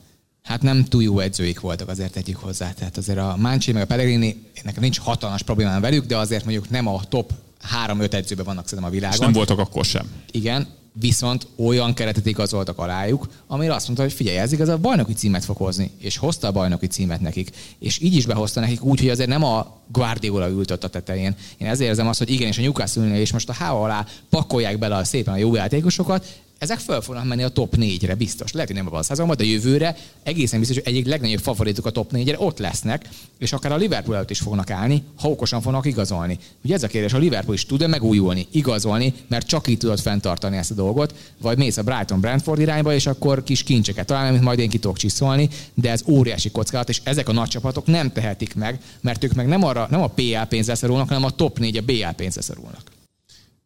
[0.43, 2.71] Hát nem túl jó edzőik voltak, azért tegyük hozzá.
[2.71, 6.69] Tehát azért a Mancini meg a Pellegrini, nekem nincs hatalmas problémám velük, de azért mondjuk
[6.69, 9.17] nem a top három-öt edzőben vannak szerintem a világon.
[9.17, 10.11] És nem voltak akkor sem.
[10.31, 15.13] Igen, viszont olyan keretet igazoltak alájuk, amire azt mondta, hogy figyelj, ez igaz, a bajnoki
[15.13, 17.49] címet fog hozni, és hozta a bajnoki címet nekik.
[17.79, 21.35] És így is behozta nekik úgy, hogy azért nem a Guardiola ült ott a tetején.
[21.57, 24.95] Én ezért érzem azt, hogy igenis a Newcastle és most a háva alá pakolják bele
[24.95, 26.25] a szépen a jó játékosokat,
[26.63, 28.51] ezek föl fognak menni a top 4-re, biztos.
[28.51, 31.89] Lehet, hogy nem abban a szezonban, de jövőre egészen biztos, hogy egyik legnagyobb favoritok a
[31.89, 35.85] top 4-re ott lesznek, és akár a Liverpool előtt is fognak állni, ha okosan fognak
[35.85, 36.37] igazolni.
[36.63, 40.57] Ugye ez a kérdés, a Liverpool is tud-e megújulni, igazolni, mert csak így tudod fenntartani
[40.57, 44.41] ezt a dolgot, vagy mész a Brighton Brentford irányba, és akkor kis kincseket találni, amit
[44.41, 48.11] majd én ki tudok csiszolni, de ez óriási kockázat, és ezek a nagy csapatok nem
[48.11, 51.59] tehetik meg, mert ők meg nem, arra, nem a PL pénzre szorulnak, hanem a top
[51.59, 52.93] 4 a BL pénzre szorulnak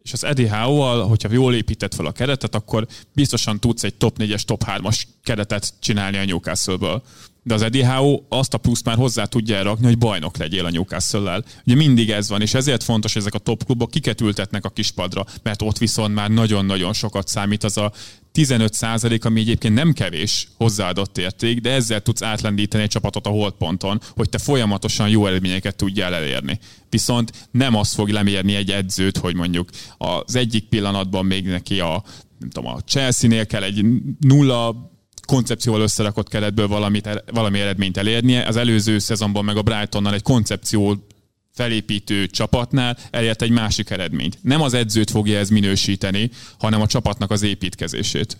[0.07, 4.17] és az Eddie Howe-val, hogyha jól épített fel a keretet, akkor biztosan tudsz egy top
[4.19, 7.03] 4-es, top 3-as keretet csinálni a Newcastle-ből.
[7.47, 10.69] De az Eddie Howe azt a pluszt már hozzá tudja elrakni, hogy bajnok legyél a
[10.69, 11.43] Newcastle-lel.
[11.65, 14.69] Ugye mindig ez van, és ezért fontos, hogy ezek a top klubok kiket ültetnek a
[14.69, 17.91] kispadra, mert ott viszont már nagyon-nagyon sokat számít az a
[18.31, 23.29] 15 százalék, ami egyébként nem kevés hozzáadott érték, de ezzel tudsz átlendíteni egy csapatot a
[23.29, 26.59] holdponton, hogy te folyamatosan jó eredményeket tudjál elérni.
[26.89, 32.03] Viszont nem az fog lemérni egy edzőt, hogy mondjuk az egyik pillanatban még neki a,
[32.39, 33.85] nem tudom, a Chelsea-nél kell egy
[34.19, 34.95] nulla
[35.27, 38.45] koncepcióval összerakott keretből valamit, valami eredményt elérnie.
[38.47, 41.07] Az előző szezonban meg a Brightonnal egy koncepció
[41.53, 44.37] felépítő csapatnál elért egy másik eredményt.
[44.41, 46.29] Nem az edzőt fogja ez minősíteni,
[46.59, 48.37] hanem a csapatnak az építkezését.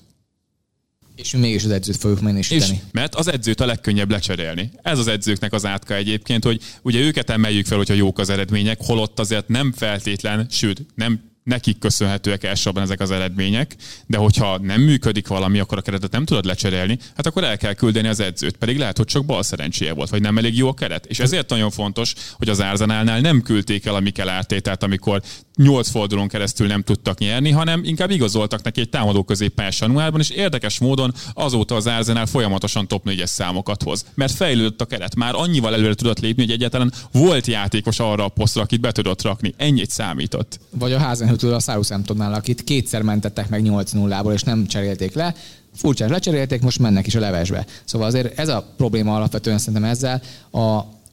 [1.16, 2.74] És mégis az edzőt fogjuk minősíteni.
[2.74, 4.72] És, mert az edzőt a legkönnyebb lecserélni.
[4.82, 8.80] Ez az edzőknek az átka egyébként, hogy ugye őket emeljük fel, hogyha jók az eredmények,
[8.82, 13.76] holott azért nem feltétlen, sőt, nem nekik köszönhetőek elsősorban ezek az eredmények,
[14.06, 17.74] de hogyha nem működik valami, akkor a keretet nem tudod lecserélni, hát akkor el kell
[17.74, 20.74] küldeni az edzőt, pedig lehet, hogy csak bal szerencséje volt, vagy nem elég jó a
[20.74, 21.06] keret.
[21.06, 25.22] És ezért nagyon fontos, hogy az Arzenálnál nem küldték el a Mikel ártétát, amikor
[25.58, 30.30] nyolc fordulón keresztül nem tudtak nyerni, hanem inkább igazoltak neki egy támadó középpályás januárban, és
[30.30, 34.06] érdekes módon azóta az Arzenál folyamatosan top 4-es számokat hoz.
[34.14, 38.28] Mert fejlődött a keret, már annyival előre tudott lépni, hogy egyáltalán volt játékos arra a
[38.28, 39.54] posztra, akit be tudott rakni.
[39.58, 40.60] Ennyit számított.
[40.70, 45.36] Vagy a Házenhőtől a Southamptonnál, akit kétszer mentettek meg 8-0-ból, és nem cserélték le.
[45.76, 47.66] Furcsán lecserélték, most mennek is a levesbe.
[47.86, 50.22] Szóval azért ez a probléma alapvetően szerintem ezzel.
[50.52, 50.60] A,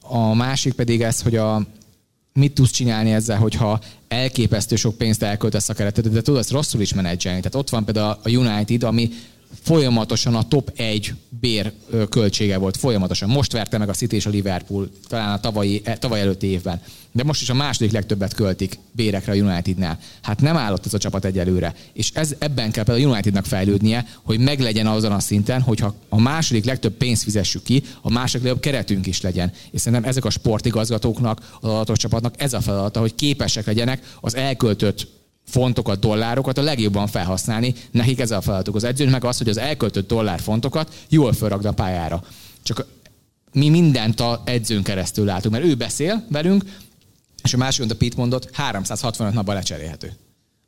[0.01, 1.61] a másik pedig ez, hogy a,
[2.39, 6.81] mit tudsz csinálni ezzel, hogyha elképesztő sok pénzt elköltesz a keretet, de tudod ezt rosszul
[6.81, 7.37] is menedzselni.
[7.37, 9.09] Tehát ott van például a United, ami
[9.61, 11.71] folyamatosan a top 1 bér
[12.09, 13.29] költsége volt, folyamatosan.
[13.29, 16.81] Most verte meg a City és a Liverpool, talán a tavalyi, e, tavaly előtti évben.
[17.11, 19.99] De most is a második legtöbbet költik bérekre a Unitednál.
[20.21, 21.75] Hát nem állott ez a csapat egyelőre.
[21.93, 26.19] És ez, ebben kell például a Unitednak fejlődnie, hogy meglegyen azon a szinten, hogyha a
[26.19, 29.51] második legtöbb pénzt fizessük ki, a második legjobb keretünk is legyen.
[29.71, 34.35] És szerintem ezek a sportigazgatóknak, az adatos csapatnak ez a feladata, hogy képesek legyenek az
[34.35, 35.07] elköltött
[35.47, 37.73] fontokat, dollárokat a legjobban felhasználni.
[37.91, 41.65] Nekik ez a feladatuk az edzőn, meg az, hogy az elköltött dollár fontokat jól felrakd
[41.65, 42.23] a pályára.
[42.63, 42.85] Csak
[43.51, 46.63] mi mindent a edzőn keresztül látunk, mert ő beszél velünk,
[47.43, 50.13] és a másik, a Pete mondott, 365 napban lecserélhető.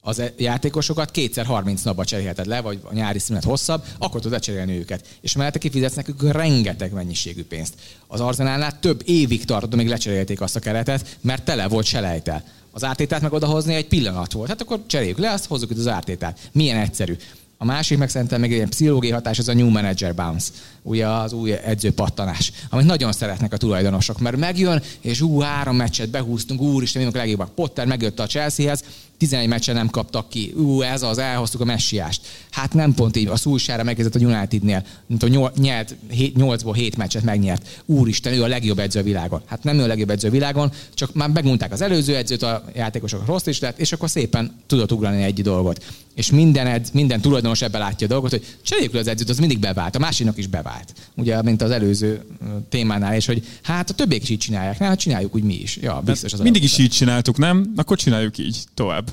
[0.02, 4.32] Az e- játékosokat kétszer 30 napba cserélheted le, vagy a nyári szünet hosszabb, akkor tudod
[4.32, 5.08] lecserélni őket.
[5.22, 7.74] És mellette kifizetsz nekük rengeteg mennyiségű pénzt.
[8.08, 12.44] Az Arzenálnál több évig tartott, amíg lecserélték azt a keretet, mert tele volt selejtel
[12.78, 14.50] az ártétát meg odahozni egy pillanat volt.
[14.50, 16.50] Hát akkor cseréljük le, azt hozzuk itt az ártétát.
[16.52, 17.16] Milyen egyszerű.
[17.58, 20.52] A másik meg szerintem még egy ilyen pszichológiai hatás, az a new manager bounce,
[20.82, 25.76] ugye az új edző pattanás, amit nagyon szeretnek a tulajdonosok, mert megjön, és ú, három
[25.76, 27.56] meccset behúztunk, úristen, mindok legjobbak.
[27.56, 28.84] Potter megjött a Chelseahez,
[29.18, 30.54] 11 meccsen nem kaptak ki.
[30.56, 32.22] Ú, ez az, elhoztuk a messiást.
[32.52, 37.24] Hát nem pont így, a szújsára megkezdett a Unitednél, mint a nyert, 8-ból 7 meccset
[37.24, 37.82] megnyert.
[37.86, 39.42] Úristen, ő a legjobb edző a világon.
[39.46, 42.64] Hát nem ő a legjobb edző a világon, csak már megmondták az előző edzőt, a
[42.76, 45.84] játékosok rossz is lett, és akkor szépen tudott ugrani egy dolgot.
[46.16, 49.60] És minden, edz, minden tulajdonos ebbe látja a dolgot, hogy cseréljük az edzőt, az mindig
[49.60, 50.94] bevált, a másiknak is bevált.
[51.16, 52.26] Ugye, mint az előző
[52.70, 55.78] témánál is, hogy hát a többiek is így csinálják, hát csináljuk úgy mi is.
[55.82, 57.74] Ja, biztos az mindig is így csináltuk, nem?
[57.76, 59.07] Akkor csináljuk így tovább.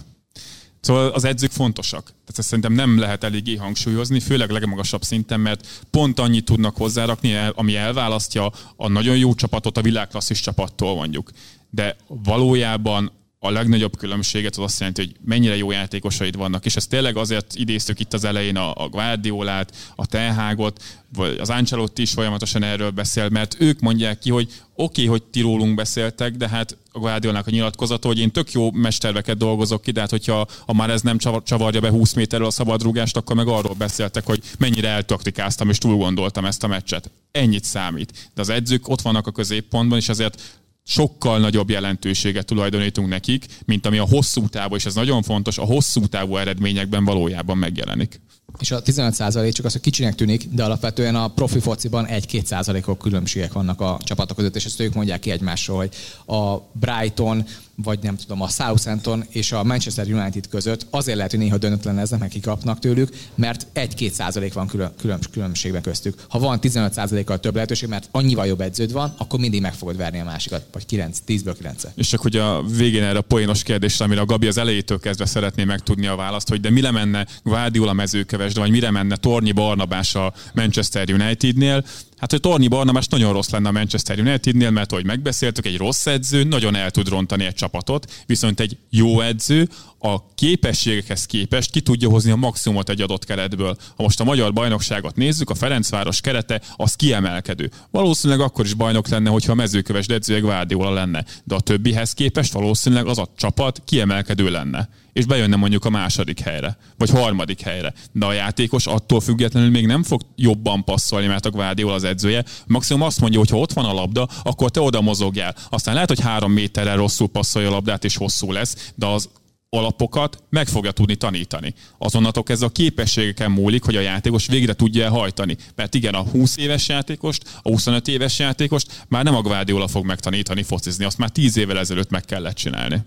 [0.85, 2.03] Szóval az edzők fontosak.
[2.05, 7.37] Tehát ezt szerintem nem lehet eléggé hangsúlyozni, főleg legmagasabb szinten, mert pont annyit tudnak hozzárakni,
[7.55, 11.31] ami elválasztja a nagyon jó csapatot a világklasszis csapattól mondjuk.
[11.71, 13.11] De valójában
[13.45, 17.55] a legnagyobb különbséget az azt jelenti, hogy mennyire jó játékosaid vannak, és ezt tényleg azért
[17.55, 20.83] idéztük itt az elején a, a Guardiolát, a Tenhágot,
[21.15, 25.23] vagy az Ancelotti is folyamatosan erről beszél, mert ők mondják ki, hogy oké, okay, hogy
[25.23, 29.83] ti rólunk beszéltek, de hát a Guardiolnak a nyilatkozata, hogy én tök jó mesterveket dolgozok
[29.83, 33.37] ki, de hát hogyha ha már ez nem csavarja be 20 méterről a szabadrúgást, akkor
[33.37, 37.11] meg arról beszéltek, hogy mennyire eltaktikáztam és túl gondoltam ezt a meccset.
[37.31, 38.31] Ennyit számít.
[38.35, 43.87] De az edzők ott vannak a középpontban, és azért sokkal nagyobb jelentőséget tulajdonítunk nekik, mint
[43.87, 48.21] ami a hosszú távú, és ez nagyon fontos, a hosszú távú eredményekben valójában megjelenik.
[48.59, 52.99] És a 15% csak az, hogy kicsinek tűnik, de alapvetően a profi fociban 1-2 százalékok
[52.99, 55.95] különbségek vannak a csapatok között, és ezt ők mondják ki egymásról, hogy
[56.37, 57.45] a Brighton,
[57.77, 60.87] vagy nem tudom, a Southampton és a Manchester United között.
[60.91, 65.19] Azért lehet, hogy néha döntetlen lesznek, meg kikapnak tőlük, mert 1-2 százalék van külön, külön,
[65.31, 66.25] különbségben köztük.
[66.29, 69.97] Ha van 15 százalékkal több lehetőség, mert annyival jobb edződ van, akkor mindig meg fogod
[69.97, 73.63] verni a másikat, vagy 9, 10-ből 9 És csak hogy a végén erre a poénos
[73.63, 77.27] kérdésre, amire a Gabi az elejétől kezdve szeretné megtudni a választ, hogy de mire menne
[77.43, 81.85] Guardiola mezőkövesd, vagy mire menne Tornyi Barnabás a Manchester Unitednél,
[82.25, 86.07] Hát, hogy Torni Barnabás nagyon rossz lenne a Manchester Unitednél, mert hogy megbeszéltük, egy rossz
[86.07, 89.69] edző nagyon el tud rontani egy csapatot, viszont egy jó edző
[90.05, 93.77] a képességekhez képest ki tudja hozni a maximumot egy adott keretből.
[93.97, 97.71] Ha most a magyar bajnokságot nézzük, a Ferencváros kerete az kiemelkedő.
[97.91, 102.53] Valószínűleg akkor is bajnok lenne, hogyha a mezőköves edzője Guardiola lenne, de a többihez képest
[102.53, 107.93] valószínűleg az a csapat kiemelkedő lenne és bejönne mondjuk a második helyre, vagy harmadik helyre.
[108.13, 112.45] De a játékos attól függetlenül még nem fog jobban passzolni, mert a Guardiola az edzője.
[112.67, 115.55] Maximum azt mondja, hogy ha ott van a labda, akkor te oda mozogjál.
[115.69, 119.29] Aztán lehet, hogy három méterrel rosszul passzolja a labdát, és hosszú lesz, de az
[119.75, 121.75] alapokat meg fogja tudni tanítani.
[121.99, 125.57] Azonnatok ez a képességeken múlik, hogy a játékos végre tudja hajtani.
[125.75, 130.05] Mert igen, a 20 éves játékost, a 25 éves játékost már nem a Guardiola fog
[130.05, 133.03] megtanítani focizni, azt már 10 évvel ezelőtt meg kellett csinálni.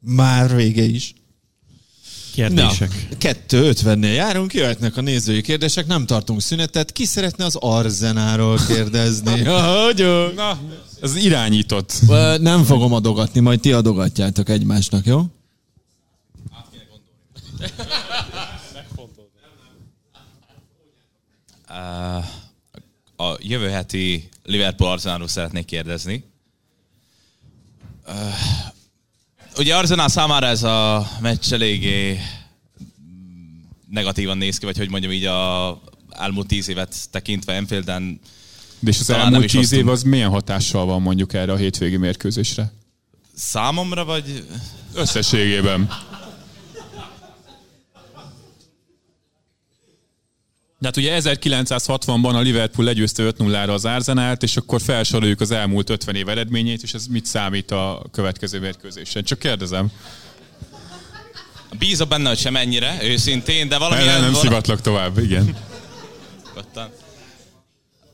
[0.00, 1.14] Már vége is.
[2.34, 2.90] Kérdések.
[3.10, 6.92] Na, 2.50-nél járunk, jöhetnek a nézői kérdések, nem tartunk szünetet.
[6.92, 9.42] Ki szeretne az Arzenáról kérdezni?
[9.84, 10.32] Hogy?
[10.34, 10.58] Na,
[11.00, 12.00] ez irányított.
[12.40, 15.22] Nem fogom adogatni, majd ti adogatjátok egymásnak, jó?
[23.16, 26.24] A jövő heti Liverpool Arsenalról szeretnék kérdezni
[29.58, 32.20] ugye Arsenal számára ez a meccs eléggé
[33.90, 35.80] negatívan néz ki, vagy hogy mondjam így a
[36.10, 38.20] elmúlt tíz évet tekintve Enfielden.
[38.84, 42.72] De és az elmúlt tíz év az milyen hatással van mondjuk erre a hétvégi mérkőzésre?
[43.34, 44.44] Számomra, vagy...
[44.94, 45.88] Összességében.
[50.78, 55.90] De hát ugye 1960-ban a Liverpool legyőzte 5-0-ra az Arzenált, és akkor felsoroljuk az elmúlt
[55.90, 59.24] 50 év eredményét, és ez mit számít a következő mérkőzésen?
[59.24, 59.90] Csak kérdezem.
[61.78, 64.04] Bízom benne, hogy sem ennyire, őszintén, de valami...
[64.04, 65.56] Nem, nem, nem szivatlak tovább, igen.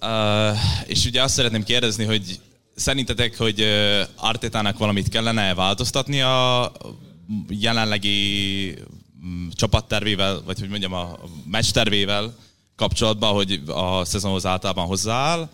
[0.02, 2.40] Uh, és ugye azt szeretném kérdezni, hogy
[2.74, 3.64] szerintetek, hogy
[4.16, 6.72] Artetának valamit kellene változtatni a
[7.48, 8.74] jelenlegi
[9.26, 11.18] mm, csapattervével, vagy hogy mondjam, a
[11.50, 12.34] meccs tervével,
[12.76, 15.50] kapcsolatban, hogy a szezonhoz általában hozzááll.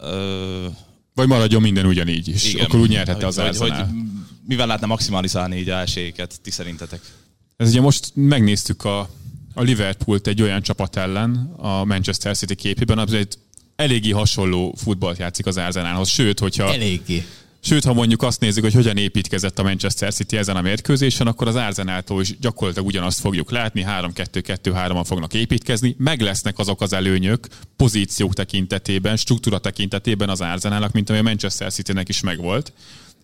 [0.00, 0.66] Ö...
[1.14, 2.52] Vagy maradjon minden ugyanígy is.
[2.52, 3.74] Igen, Akkor úgy nyerhette az hogy, hogy
[4.46, 7.00] mivel lehetne maximalizálni így a esélyeket, ti szerintetek?
[7.56, 9.10] Ez ugye most megnéztük a,
[9.58, 13.34] a Liverpoolt egy olyan csapat ellen a Manchester City képében, az egy
[13.76, 16.08] eléggé hasonló futballt játszik az Arsenalhoz.
[16.08, 16.72] Sőt, hogyha...
[16.72, 17.24] Eléggé.
[17.60, 21.48] Sőt, ha mondjuk azt nézzük, hogy hogyan építkezett a Manchester City ezen a mérkőzésen, akkor
[21.48, 27.46] az Arsenaltól is gyakorlatilag ugyanazt fogjuk látni, 3-2-2-3-an fognak építkezni, meg lesznek azok az előnyök
[27.76, 32.72] pozíciók tekintetében, struktúra tekintetében az Arsenalnak, mint ami a Manchester City-nek is megvolt.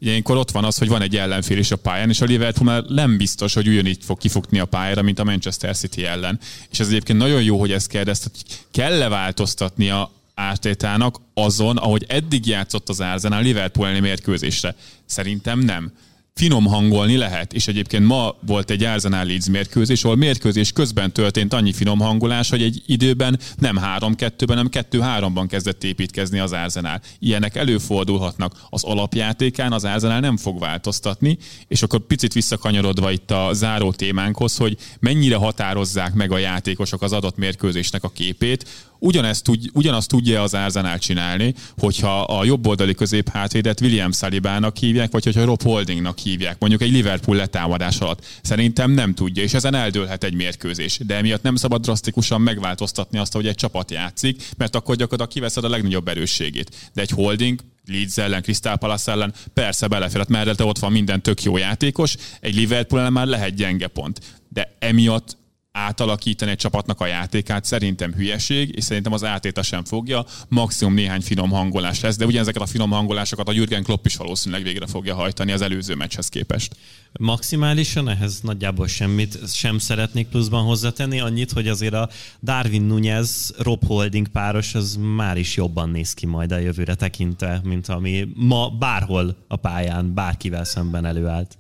[0.05, 2.83] Ilyenkor ott van az, hogy van egy ellenfél is a pályán, és a Liverpool már
[2.83, 6.41] nem biztos, hogy ugyanígy fog kifutni a pályára, mint a Manchester City ellen.
[6.71, 12.05] És ez egyébként nagyon jó, hogy ezt kérdezt, hogy kell-e változtatni a Ártétának azon, ahogy
[12.09, 14.75] eddig játszott az Arsenal Liverpool mérkőzésre?
[15.07, 15.93] Szerintem nem
[16.35, 21.53] finom hangolni lehet, és egyébként ma volt egy Arsenal Leeds mérkőzés, ahol mérkőzés közben történt
[21.53, 27.01] annyi finom hangolás, hogy egy időben nem 3-2-ben, hanem 2-3-ban kezdett építkezni az Arsenal.
[27.19, 28.53] Ilyenek előfordulhatnak.
[28.69, 31.39] Az alapjátékán az Arsenal nem fog változtatni,
[31.69, 37.13] és akkor picit visszakanyarodva itt a záró témánkhoz, hogy mennyire határozzák meg a játékosok az
[37.13, 38.67] adott mérkőzésnek a képét,
[39.05, 45.13] ugyanezt tud, ugyanazt tudja az Arsenal csinálni, hogyha a jobboldali közép hátvédet William Salibának hívják,
[45.13, 48.27] vagy hogyha Rob Holdingnak hívják, mondjuk egy Liverpool letámadás alatt.
[48.43, 50.99] Szerintem nem tudja, és ezen eldőlhet egy mérkőzés.
[51.07, 55.65] De emiatt nem szabad drasztikusan megváltoztatni azt, hogy egy csapat játszik, mert akkor gyakorlatilag kiveszed
[55.65, 56.91] a legnagyobb erősségét.
[56.95, 61.43] De egy Holding Leeds ellen, Crystal Palace ellen, persze beleférhet, mert ott van minden tök
[61.43, 64.21] jó játékos, egy Liverpool ellen már lehet gyenge pont.
[64.49, 65.37] De emiatt
[65.77, 70.25] átalakítani egy csapatnak a játékát szerintem hülyeség, és szerintem az átéta sem fogja.
[70.49, 74.65] Maximum néhány finom hangolás lesz, de ugyanezeket a finom hangolásokat a Jürgen Klopp is valószínűleg
[74.65, 76.77] végre fogja hajtani az előző meccshez képest.
[77.13, 82.09] Maximálisan ehhez nagyjából semmit sem szeretnék pluszban hozzátenni, annyit, hogy azért a
[82.43, 87.61] Darwin Nunez Rob Holding páros az már is jobban néz ki majd a jövőre tekintve,
[87.65, 91.57] mint ami ma bárhol a pályán bárkivel szemben előállt.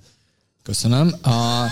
[0.62, 1.14] Köszönöm.
[1.22, 1.66] A,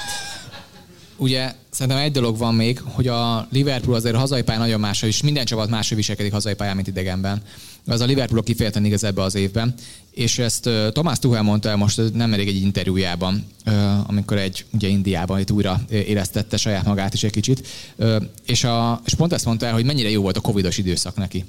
[1.23, 5.09] ugye szerintem egy dolog van még, hogy a Liverpool azért a hazai pályán nagyon máshogy,
[5.09, 7.43] és minden csapat máshogy viselkedik hazai pályán, mint idegenben.
[7.87, 9.75] Az a Liverpool kifejezetten igaz ebbe az évben.
[10.11, 14.65] És ezt uh, Tomás Tuchel mondta el most nem elég egy interjújában, uh, amikor egy
[14.73, 17.67] ugye Indiában itt újra éreztette saját magát is egy kicsit.
[17.97, 21.17] Uh, és, a, és pont ezt mondta el, hogy mennyire jó volt a covidos időszak
[21.17, 21.45] neki.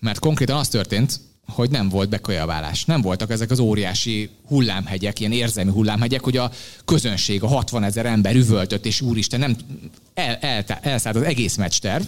[0.00, 1.20] Mert konkrétan az történt,
[1.52, 2.84] hogy nem volt bekajaválás.
[2.84, 6.50] Nem voltak ezek az óriási hullámhegyek, ilyen érzelmi hullámhegyek, hogy a
[6.84, 9.56] közönség, a 60 ezer ember üvöltött, és úristen, nem
[10.14, 12.04] el, el, elszállt az egész meccsterv,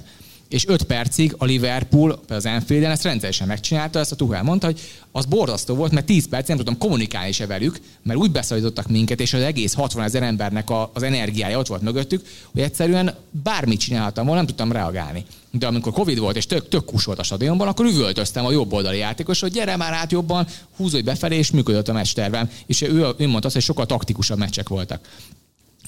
[0.50, 4.80] és 5 percig a Liverpool az Anfielden ezt rendszeresen megcsinálta, ezt a Tuchel mondta, hogy
[5.12, 9.20] az borzasztó volt, mert 10 percig nem tudtam kommunikálni se velük, mert úgy beszélítottak minket,
[9.20, 14.24] és az egész 60 ezer embernek az energiája ott volt mögöttük, hogy egyszerűen bármit csináltam
[14.24, 15.24] volna, nem tudtam reagálni.
[15.50, 18.72] De amikor Covid volt, és tök, tök kus volt a stadionban, akkor üvöltöztem a jobb
[18.72, 20.46] oldali játékos, hogy gyere már át jobban,
[20.76, 22.50] húzódj befelé, és működött a meccs tervem.
[22.66, 25.08] És ő, ő mondta azt, hogy sokkal taktikusabb meccsek voltak.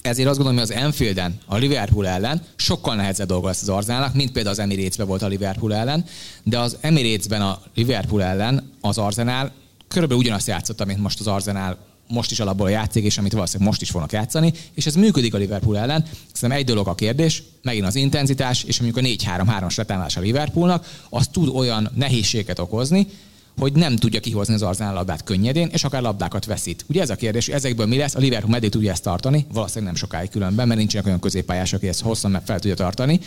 [0.03, 4.13] Ezért azt gondolom, hogy az Enfielden, a Liverpool ellen sokkal nehezebb dolga lesz az Arzenálnak,
[4.13, 6.05] mint például az Emirates-ben volt a Liverpool ellen,
[6.43, 9.51] de az Emirates-ben a Liverpool ellen az Arzenál
[9.87, 13.81] körülbelül ugyanazt játszotta, mint most az Arzenál most is alapból játszik, és amit valószínűleg most
[13.81, 16.05] is fognak játszani, és ez működik a Liverpool ellen.
[16.33, 19.09] Szerintem egy dolog a kérdés, megint az intenzitás, és mondjuk a
[19.43, 23.07] 4-3-3-as letámadás a Liverpoolnak, az tud olyan nehézséget okozni,
[23.57, 26.85] hogy nem tudja kihozni az Arzenál labdát könnyedén, és akár labdákat veszít.
[26.87, 28.15] Ugye ez a kérdés, hogy ezekből mi lesz?
[28.15, 29.45] A Liverpool meddig tudja ezt tartani?
[29.53, 33.19] Valószínűleg nem sokáig különben, mert nincsenek olyan középpályások, aki ezt hosszan meg fel tudja tartani.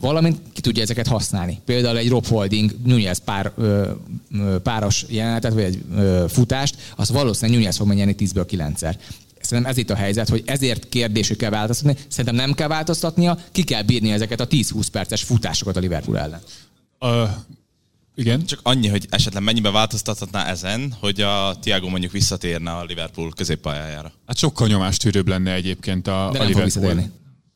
[0.00, 1.60] Valamint ki tudja ezeket használni.
[1.64, 3.90] Például egy Rob Holding Nunez pár, ö,
[4.32, 8.94] ö, páros jelenetet, vagy egy ö, futást, az valószínűleg Nunez fog menni 10-ből 9-szer.
[9.40, 11.96] Szerintem ez itt a helyzet, hogy ezért kérdés, hogy kell változtatni.
[12.08, 16.40] Szerintem nem kell változtatnia, ki kell bírni ezeket a 10-20 perces futásokat a Liverpool ellen.
[17.00, 17.30] Uh,
[18.20, 18.44] igen.
[18.44, 24.12] Csak annyi, hogy esetleg mennyiben változtathatná ezen, hogy a Tiago mondjuk visszatérne a Liverpool középpályájára.
[24.26, 26.64] Hát sokkal nyomástűrőbb lenne egyébként a, De a Liverpool.
[26.64, 27.10] visszatérni.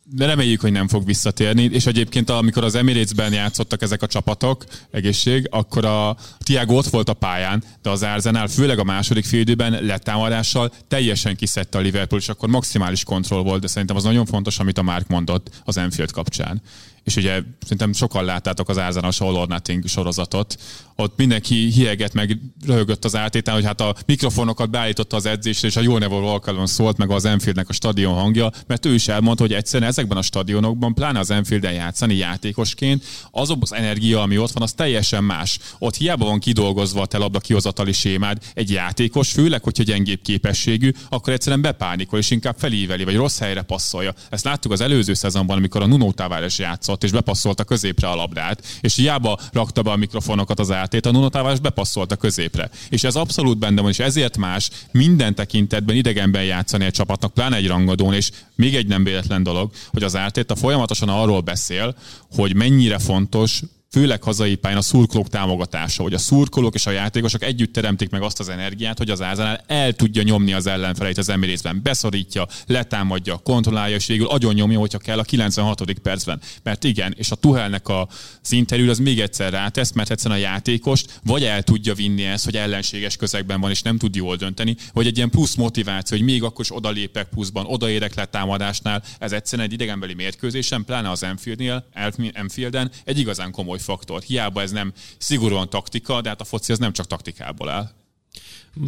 [0.06, 1.62] De reméljük, hogy nem fog visszatérni.
[1.62, 7.08] És egyébként, amikor az Emirates-ben játszottak ezek a csapatok, egészség, akkor a Tiago ott volt
[7.08, 12.28] a pályán, de az Arsenal főleg a második félidőben letámadással teljesen kiszedte a Liverpool, és
[12.28, 16.10] akkor maximális kontroll volt, de szerintem az nagyon fontos, amit a Mark mondott az Enfield
[16.10, 16.62] kapcsán
[17.05, 20.57] és ugye szerintem sokan láttátok az Arsenal All or Nothing sorozatot,
[20.97, 25.76] ott mindenki hieget meg röhögött az átétán, hogy hát a mikrofonokat beállította az edzésre, és
[25.76, 29.42] a Jó Neville Walkalon szólt meg az Enfieldnek a stadion hangja, mert ő is elmondta,
[29.42, 34.50] hogy egyszerűen ezekben a stadionokban, pláne az Enfielden játszani játékosként, azok az energia, ami ott
[34.50, 35.58] van, az teljesen más.
[35.78, 40.92] Ott hiába van kidolgozva a te labda kihozatali sémád, egy játékos, főleg, hogyha gyengébb képességű,
[41.08, 44.15] akkor egyszerűen bepánikol, és inkább felíveli, vagy rossz helyre passzolja.
[44.31, 48.64] Ezt láttuk az előző szezonban, amikor a Nuno Tavares játszott, és bepasszolta középre a labdát,
[48.81, 52.70] és hiába rakta be a mikrofonokat az átét, a Nuno Tavares bepasszolta középre.
[52.89, 57.56] És ez abszolút benne van, és ezért más minden tekintetben idegenben játszani egy csapatnak, pláne
[57.56, 60.14] egy rangadón, és még egy nem véletlen dolog, hogy az
[60.47, 61.94] a folyamatosan arról beszél,
[62.31, 63.62] hogy mennyire fontos
[63.94, 68.23] főleg hazai pályán a szurkolók támogatása, hogy a szurkolók és a játékosok együtt teremtik meg
[68.23, 73.36] azt az energiát, hogy az Arsenal el tudja nyomni az ellenfeleit az Emirates-ben, beszorítja, letámadja,
[73.36, 75.92] kontrollálja, és végül agyon nyomja, hogyha kell a 96.
[76.02, 76.40] percben.
[76.62, 78.08] Mert igen, és a Tuhelnek a
[78.50, 82.56] interjú az még egyszer rátesz, mert egyszerűen a játékost vagy el tudja vinni ezt, hogy
[82.56, 86.42] ellenséges közegben van, és nem tud jól dönteni, vagy egy ilyen plusz motiváció, hogy még
[86.42, 91.86] akkor is odalépek pluszban, odaérek le támadásnál, ez egyszerűen egy idegenbeli mérkőzésen, pláne az Enfieldnél,
[92.32, 94.22] Enfielden egy igazán komoly faktor.
[94.22, 97.90] Hiába ez nem szigorúan taktika, de hát a foci az nem csak taktikából áll.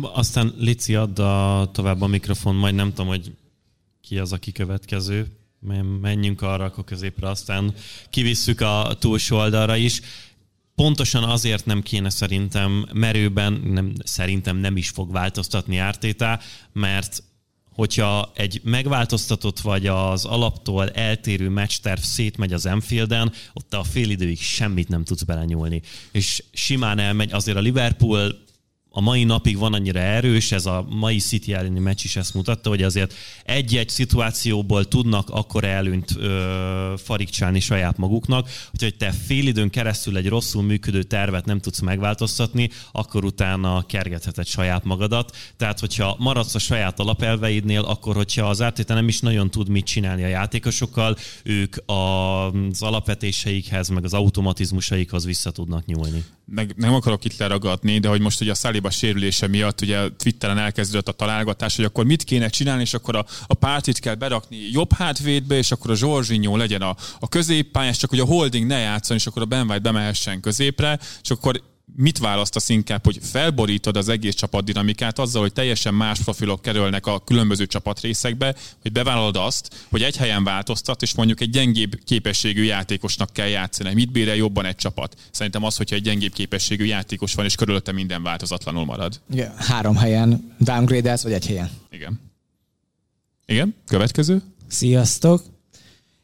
[0.02, 3.33] Aztán Lici, add a, tovább a mikrofon, majd nem tudom, hogy
[4.00, 5.26] ki az, aki következő.
[6.00, 7.75] Menjünk arra, akkor középre, aztán
[8.10, 10.00] kivisszük a túlsó oldalra is.
[10.75, 16.41] Pontosan azért nem kéne szerintem merőben, nem, szerintem nem is fog változtatni ártétá,
[16.73, 17.23] mert
[17.76, 24.38] hogyha egy megváltoztatott vagy az alaptól eltérő meccsterv szétmegy az Enfielden, ott a fél időig
[24.38, 25.82] semmit nem tudsz belenyúlni.
[26.12, 28.44] És simán elmegy, azért a Liverpool
[28.97, 32.68] a mai napig van annyira erős, ez a mai City elleni meccs is ezt mutatta,
[32.68, 39.70] hogy azért egy-egy szituációból tudnak akkor előnyt ö, farigcsálni saját maguknak, hogy te fél időn
[39.70, 45.36] keresztül egy rosszul működő tervet nem tudsz megváltoztatni, akkor utána kergetheted saját magadat.
[45.57, 49.86] Tehát, hogyha maradsz a saját alapelveidnél, akkor, hogyha az RTT nem is nagyon tud mit
[49.86, 56.25] csinálni a játékosokkal, ők az alapvetéseikhez, meg az automatizmusaikhoz vissza tudnak nyúlni.
[56.44, 60.58] Meg nem akarok itt leragadni, de hogy most ugye a Saliba sérülése miatt ugye Twitteren
[60.58, 64.56] elkezdődött a találgatás, hogy akkor mit kéne csinálni, és akkor a, a pártit kell berakni
[64.70, 68.78] jobb hátvédbe, és akkor a Zsorzsinyó legyen a, a középpályás, csak hogy a holding ne
[68.78, 71.62] játszon, és akkor a Ben White bemehessen középre, és akkor
[71.94, 77.06] mit választasz inkább, hogy felborítod az egész csapat dinamikát azzal, hogy teljesen más profilok kerülnek
[77.06, 82.62] a különböző csapatrészekbe, hogy bevállalod azt, hogy egy helyen változtat, és mondjuk egy gyengébb képességű
[82.62, 83.94] játékosnak kell játszani.
[83.94, 85.16] Mit bírja jobban egy csapat?
[85.31, 89.20] Szerintem az, hogyha egy gyengébb képességű játékos van, és körülötte minden változatlanul marad.
[89.31, 91.70] Igen, három helyen downgrade vagy egy helyen.
[91.90, 92.20] Igen.
[93.47, 94.42] Igen, következő.
[94.68, 95.42] Sziasztok!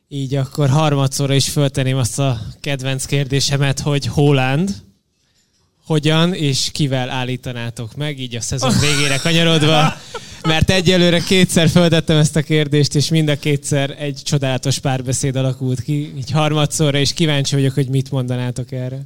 [0.09, 4.83] Így akkor harmadszorra is föltenném azt a kedvenc kérdésemet, hogy Holland,
[5.85, 9.95] hogyan és kivel állítanátok meg, így a szezon végére kanyarodva,
[10.43, 15.83] mert egyelőre kétszer föltettem ezt a kérdést, és mind a kétszer egy csodálatos párbeszéd alakult
[15.83, 19.01] ki, így harmadszorra, és kíváncsi vagyok, hogy mit mondanátok erre.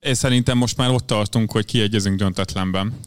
[0.00, 3.00] Én szerintem most már ott tartunk, hogy kiegyezünk döntetlenben.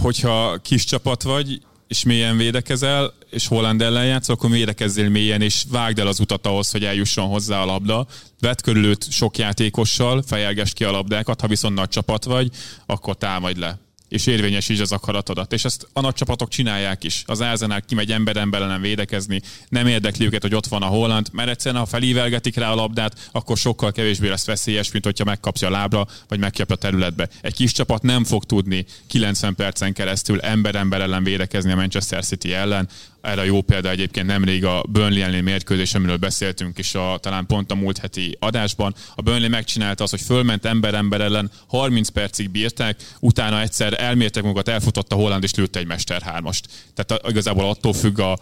[0.00, 1.60] Hogyha kis csapat vagy,
[1.92, 6.46] és mélyen védekezel, és Holland ellen játszol, akkor védekezzél mélyen, és vágd el az utat
[6.46, 8.06] ahhoz, hogy eljusson hozzá a labda.
[8.40, 12.50] Vedd körül őt sok játékossal, fejelges ki a labdákat, ha viszont nagy csapat vagy,
[12.86, 13.78] akkor támadj le
[14.12, 15.52] és érvényesítsd az akaratodat.
[15.52, 17.22] És ezt a nagy csapatok csinálják is.
[17.26, 21.48] Az Arsenal kimegy ember emberen védekezni, nem érdekli őket, hogy ott van a Holland, mert
[21.48, 25.70] egyszerűen ha felívelgetik rá a labdát, akkor sokkal kevésbé lesz veszélyes, mint hogyha megkapja a
[25.70, 27.28] lábra, vagy megkapja a területbe.
[27.40, 32.24] Egy kis csapat nem fog tudni 90 percen keresztül ember ember ellen védekezni a Manchester
[32.24, 32.88] City ellen,
[33.22, 37.70] erre jó példa egyébként nemrég a Burnley elleni mérkőzés, amiről beszéltünk is a, talán pont
[37.70, 38.94] a múlt heti adásban.
[39.14, 44.68] A Burnley megcsinálta azt, hogy fölment ember-ember ellen, 30 percig bírták, utána egyszer elmértek magukat,
[44.68, 46.68] elfutott a Holland és lőtte egy Mester hármast.
[46.94, 48.38] Tehát igazából attól függ a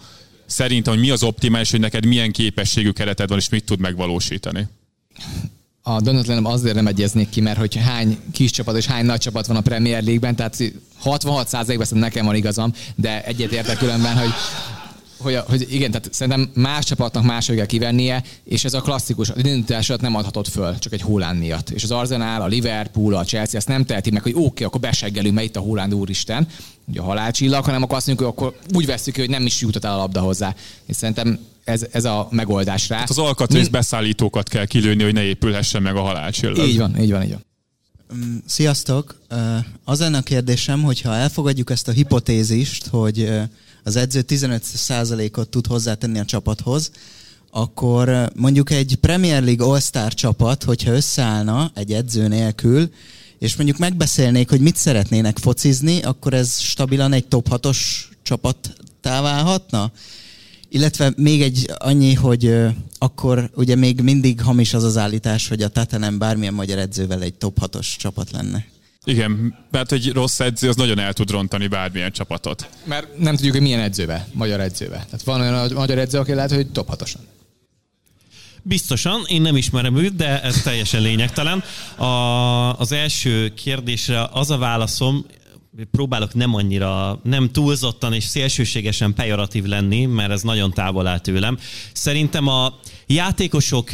[0.46, 4.68] szerintem, hogy mi az optimális, hogy neked milyen képességű kereted van, és mit tud megvalósítani
[5.82, 9.46] a döntetlenem azért nem egyeznék ki, mert hogy hány kis csapat és hány nagy csapat
[9.46, 10.56] van a Premier League-ben, tehát
[11.04, 14.30] 66%-ban nekem van igazam, de egyetértek különben, hogy
[15.20, 20.00] hogy, hogy igen, tehát szerintem más csapatnak máshogy kell kivennie, és ez a klasszikus identitásot
[20.00, 21.70] nem adhatod föl, csak egy hullán miatt.
[21.70, 24.80] És az Arsenal, a Liverpool, a Chelsea ezt nem teheti meg, hogy oké, okay, akkor
[24.80, 26.46] beseggelünk, mert itt a hullán úristen,
[26.84, 29.84] ugye a halálcsillag, hanem akkor azt mondjuk, hogy akkor úgy veszük hogy nem is jutott
[29.84, 30.54] el a labda hozzá.
[30.86, 31.38] És szerintem
[31.70, 32.98] ez, ez a megoldás rá.
[32.98, 33.70] Hát az alkatrész Min...
[33.70, 36.66] beszállítókat kell kilőni, hogy ne épülhessen meg a halálcsillag.
[36.66, 37.44] Így van, így van, így van.
[38.14, 39.20] Mm, sziasztok!
[39.84, 43.30] Az lenne a kérdésem, hogyha elfogadjuk ezt a hipotézist, hogy
[43.84, 46.90] az edző 15%-ot tud hozzátenni a csapathoz,
[47.50, 52.90] akkor mondjuk egy Premier League All-Star csapat, hogyha összeállna egy edző nélkül,
[53.38, 57.78] és mondjuk megbeszélnék, hogy mit szeretnének focizni, akkor ez stabilan egy top 6-os
[58.22, 59.92] csapattá válhatna?
[60.72, 62.54] Illetve még egy annyi, hogy
[62.98, 67.34] akkor ugye még mindig hamis az az állítás, hogy a Tatanem bármilyen magyar edzővel egy
[67.34, 68.64] top 6-os csapat lenne.
[69.04, 72.68] Igen, mert egy rossz edző az nagyon el tud rontani bármilyen csapatot.
[72.84, 74.96] Mert nem tudjuk, hogy milyen edzőbe, magyar edzőbe.
[74.96, 77.20] Tehát van olyan magyar edző, aki lehet, hogy top 6-osan.
[78.62, 81.62] Biztosan, én nem ismerem őt, de ez teljesen lényegtelen.
[81.96, 82.04] A,
[82.78, 85.26] az első kérdésre az a válaszom,
[85.90, 91.58] próbálok nem annyira, nem túlzottan és szélsőségesen pejoratív lenni, mert ez nagyon távol áll tőlem.
[91.92, 92.78] Szerintem a
[93.12, 93.90] játékosok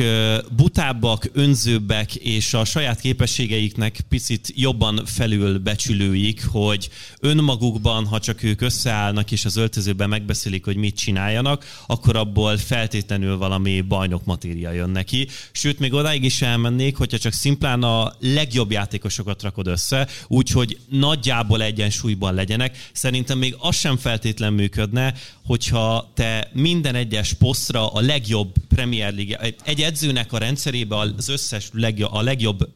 [0.57, 6.89] butábbak, önzőbbek, és a saját képességeiknek picit jobban felül becsülőik, hogy
[7.21, 13.37] önmagukban, ha csak ők összeállnak és az öltözőben megbeszélik, hogy mit csináljanak, akkor abból feltétlenül
[13.37, 15.29] valami bajnok matéria jön neki.
[15.53, 21.63] Sőt, még odáig is elmennék, hogyha csak szimplán a legjobb játékosokat rakod össze, úgyhogy nagyjából
[21.63, 22.91] egyensúlyban legyenek.
[22.93, 25.15] Szerintem még az sem feltétlen működne,
[25.45, 31.69] hogyha te minden egyes posztra a legjobb Premier League, egy edzőnek a rendszerébe az összes
[31.73, 32.69] legjobb, a legjobb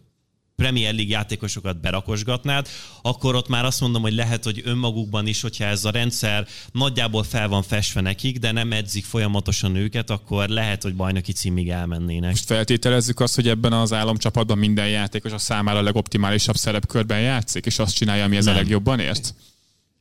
[0.61, 2.69] Premier League játékosokat berakosgatnád,
[3.03, 7.23] akkor ott már azt mondom, hogy lehet, hogy önmagukban is, hogyha ez a rendszer nagyjából
[7.23, 12.31] fel van festve nekik, de nem edzik folyamatosan őket, akkor lehet, hogy bajnoki címig elmennének.
[12.31, 17.67] Most feltételezzük azt, hogy ebben az államcsapatban minden játékos a számára a legoptimálisabb szerepkörben játszik,
[17.67, 18.55] és azt csinálja, ami ez nem.
[18.55, 19.35] a legjobban ért?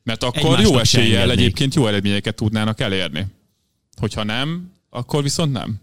[0.02, 3.26] Mert akkor Egymásnak jó eséllyel egyébként jó eredményeket tudnának elérni.
[3.96, 5.80] Hogyha nem, akkor viszont nem.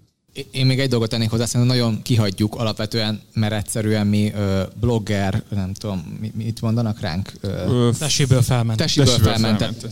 [0.51, 5.43] Én még egy dolgot tennék hozzá, szerintem nagyon kihagyjuk alapvetően, mert egyszerűen mi ö, blogger,
[5.49, 7.33] nem tudom, mi, mit mondanak ránk?
[7.41, 8.77] Ö, Teséből felment.
[8.77, 9.87] tesiből Tesiből felmentett.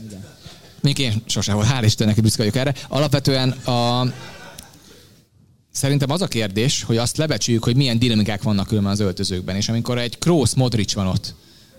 [0.81, 2.73] Még én sosem volt, hál' Istennek, büszke vagyok erre.
[2.87, 4.07] Alapvetően a,
[5.71, 9.69] Szerintem az a kérdés, hogy azt lebecsüljük, hogy milyen dinamikák vannak különben az öltözőkben, és
[9.69, 11.35] amikor egy Kroos Modric van ott,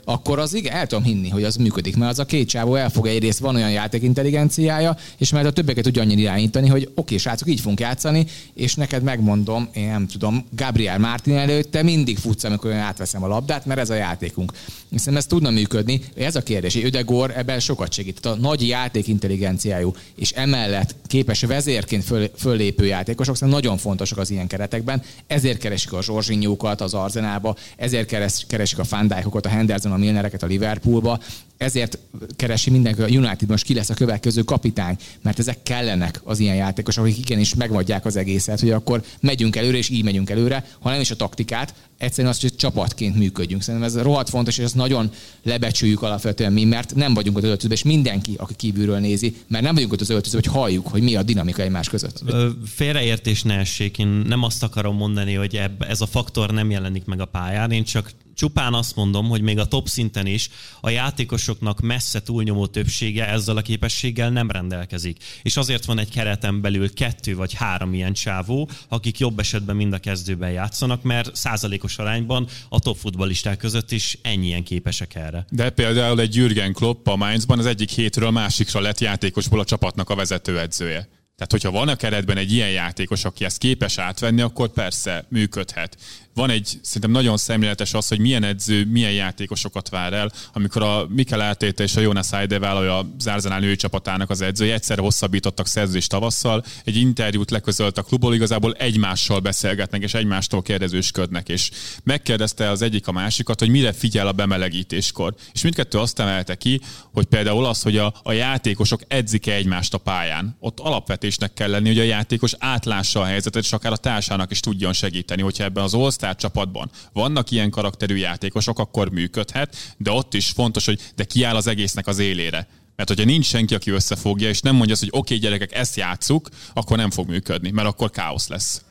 [0.09, 3.07] akkor az igen, el tudom hinni, hogy az működik, mert az a két csávó elfog
[3.07, 7.61] egyrészt, van olyan játékintelligenciája, és mert a többeket tudja annyira irányítani, hogy oké, srácok, így
[7.61, 12.71] fogunk játszani, és neked megmondom, én nem tudom, Gabriel Martin előtt te mindig futsz, amikor
[12.71, 14.53] én átveszem a labdát, mert ez a játékunk.
[14.89, 16.01] Szerintem ez tudna működni.
[16.17, 18.21] Ez a kérdés, Ödegor ebben sokat segít.
[18.21, 24.31] Tehát a nagy játékintelligenciájú, és emellett képes vezérként föl, föllépő játékosok, szerintem nagyon fontosak az
[24.31, 25.03] ilyen keretekben.
[25.27, 30.43] Ezért keresik a Zsorzsinyókat az Arzenába, ezért keres, keresik a Fandijkokat, a Henderson, a Milnereket
[30.43, 31.21] a Liverpoolba,
[31.57, 31.99] ezért
[32.37, 36.57] keresi mindenki, a United most ki lesz a következő kapitány, mert ezek kellenek az ilyen
[36.57, 40.91] játékosok, akik igenis megmondják az egészet, hogy akkor megyünk előre, és így megyünk előre, ha
[40.91, 43.63] nem is a taktikát, egyszerűen azt, hogy csapatként működjünk.
[43.63, 45.11] Szerintem ez rohadt fontos, és ezt nagyon
[45.43, 49.75] lebecsüljük alapvetően mi, mert nem vagyunk az öltözőben, és mindenki, aki kívülről nézi, mert nem
[49.75, 52.23] vagyunk ott az öltözőben, hogy halljuk, hogy mi a dinamika egymás között.
[52.27, 57.05] Ö, Félreértés ne essék, én nem azt akarom mondani, hogy ez a faktor nem jelenik
[57.05, 60.49] meg a pályán, én csak csupán azt mondom, hogy még a top szinten is
[60.81, 65.25] a játékosoknak messze túlnyomó többsége ezzel a képességgel nem rendelkezik.
[65.43, 69.93] És azért van egy kereten belül kettő vagy három ilyen csávó, akik jobb esetben mind
[69.93, 75.47] a kezdőben játszanak, mert százalékos arányban a top futballisták között is ennyien képesek erre.
[75.51, 79.65] De például egy Jürgen Klopp a Mainzban az egyik hétről a másikra lett játékosból a
[79.65, 81.09] csapatnak a vezetőedzője.
[81.37, 85.97] Tehát, hogyha van a keretben egy ilyen játékos, aki ezt képes átvenni, akkor persze működhet.
[86.37, 90.33] Van egy, szerintem nagyon szemléletes az, hogy milyen edző, milyen játékosokat vár el.
[90.53, 94.99] Amikor a Mikel Arteta és a Jonas Eidevall, a Zárzenál női csapatának az edzője, egyszer
[94.99, 101.71] hosszabbítottak szerződést tavasszal, egy interjút leközölt a klubból, igazából egymással beszélgetnek, és egymástól kérdezősködnek, és
[102.05, 105.35] megkérdezte az egyik a másikat, hogy mire figyel a bemelegítéskor.
[105.53, 106.81] És mindkettő azt emelte ki,
[107.13, 110.57] hogy például az, hogy a, a játékosok edzik-e egymást a pályán.
[110.61, 114.61] Ott alapvetésnek kell lenni, hogy a játékos átlássa a helyzetet, és akár a társának is
[114.61, 120.35] tudjon segíteni, hogyha ebben az all csapatban vannak ilyen karakterű játékosok, akkor működhet, de ott
[120.35, 122.69] is fontos, hogy de kiáll az egésznek az élére.
[122.97, 125.97] Mert hogyha nincs senki, aki összefogja, és nem mondja azt, hogy oké, okay, gyerekek, ezt
[125.97, 128.85] játsszuk, akkor nem fog működni, mert akkor káosz lesz.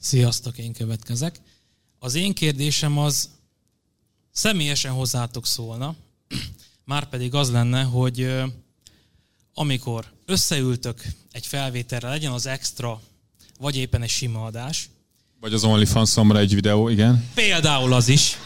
[0.00, 1.40] Sziasztok, én következek.
[1.98, 3.30] Az én kérdésem az
[4.30, 5.94] személyesen hozzátok szólna,
[6.84, 8.42] már pedig az lenne, hogy
[9.54, 13.00] amikor összeültök egy felvételre, legyen az extra,
[13.58, 14.88] vagy éppen egy sima adás,
[15.42, 17.28] Vagy az OnlyFans-omra egy videó, igen.
[17.34, 18.38] például az is,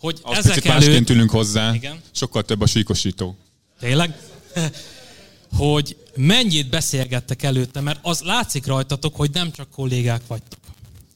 [0.00, 1.74] hogy Az ezek picit másként előtt, ülünk hozzá.
[1.74, 2.00] Igen.
[2.12, 3.36] Sokkal több a síkosító.
[3.80, 4.14] tényleg,
[5.58, 10.58] hogy mennyit beszélgettek előtte, mert az látszik rajtatok, hogy nem csak kollégák vagytok,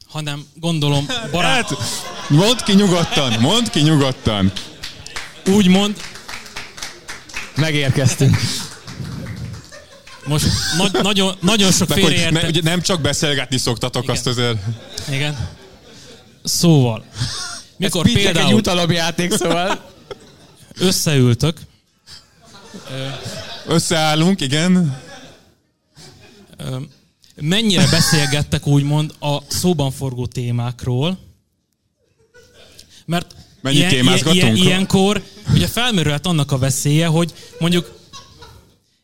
[0.07, 1.79] hanem gondolom barát, Hát,
[2.29, 4.53] mondd ki nyugodtan, mondd ki nyugodtan.
[5.47, 5.97] úgymond
[7.55, 8.37] Megérkeztünk.
[10.27, 10.47] Most
[10.77, 12.49] nagy, nagyon, nagyon sok hogy ne, félreértett.
[12.49, 14.15] ugye nem csak beszélgetni szoktatok, Igen.
[14.15, 14.59] azt azért...
[15.11, 15.49] Igen.
[16.45, 17.05] Szóval,
[17.77, 19.91] mikor Ez egy például jutalomjáték, szóval
[20.79, 21.59] összeültök,
[23.67, 25.03] Összeállunk, igen.
[27.35, 31.19] mennyire beszélgettek úgymond a szóban forgó témákról,
[33.05, 35.23] mert Mennyi ilyen, ilyen, ilyenkor
[35.55, 37.96] ugye felmerülhet annak a veszélye, hogy mondjuk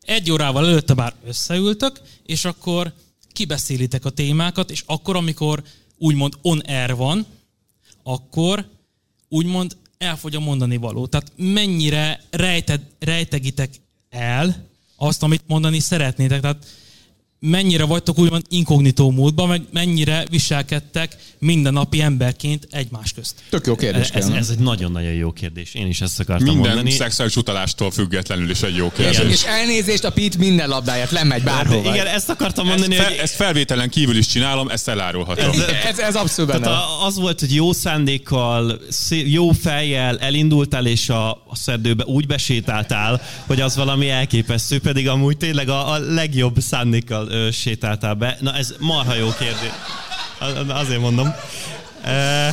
[0.03, 2.93] egy órával előtte már összeültök, és akkor
[3.33, 5.63] kibeszélitek a témákat, és akkor, amikor
[5.99, 7.27] úgymond on air van,
[8.03, 8.69] akkor
[9.29, 11.07] úgymond elfogy a mondani való.
[11.07, 14.67] Tehát mennyire rejted, rejtegitek el
[14.97, 16.41] azt, amit mondani szeretnétek.
[16.41, 16.67] Tehát
[17.45, 23.35] mennyire vagytok úgymond inkognitó módban, meg mennyire viselkedtek mindennapi emberként egymás közt.
[23.51, 24.09] tök jó kérdés.
[24.09, 25.75] Ez, kell, ez egy nagyon-nagyon jó kérdés.
[25.75, 26.91] Én is ezt akartam Minden mondani.
[26.91, 29.33] szexuális utalástól függetlenül is egy jó és, kérdés.
[29.33, 31.95] és elnézést, a Pete minden labdáját lemegy bárhova.
[31.95, 35.51] Igen, ezt akartam Ezt, mondani, fe, hogy ezt felvételen kívül is csinálom, ezt elárulhatom.
[35.89, 36.65] Ez, ez abszolút benne.
[36.65, 38.81] Tehát a- az volt, hogy jó szándékkal,
[39.25, 45.37] jó fejjel elindultál, és a, a szerdőbe úgy besétáltál, hogy az valami elképesztő, pedig amúgy
[45.37, 48.37] tényleg a, a legjobb szándékkal ö, sétáltál be.
[48.41, 49.71] Na ez marha jó kérdés.
[50.69, 51.29] Azért mondom.
[52.03, 52.51] E,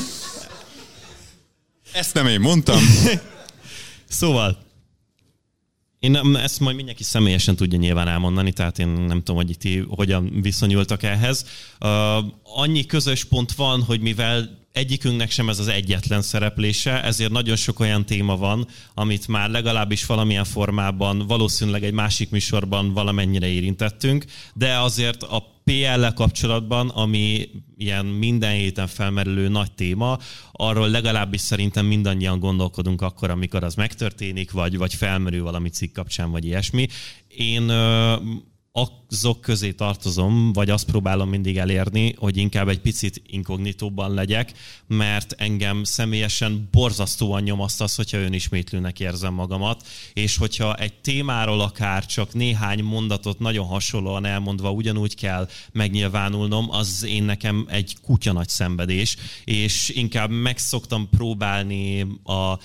[1.93, 2.80] Ezt nem én mondtam.
[4.11, 4.58] Szóval,
[5.99, 9.85] én nem- ezt majd mindenki személyesen tudja nyilván elmondani, tehát én nem tudom, hogy ti
[9.90, 11.45] hogyan viszonyultak ehhez.
[11.80, 11.90] Uh,
[12.43, 17.80] annyi közös pont van, hogy mivel egyikünknek sem ez az egyetlen szereplése, ezért nagyon sok
[17.80, 24.77] olyan téma van, amit már legalábbis valamilyen formában, valószínűleg egy másik műsorban valamennyire érintettünk, de
[24.77, 30.17] azért a PL-lel kapcsolatban, ami ilyen minden héten felmerülő nagy téma,
[30.51, 36.32] arról legalábbis szerintem mindannyian gondolkodunk akkor, amikor az megtörténik, vagy, vagy felmerül valami cikk kapcsán,
[36.32, 36.88] vagy ilyesmi.
[37.27, 37.72] Én
[38.80, 44.51] azok közé tartozom, vagy azt próbálom mindig elérni, hogy inkább egy picit inkognitóban legyek,
[44.88, 52.06] mert engem személyesen borzasztóan nyomaszt az, hogyha önismétlőnek érzem magamat, és hogyha egy témáról akár
[52.06, 58.49] csak néhány mondatot nagyon hasonlóan elmondva ugyanúgy kell megnyilvánulnom, az én nekem egy kutya nagy
[58.49, 62.59] szenvedés, és inkább megszoktam próbálni a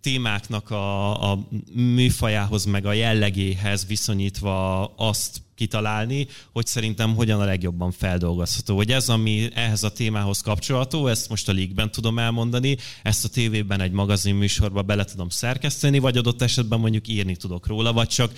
[0.00, 1.38] témáknak a, a
[1.72, 8.76] műfajához, meg a jellegéhez viszonyítva azt kitalálni, hogy szerintem hogyan a legjobban feldolgozható.
[8.76, 13.28] Hogy ez, ami ehhez a témához kapcsolható, ezt most a League-ben tudom elmondani, ezt a
[13.28, 18.08] tévében egy magazin műsorba bele tudom szerkeszteni, vagy adott esetben mondjuk írni tudok róla, vagy
[18.08, 18.32] csak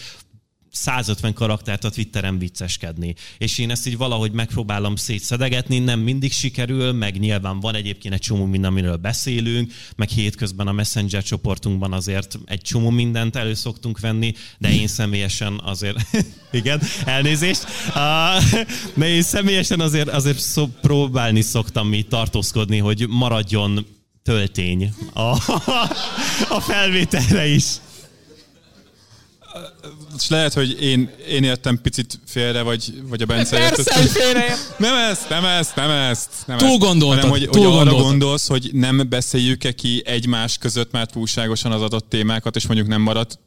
[0.70, 3.14] 150 karaktert a Twitteren vicceskedni.
[3.38, 8.20] És én ezt így valahogy megpróbálom szétszedegetni, nem mindig sikerül, meg nyilván van egyébként egy
[8.20, 14.00] csomó minden, amiről beszélünk, meg hétközben a Messenger csoportunkban azért egy csomó mindent elő szoktunk
[14.00, 15.98] venni, de én személyesen azért,
[16.52, 17.66] igen, elnézést,
[18.94, 23.86] de én személyesen azért, azért szó, próbálni szoktam mi tartózkodni, hogy maradjon
[24.22, 25.20] töltény a,
[26.56, 27.64] a felvételre is
[30.16, 34.56] és lehet, hogy én, én értem picit félre, vagy, vagy a Bence Persze, hogy félre
[34.78, 36.30] Nem ezt, nem ezt, nem ezt.
[36.46, 40.92] Nem túl gondoltad, hanem, hogy, túl hogy arra gondolsz, hogy nem beszéljük-e ki egymás között
[40.92, 43.38] már túlságosan az adott témákat, és mondjuk nem marad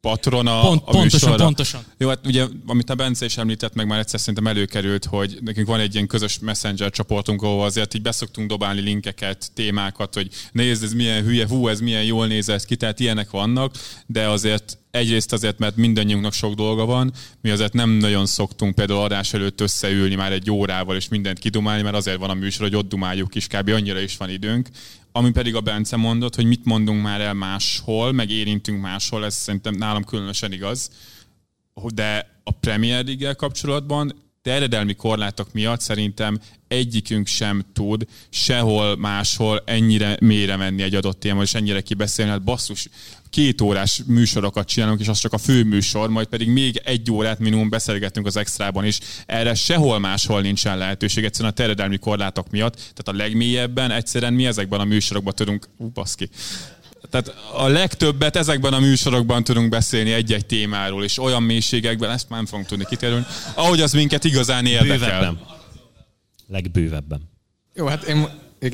[0.00, 1.44] patron a, Pont, a pontosan, műsorra.
[1.44, 1.80] pontosan.
[1.98, 5.66] Jó, hát ugye, amit a Bence is említett, meg már egyszer szerintem előkerült, hogy nekünk
[5.66, 10.82] van egy ilyen közös messenger csoportunk, ahol azért így beszoktunk dobálni linkeket, témákat, hogy nézd,
[10.82, 13.74] ez milyen hülye, hú, ez milyen jól néz ez ki, tehát ilyenek vannak,
[14.06, 19.00] de azért egyrészt azért, mert mindannyiunknak sok dolga van, mi azért nem nagyon szoktunk például
[19.00, 22.76] adás előtt összeülni már egy órával és mindent kidumálni, mert azért van a műsor, hogy
[22.76, 23.68] ott dumáljuk is, kb.
[23.68, 24.68] annyira is van időnk.
[25.12, 29.34] Ami pedig a Bence mondott, hogy mit mondunk már el máshol, meg érintünk máshol, ez
[29.34, 30.90] szerintem nálam különösen igaz.
[31.94, 40.16] De a Premier league kapcsolatban terjedelmi korlátok miatt szerintem egyikünk sem tud sehol máshol ennyire
[40.20, 42.88] mélyre menni egy adott téma, és ennyire kibeszélni, hát basszus,
[43.30, 47.38] két órás műsorokat csinálunk, és az csak a fő műsor, majd pedig még egy órát
[47.38, 48.98] minimum beszélgetünk az extrában is.
[49.26, 52.74] Erre sehol máshol nincsen lehetőség, egyszerűen a terjedelmi korlátok miatt.
[52.74, 56.28] Tehát a legmélyebben egyszerűen mi ezekben a műsorokban tudunk, ú, baszki,
[57.10, 62.38] tehát a legtöbbet ezekben a műsorokban tudunk beszélni egy-egy témáról, és olyan mélységekben, ezt már
[62.38, 64.98] nem fogunk tudni kiterülni, ahogy az minket igazán érdekel.
[64.98, 65.40] Bővebben.
[66.46, 67.30] Legbővebben.
[67.74, 68.28] Jó, hát én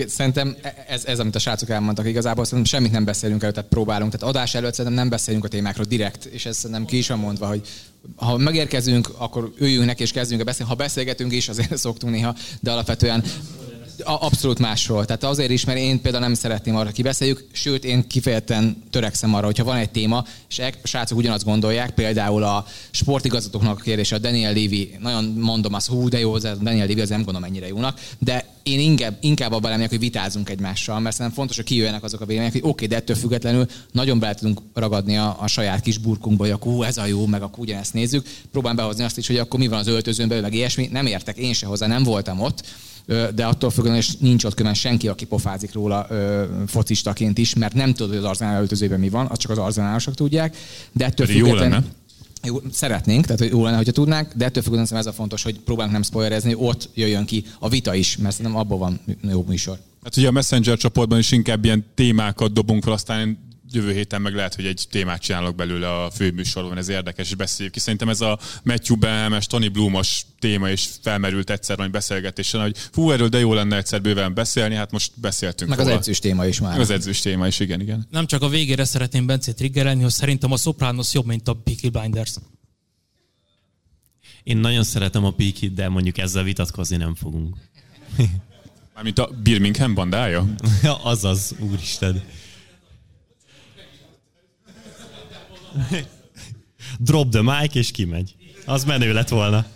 [0.07, 0.57] szerintem
[0.89, 4.13] ez, ez, amit a srácok elmondtak, igazából szerintem semmit nem beszélünk előtt, tehát próbálunk.
[4.13, 7.19] Tehát adás előtt szerintem nem beszélünk a témákról direkt, és ez szerintem ki is van
[7.19, 7.69] mondva, hogy
[8.17, 10.71] ha megérkezünk, akkor üljünk neki és kezdjünk a beszélni.
[10.71, 13.25] Ha beszélgetünk is, azért szoktunk néha, de alapvetően
[14.05, 15.05] abszolút másról.
[15.05, 19.47] Tehát azért is, mert én például nem szeretném arra kibeszéljük, sőt, én kifejezetten törekszem arra,
[19.47, 24.19] hogyha van egy téma, és a srácok ugyanazt gondolják, például a sportigazgatóknak a kérdése, a
[24.19, 27.67] Daniel Levy, nagyon mondom azt, hú, de jó, a Daniel Levy, az nem gondolom ennyire
[27.67, 32.03] jónak, de én inkább, inkább abban lennék, hogy vitázunk egymással, mert szerintem fontos, hogy kijöjjenek
[32.03, 35.47] azok a vélemények, hogy oké, okay, de ettől függetlenül nagyon bele tudunk ragadni a, a
[35.47, 38.27] saját kis burkunkba, hogy akkor ez a jó, meg akkor ugyanezt nézzük.
[38.53, 40.89] Próbálom behozni azt is, hogy akkor mi van az öltözőn belül, meg ilyesmi.
[40.93, 42.63] Nem értek én se hozzá, nem voltam ott
[43.07, 47.75] de attól függően, és nincs ott külön senki, aki pofázik róla ö, focistaként is, mert
[47.75, 50.57] nem tudod, hogy az arzenál öltözőben mi van, azt csak az arzenálosok tudják,
[50.93, 51.85] de ettől Pedig jó lenne.
[52.43, 55.61] Jó, szeretnénk, tehát hogy jó lenne, hogyha tudnánk, de ettől függően ez a fontos, hogy
[55.61, 59.79] próbálunk nem spoilerezni, ott jöjjön ki a vita is, mert szerintem abból van jó műsor.
[60.03, 63.39] Hát ugye a Messenger csoportban is inkább ilyen témákat dobunk fel, aztán
[63.77, 67.75] jövő héten meg lehet, hogy egy témát csinálok belőle a főműsorban, ez érdekes, és beszéljük
[67.75, 67.81] ki.
[67.81, 73.11] Szerintem ez a Matthew Behemes, Tony Bloomos téma is felmerült egyszer vagy beszélgetésen, hogy fú,
[73.11, 75.91] erről de jó lenne egyszer bőven beszélni, hát most beszéltünk Meg róla.
[75.91, 76.81] az edzős téma is már.
[76.81, 78.07] Az edzős téma is, igen, igen.
[78.11, 81.89] Nem csak a végére szeretném Bencét triggerelni, hogy szerintem a Sopranos jobb, mint a Peaky
[81.89, 82.35] Blinders.
[84.43, 87.57] Én nagyon szeretem a Peaky, de mondjuk ezzel vitatkozni nem fogunk.
[88.95, 90.47] Mármint a Birmingham bandája?
[90.83, 92.23] Ja, azaz, úristen.
[96.99, 98.35] Drop the mic, és kimegy.
[98.65, 99.67] Az menő lett volna.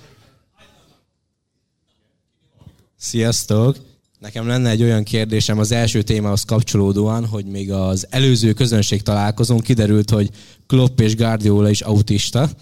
[2.97, 3.77] Sziasztok!
[4.19, 9.61] Nekem lenne egy olyan kérdésem az első témához kapcsolódóan, hogy még az előző közönség találkozón
[9.61, 10.31] kiderült, hogy
[10.67, 12.51] Klopp és Guardiola is autista.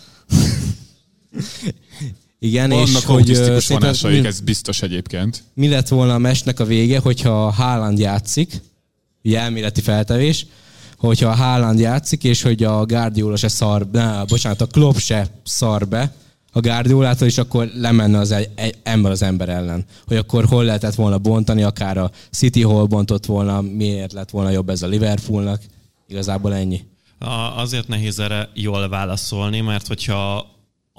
[2.38, 3.36] Igen, Vannak és hogy
[3.68, 5.42] vonásaik, mi, ez biztos egyébként.
[5.54, 8.60] mi lett volna a mesnek a vége, hogyha Haaland játszik,
[9.22, 10.46] ugye elméleti feltevés,
[10.98, 15.26] hogyha a Haaland játszik, és hogy a Guardiola se szar, ne, bocsánat, a Klopp se
[15.44, 16.12] szar be,
[16.52, 19.84] a Guardiolától, és akkor lemenne az egy, egy ember az ember ellen.
[20.06, 24.50] Hogy akkor hol lehetett volna bontani, akár a City hol bontott volna, miért lett volna
[24.50, 25.62] jobb ez a Liverpoolnak.
[26.08, 26.84] Igazából ennyi.
[27.18, 30.46] A, azért nehéz erre jól válaszolni, mert hogyha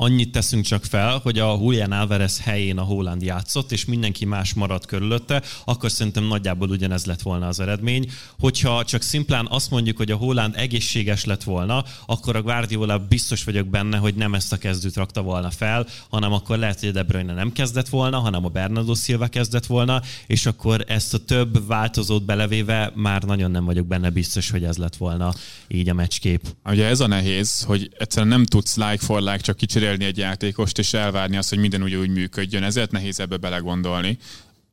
[0.02, 4.54] annyit teszünk csak fel, hogy a Julian Alvarez helyén a Holland játszott, és mindenki más
[4.54, 8.12] maradt körülötte, akkor szerintem nagyjából ugyanez lett volna az eredmény.
[8.40, 13.44] Hogyha csak szimplán azt mondjuk, hogy a Holland egészséges lett volna, akkor a Guardiola biztos
[13.44, 16.92] vagyok benne, hogy nem ezt a kezdőt rakta volna fel, hanem akkor lehet, hogy a
[16.92, 21.18] De Bruyne nem kezdett volna, hanem a Bernardo Silva kezdett volna, és akkor ezt a
[21.18, 25.34] több változót belevéve már nagyon nem vagyok benne biztos, hogy ez lett volna
[25.68, 26.42] így a meccskép.
[26.66, 29.58] Ugye ez a nehéz, hogy egyszerűen nem tudsz like for like csak
[29.90, 32.64] kicserélni egy játékost, és elvárni azt, hogy minden úgy, úgy működjön.
[32.64, 34.18] Ezért nehéz ebbe belegondolni.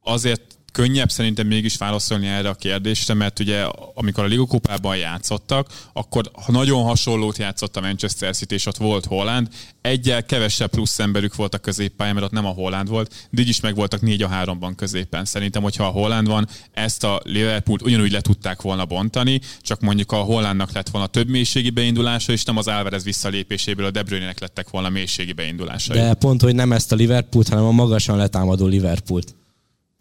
[0.02, 3.64] Azért könnyebb szerintem mégis válaszolni erre a kérdésre, mert ugye
[3.94, 9.48] amikor a Ligokupában játszottak, akkor nagyon hasonlót játszott a Manchester City, és ott volt Holland,
[9.80, 13.48] egyel kevesebb plusz emberük volt a középpályán, mert ott nem a Holland volt, de így
[13.48, 15.24] is meg voltak négy a háromban középen.
[15.24, 20.12] Szerintem, hogyha a Holland van, ezt a Liverpool ugyanúgy le tudták volna bontani, csak mondjuk
[20.12, 24.40] a Hollandnak lett volna több mélységi beindulása, és nem az Alvarez visszalépéséből a De Bruyne-nek
[24.40, 25.98] lettek volna mélységi beindulásai.
[25.98, 29.34] De pont, hogy nem ezt a Liverpoolt, hanem a magasan letámadó Liverpoolt.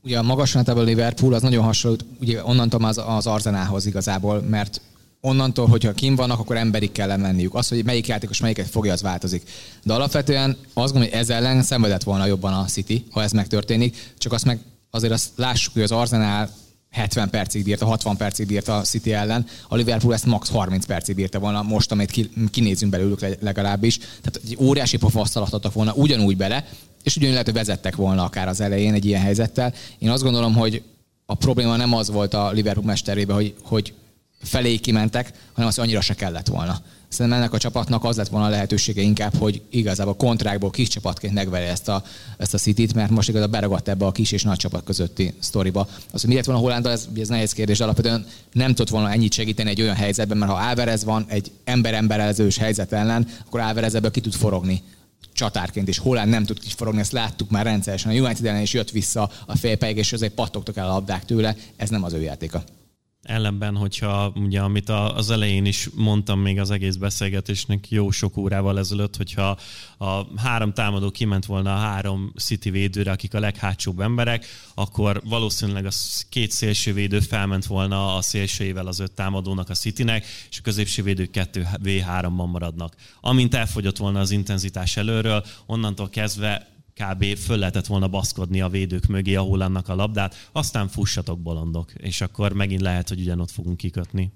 [0.06, 4.82] Ugye a magas a Liverpool az nagyon hasonló, ugye onnantól az, az Arzenához igazából, mert
[5.22, 7.56] onnantól, hogyha kim vannak, akkor emberig kell menniük.
[7.56, 9.50] Az, hogy melyik játékos melyiket fogja, az változik.
[9.84, 14.14] De alapvetően azt gondolom, hogy ez ellen szenvedett volna jobban a City, ha ez megtörténik.
[14.17, 14.59] Csak azt meg
[14.90, 16.50] azért azt lássuk, hogy az Arzenál
[16.92, 21.16] 70 percig bírta, 60 percig bírta a City ellen, a Liverpool ezt max 30 percig
[21.16, 23.98] bírta volna, most, amit kinézünk belőlük legalábbis.
[23.98, 26.66] Tehát egy óriási pofasztalat volna ugyanúgy bele,
[27.06, 29.74] és ugyanúgy lehet, hogy vezettek volna akár az elején egy ilyen helyzettel.
[29.98, 30.84] Én azt gondolom, hogy
[31.25, 33.93] a probléma nem az volt a Liverpool mesterébe, hogy, hogy
[34.42, 36.82] felé kimentek, hanem az, hogy annyira se kellett volna.
[37.08, 41.34] Szerintem ennek a csapatnak az lett volna a lehetősége inkább, hogy igazából kontrákból kis csapatként
[41.34, 42.03] megverje ezt a,
[42.38, 45.88] ezt a City-t, mert most igazából beragadt ebbe a kis és nagy csapat közötti sztoriba.
[46.11, 49.34] Az, hogy miért van a Hollandal, ez, ez nehéz kérdés, alapvetően nem tudott volna ennyit
[49.34, 54.11] segíteni egy olyan helyzetben, mert ha Álvarez van egy ember-emberelzős helyzet ellen, akkor Álvarez ebből
[54.11, 54.84] ki tud forogni
[55.36, 58.12] csatárként, és Holland nem tud kiforogni, ezt láttuk már rendszeresen.
[58.12, 61.56] A United ellen is jött vissza a félpelyek, és azért pattogtak el a labdák tőle,
[61.76, 62.64] ez nem az ő játéka.
[63.26, 68.80] Ellenben, hogyha ugye, amit az elején is mondtam még az egész beszélgetésnek jó sok órával
[68.80, 69.58] ezelőtt, hogyha
[69.98, 75.86] a három támadó kiment volna a három City védőre, akik a leghátsóbb emberek, akkor valószínűleg
[75.86, 75.92] a
[76.30, 81.04] két szélső védő felment volna a szélsőjével az öt támadónak a Citynek, és a középső
[81.04, 82.95] védők 2v3-ban maradnak.
[83.22, 87.38] Amint elfogyott volna az intenzitás előről, onnantól kezdve kb.
[87.38, 92.22] föl lehetett volna baszkodni a védők mögé, ahol annak a labdát, aztán fussatok bolondok, és
[92.22, 94.32] akkor megint lehet, hogy ugyanott fogunk kikötni.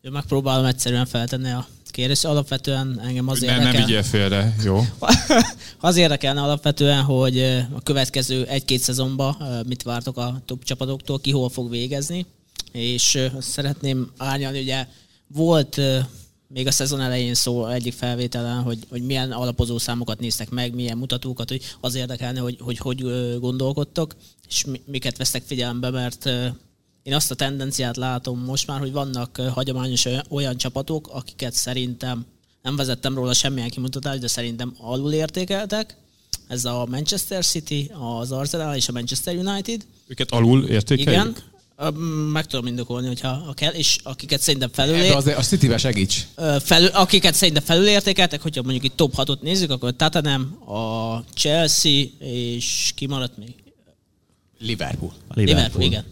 [0.00, 2.24] Én megpróbálom egyszerűen feltenni a kérdést.
[2.24, 3.72] Alapvetően engem az ne, érdekel...
[3.72, 4.84] Nem vigyél félre, jó?
[5.80, 7.38] az érdekelne alapvetően, hogy
[7.72, 9.36] a következő egy-két szezonban
[9.66, 12.26] mit vártok a top csapatoktól, ki hol fog végezni,
[12.72, 14.86] és szeretném árnyalni, ugye
[15.32, 15.80] volt
[16.48, 20.98] még a szezon elején szó egyik felvételen, hogy, hogy milyen alapozó számokat néztek meg, milyen
[20.98, 23.04] mutatókat, hogy az érdekelne, hogy hogy, hogy
[23.40, 24.14] gondolkodtok,
[24.48, 26.26] és miket vesztek figyelembe, mert
[27.02, 32.26] én azt a tendenciát látom most már, hogy vannak hagyományos olyan csapatok, akiket szerintem
[32.62, 35.96] nem vezettem róla semmilyen kimutatást, de szerintem alul értékeltek.
[36.48, 39.86] Ez a Manchester City, az Arsenal és a Manchester United.
[40.06, 41.12] Őket alul értékeljük?
[41.12, 41.36] Igen,
[42.32, 44.96] meg tudom indokolni, hogyha ha kell, és akiket szerintem felül...
[44.96, 46.26] De azért a city segíts.
[46.60, 52.92] Felül, akiket szerintem felülértékeltek, hogyha mondjuk itt top 6-ot nézzük, akkor Tottenham, a Chelsea, és
[52.94, 53.54] ki maradt még?
[54.58, 55.12] Liverpool.
[55.28, 55.82] A Liverpool.
[55.82, 56.04] Liverpool, igen.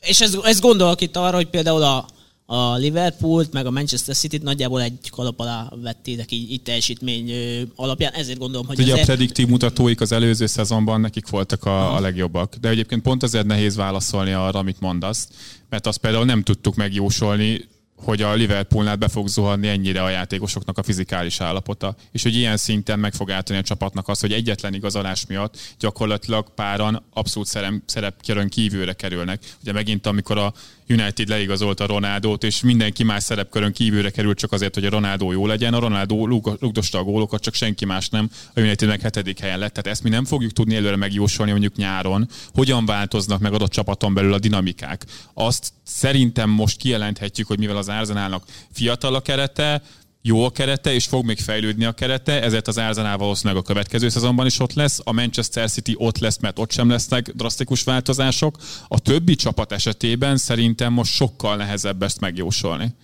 [0.00, 2.08] És ez, ez gondolok itt arra, hogy például a,
[2.52, 7.32] a Liverpoolt, meg a Manchester City-t nagyjából egy kalap alá vettétek így, így teljesítmény
[7.76, 9.08] alapján, ezért gondolom, hogy Ugye azért...
[9.08, 12.56] a prediktív mutatóik az előző szezonban nekik voltak a, a legjobbak.
[12.56, 15.28] De egyébként pont azért nehéz válaszolni arra, amit mondasz,
[15.68, 17.68] mert azt például nem tudtuk megjósolni,
[18.04, 22.56] hogy a Liverpoolnál be fog zuhanni ennyire a játékosoknak a fizikális állapota, és hogy ilyen
[22.56, 27.74] szinten meg fog átadni a csapatnak az, hogy egyetlen igazolás miatt gyakorlatilag páran abszolút szerep,
[27.86, 29.56] szerepkörön kívülre kerülnek.
[29.62, 30.52] Ugye megint, amikor a
[30.90, 35.46] United leigazolta Ronaldót, és mindenki más szerepkörön kívülre került csak azért, hogy a Ronaldo jó
[35.46, 35.74] legyen.
[35.74, 36.26] A Ronaldo
[36.60, 38.30] rugdosta a gólokat, csak senki más nem.
[38.54, 39.72] A United meg hetedik helyen lett.
[39.72, 44.14] Tehát ezt mi nem fogjuk tudni előre megjósolni mondjuk nyáron, hogyan változnak meg adott csapaton
[44.14, 45.04] belül a dinamikák.
[45.34, 49.82] Azt szerintem most kijelenthetjük, hogy mivel az Arsenalnak fiatal a kerete,
[50.22, 54.08] jó a kerete, és fog még fejlődni a kerete, ezért az Arsenal valószínűleg a következő
[54.08, 58.56] szezonban is ott lesz, a Manchester City ott lesz, mert ott sem lesznek drasztikus változások.
[58.88, 62.94] A többi csapat esetében szerintem most sokkal nehezebb ezt megjósolni.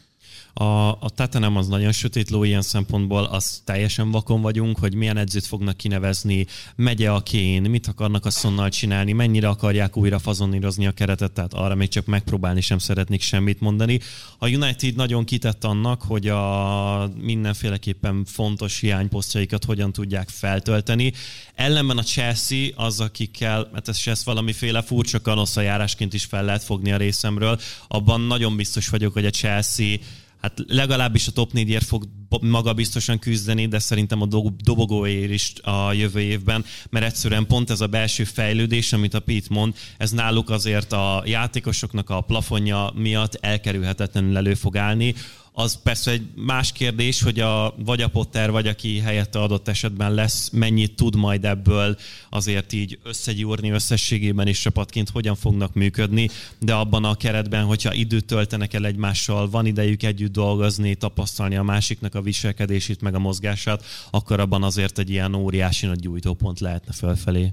[0.58, 5.16] A, a Tottenham az nagyon sötét ló ilyen szempontból, az teljesen vakon vagyunk, hogy milyen
[5.16, 10.92] edzőt fognak kinevezni, megye a kén, mit akarnak asszonnal csinálni, mennyire akarják újra fazonírozni a
[10.92, 14.00] keretet, tehát arra még csak megpróbálni sem szeretnék semmit mondani.
[14.38, 21.12] A United nagyon kitett annak, hogy a mindenféleképpen fontos hiányposztjaikat hogyan tudják feltölteni.
[21.54, 26.92] Ellenben a Chelsea az, akikkel, mert ez, ez valamiféle furcsa kanosszajárásként is fel lehet fogni
[26.92, 29.96] a részemről, abban nagyon biztos vagyok, hogy a Chelsea
[30.40, 32.08] hát legalábbis a top 4 fog
[32.40, 37.80] maga biztosan küzdeni, de szerintem a dobogóért is a jövő évben, mert egyszerűen pont ez
[37.80, 43.34] a belső fejlődés, amit a Pete mond, ez náluk azért a játékosoknak a plafonja miatt
[43.34, 45.14] elkerülhetetlenül elő fog állni.
[45.58, 50.14] Az persze egy más kérdés, hogy a, vagy a Potter, vagy aki helyette adott esetben
[50.14, 51.96] lesz, mennyit tud majd ebből
[52.30, 56.28] azért így összegyúrni összességében és csapatként hogyan fognak működni,
[56.58, 61.62] de abban a keretben, hogyha időt töltenek el egymással, van idejük együtt dolgozni, tapasztalni a
[61.62, 66.92] másiknak a viselkedését, meg a mozgását, akkor abban azért egy ilyen óriási nagy gyújtópont lehetne
[66.92, 67.52] fölfelé.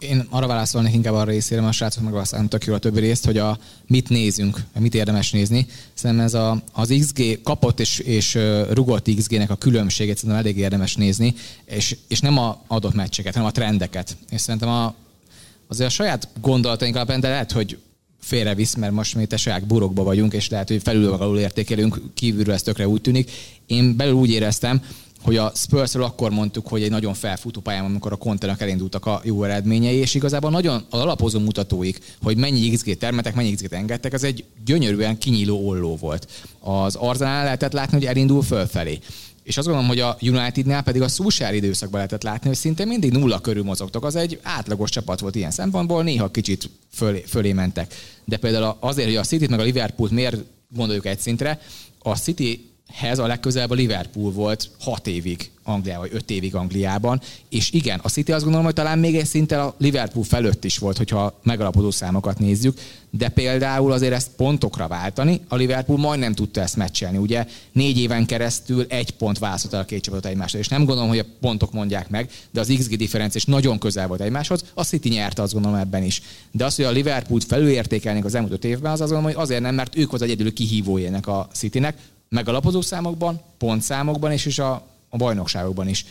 [0.00, 3.00] Én arra válaszolnék inkább arra részére, mert a srácok meg azt tök jó a többi
[3.00, 5.66] részt, hogy a mit nézünk, mit érdemes nézni.
[5.94, 8.38] Szerintem ez a, az XG kapott és, és
[8.70, 13.48] rugott XG-nek a különbséget szerintem elég érdemes nézni, és, és nem a adott meccseket, hanem
[13.48, 14.16] a trendeket.
[14.30, 14.94] És szerintem a,
[15.68, 17.78] azért a saját gondolataink alapján, de lehet, hogy
[18.20, 22.54] félrevisz, mert most mi te saját burokba vagyunk, és lehet, hogy felül alul értékelünk, kívülről
[22.54, 23.30] ez tökre úgy tűnik.
[23.66, 24.82] Én belül úgy éreztem,
[25.22, 29.20] hogy a Spursről akkor mondtuk, hogy egy nagyon felfutó pályán, amikor a kontenek elindultak a
[29.24, 34.12] jó eredményei, és igazából nagyon az alapozó mutatóik, hogy mennyi XG termetek, mennyi XG-t engedtek,
[34.12, 36.28] az egy gyönyörűen kinyíló olló volt.
[36.60, 38.98] Az Arzenál lehetett látni, hogy elindul fölfelé.
[39.42, 43.12] És azt gondolom, hogy a Unitednál pedig a Szúsár időszakban lehetett látni, hogy szinte mindig
[43.12, 44.04] nulla körül mozogtak.
[44.04, 47.94] Az egy átlagos csapat volt ilyen szempontból, néha kicsit fölé, fölé mentek.
[48.24, 50.36] De például azért, hogy a City-t meg a Liverpoolt miért
[50.74, 51.60] gondoljuk egy szintre,
[51.98, 57.20] a City hez a legközelebb a Liverpool volt 6 évig Angliában, vagy 5 évig Angliában,
[57.48, 60.78] és igen, a City azt gondolom, hogy talán még egy szinten a Liverpool felőtt is
[60.78, 62.78] volt, hogyha megalapozó számokat nézzük,
[63.10, 68.26] de például azért ezt pontokra váltani, a Liverpool majdnem tudta ezt meccselni, ugye négy éven
[68.26, 71.72] keresztül egy pont választott el a két csapatot egymásra, és nem gondolom, hogy a pontok
[71.72, 75.52] mondják meg, de az XG differencia is nagyon közel volt egymáshoz, a City nyerte azt
[75.52, 76.22] gondolom ebben is.
[76.50, 79.60] De az, hogy a Liverpoolt felülértékelnék az elmúlt öt évben, az azt gondolom, hogy azért
[79.62, 81.96] nem, mert ők az egyedül kihívója a Citynek,
[82.30, 86.04] megalapozó számokban, pontszámokban és is a, a bajnokságokban is.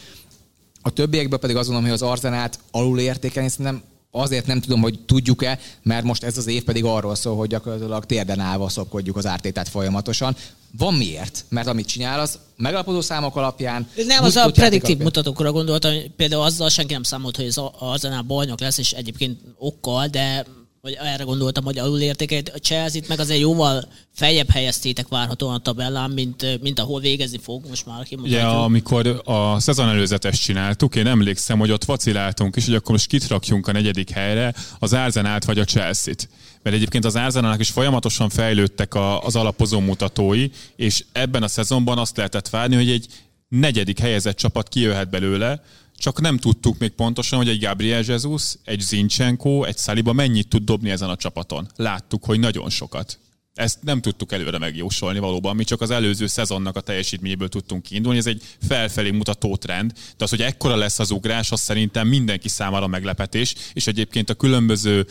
[0.82, 5.00] A többiekben pedig azt gondolom, hogy az Arzenát alul értékelni, szerintem azért nem tudom, hogy
[5.06, 9.26] tudjuk-e, mert most ez az év pedig arról szól, hogy gyakorlatilag térden állva szopkodjuk az
[9.26, 10.36] ártétát folyamatosan.
[10.78, 11.46] Van miért?
[11.50, 13.88] Mert amit csinál, az megalapozó számok alapján...
[14.08, 18.60] Nem, az a prediktív mutatókra gondoltam, például azzal senki nem számolt, hogy az Arzenál bajnok
[18.60, 20.46] lesz, és egyébként okkal, de
[20.90, 26.11] vagy erre gondoltam, hogy alulértékelt a Chelsea-t meg azért jóval feljebb helyeztétek várhatóan a tabellán,
[26.11, 28.51] mint, mint ahol végezni fog, most már kimondhatjuk.
[28.51, 33.08] Ja, amikor a szezon előzetes csináltuk, én emlékszem, hogy ott vaciláltunk is, hogy akkor most
[33.08, 36.30] kit rakjunk a negyedik helyre, az Arzenát vagy a Chelsea-t.
[36.64, 41.98] Mert egyébként az Arzenának is folyamatosan fejlődtek a, az alapozó mutatói, és ebben a szezonban
[41.98, 43.08] azt lehetett várni, hogy egy
[43.50, 45.64] negyedik helyezett csapat kijöhet belőle,
[46.00, 50.64] csak nem tudtuk még pontosan, hogy egy Gabriel Jesus, egy Zinchenko, egy Saliba mennyit tud
[50.64, 51.68] dobni ezen a csapaton.
[51.76, 53.19] Láttuk, hogy nagyon sokat.
[53.53, 58.18] Ezt nem tudtuk előre megjósolni valóban, mi csak az előző szezonnak a teljesítményéből tudtunk kiindulni,
[58.18, 62.50] ez egy felfelé mutató trend, de az, hogy ekkora lesz az ugrás, az szerintem mindenki
[62.50, 65.08] számára meglepetés, és egyébként a különböző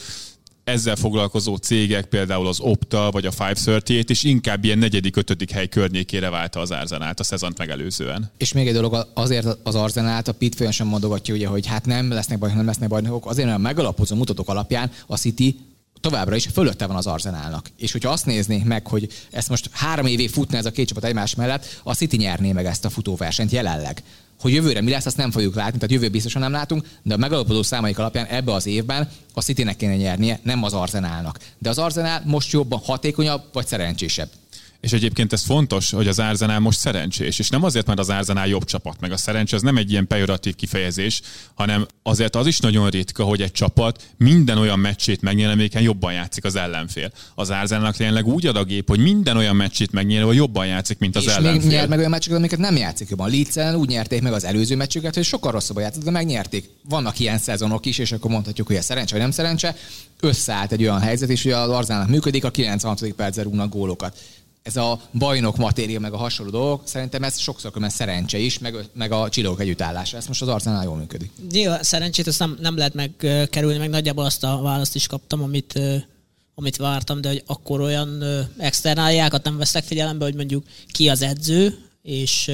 [0.68, 5.68] ezzel foglalkozó cégek, például az Opta vagy a 538 és inkább ilyen negyedik, ötödik hely
[5.68, 8.30] környékére válta az Arzenát a szezont megelőzően.
[8.36, 12.10] És még egy dolog, azért az Arzenát a Pit folyamatosan mondogatja, ugye, hogy hát nem
[12.10, 15.56] lesznek bajnok, nem lesznek bajnokok, azért, mert a megalapozó mutatók alapján a City
[16.00, 17.70] továbbra is fölötte van az Arzenálnak.
[17.76, 21.04] És hogyha azt néznénk meg, hogy ezt most három évé futna ez a két csapat
[21.04, 24.02] egymás mellett, a City nyerné meg ezt a futóversenyt jelenleg.
[24.40, 27.16] Hogy jövőre mi lesz, azt nem fogjuk látni, tehát jövő biztosan nem látunk, de a
[27.16, 31.38] megalapozó számaik alapján ebbe az évben a Citynek kéne nyernie, nem az Arzenálnak.
[31.58, 34.28] De az Arzenál most jobban hatékonyabb vagy szerencsésebb.
[34.80, 38.46] És egyébként ez fontos, hogy az Arsenal most szerencsés, és nem azért, mert az Arsenal
[38.46, 41.20] jobb csapat, meg a szerencsé az nem egy ilyen pejoratív kifejezés,
[41.54, 46.12] hanem azért az is nagyon ritka, hogy egy csapat minden olyan meccsét megnyer, amelyiken jobban
[46.12, 47.12] játszik az ellenfél.
[47.34, 50.98] Az Arsenalnak tényleg úgy ad a gép, hogy minden olyan meccsét megnyer, hogy jobban játszik,
[50.98, 51.60] mint az és ellenfél.
[51.60, 53.30] még nyer meg olyan meccseket, amiket nem játszik jobban.
[53.30, 56.68] Leeds úgy nyerték meg az előző meccsüket, hogy sokkal rosszabbul játszott, de megnyerték.
[56.88, 59.76] Vannak ilyen szezonok is, és akkor mondhatjuk, hogy a szerencse vagy nem szerencse.
[60.20, 63.12] Összeállt egy olyan helyzet, és hogy az Arsenalnak működik, a 96.
[63.12, 64.16] percben rúgnak gólokat
[64.62, 68.76] ez a bajnok matéria, meg a hasonló dolgok, szerintem ez sokszor különben szerencse is, meg,
[68.92, 70.16] meg a csillók együttállása.
[70.16, 71.32] Ez most az arcánál jól működik.
[71.50, 75.80] Nyilván szerencsét ezt nem, nem lehet megkerülni, meg nagyjából azt a választ is kaptam, amit,
[76.54, 81.22] amit vártam, de hogy akkor olyan ö, externáliákat nem veszek figyelembe, hogy mondjuk ki az
[81.22, 82.50] edző, és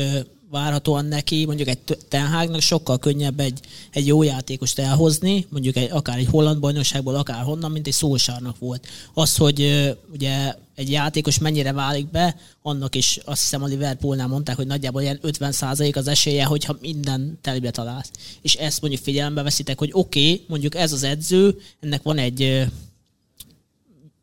[0.51, 6.19] várhatóan neki, mondjuk egy Tenhágnak sokkal könnyebb egy, egy jó játékost elhozni, mondjuk egy, akár
[6.19, 8.87] egy holland bajnokságból, akár honnan, mint egy Szólsárnak volt.
[9.15, 14.57] Az, hogy ugye egy játékos mennyire válik be, annak is azt hiszem a Liverpoolnál mondták,
[14.57, 18.11] hogy nagyjából ilyen 50% az esélye, hogyha minden telibe találsz.
[18.43, 22.67] És ezt mondjuk figyelembe veszitek, hogy oké, okay, mondjuk ez az edző, ennek van egy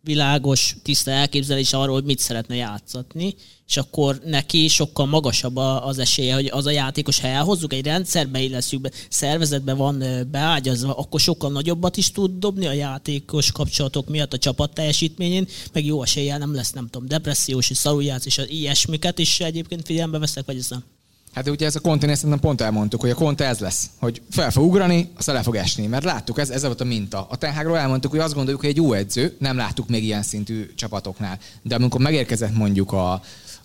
[0.03, 3.35] világos, tiszta elképzelés arról, hogy mit szeretne játszatni,
[3.72, 8.40] és akkor neki sokkal magasabb az esélye, hogy az a játékos, ha elhozzuk, egy rendszerbe
[8.40, 14.33] illeszünk be, szervezetbe van beágyazva, akkor sokkal nagyobbat is tud dobni a játékos kapcsolatok miatt
[14.33, 19.19] a csapat teljesítményén, meg jó eséllyel nem lesz, nem tudom, depressziós és szarújátsz, és ilyesmiket
[19.19, 20.83] is egyébként figyelembe veszek, vagy ez nem?
[21.33, 24.51] Hát ugye ez a konténer szerintem pont elmondtuk, hogy a konta ez lesz, hogy fel
[24.51, 27.27] fog ugrani, aztán le fog esni, mert láttuk, ez, ez volt a minta.
[27.30, 30.74] A Tenhágról elmondtuk, hogy azt gondoljuk, hogy egy jó edző, nem láttuk még ilyen szintű
[30.75, 31.40] csapatoknál.
[31.61, 33.22] De amikor megérkezett mondjuk a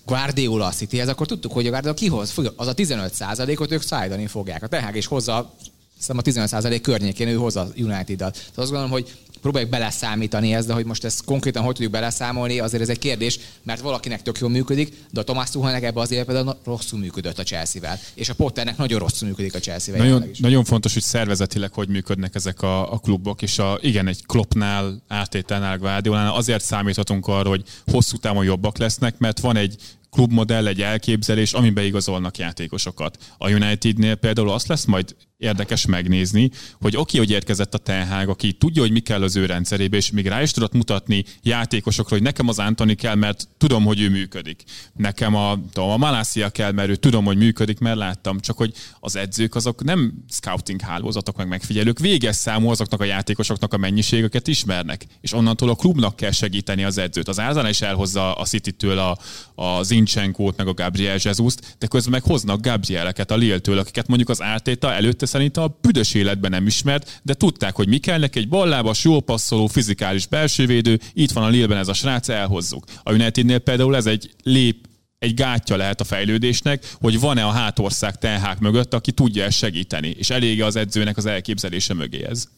[0.06, 4.62] Guardiola a Cityhez, akkor tudtuk, hogy a Guardiola kihoz, az a 15%-ot ők szállítani fogják.
[4.62, 5.54] A Tenhág is hozza,
[5.98, 8.32] szerintem a 15% környékén ő hozza a United-at.
[8.32, 12.58] Tehát azt gondolom, hogy próbáljuk beleszámítani ezt, de hogy most ezt konkrétan hogy tudjuk beleszámolni,
[12.58, 16.10] azért ez egy kérdés, mert valakinek tök jól működik, de a Tomás Tuchelnek ebbe az
[16.10, 20.04] évben például rosszul működött a Chelsea-vel, és a Potternek nagyon rosszul működik a Chelsea-vel.
[20.04, 24.26] Nagyon, nagyon fontos, hogy szervezetileg hogy működnek ezek a, a klubok, és a, igen, egy
[24.26, 29.76] Kloppnál, Ártételnál, Guardiolánál azért számíthatunk arra, hogy hosszú távon jobbak lesznek, mert van egy
[30.16, 33.34] klubmodell, egy elképzelés, amiben igazolnak játékosokat.
[33.38, 38.28] A Unitednél például azt lesz majd érdekes megnézni, hogy oké, hogy érkezett a Ten Hag,
[38.28, 42.14] aki tudja, hogy mi kell az ő rendszerébe, és még rá is tudott mutatni játékosokra,
[42.14, 44.62] hogy nekem az Antoni kell, mert tudom, hogy ő működik.
[44.94, 48.40] Nekem a, tudom, a Malásia kell, mert ő tudom, hogy működik, mert láttam.
[48.40, 51.98] Csak hogy az edzők azok nem scouting hálózatok, meg megfigyelők.
[51.98, 55.06] Véges számú azoknak a játékosoknak a mennyiségeket ismernek.
[55.20, 57.28] És onnantól a klubnak kell segíteni az edzőt.
[57.28, 59.18] Az Árzán is elhozza a City-től a,
[59.54, 64.28] a Zincsenkót, meg a Gabriel Jesus-t, de közben meg hoznak Gabrieleket a Lille-től, akiket mondjuk
[64.28, 68.38] az Ártéta előtte szerintem a büdös életben nem ismert, de tudták, hogy mi kell neki,
[68.38, 72.84] egy ballábas, jól passzoló, fizikális belsővédő, itt van a Lille-ben ez a srác, elhozzuk.
[73.02, 78.18] A Unitednél például ez egy lép egy gátja lehet a fejlődésnek, hogy van-e a hátország
[78.18, 82.48] tenhák mögött, aki tudja ezt segíteni, és elég az edzőnek az elképzelése mögé ez.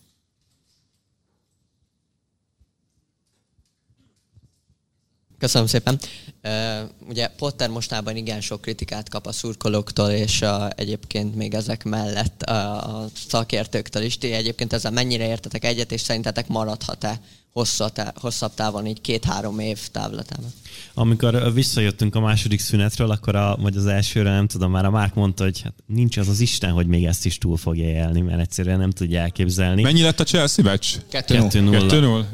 [5.38, 5.98] Köszönöm szépen.
[6.42, 11.84] Uh, ugye Potter mostában igen sok kritikát kap a szurkolóktól, és uh, egyébként még ezek
[11.84, 12.54] mellett uh,
[12.94, 14.18] a szakértőktől is.
[14.18, 17.20] Ti egyébként ezzel mennyire értetek egyet, és szerintetek maradhat-e
[17.52, 20.50] hosszabb, hosszabb távon, így két-három év távlatában?
[20.94, 25.14] Amikor visszajöttünk a második szünetről, akkor a, vagy az elsőre, nem tudom, már a Márk
[25.14, 28.40] mondta, hogy hát nincs az az Isten, hogy még ezt is túl fogja élni, mert
[28.40, 29.82] egyszerűen nem tudja elképzelni.
[29.82, 30.86] Mennyi lett a Chelsea meccs?
[31.10, 31.22] 2-0.
[31.28, 31.88] 2-0.
[31.90, 32.24] 2-0?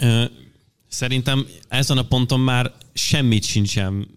[0.00, 0.24] Jó.
[0.96, 4.08] Szerintem ezen a ponton már semmit sincsen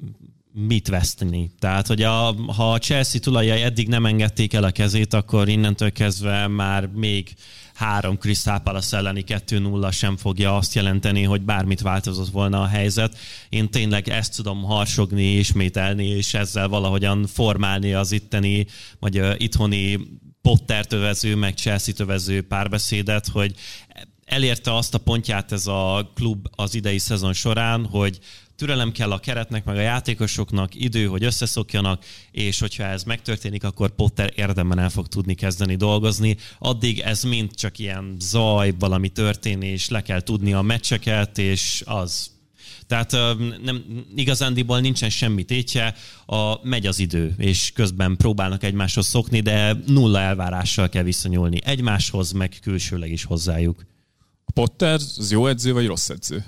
[0.53, 1.51] mit veszteni.
[1.59, 5.91] Tehát, hogy a, ha a Chelsea tulajai eddig nem engedték el a kezét, akkor innentől
[5.91, 7.33] kezdve már még
[7.73, 13.17] három Crystal Palace elleni 2-0 sem fogja azt jelenteni, hogy bármit változott volna a helyzet.
[13.49, 18.65] Én tényleg ezt tudom harsogni, ismételni, és ezzel valahogyan formálni az itteni,
[18.99, 19.99] vagy itthoni
[20.41, 23.55] Potter tövező, meg Chelsea tövező párbeszédet, hogy
[24.29, 28.19] elérte azt a pontját ez a klub az idei szezon során, hogy
[28.55, 33.89] türelem kell a keretnek, meg a játékosoknak, idő, hogy összeszokjanak, és hogyha ez megtörténik, akkor
[33.89, 36.37] Potter érdemben el fog tudni kezdeni dolgozni.
[36.59, 42.31] Addig ez mind csak ilyen zaj, valami történés, le kell tudni a meccseket, és az
[42.87, 43.11] tehát
[43.63, 43.83] nem,
[44.15, 50.19] igazándiból nincsen semmi tétje, a, megy az idő, és közben próbálnak egymáshoz szokni, de nulla
[50.19, 53.85] elvárással kell viszonyulni egymáshoz, meg külsőleg is hozzájuk.
[54.49, 56.45] A Potter az jó edző vagy rossz edző?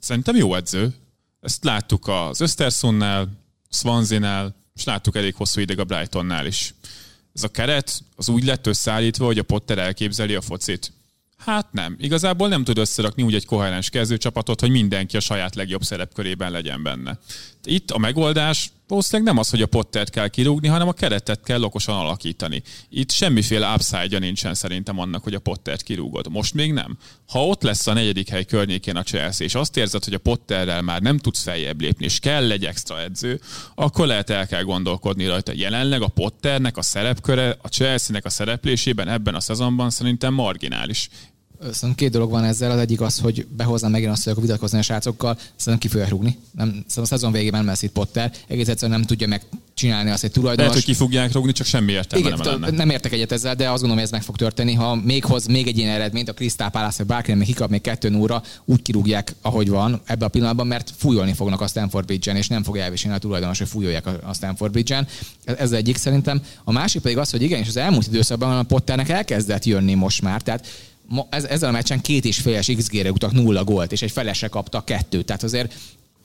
[0.00, 0.94] Szerintem jó edző.
[1.40, 3.28] Ezt láttuk az Östersonnál,
[3.70, 6.74] Swansea-nál, és láttuk elég hosszú ideig a Brightonnál is.
[7.34, 10.92] Ez a keret az úgy lett összeállítva, hogy a Potter elképzeli a focit.
[11.36, 11.96] Hát nem.
[11.98, 16.82] Igazából nem tud összerakni úgy egy koherens kezdőcsapatot, hogy mindenki a saját legjobb szerepkörében legyen
[16.82, 17.18] benne.
[17.64, 21.62] Itt a megoldás valószínűleg nem az, hogy a Pottert kell kirúgni, hanem a keretet kell
[21.62, 22.62] okosan alakítani.
[22.88, 26.28] Itt semmiféle upside nincsen szerintem annak, hogy a Pottert kirúgod.
[26.30, 26.98] Most még nem.
[27.28, 30.82] Ha ott lesz a negyedik hely környékén a Chelsea, és azt érzed, hogy a Potterrel
[30.82, 33.40] már nem tudsz feljebb lépni, és kell egy extra edző,
[33.74, 35.52] akkor lehet el kell gondolkodni rajta.
[35.54, 41.08] Jelenleg a Potternek a szerepköre, a Chelsea-nek a szereplésében ebben a szezonban szerintem marginális
[41.62, 42.70] Szerintem két dolog van ezzel.
[42.70, 46.08] Az egyik az, hogy behoznám megint azt, hogy akkor vitatkozni a srácokkal, szerintem ki fogják
[46.08, 46.38] rúgni.
[46.56, 48.32] Nem, szerintem a szezon végében nem lesz itt Potter.
[48.48, 50.70] Egész egyszerűen nem tudja megcsinálni azt, hogy tulajdonos.
[50.70, 52.76] Lehet, hogy ki fogják rúgni, csak semmi értelme Igen, nem lenne.
[52.76, 54.72] nem értek egyet ezzel, de azt gondolom, hogy ez meg fog történni.
[54.72, 57.80] Ha még hoz még egy ilyen eredményt, a Crystal Palace, vagy bárki még kikap még
[57.80, 62.36] kettő óra, úgy kirúgják, ahogy van ebben a pillanatban, mert fújolni fognak a Stanford Bridge-en,
[62.36, 65.06] és nem fogja elviselni a tulajdonos, hogy fújolják a Stanford Bridge-en.
[65.44, 66.42] Ez egyik szerintem.
[66.64, 70.22] A másik pedig az, hogy igen, és az elmúlt időszakban a Potternek elkezdett jönni most
[70.22, 70.42] már.
[70.42, 70.66] Tehát
[71.12, 74.48] ma, ez, ezzel a meccsen két és féles XG-re utak nulla gólt, és egy felesre
[74.48, 75.24] kapta kettőt.
[75.26, 75.74] Tehát azért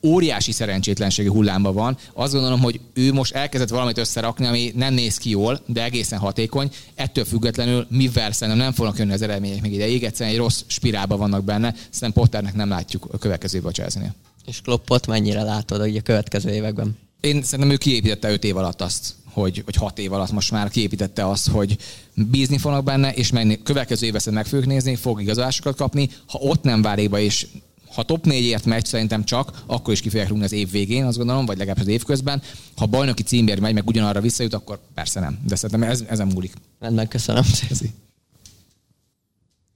[0.02, 1.96] óriási szerencsétlenségi hullámban van.
[2.12, 6.18] Azt gondolom, hogy ő most elkezdett valamit összerakni, ami nem néz ki jól, de egészen
[6.18, 6.70] hatékony.
[6.94, 11.18] Ettől függetlenül, mivel szerintem nem fognak jönni az eredmények még ideig, egyszerűen egy rossz spirálban
[11.18, 11.74] vannak benne.
[11.90, 14.14] Szerintem Potternek nem látjuk a következő évben.
[14.46, 16.98] És Kloppot mennyire látod a következő években?
[17.20, 20.70] Én szerintem ő kiépítette 5 év alatt azt, hogy, hogy 6 év alatt most már
[20.70, 21.76] kiépítette azt, hogy
[22.14, 26.10] bízni fognak benne, és menni, következő évben szerintem meg fogjuk nézni, fog igazolásokat kapni.
[26.26, 27.46] Ha ott nem válik be, és
[27.94, 31.16] ha top 4-ért megy szerintem csak, akkor is ki fogják rúgni az év végén, azt
[31.16, 32.42] gondolom, vagy legalábbis az év közben.
[32.76, 35.38] Ha bajnoki címért megy, meg ugyanarra visszajut, akkor persze nem.
[35.46, 36.54] De szerintem ez, ezen múlik.
[36.80, 37.94] Rendben, köszönöm szépen.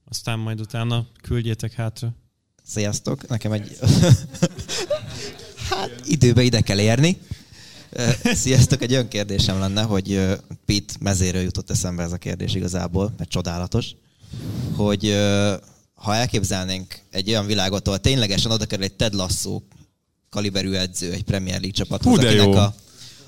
[0.09, 2.13] Aztán majd utána küldjétek hátra.
[2.63, 3.77] Sziasztok, nekem egy...
[5.69, 7.17] hát időbe ide kell érni.
[8.23, 10.21] Sziasztok, egy olyan kérdésem lenne, hogy
[10.65, 13.95] Pete mezéről jutott eszembe ez a kérdés igazából, mert csodálatos,
[14.75, 15.15] hogy
[15.93, 19.61] ha elképzelnénk egy olyan világot, ahol ténylegesen oda kerül egy Ted Lasso
[20.29, 22.51] kaliberű edző egy Premier League csapathoz, Hú, akinek jó.
[22.51, 22.75] a,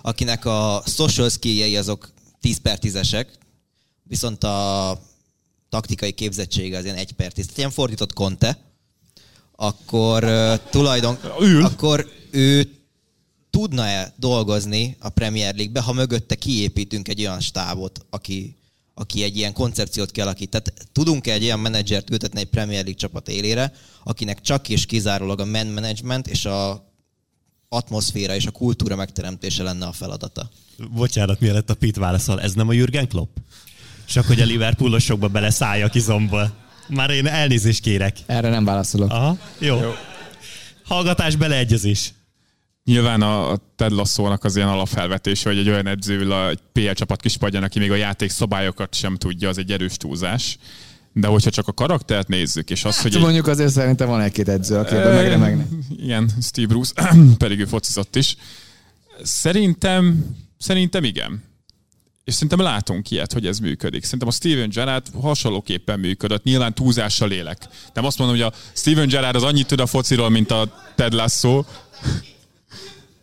[0.01, 2.11] akinek a social skilljei azok
[2.41, 3.25] 10 per 10-esek,
[4.03, 5.01] viszont a
[5.69, 7.43] taktikai képzettsége az ilyen 1 per 10.
[7.43, 8.57] Tehát ilyen fordított Conte,
[9.55, 11.17] akkor uh, tulajdon...
[11.39, 11.65] Ül.
[11.65, 12.69] Akkor ő
[13.55, 18.55] tudna-e dolgozni a Premier League-be, ha mögötte kiépítünk egy olyan stábot, aki,
[18.93, 20.49] aki egy ilyen koncepciót kialakít.
[20.49, 25.39] Tehát tudunk-e egy olyan menedzsert ültetni egy Premier League csapat élére, akinek csak és kizárólag
[25.39, 26.91] a man management és a
[27.69, 30.49] atmoszféra és a kultúra megteremtése lenne a feladata.
[30.91, 33.35] Bocsánat, mielőtt a Pit válaszol, ez nem a Jürgen Klopp?
[34.05, 36.55] Csak hogy a Liverpoolosokba beleszálljak izomból.
[36.87, 38.17] Már én elnézést kérek.
[38.25, 39.11] Erre nem válaszolok.
[39.11, 39.81] Aha, jó.
[39.81, 39.91] jó.
[40.83, 42.13] Hallgatás beleegyezés.
[42.85, 46.91] Nyilván a Ted Lasso-nak az ilyen alapfelvetése, hogy egy olyan edző ül a egy PL
[46.91, 50.57] csapat kispadján, aki még a játék szabályokat sem tudja, az egy erős túlzás.
[51.13, 54.21] De hogyha csak a karaktert nézzük, és azt, Hát, hogy egy, mondjuk azért szerintem van
[54.21, 55.65] egy-két edző, aki ebben megremegni.
[55.97, 58.35] Igen, Steve Bruce, pedig ő focizott is.
[59.23, 60.25] Szerintem,
[60.57, 61.43] szerintem igen.
[62.23, 64.03] És szerintem látunk ilyet, hogy ez működik.
[64.03, 66.43] Szerintem a Steven Gerrard hasonlóképpen működött.
[66.43, 67.67] Nyilván túlzással élek.
[67.93, 71.13] Nem azt mondom, hogy a Steven Gerrard az annyit tud a fociról, mint a Ted
[71.13, 71.63] Lasso,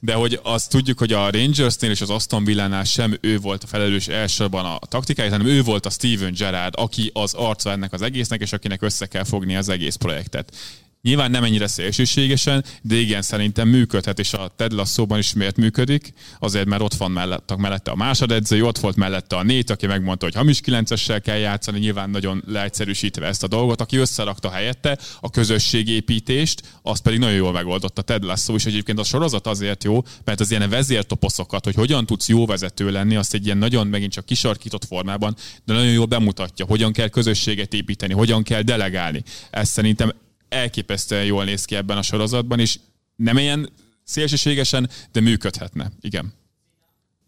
[0.05, 3.67] de hogy azt tudjuk, hogy a Rangersnél és az Aston Villánál sem ő volt a
[3.67, 8.03] felelős elsősorban a taktikáért, hanem ő volt a Steven Gerrard, aki az arca ennek az
[8.03, 10.57] egésznek, és akinek össze kell fogni az egész projektet.
[11.03, 16.13] Nyilván nem ennyire szélsőségesen, de igen, szerintem működhet, és a Ted Lasso-ban is miért működik?
[16.39, 20.25] Azért, mert ott van mellett, mellette a másodedző, ott volt mellette a nét, aki megmondta,
[20.25, 25.31] hogy hamis kilencessel kell játszani, nyilván nagyon leegyszerűsítve ezt a dolgot, aki összerakta helyette a
[25.31, 30.41] közösségépítést, az pedig nagyon jól megoldotta Ted Lasso, és egyébként a sorozat azért jó, mert
[30.41, 34.25] az ilyen vezértoposzokat, hogy hogyan tudsz jó vezető lenni, azt egy ilyen nagyon megint csak
[34.25, 39.23] kisarkított formában, de nagyon jól bemutatja, hogyan kell közösséget építeni, hogyan kell delegálni.
[39.51, 40.13] Ez szerintem
[40.53, 42.79] elképesztően jól néz ki ebben a sorozatban, és
[43.17, 43.71] nem ilyen
[44.05, 45.93] szélsőségesen, de működhetne.
[46.01, 46.33] Igen.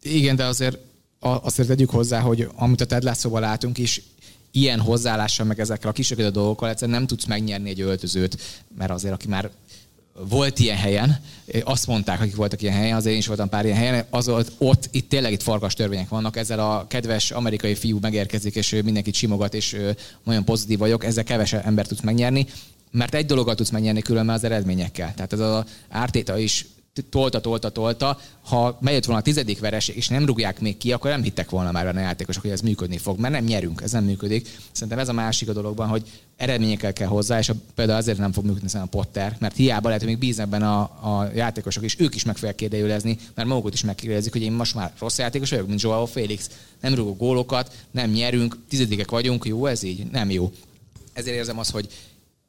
[0.01, 0.77] Igen, de azért,
[1.19, 4.01] azért tegyük hozzá, hogy amit a Ted Lasso-ban látunk is,
[4.51, 8.37] ilyen hozzáállással, meg ezekkel a kisökedő dolgokkal egyszerűen nem tudsz megnyerni egy öltözőt,
[8.77, 9.49] mert azért, aki már
[10.19, 11.19] volt ilyen helyen,
[11.63, 14.51] azt mondták, akik voltak ilyen helyen, azért én is voltam pár ilyen helyen, az ott,
[14.57, 18.81] ott itt tényleg itt farkas törvények vannak, ezzel a kedves amerikai fiú megérkezik, és ő
[18.81, 22.47] mindenkit simogat, és ő nagyon pozitív vagyok, ezzel kevesebb ember tudsz megnyerni,
[22.91, 25.13] mert egy dologgal tudsz megnyerni különben az eredményekkel.
[25.13, 26.65] Tehát ez az ártéta is
[27.09, 28.19] tolta, tolta, tolta.
[28.43, 31.71] Ha megyett volna a tizedik vereség, és nem rúgják még ki, akkor nem hittek volna
[31.71, 34.49] már a játékosok, hogy ez működni fog, mert nem nyerünk, ez nem működik.
[34.71, 36.03] Szerintem ez a másik a dologban, hogy
[36.37, 40.01] eredményekkel kell hozzá, és a, például azért nem fog működni a Potter, mert hiába lehet,
[40.01, 43.73] hogy még bíznak benne a, a játékosok, és ők is meg fogják kérdőjelezni, mert magukat
[43.73, 46.49] is megkérdezik, hogy én most már rossz játékos vagyok, mint Joao Félix.
[46.81, 50.05] Nem rúgok gólokat, nem nyerünk, tizedikek vagyunk, jó ez így?
[50.11, 50.51] Nem jó.
[51.13, 51.87] Ezért érzem azt, hogy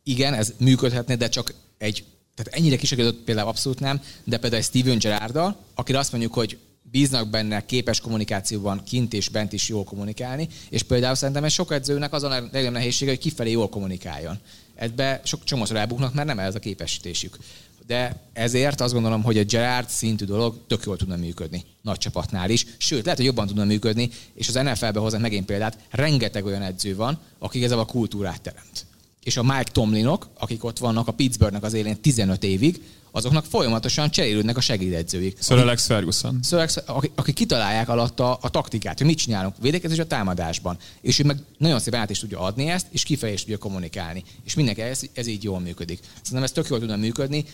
[0.09, 2.05] igen, ez működhetne, de csak egy,
[2.35, 6.59] tehát ennyire kisekedett például abszolút nem, de például egy Steven Gerrarddal, akire azt mondjuk, hogy
[6.83, 11.73] bíznak benne, képes kommunikációban kint és bent is jól kommunikálni, és például szerintem egy sok
[11.73, 14.39] edzőnek az a legnagyobb nehézsége, hogy kifelé jól kommunikáljon.
[14.75, 17.39] Ebbe sok csomószor elbuknak, mert nem ez a képesítésük.
[17.87, 21.65] De ezért azt gondolom, hogy a Gerard szintű dolog tök jól tudna működni.
[21.83, 22.67] Nagy csapatnál is.
[22.79, 26.97] Sőt, lehet, hogy jobban tudna működni, és az NFL-be hoznak megint példát, rengeteg olyan edző
[26.97, 28.86] van, aki ezzel a kultúrát teremt
[29.27, 34.11] és a Mike Tomlinok, akik ott vannak a Pittsburghnek az élén 15 évig, azoknak folyamatosan
[34.11, 35.39] cserélődnek a segédedzőik.
[35.41, 36.41] Sir Alex Ferguson.
[36.43, 40.77] Sir Alex, akik, akik kitalálják alatta a taktikát, hogy mit csinálunk védekezés a támadásban.
[41.01, 44.25] És ő meg nagyon szépen át is tudja adni ezt, és kifelé is tudja kommunikálni.
[44.45, 46.01] És mindenki ez, ez így jól működik.
[46.15, 47.45] Szerintem ez tök jól tudna működni,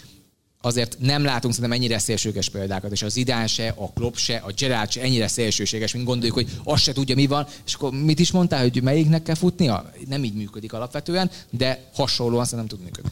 [0.65, 4.53] azért nem látunk szerintem ennyire szélsőséges példákat, és az Idán se, a Klopp se, a
[4.57, 8.19] Gerard se ennyire szélsőséges, mint gondoljuk, hogy azt se tudja, mi van, és akkor mit
[8.19, 9.91] is mondtál, hogy melyiknek kell futnia?
[10.09, 13.11] Nem így működik alapvetően, de hasonlóan szerintem tud működni.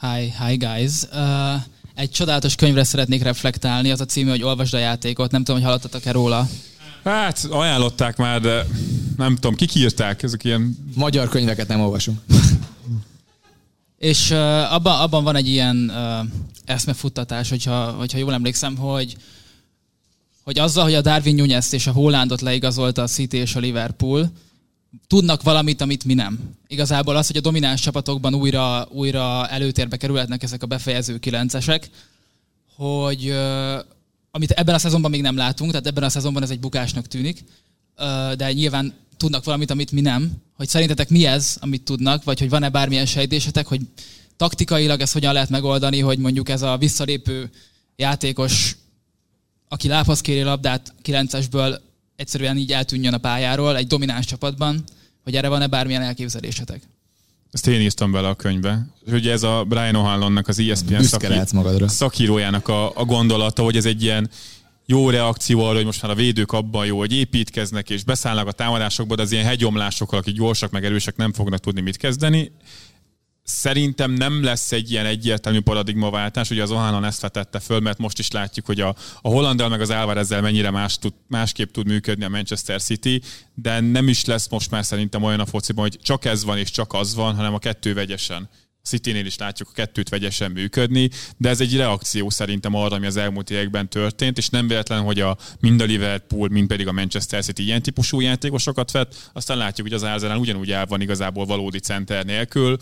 [0.00, 0.92] Hi, hi guys.
[1.12, 1.62] Uh,
[1.94, 5.30] egy csodálatos könyvre szeretnék reflektálni, az a címe, hogy Olvasd a játékot.
[5.30, 6.48] Nem tudom, hogy hallottatok-e róla.
[7.04, 8.66] Hát ajánlották már, de
[9.16, 10.76] nem tudom, kik írták, ezek ilyen...
[10.94, 12.18] Magyar könyveket nem olvasunk.
[13.98, 16.26] És uh, abban, abban van egy ilyen uh,
[16.64, 19.16] eszmefuttatás, hogyha, hogyha jól emlékszem, hogy
[20.48, 24.32] hogy azzal, hogy a Darwin Nunez és a Hollandot leigazolta a City és a Liverpool,
[25.06, 26.38] tudnak valamit, amit mi nem.
[26.66, 31.90] Igazából az, hogy a domináns csapatokban újra, újra előtérbe kerülhetnek ezek a befejező kilencesek,
[32.76, 33.78] hogy uh,
[34.30, 37.44] amit ebben a szezonban még nem látunk, tehát ebben a szezonban ez egy bukásnak tűnik,
[37.98, 40.32] uh, de nyilván tudnak valamit, amit mi nem.
[40.56, 43.80] Hogy szerintetek mi ez, amit tudnak, vagy hogy van-e bármilyen sejtésetek, hogy
[44.36, 47.50] taktikailag ezt hogyan lehet megoldani, hogy mondjuk ez a visszalépő
[47.96, 48.76] játékos,
[49.68, 51.80] aki lábhoz kéri labdát 9-esből
[52.16, 54.84] egyszerűen így eltűnjön a pályáról egy domináns csapatban,
[55.24, 56.82] hogy erre van-e bármilyen elképzelésetek?
[57.50, 58.86] Ezt én írtam bele a könyvbe.
[59.06, 61.88] Ugye ez a Brian O'Hanlonnak, az ESPN szaki, magadra.
[61.88, 64.30] szakírójának a, a gondolata, hogy ez egy ilyen
[64.90, 68.52] jó reakció arra, hogy most már a védők abban jó, hogy építkeznek és beszállnak a
[68.52, 72.52] támadásokba, de az ilyen hegyomlásokkal, akik gyorsak meg erősek nem fognak tudni mit kezdeni.
[73.42, 78.18] Szerintem nem lesz egy ilyen egyértelmű paradigmaváltás, ugye az Ohanon ezt vetette föl, mert most
[78.18, 78.88] is látjuk, hogy a,
[79.20, 83.22] a Hollandel meg az Álvarezzel mennyire más tud, másképp tud működni a Manchester City,
[83.54, 86.70] de nem is lesz most már szerintem olyan a fociban, hogy csak ez van és
[86.70, 88.48] csak az van, hanem a kettő vegyesen.
[88.88, 93.16] City-nél is látjuk a kettőt vegyesen működni, de ez egy reakció szerintem arra, ami az
[93.16, 97.44] elmúlt években történt, és nem véletlen, hogy a, mind a Liverpool, mind pedig a Manchester
[97.44, 101.78] City ilyen típusú játékosokat vett, aztán látjuk, hogy az Arsenal ugyanúgy el van igazából valódi
[101.78, 102.76] center nélkül.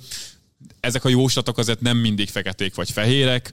[0.81, 3.52] Ezek a jóslatok azért nem mindig feketék vagy fehérek,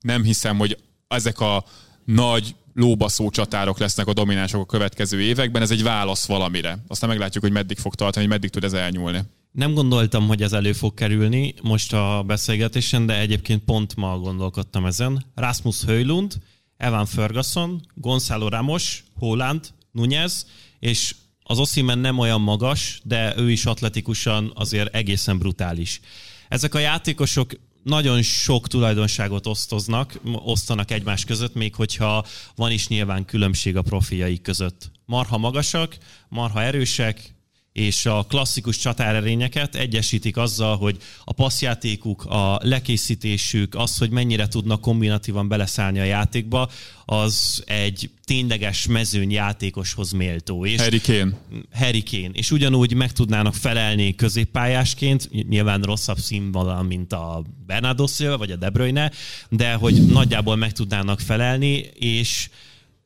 [0.00, 0.78] nem hiszem, hogy
[1.08, 1.64] ezek a
[2.04, 6.78] nagy lóbaszó csatárok lesznek a dominánsok a következő években, ez egy válasz valamire.
[6.88, 9.22] Aztán meglátjuk, hogy meddig fog tartani, hogy meddig tud ez elnyúlni.
[9.52, 14.86] Nem gondoltam, hogy ez elő fog kerülni most a beszélgetésen, de egyébként pont ma gondolkodtam
[14.86, 15.24] ezen.
[15.34, 16.36] Rasmus Höjlund,
[16.76, 20.46] Evan Ferguson, Gonzalo Ramos, Holland, Nunez,
[20.78, 26.00] és az Oszimen nem olyan magas, de ő is atletikusan azért egészen brutális.
[26.48, 27.52] Ezek a játékosok
[27.82, 34.42] nagyon sok tulajdonságot osztoznak, osztanak egymás között, még hogyha van is nyilván különbség a profiaik
[34.42, 34.90] között.
[35.04, 37.34] Marha magasak, marha erősek,
[37.78, 44.80] és a klasszikus csatárerényeket egyesítik azzal, hogy a passzjátékuk, a lekészítésük, az, hogy mennyire tudnak
[44.80, 46.70] kombinatívan beleszállni a játékba,
[47.04, 50.64] az egy tényleges mezőny játékoshoz méltó.
[50.66, 51.30] És Harry Kane.
[51.72, 52.30] Harry Kane.
[52.32, 58.56] És ugyanúgy meg tudnának felelni középpályásként, nyilván rosszabb színvonal, mint a Bernardo Silva vagy a
[58.56, 59.12] De Bruyne,
[59.48, 62.48] de hogy nagyjából meg tudnának felelni, és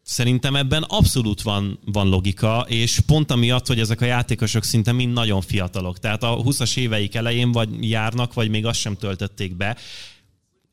[0.02, 5.12] Szerintem ebben abszolút van, van logika, és pont amiatt, hogy ezek a játékosok szinte mind
[5.12, 5.98] nagyon fiatalok.
[5.98, 9.76] Tehát a 20-as éveik elején vagy járnak, vagy még azt sem töltötték be.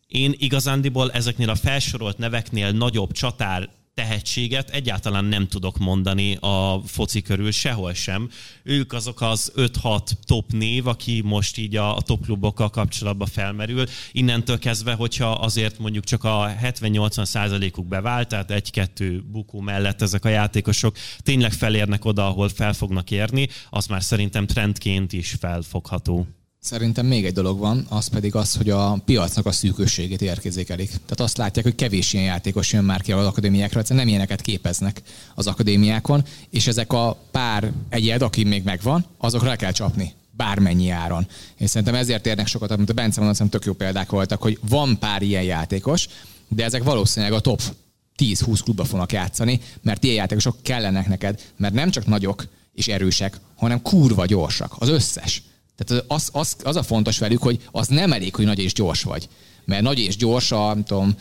[0.07, 3.69] Én igazándiból ezeknél a felsorolt neveknél nagyobb csatár
[3.99, 8.29] tehetséget egyáltalán nem tudok mondani a foci körül sehol sem.
[8.63, 13.85] Ők azok az 5-6 top név, aki most így a, a top klubokkal kapcsolatban felmerül.
[14.11, 20.25] Innentől kezdve, hogyha azért mondjuk csak a 70-80 százalékuk bevált, tehát egy-kettő bukó mellett ezek
[20.25, 26.27] a játékosok tényleg felérnek oda, ahol fel fognak érni, az már szerintem trendként is felfogható.
[26.61, 30.89] Szerintem még egy dolog van, az pedig az, hogy a piacnak a szűkösségét érkezékelik.
[30.89, 34.41] Tehát azt látják, hogy kevés ilyen játékos jön már ki az akadémiákra, egyszerűen nem ilyeneket
[34.41, 35.01] képeznek
[35.35, 41.27] az akadémiákon, és ezek a pár egyed, aki még megvan, azokra kell csapni bármennyi áron.
[41.57, 44.99] És szerintem ezért érnek sokat, amit a Bence mondott, tök jó példák voltak, hogy van
[44.99, 46.07] pár ilyen játékos,
[46.47, 47.61] de ezek valószínűleg a top
[48.17, 53.39] 10-20 klubba fognak játszani, mert ilyen játékosok kellenek neked, mert nem csak nagyok és erősek,
[53.55, 55.43] hanem kurva gyorsak, az összes.
[55.79, 59.03] Tehát az, az, az a fontos velük, hogy az nem elég, hogy nagy és gyors
[59.03, 59.27] vagy.
[59.65, 61.15] Mert nagy és gyors, a, nem tudom,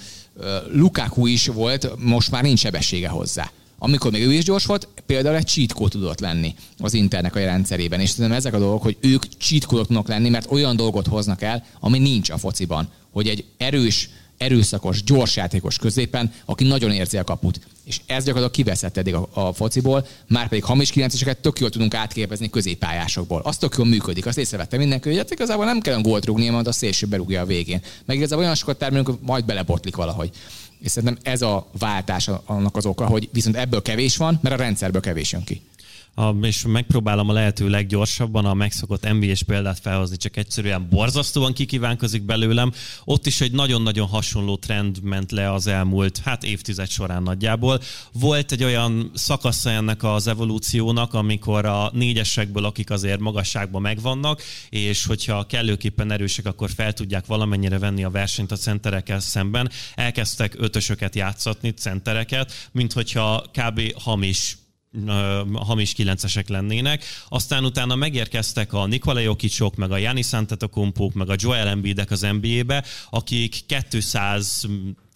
[0.72, 3.50] Lukaku is volt, most már nincs sebessége hozzá.
[3.78, 8.00] Amikor még ő is gyors volt, például egy cheat tudott lenni az Internek a rendszerében.
[8.00, 11.64] És szerintem ezek a dolgok, hogy ők cheat tudnak lenni, mert olyan dolgot hoznak el,
[11.80, 12.88] ami nincs a fociban.
[13.10, 17.60] Hogy egy erős, erőszakos, gyors játékos középen, aki nagyon érzi a kaput.
[17.88, 21.94] És ez gyakorlatilag kiveszett eddig a, a fociból, már pedig hamis kilenceseket tök jól tudunk
[21.94, 23.40] átképezni középpályásokból.
[23.44, 26.66] Az tök jól működik, azt észrevette mindenki, hogy hát igazából nem kell gólt rúgni, majd
[26.66, 27.80] a szélső berúgja a végén.
[28.04, 30.30] Meg igazából olyan sokat termelünk, hogy majd belebotlik valahogy.
[30.82, 34.58] És szerintem ez a váltás annak az oka, hogy viszont ebből kevés van, mert a
[34.58, 35.62] rendszerből kevés jön ki
[36.18, 42.22] a, és megpróbálom a lehető leggyorsabban a megszokott NBA-s példát felhozni, csak egyszerűen borzasztóan kikívánkozik
[42.22, 42.72] belőlem.
[43.04, 47.80] Ott is egy nagyon-nagyon hasonló trend ment le az elmúlt, hát évtized során nagyjából.
[48.12, 55.06] Volt egy olyan szakasza ennek az evolúciónak, amikor a négyesekből, akik azért magasságban megvannak, és
[55.06, 61.14] hogyha kellőképpen erősek, akkor fel tudják valamennyire venni a versenyt a centerekkel szemben, elkezdtek ötösöket
[61.14, 63.80] játszatni, centereket, mint hogyha kb.
[63.94, 64.56] hamis
[65.54, 67.04] hamis kilencesek lennének.
[67.28, 72.20] Aztán utána megérkeztek a Nikola Jokicsok, meg a Janis Antetokounmpók, meg a Joel Embiidek az
[72.20, 73.56] NBA-be, akik
[73.90, 74.64] 200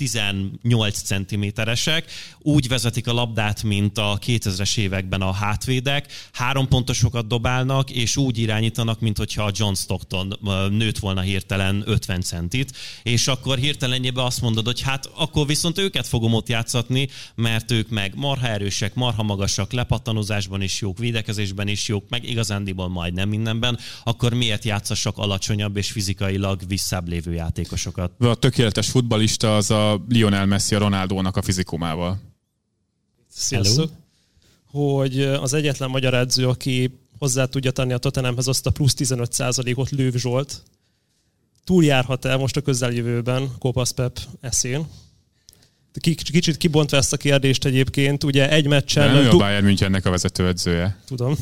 [0.02, 7.90] 18 centiméteresek, úgy vezetik a labdát, mint a 2000-es években a hátvédek, három pontosokat dobálnak,
[7.90, 10.38] és úgy irányítanak, mint hogyha a John Stockton
[10.70, 12.72] nőtt volna hirtelen 50 centit,
[13.02, 17.88] és akkor hirtelenjében azt mondod, hogy hát akkor viszont őket fogom ott játszatni, mert ők
[17.88, 23.78] meg marha erősek, marha magasak, lepattanozásban is jók, védekezésben is jók, meg igazándiból majdnem mindenben,
[24.04, 28.12] akkor miért játszassak alacsonyabb és fizikailag visszább lévő játékosokat?
[28.18, 32.20] A tökéletes futbalista az a Lionel Messi a Ronaldónak a fizikumával.
[33.28, 33.90] Sziasztok!
[34.70, 39.90] Hogy az egyetlen magyar edző, aki hozzá tudja tenni a Tottenhamhez azt a plusz 15%-ot
[39.90, 40.62] Lőv Zsolt,
[41.64, 44.86] túljárhat el most a közeljövőben Kopasz Pep eszén.
[46.30, 49.12] Kicsit kibontva ezt a kérdést egyébként, ugye egy meccsen...
[49.12, 50.98] Nem, tu- a Bayern Münchennek a vezetőedzője.
[51.06, 51.36] Tudom.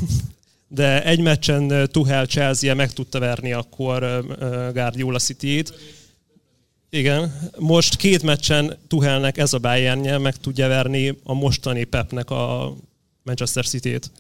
[0.69, 4.25] De egy meccsen Tuhel Chelsea meg tudta verni akkor
[4.73, 5.75] Guardiola City-t
[6.91, 12.75] igen, most két meccsen Tuhelnek ez a bayern meg tudja verni a mostani Pepnek a
[13.23, 14.11] Manchester City-t.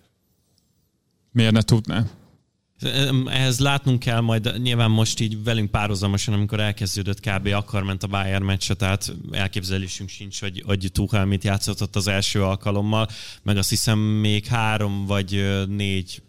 [1.32, 2.06] Miért ne tudná?
[3.26, 7.46] Ehhez látnunk kell majd, nyilván most így velünk párhuzamosan, amikor elkezdődött kb.
[7.46, 12.44] akar ment a Bayern meccse, tehát elképzelésünk sincs, hogy, hogy Tuchel mit játszott az első
[12.44, 13.08] alkalommal,
[13.42, 16.22] meg azt hiszem még három vagy négy,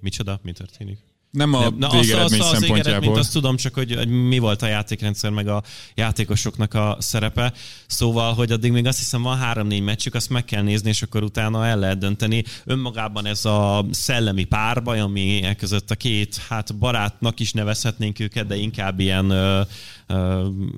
[0.00, 0.98] micsoda, mi történik?
[1.34, 3.18] Nem a Na, végeredmény azt, az, szempontjából.
[3.18, 5.62] azt tudom csak, hogy, hogy mi volt a játékrendszer, meg a
[5.94, 7.52] játékosoknak a szerepe.
[7.86, 11.22] Szóval, hogy addig még azt hiszem van három-négy meccsük, azt meg kell nézni, és akkor
[11.22, 12.44] utána el lehet dönteni.
[12.64, 18.46] Önmagában ez a szellemi párbaj, ami e között a két hát barátnak is nevezhetnénk őket,
[18.46, 19.32] de inkább ilyen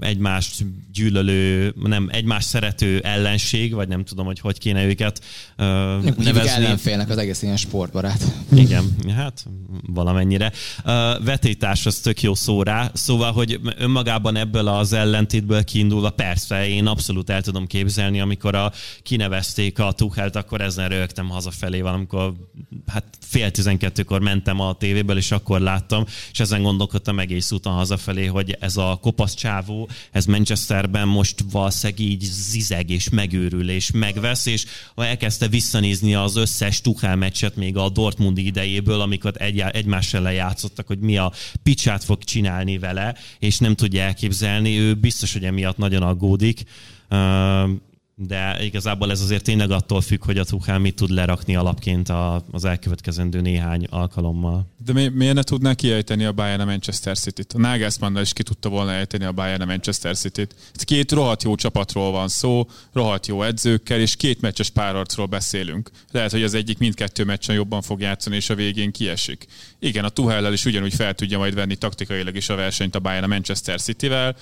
[0.01, 5.23] egymást gyűlölő, nem, egymást szerető ellenség, vagy nem tudom, hogy hogy kéne őket
[5.57, 6.49] nevezni.
[6.49, 8.33] ellenfélnek az egész ilyen sportbarát.
[8.55, 9.47] Igen, hát
[9.87, 10.53] valamennyire.
[11.25, 16.87] Vetétás az tök jó szó rá, szóval, hogy önmagában ebből az ellentétből kiindulva, persze, én
[16.87, 18.73] abszolút el tudom képzelni, amikor a,
[19.03, 22.33] kinevezték a Tuchelt, akkor ezen rögtem hazafelé valamikor,
[22.87, 28.27] hát fél tizenkettőkor mentem a tévéből, és akkor láttam, és ezen gondolkodtam egész úton hazafelé,
[28.27, 34.47] hogy ez a kopasz csávó, ez Manchesterben most valószínűleg így zizeg és megőrül és megvesz,
[34.47, 34.65] és
[34.97, 40.87] elkezdte visszanézni az összes Tuchel meccset még a Dortmundi idejéből, amikor egy, egymás ellen játszottak,
[40.87, 41.33] hogy mi a
[41.63, 46.63] picsát fog csinálni vele, és nem tudja elképzelni, ő biztos, hogy emiatt nagyon aggódik
[48.19, 52.09] de igazából ez azért tényleg attól függ, hogy a Tuchel mit tud lerakni alapként
[52.51, 54.67] az elkövetkezendő néhány alkalommal.
[54.85, 57.53] De mi, miért ne tudná kiejteni a Bayern a Manchester City-t?
[57.53, 60.55] A Nagelsmann is ki tudta volna ejteni a Bayern a Manchester City-t.
[60.85, 65.91] Két rohadt jó csapatról van szó, rohadt jó edzőkkel, és két meccses párarcról beszélünk.
[66.11, 69.47] Lehet, hogy az egyik mindkettő meccsen jobban fog játszani, és a végén kiesik.
[69.79, 73.25] Igen, a Tuchellel is ugyanúgy fel tudja majd venni taktikailag is a versenyt a Bayern
[73.25, 74.37] a Manchester City-vel,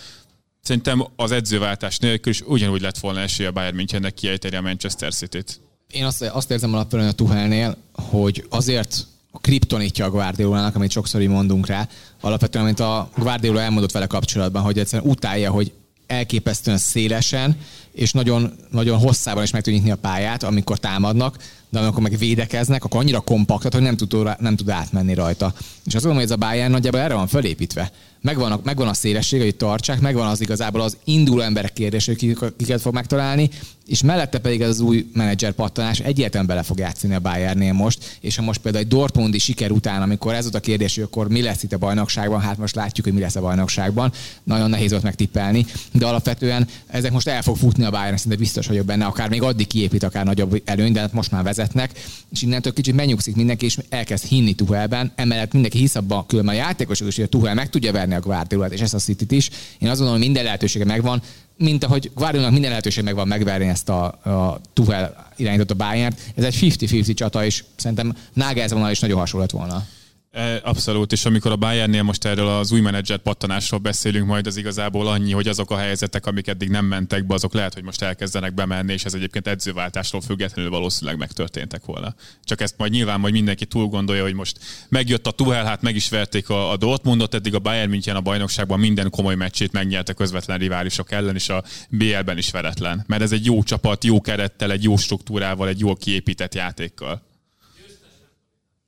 [0.65, 5.15] Szerintem az edzőváltás nélkül is ugyanúgy lett volna esélye a Bayern Münchennek kiejteni a Manchester
[5.15, 5.61] City-t.
[5.91, 11.21] Én azt, azt érzem alapvetően a Tuchelnél, hogy azért a kriptonítja a Guardiolának, amit sokszor
[11.21, 11.89] így mondunk rá,
[12.21, 15.73] alapvetően, amit a Guardiola elmondott vele kapcsolatban, hogy egyszerűen utálja, hogy
[16.07, 17.57] elképesztően szélesen,
[17.93, 21.37] és nagyon, nagyon hosszában is meg tudja nyitni a pályát, amikor támadnak,
[21.75, 25.53] de amikor meg védekeznek, akkor annyira kompaktat, hogy nem tud, nem tud átmenni rajta.
[25.57, 27.91] És azt gondolom, hogy ez a Bayern nagyjából erre van fölépítve
[28.25, 32.37] megvan a, megvan a szélesség, hogy tartsák, megvan az igazából az induló emberek kérdés, hogy
[32.57, 33.51] kiket fog megtalálni,
[33.87, 38.37] és mellette pedig az új menedzser pattanás egyértelműen bele fog játszani a Bayernnél most, és
[38.37, 41.43] ha most például egy Dortmundi siker után, amikor ez volt a kérdés, hogy akkor mi
[41.43, 44.13] lesz itt a bajnokságban, hát most látjuk, hogy mi lesz a bajnokságban,
[44.43, 48.67] nagyon nehéz volt megtippelni, de alapvetően ezek most el fog futni a Bayern, szinte biztos
[48.67, 51.91] vagyok benne, akár még addig kiépít akár nagyobb előny, de hát most már vezetnek,
[52.33, 56.59] és innentől kicsit megnyugszik mindenki, és elkezd hinni Tuhelben, emellett mindenki hisz abban, különben a
[56.59, 59.51] játékosok is, hogy a Tuhel meg tudja verni a Guardiolát, és ezt a city is.
[59.79, 61.23] Én azt gondolom, hogy minden lehetősége megvan,
[61.57, 66.15] mint ahogy Guardiolnak minden lehetőség megvan megverni ezt a, a Tuhel irányított a Bayern.
[66.35, 69.87] Ez egy 50-50 csata, és szerintem Nagelsmann is nagyon hasonlott volna.
[70.35, 74.57] E, Abszolút, és amikor a Bayernnél most erről az új menedzser pattanásról beszélünk, majd az
[74.57, 78.03] igazából annyi, hogy azok a helyzetek, amik eddig nem mentek be, azok lehet, hogy most
[78.03, 82.15] elkezdenek bemenni, és ez egyébként edzőváltásról függetlenül valószínűleg megtörténtek volna.
[82.45, 85.95] Csak ezt majd nyilván majd mindenki túl gondolja, hogy most megjött a Tuchel, hát meg
[85.95, 90.13] is verték a, a Dortmundot, eddig a Bayern München a bajnokságban minden komoly meccsét megnyerte
[90.13, 93.05] közvetlen riválisok ellen, és a BL-ben is veretlen.
[93.07, 97.33] Mert ez egy jó csapat, jó kerettel, egy jó struktúrával, egy jól kiépített játékkal.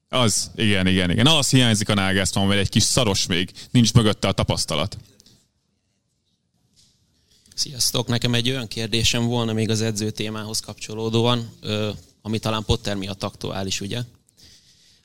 [0.08, 1.26] Az, igen, igen, igen.
[1.26, 4.96] Az hiányzik a Nagelsmann, mert egy kis szaros még, nincs mögötte a tapasztalat.
[7.54, 8.06] Sziasztok!
[8.06, 11.50] Nekem egy olyan kérdésem volna még az edző témához kapcsolódóan,
[12.22, 14.02] ami talán Potter miatt aktuális, ugye?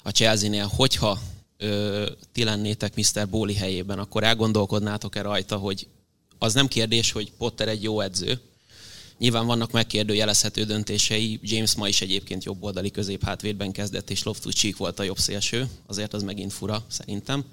[0.03, 1.19] A Chelsea-nél, hogyha
[1.57, 3.29] ö, ti lennétek Mr.
[3.29, 5.87] Bóli helyében, akkor elgondolkodnátok-e rajta, hogy
[6.37, 8.41] az nem kérdés, hogy Potter egy jó edző,
[9.21, 11.39] Nyilván vannak megkérdőjelezhető döntései.
[11.43, 15.69] James ma is egyébként jobb oldali középhátvédben kezdett, és Loftus Cheek volt a jobb szélső.
[15.87, 17.45] Azért az megint fura, szerintem.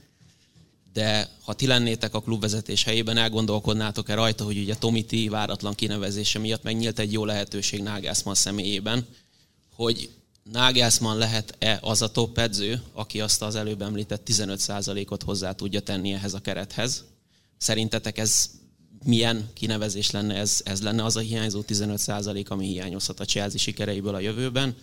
[0.93, 6.63] De ha ti lennétek a klubvezetés helyében, elgondolkodnátok-e rajta, hogy ugye Tomiti váratlan kinevezése miatt
[6.63, 9.07] megnyílt egy jó lehetőség Nagelsmann személyében,
[9.75, 10.11] hogy
[10.53, 16.13] Nagelsmann lehet-e az a top edző, aki azt az előbb említett 15%-ot hozzá tudja tenni
[16.13, 17.05] ehhez a kerethez?
[17.59, 18.51] Szerintetek ez
[19.05, 24.15] milyen kinevezés lenne ez, ez lenne az a hiányzó 15% ami hiányozhat a Chelsea sikereiből
[24.15, 24.77] a jövőben.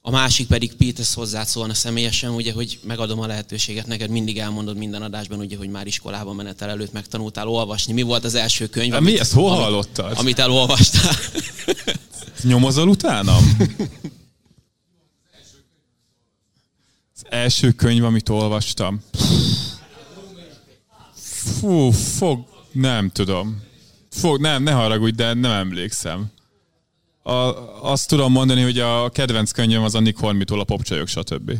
[0.00, 5.02] A másik pedig Peters hozzászólna személyesen, ugye, hogy megadom a lehetőséget, neked mindig elmondod minden
[5.02, 7.92] adásban, ugye, hogy már iskolában menetel előtt megtanultál olvasni.
[7.92, 8.90] Mi volt az első könyv?
[8.90, 10.18] De mi ezt hol hallottad?
[10.18, 11.14] Amit elolvastál.
[12.42, 13.44] Nyomozol utánam?
[17.14, 19.02] Az első könyv, amit olvastam.
[21.14, 23.62] Fú, fog, nem tudom.
[24.10, 26.26] Fog, nem, ne haragudj, de nem emlékszem.
[27.22, 27.32] A,
[27.90, 31.52] azt tudom mondani, hogy a kedvenc könyvem az a Nick Hormitól, a popcsajok, stb.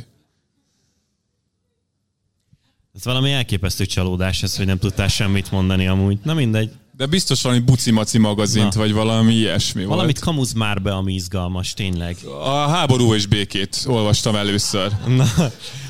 [2.94, 6.18] Ez valami elképesztő csalódás ez, hogy nem tudtál semmit mondani amúgy.
[6.22, 6.70] Na mindegy.
[6.96, 8.80] De biztos valami buci-maci magazint, Na.
[8.80, 10.28] vagy valami ilyesmi Valamit volt.
[10.28, 12.16] kamuz már be, ami izgalmas, tényleg.
[12.40, 14.92] A háború és békét olvastam először.
[15.06, 15.26] Na,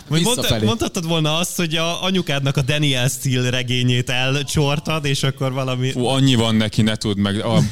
[0.09, 5.91] mondta, mondhatod volna azt, hogy a anyukádnak a Daniel Steele regényét elcsortad, és akkor valami...
[5.91, 7.45] Fú, annyi van neki, ne tudd meg.
[7.45, 7.63] A,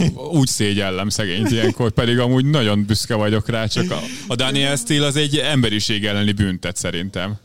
[0.41, 5.07] úgy szégyellem szegényt ilyenkor, pedig amúgy nagyon büszke vagyok rá, csak a, a Daniel Steele
[5.07, 7.37] az egy emberiség elleni büntet szerintem.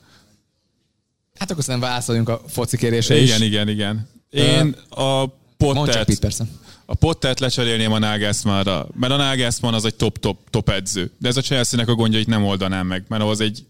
[1.40, 3.48] Hát akkor szerintem válaszoljunk a foci kérésre igen, is.
[3.48, 4.58] Igen, igen, igen.
[4.60, 5.26] Én a
[5.58, 6.46] Pottert, persze.
[6.86, 11.12] a Pottert lecserélném a Nagelsmannra, mert a Nagelsmann az egy top-top top edző.
[11.18, 13.66] De ez a Chelsea-nek a gondjait nem oldanám meg, mert ahhoz egy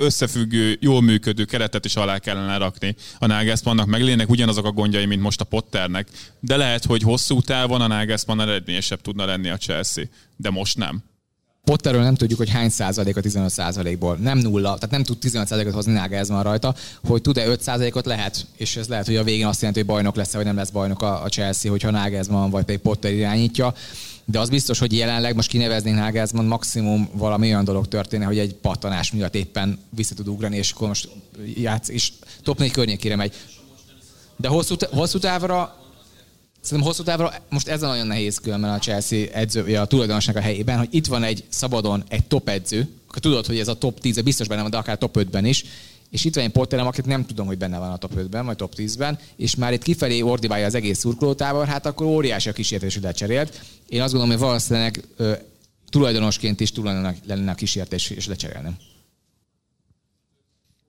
[0.00, 2.96] összefüggő, jól működő keretet is alá kellene rakni.
[3.18, 6.08] A Nagelsmannnak meglének ugyanazok a gondjai, mint most a Potternek,
[6.40, 10.04] de lehet, hogy hosszú távon a Nagelsmann eredményesebb tudna lenni a Chelsea,
[10.36, 11.02] de most nem.
[11.64, 14.16] Potterről nem tudjuk, hogy hány százalék a 15 százalékból.
[14.16, 18.46] Nem nulla, tehát nem tud 15 százalékot hozni Nagelsmann rajta, hogy tud-e 5 százalékot lehet,
[18.56, 21.02] és ez lehet, hogy a végén azt jelenti, hogy bajnok lesz, vagy nem lesz bajnok
[21.02, 23.74] a, a Chelsea, hogyha Nagelsmann vagy pedig Potter irányítja.
[24.30, 28.54] De az biztos, hogy jelenleg most kineveznénk Nagelsmann, maximum valami olyan dolog történne, hogy egy
[28.54, 31.08] pattanás miatt éppen vissza tud ugrani, és akkor most
[31.54, 33.34] játsz, és top 4 környékére megy.
[34.36, 35.78] De hosszú, hosszú távra
[36.60, 40.78] Szerintem hosszú távra most ez nagyon nehéz különben a Chelsea edző, a tulajdonosnak a helyében,
[40.78, 44.20] hogy itt van egy szabadon egy top edző, akkor tudod, hogy ez a top 10
[44.20, 45.64] biztos benne van, de akár top 5-ben is,
[46.10, 48.56] és itt van egy Potterem, akit nem tudom, hogy benne van a top 5-ben, vagy
[48.56, 52.94] top 10-ben, és már itt kifelé ordibálja az egész szurkolótábor, hát akkor óriási a kísértés,
[52.94, 53.60] hogy lecserélt.
[53.88, 55.32] Én azt gondolom, hogy valószínűleg ö,
[55.88, 58.76] tulajdonosként is tulajdonos lenne a kísértés, és lecserélnem.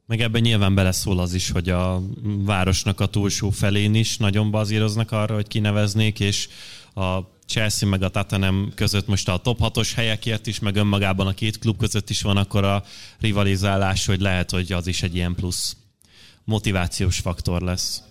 [0.05, 5.11] Meg ebben nyilván beleszól az is, hogy a városnak a túlsó felén is nagyon bazíroznak
[5.11, 6.49] arra, hogy kineveznék, és
[6.93, 7.19] a
[7.51, 11.59] Chelsea meg a Tottenham között most a top 6-os helyekért is, meg önmagában a két
[11.59, 12.83] klub között is van akkor a
[13.19, 15.75] rivalizálás, hogy lehet, hogy az is egy ilyen plusz
[16.43, 18.01] motivációs faktor lesz.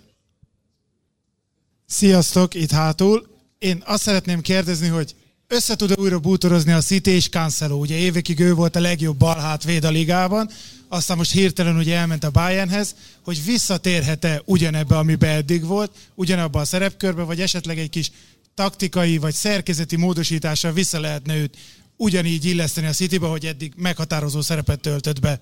[1.86, 3.26] Sziasztok, itt hátul.
[3.58, 5.14] Én azt szeretném kérdezni, hogy
[5.46, 7.76] össze tud újra bútorozni a City és Cancelo.
[7.76, 10.50] Ugye évekig ő volt a legjobb balhátvéd a ligában,
[10.88, 16.64] aztán most hirtelen ugye elment a Bayernhez, hogy visszatérhet-e ugyanebbe, amiben eddig volt, ugyanabba a
[16.64, 18.10] szerepkörbe, vagy esetleg egy kis
[18.54, 21.56] taktikai vagy szerkezeti módosítással vissza lehetne őt
[21.96, 25.40] ugyanígy illeszteni a Citybe, hogy eddig meghatározó szerepet töltött be.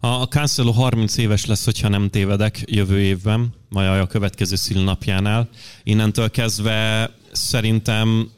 [0.00, 5.48] A Cancelo 30 éves lesz, hogyha nem tévedek jövő évben, majd a következő szülnapjánál.
[5.82, 8.30] Innentől kezdve szerintem,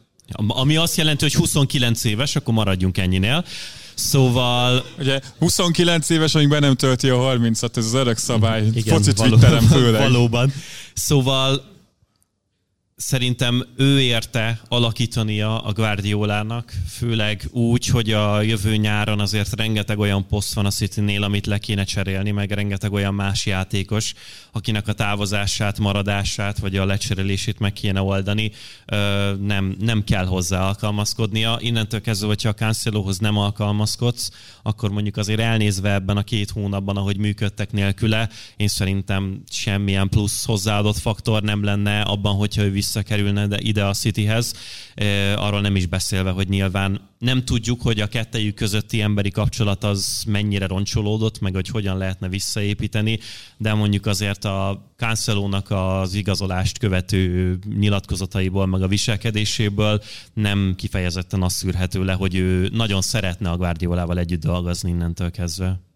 [0.47, 3.45] ami azt jelenti, hogy 29 éves, akkor maradjunk ennyinél.
[3.95, 4.85] Szóval...
[4.99, 8.67] Ugye 29 éves, amíg be nem tölti a 30-at, ez az öreg szabály.
[8.75, 10.01] Igen, Foci való- főleg.
[10.11, 10.53] Valóban.
[10.95, 11.69] Szóval
[13.01, 20.27] szerintem ő érte alakítania a Guardiolának, főleg úgy, hogy a jövő nyáron azért rengeteg olyan
[20.27, 24.15] poszt van a City-nél, amit le kéne cserélni, meg rengeteg olyan más játékos,
[24.53, 28.53] akinek a távozását, maradását, vagy a lecserélését meg kéne oldani,
[29.41, 31.59] nem, nem kell hozzá alkalmazkodnia.
[31.61, 34.31] Innentől kezdve, hogyha a Cancelohoz nem alkalmazkodsz,
[34.62, 40.45] akkor mondjuk azért elnézve ebben a két hónapban, ahogy működtek nélküle, én szerintem semmilyen plusz
[40.45, 44.55] hozzáadott faktor nem lenne abban, hogyha ő visszakerülne de ide a Cityhez.
[44.94, 49.85] E, Arról nem is beszélve, hogy nyilván nem tudjuk, hogy a kettejük közötti emberi kapcsolat
[49.85, 53.19] az mennyire roncsolódott, meg hogy hogyan lehetne visszaépíteni,
[53.57, 60.02] de mondjuk azért a Cancelónak az igazolást követő nyilatkozataiból, meg a viselkedéséből
[60.35, 65.90] nem kifejezetten azt szűrhető le, hogy ő nagyon szeretne a Guardiolával együtt dolgozni innentől kezdve.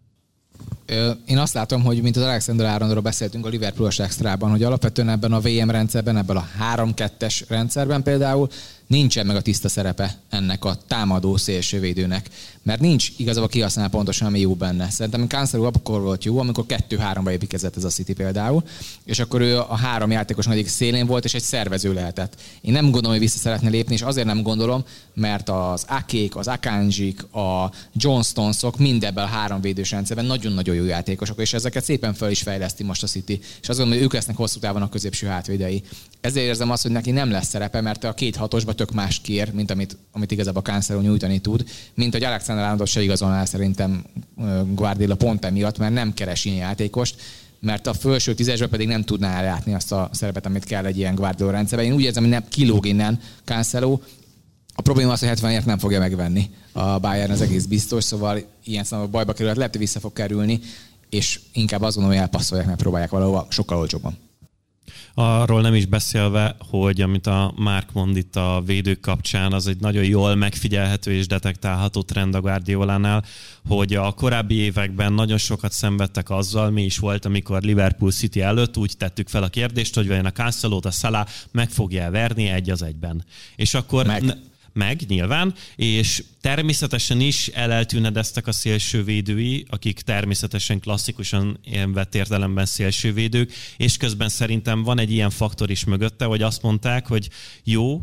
[1.27, 5.33] Én azt látom, hogy mint az Alexander Aaronról beszéltünk a Liverpoolos extrában, hogy alapvetően ebben
[5.33, 8.49] a VM rendszerben, ebben a 3-2-es rendszerben például
[8.87, 12.31] nincsen meg a tiszta szerepe ennek a támadó szélsővédőnek,
[12.65, 14.91] mert nincs igazából kihasznál pontosan, ami jó benne.
[14.91, 18.63] Szerintem Cancelo akkor volt jó, amikor 2-3-ba építkezett ez a City például,
[19.05, 22.41] és akkor ő a három játékos egyik szélén volt, és egy szervező lehetett.
[22.61, 24.85] Én nem gondolom, hogy vissza szeretne lépni, és azért nem gondolom,
[25.15, 30.85] mert az Akék, az Akanjik, a Johnstonesok mind ebben a három védős rendszerben nagyon-nagyon jó
[30.85, 33.41] játékosok, és ezeket szépen fel is fejleszti most a City.
[33.63, 35.83] És azt gondolom, hogy ők lesznek hosszú távon a középső hátvédei.
[36.21, 39.53] Ezért érzem azt, hogy neki nem lesz szerepe, mert a két hatosba tök más kér,
[39.53, 44.05] mint amit, amit igazából Cancelo nyújtani tud, mint hogy Alexander Arnoldot se igazolná szerintem
[44.75, 47.21] Guardiola pont emiatt, mert nem keres ilyen játékost,
[47.61, 51.15] mert a felső tízesben pedig nem tudná ellátni azt a szerepet, amit kell egy ilyen
[51.15, 51.87] Guardiola rendszerben.
[51.87, 53.99] Én úgy érzem, hogy nem kilóg innen Cancelo,
[54.77, 58.85] a probléma az, hogy 70-ért nem fogja megvenni a Bayern, az egész biztos, szóval ilyen
[58.85, 60.61] szemben bajba kerülhet, lehet, hogy vissza fog kerülni,
[61.11, 64.19] és inkább azt gondolom, hogy elpasszolják, meg próbálják valahova sokkal olcsóbban.
[65.15, 69.81] Arról nem is beszélve, hogy amit a Mark mond itt a védők kapcsán, az egy
[69.81, 73.25] nagyon jól megfigyelhető és detektálható trend a Guardiolánál,
[73.69, 78.77] hogy a korábbi években nagyon sokat szenvedtek azzal, mi is volt, amikor Liverpool City előtt
[78.77, 82.71] úgy tettük fel a kérdést, hogy vajon a Cancelót a Salah meg fogja verni egy
[82.71, 83.25] az egyben.
[83.57, 84.07] És akkor...
[84.07, 84.23] Meg
[84.75, 93.53] meg nyilván, és természetesen is eleltűnedeztek a szélsővédői, akik természetesen klasszikusan ilyen vett értelemben szélsővédők,
[93.77, 97.29] és közben szerintem van egy ilyen faktor is mögötte, hogy azt mondták, hogy
[97.65, 98.03] jó,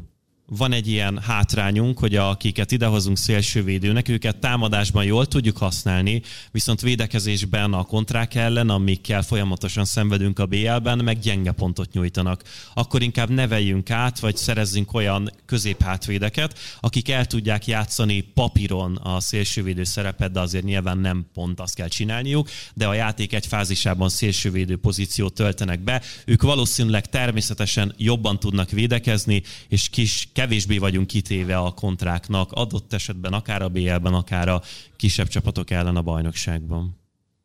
[0.57, 6.21] van egy ilyen hátrányunk, hogy akiket idehozunk szélsővédőnek, őket támadásban jól tudjuk használni,
[6.51, 12.43] viszont védekezésben a kontrák ellen, amikkel folyamatosan szenvedünk a BL-ben, meg gyenge pontot nyújtanak.
[12.73, 19.83] Akkor inkább neveljünk át, vagy szerezzünk olyan középhátvédeket, akik el tudják játszani papíron a szélsővédő
[19.83, 24.77] szerepet, de azért nyilván nem pont azt kell csinálniuk, de a játék egy fázisában szélsővédő
[24.77, 26.01] pozíciót töltenek be.
[26.25, 33.33] Ők valószínűleg természetesen jobban tudnak védekezni, és kis kevésbé vagyunk kitéve a kontráknak, adott esetben
[33.33, 34.61] akár a BL-ben, akár a
[34.95, 36.97] kisebb csapatok ellen a bajnokságban.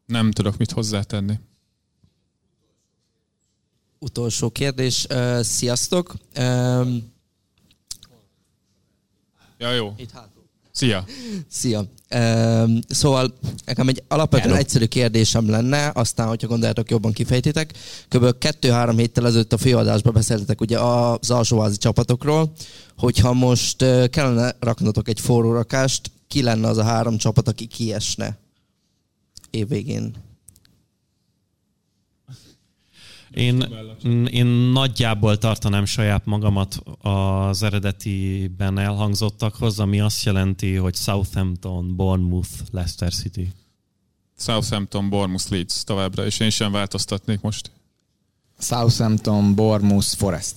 [0.06, 1.38] Nem tudok mit hozzátenni.
[3.98, 5.06] Utolsó kérdés.
[5.10, 6.14] Uh, sziasztok.
[6.38, 7.14] Um,
[9.58, 9.94] Ja, jó.
[9.96, 10.35] Itt hátul.
[10.76, 11.04] Szia.
[11.48, 11.84] Szia.
[12.14, 14.60] Um, szóval nekem egy alapvetően Hello.
[14.60, 17.72] egyszerű kérdésem lenne, aztán, hogyha gondoljátok, jobban kifejtitek.
[18.08, 18.38] Kb.
[18.38, 22.52] kettő-három héttel ezelőtt a főadásban beszéltetek ugye az alsóházi csapatokról,
[22.98, 23.76] hogyha most
[24.10, 28.38] kellene raknotok egy forró rakást, ki lenne az a három csapat, aki kiesne
[29.50, 30.25] évvégén?
[33.36, 33.60] Én,
[34.30, 43.12] én nagyjából tartanám saját magamat az eredetiben elhangzottakhoz, ami azt jelenti, hogy Southampton, Bournemouth, Leicester
[43.12, 43.52] City.
[44.38, 47.70] Southampton, Bournemouth, Leeds továbbra, és én sem változtatnék most.
[48.58, 50.54] Southampton, Bournemouth, Forest.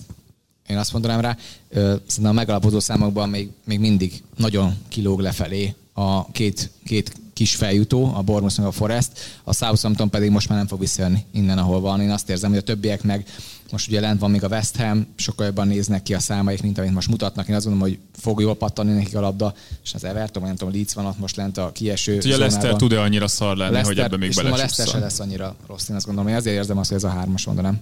[0.68, 1.38] Én azt mondanám rá,
[1.72, 8.12] szerintem a megalapozó számokban még, még mindig nagyon kilóg lefelé a két, két kis feljutó,
[8.16, 9.12] a Bournemouth meg a Forest,
[9.44, 12.02] a Southampton pedig most már nem fog visszajönni innen, ahol van.
[12.02, 13.28] Én azt érzem, hogy a többiek meg,
[13.72, 16.78] most ugye lent van még a West Ham, sokkal jobban néznek ki a számaik, mint
[16.78, 17.48] amit most mutatnak.
[17.48, 19.54] Én azt gondolom, hogy fog jól pattani nekik a labda,
[19.84, 22.62] és az Everton, vagy nem tudom, Leeds van ott most lent a kieső Ugye Leicester
[22.62, 22.78] zónában.
[22.78, 25.90] tud-e annyira szar lenni, Leicester, hogy ebbe még tudom, a Leicester se lesz annyira rossz,
[25.90, 26.30] én azt gondolom.
[26.30, 27.80] Én azért érzem azt, hogy ez a hármas mondanám.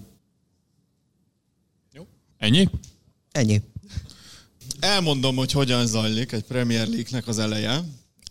[2.38, 2.69] Ennyi?
[3.32, 3.61] Ennyi.
[4.80, 7.84] Elmondom, hogy hogyan zajlik egy Premier League-nek az eleje.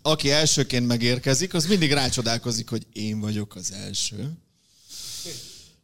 [0.07, 4.31] Aki elsőként megérkezik, az mindig rácsodálkozik, hogy én vagyok az első.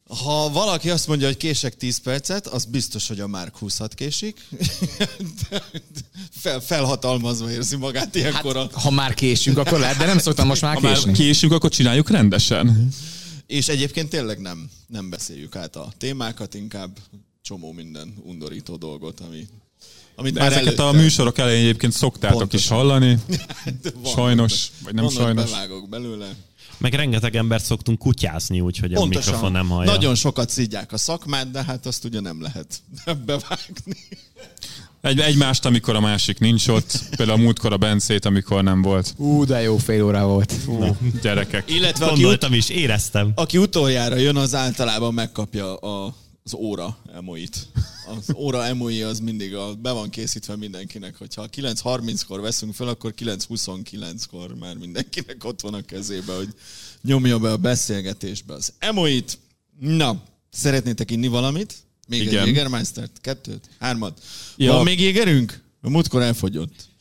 [0.07, 4.47] Ha valaki azt mondja, hogy kések 10 percet, az biztos, hogy a Márk 20 késik.
[6.31, 8.55] Fel, felhatalmazva érzi magát ilyenkor.
[8.55, 11.11] Hát, ha már késünk, akkor lehet, de nem szoktam most már Ha már késni.
[11.13, 12.89] késünk, akkor csináljuk rendesen.
[13.47, 16.99] És egyébként tényleg nem, nem beszéljük át a témákat, inkább
[17.41, 19.47] csomó minden undorító dolgot, ami,
[20.15, 22.77] amit már Ezeket a előtte- műsorok elején egyébként szoktátok is Pontosan.
[22.77, 23.17] hallani.
[24.03, 25.49] Van, Sajnos, vagy nem van, hogy sajnos.
[25.51, 26.27] Bevágok belőle.
[26.77, 29.31] Meg rengeteg embert szoktunk kutyázni, úgyhogy a Pontosan.
[29.33, 29.91] mikrofon nem hallja.
[29.91, 32.81] Nagyon sokat szidják a szakmát, de hát azt ugye nem lehet
[33.25, 33.95] bevágni.
[35.01, 36.99] Egy, egymást, amikor a másik nincs ott.
[37.17, 39.13] Például a múltkor a Bencét, amikor nem volt.
[39.17, 40.51] Ú, de jó fél óra volt.
[40.51, 41.69] Fú, gyerekek.
[41.71, 43.31] Illetve aki, Gondoltam is, éreztem.
[43.35, 47.67] aki utoljára jön, az általában megkapja a, az óra emoit.
[48.07, 53.13] Az óra emoi az mindig a, be van készítve mindenkinek, hogyha 9.30-kor veszünk fel, akkor
[53.17, 56.49] 9.29-kor már mindenkinek ott van a kezébe, hogy
[57.01, 59.39] nyomja be a beszélgetésbe az emoit.
[59.79, 61.75] Na, szeretnétek inni valamit?
[62.07, 62.39] Még Igen.
[62.39, 63.21] egy Jägermeistert?
[63.21, 63.69] Kettőt?
[63.79, 64.21] Hármat?
[64.57, 64.73] Ja.
[64.73, 65.61] Van még jégerünk?
[65.81, 66.91] A múltkor elfogyott.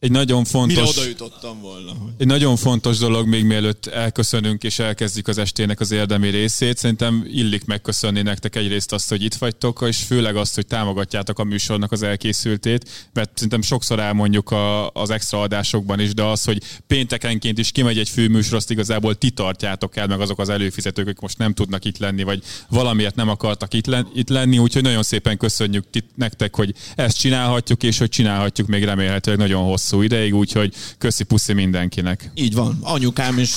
[0.00, 0.96] Egy nagyon Mire fontos...
[0.96, 1.92] oda jutottam volna?
[2.18, 6.76] Egy nagyon fontos dolog még mielőtt elköszönünk és elkezdjük az estének az érdemi részét.
[6.76, 11.44] Szerintem illik megköszönni nektek egyrészt azt, hogy itt vagytok, és főleg azt, hogy támogatjátok a
[11.44, 16.62] műsornak az elkészültét, mert szerintem sokszor elmondjuk a, az extra adásokban is, de az, hogy
[16.86, 21.20] péntekenként is kimegy egy főműsor, azt igazából ti tartjátok el, meg azok az előfizetők, akik
[21.20, 25.02] most nem tudnak itt lenni, vagy valamiért nem akartak itt, len, itt lenni, úgyhogy nagyon
[25.02, 30.34] szépen köszönjük ti, nektek, hogy ezt csinálhatjuk, és hogy csinálhatjuk még remélhetőleg nagyon hosszú ideig,
[30.34, 32.30] úgyhogy köszi puszi mindenkinek.
[32.34, 32.78] Így van.
[32.82, 33.52] Anyukám is.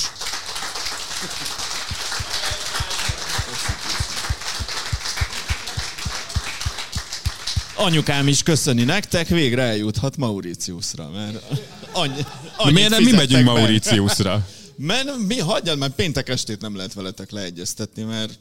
[7.75, 11.43] Anyukám is köszöni nektek, végre eljuthat Mauritiusra, mert
[11.91, 12.25] annyi,
[12.63, 13.51] De miért nem mi megyünk be.
[13.51, 14.47] Mauritiusra?
[14.75, 18.39] Mert mi, hagyjad már, péntek estét nem lehet veletek leegyeztetni, mert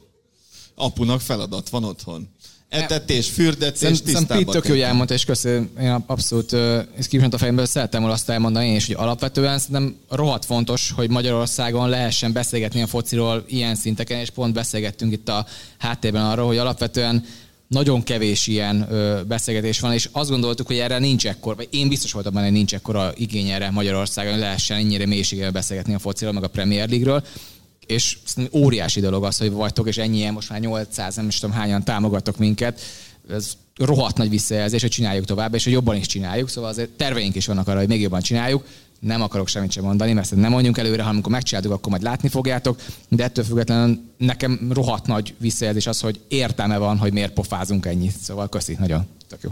[0.75, 2.29] apunak feladat van otthon.
[2.71, 6.53] Etetés, fürdetés, Szerintem tisztába Pete tök jó, kell hogy elmondta, és köszönöm, én abszolút
[6.97, 10.91] ez kívült a fejemből, szerettem volna azt elmondani én is, hogy alapvetően szerintem rohadt fontos,
[10.95, 15.45] hogy Magyarországon lehessen beszélgetni a fociról ilyen szinteken, és pont beszélgettünk itt a
[15.77, 17.25] háttérben arról, hogy alapvetően
[17.67, 21.89] nagyon kevés ilyen ö, beszélgetés van, és azt gondoltuk, hogy erre nincs ekkor, vagy én
[21.89, 25.99] biztos voltam benne, hogy nincs ekkora igény erre Magyarországon, hogy lehessen ennyire mélységében beszélgetni a
[25.99, 27.23] fociról, meg a Premier League-ről
[27.85, 28.17] és
[28.53, 32.37] óriási dolog az, hogy vagytok, és ennyien, most már 800, nem is tudom hányan támogatok
[32.37, 32.81] minket.
[33.29, 37.35] Ez rohadt nagy visszajelzés, hogy csináljuk tovább, és hogy jobban is csináljuk, szóval azért terveink
[37.35, 38.65] is vannak arra, hogy még jobban csináljuk.
[38.99, 42.03] Nem akarok semmit sem mondani, mert ezt nem mondjunk előre, hanem amikor megcsináltuk, akkor majd
[42.03, 47.33] látni fogjátok, de ettől függetlenül nekem rohadt nagy visszajelzés az, hogy értelme van, hogy miért
[47.33, 48.17] pofázunk ennyit.
[48.21, 49.51] Szóval köszi, nagyon tök jó.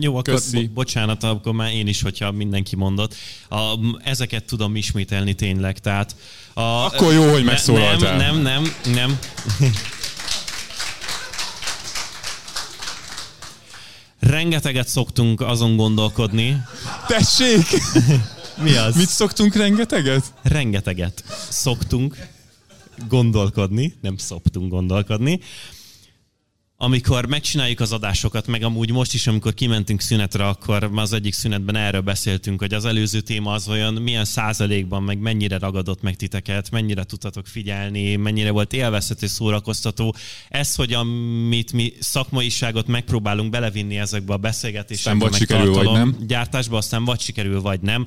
[0.00, 0.56] Jó, akkor Köszi.
[0.56, 3.14] bo- bocsánat, akkor már én is, hogyha mindenki mondott.
[3.48, 3.74] A,
[4.04, 6.16] ezeket tudom ismételni tényleg, tehát...
[6.54, 8.16] A, Akkor jó, hogy megszólaltál.
[8.16, 9.18] Nem, nem, nem, nem.
[14.20, 16.62] Rengeteget szoktunk azon gondolkodni.
[17.06, 17.66] Tessék!
[18.62, 18.96] Mi az?
[18.96, 20.24] Mit szoktunk rengeteget?
[20.42, 22.16] Rengeteget szoktunk
[23.08, 25.40] gondolkodni, nem szoktunk gondolkodni.
[26.78, 31.76] Amikor megcsináljuk az adásokat, meg amúgy most is, amikor kimentünk szünetre, akkor az egyik szünetben
[31.76, 36.70] erről beszéltünk, hogy az előző téma az olyan milyen százalékban, meg mennyire ragadott meg titeket,
[36.70, 40.14] mennyire tudtatok figyelni, mennyire volt élvezhető, szórakoztató.
[40.48, 46.08] Ez, hogy amit mi szakmaiságot megpróbálunk belevinni ezekbe a beszélgetésekbe, vagy meg sikerül, vagy tartalom
[46.08, 46.26] nem.
[46.26, 48.06] gyártásba, aztán vagy sikerül, vagy nem.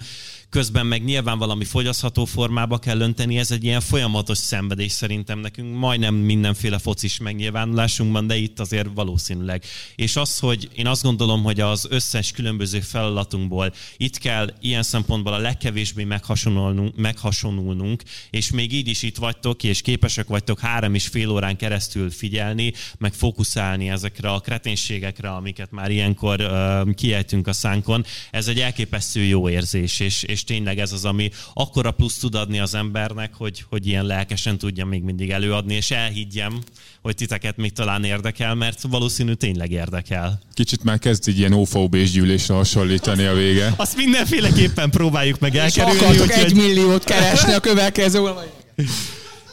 [0.49, 5.77] Közben meg nyilván valami fogyasztható formába kell önteni, ez egy ilyen folyamatos szenvedés szerintem nekünk,
[5.77, 9.63] majdnem mindenféle focis megnyilvánulásunkban, de itt azért valószínűleg.
[9.95, 15.33] És az, hogy én azt gondolom, hogy az összes különböző feladatunkból itt kell ilyen szempontból
[15.33, 21.07] a legkevésbé meghasonulnunk, meghasonulnunk és még így is itt vagytok, és képesek vagytok három és
[21.07, 27.53] fél órán keresztül figyelni, meg fókuszálni ezekre a kreténségekre, amiket már ilyenkor uh, kiejtünk a
[27.53, 28.05] szánkon.
[28.31, 32.59] Ez egy elképesztő jó érzés, és, és tényleg ez az, ami akkora plusz tud adni
[32.59, 36.59] az embernek, hogy, hogy ilyen lelkesen tudja még mindig előadni, és elhiggyem,
[37.01, 40.39] hogy titeket még talán érdekel, mert valószínű tényleg érdekel.
[40.53, 43.73] Kicsit már kezd így ilyen ofb és gyűlésre hasonlítani a vége.
[43.75, 46.07] Azt mindenféleképpen próbáljuk meg És elkerülni.
[46.07, 48.19] úgyhogy- egy milliót keresni a következő?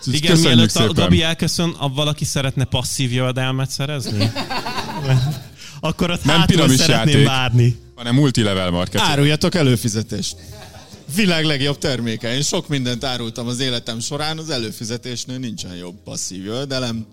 [0.06, 0.94] Igen, Köszönjük mielőtt a szépen.
[0.94, 4.31] Gabi elköszön, a valaki szeretne passzív jövedelmet szerezni?
[5.81, 7.76] Akkor ott Nem piramis szeretném játék, várni.
[7.94, 9.10] hanem multilevel marketing.
[9.10, 10.36] Áruljatok előfizetést.
[11.15, 12.35] Világ legjobb terméke.
[12.35, 17.07] Én sok mindent árultam az életem során, az előfizetésnél nincsen jobb passzív jövedelem.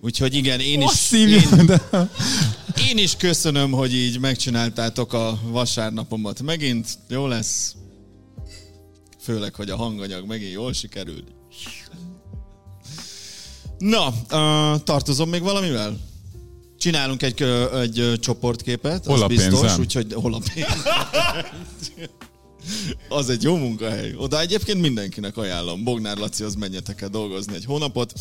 [0.00, 1.80] Úgyhogy igen, én is, Passzív én,
[2.88, 6.88] én is köszönöm, hogy így megcsináltátok a vasárnapomat megint.
[7.08, 7.74] Jó lesz.
[9.20, 11.24] Főleg, hogy a hanganyag megint jól sikerült.
[13.78, 15.98] Na, uh, tartozom még valamivel?
[16.78, 17.42] Csinálunk egy,
[17.80, 19.80] egy csoportképet, Hol az a biztos, pénzem?
[19.80, 20.68] úgyhogy hol a pénz.
[23.08, 24.14] Az egy jó munkahely.
[24.16, 25.84] Oda egyébként mindenkinek ajánlom.
[25.84, 28.12] Bognár Laci, az menjetek el dolgozni egy hónapot.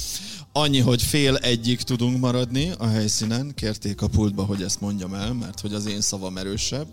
[0.52, 3.52] Annyi, hogy fél egyik tudunk maradni a helyszínen.
[3.56, 6.88] Kérték a pultba, hogy ezt mondjam el, mert hogy az én szavam erősebb.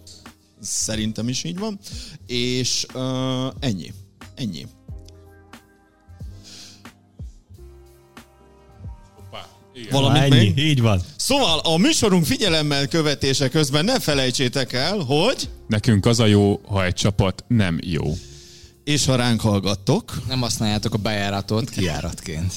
[0.60, 1.78] Szerintem is így van.
[2.26, 3.92] És uh, ennyi.
[4.34, 4.66] Ennyi.
[9.90, 10.58] Valamit Ennyi, még?
[10.58, 11.02] így van.
[11.16, 15.48] Szóval a műsorunk figyelemmel követése közben ne felejtsétek el, hogy...
[15.68, 18.16] Nekünk az a jó, ha egy csapat nem jó.
[18.84, 20.22] És ha ránk hallgattok...
[20.28, 22.52] Nem használjátok a bejáratot kijáratként.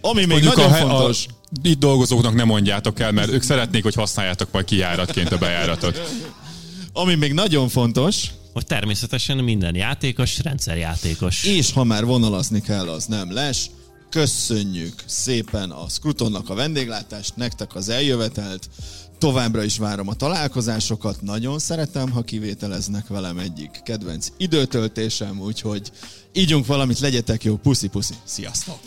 [0.00, 1.26] Ami még Mondjuk nagyon a, fontos.
[1.28, 1.32] A,
[1.62, 6.00] itt dolgozóknak nem mondjátok el, mert ők szeretnék, hogy használjátok majd kijáratként a bejáratot.
[6.92, 11.44] Ami még nagyon fontos, hogy természetesen minden játékos rendszerjátékos.
[11.44, 13.70] És ha már vonalazni kell, az nem les.
[14.10, 18.68] Köszönjük szépen a Scrutonnak a vendéglátást, nektek az eljövetelt.
[19.18, 25.92] Továbbra is várom a találkozásokat, nagyon szeretem, ha kivételeznek velem egyik kedvenc időtöltésem, úgyhogy
[26.32, 28.78] ígyunk valamit, legyetek jó, puszi-puszi, sziasztok!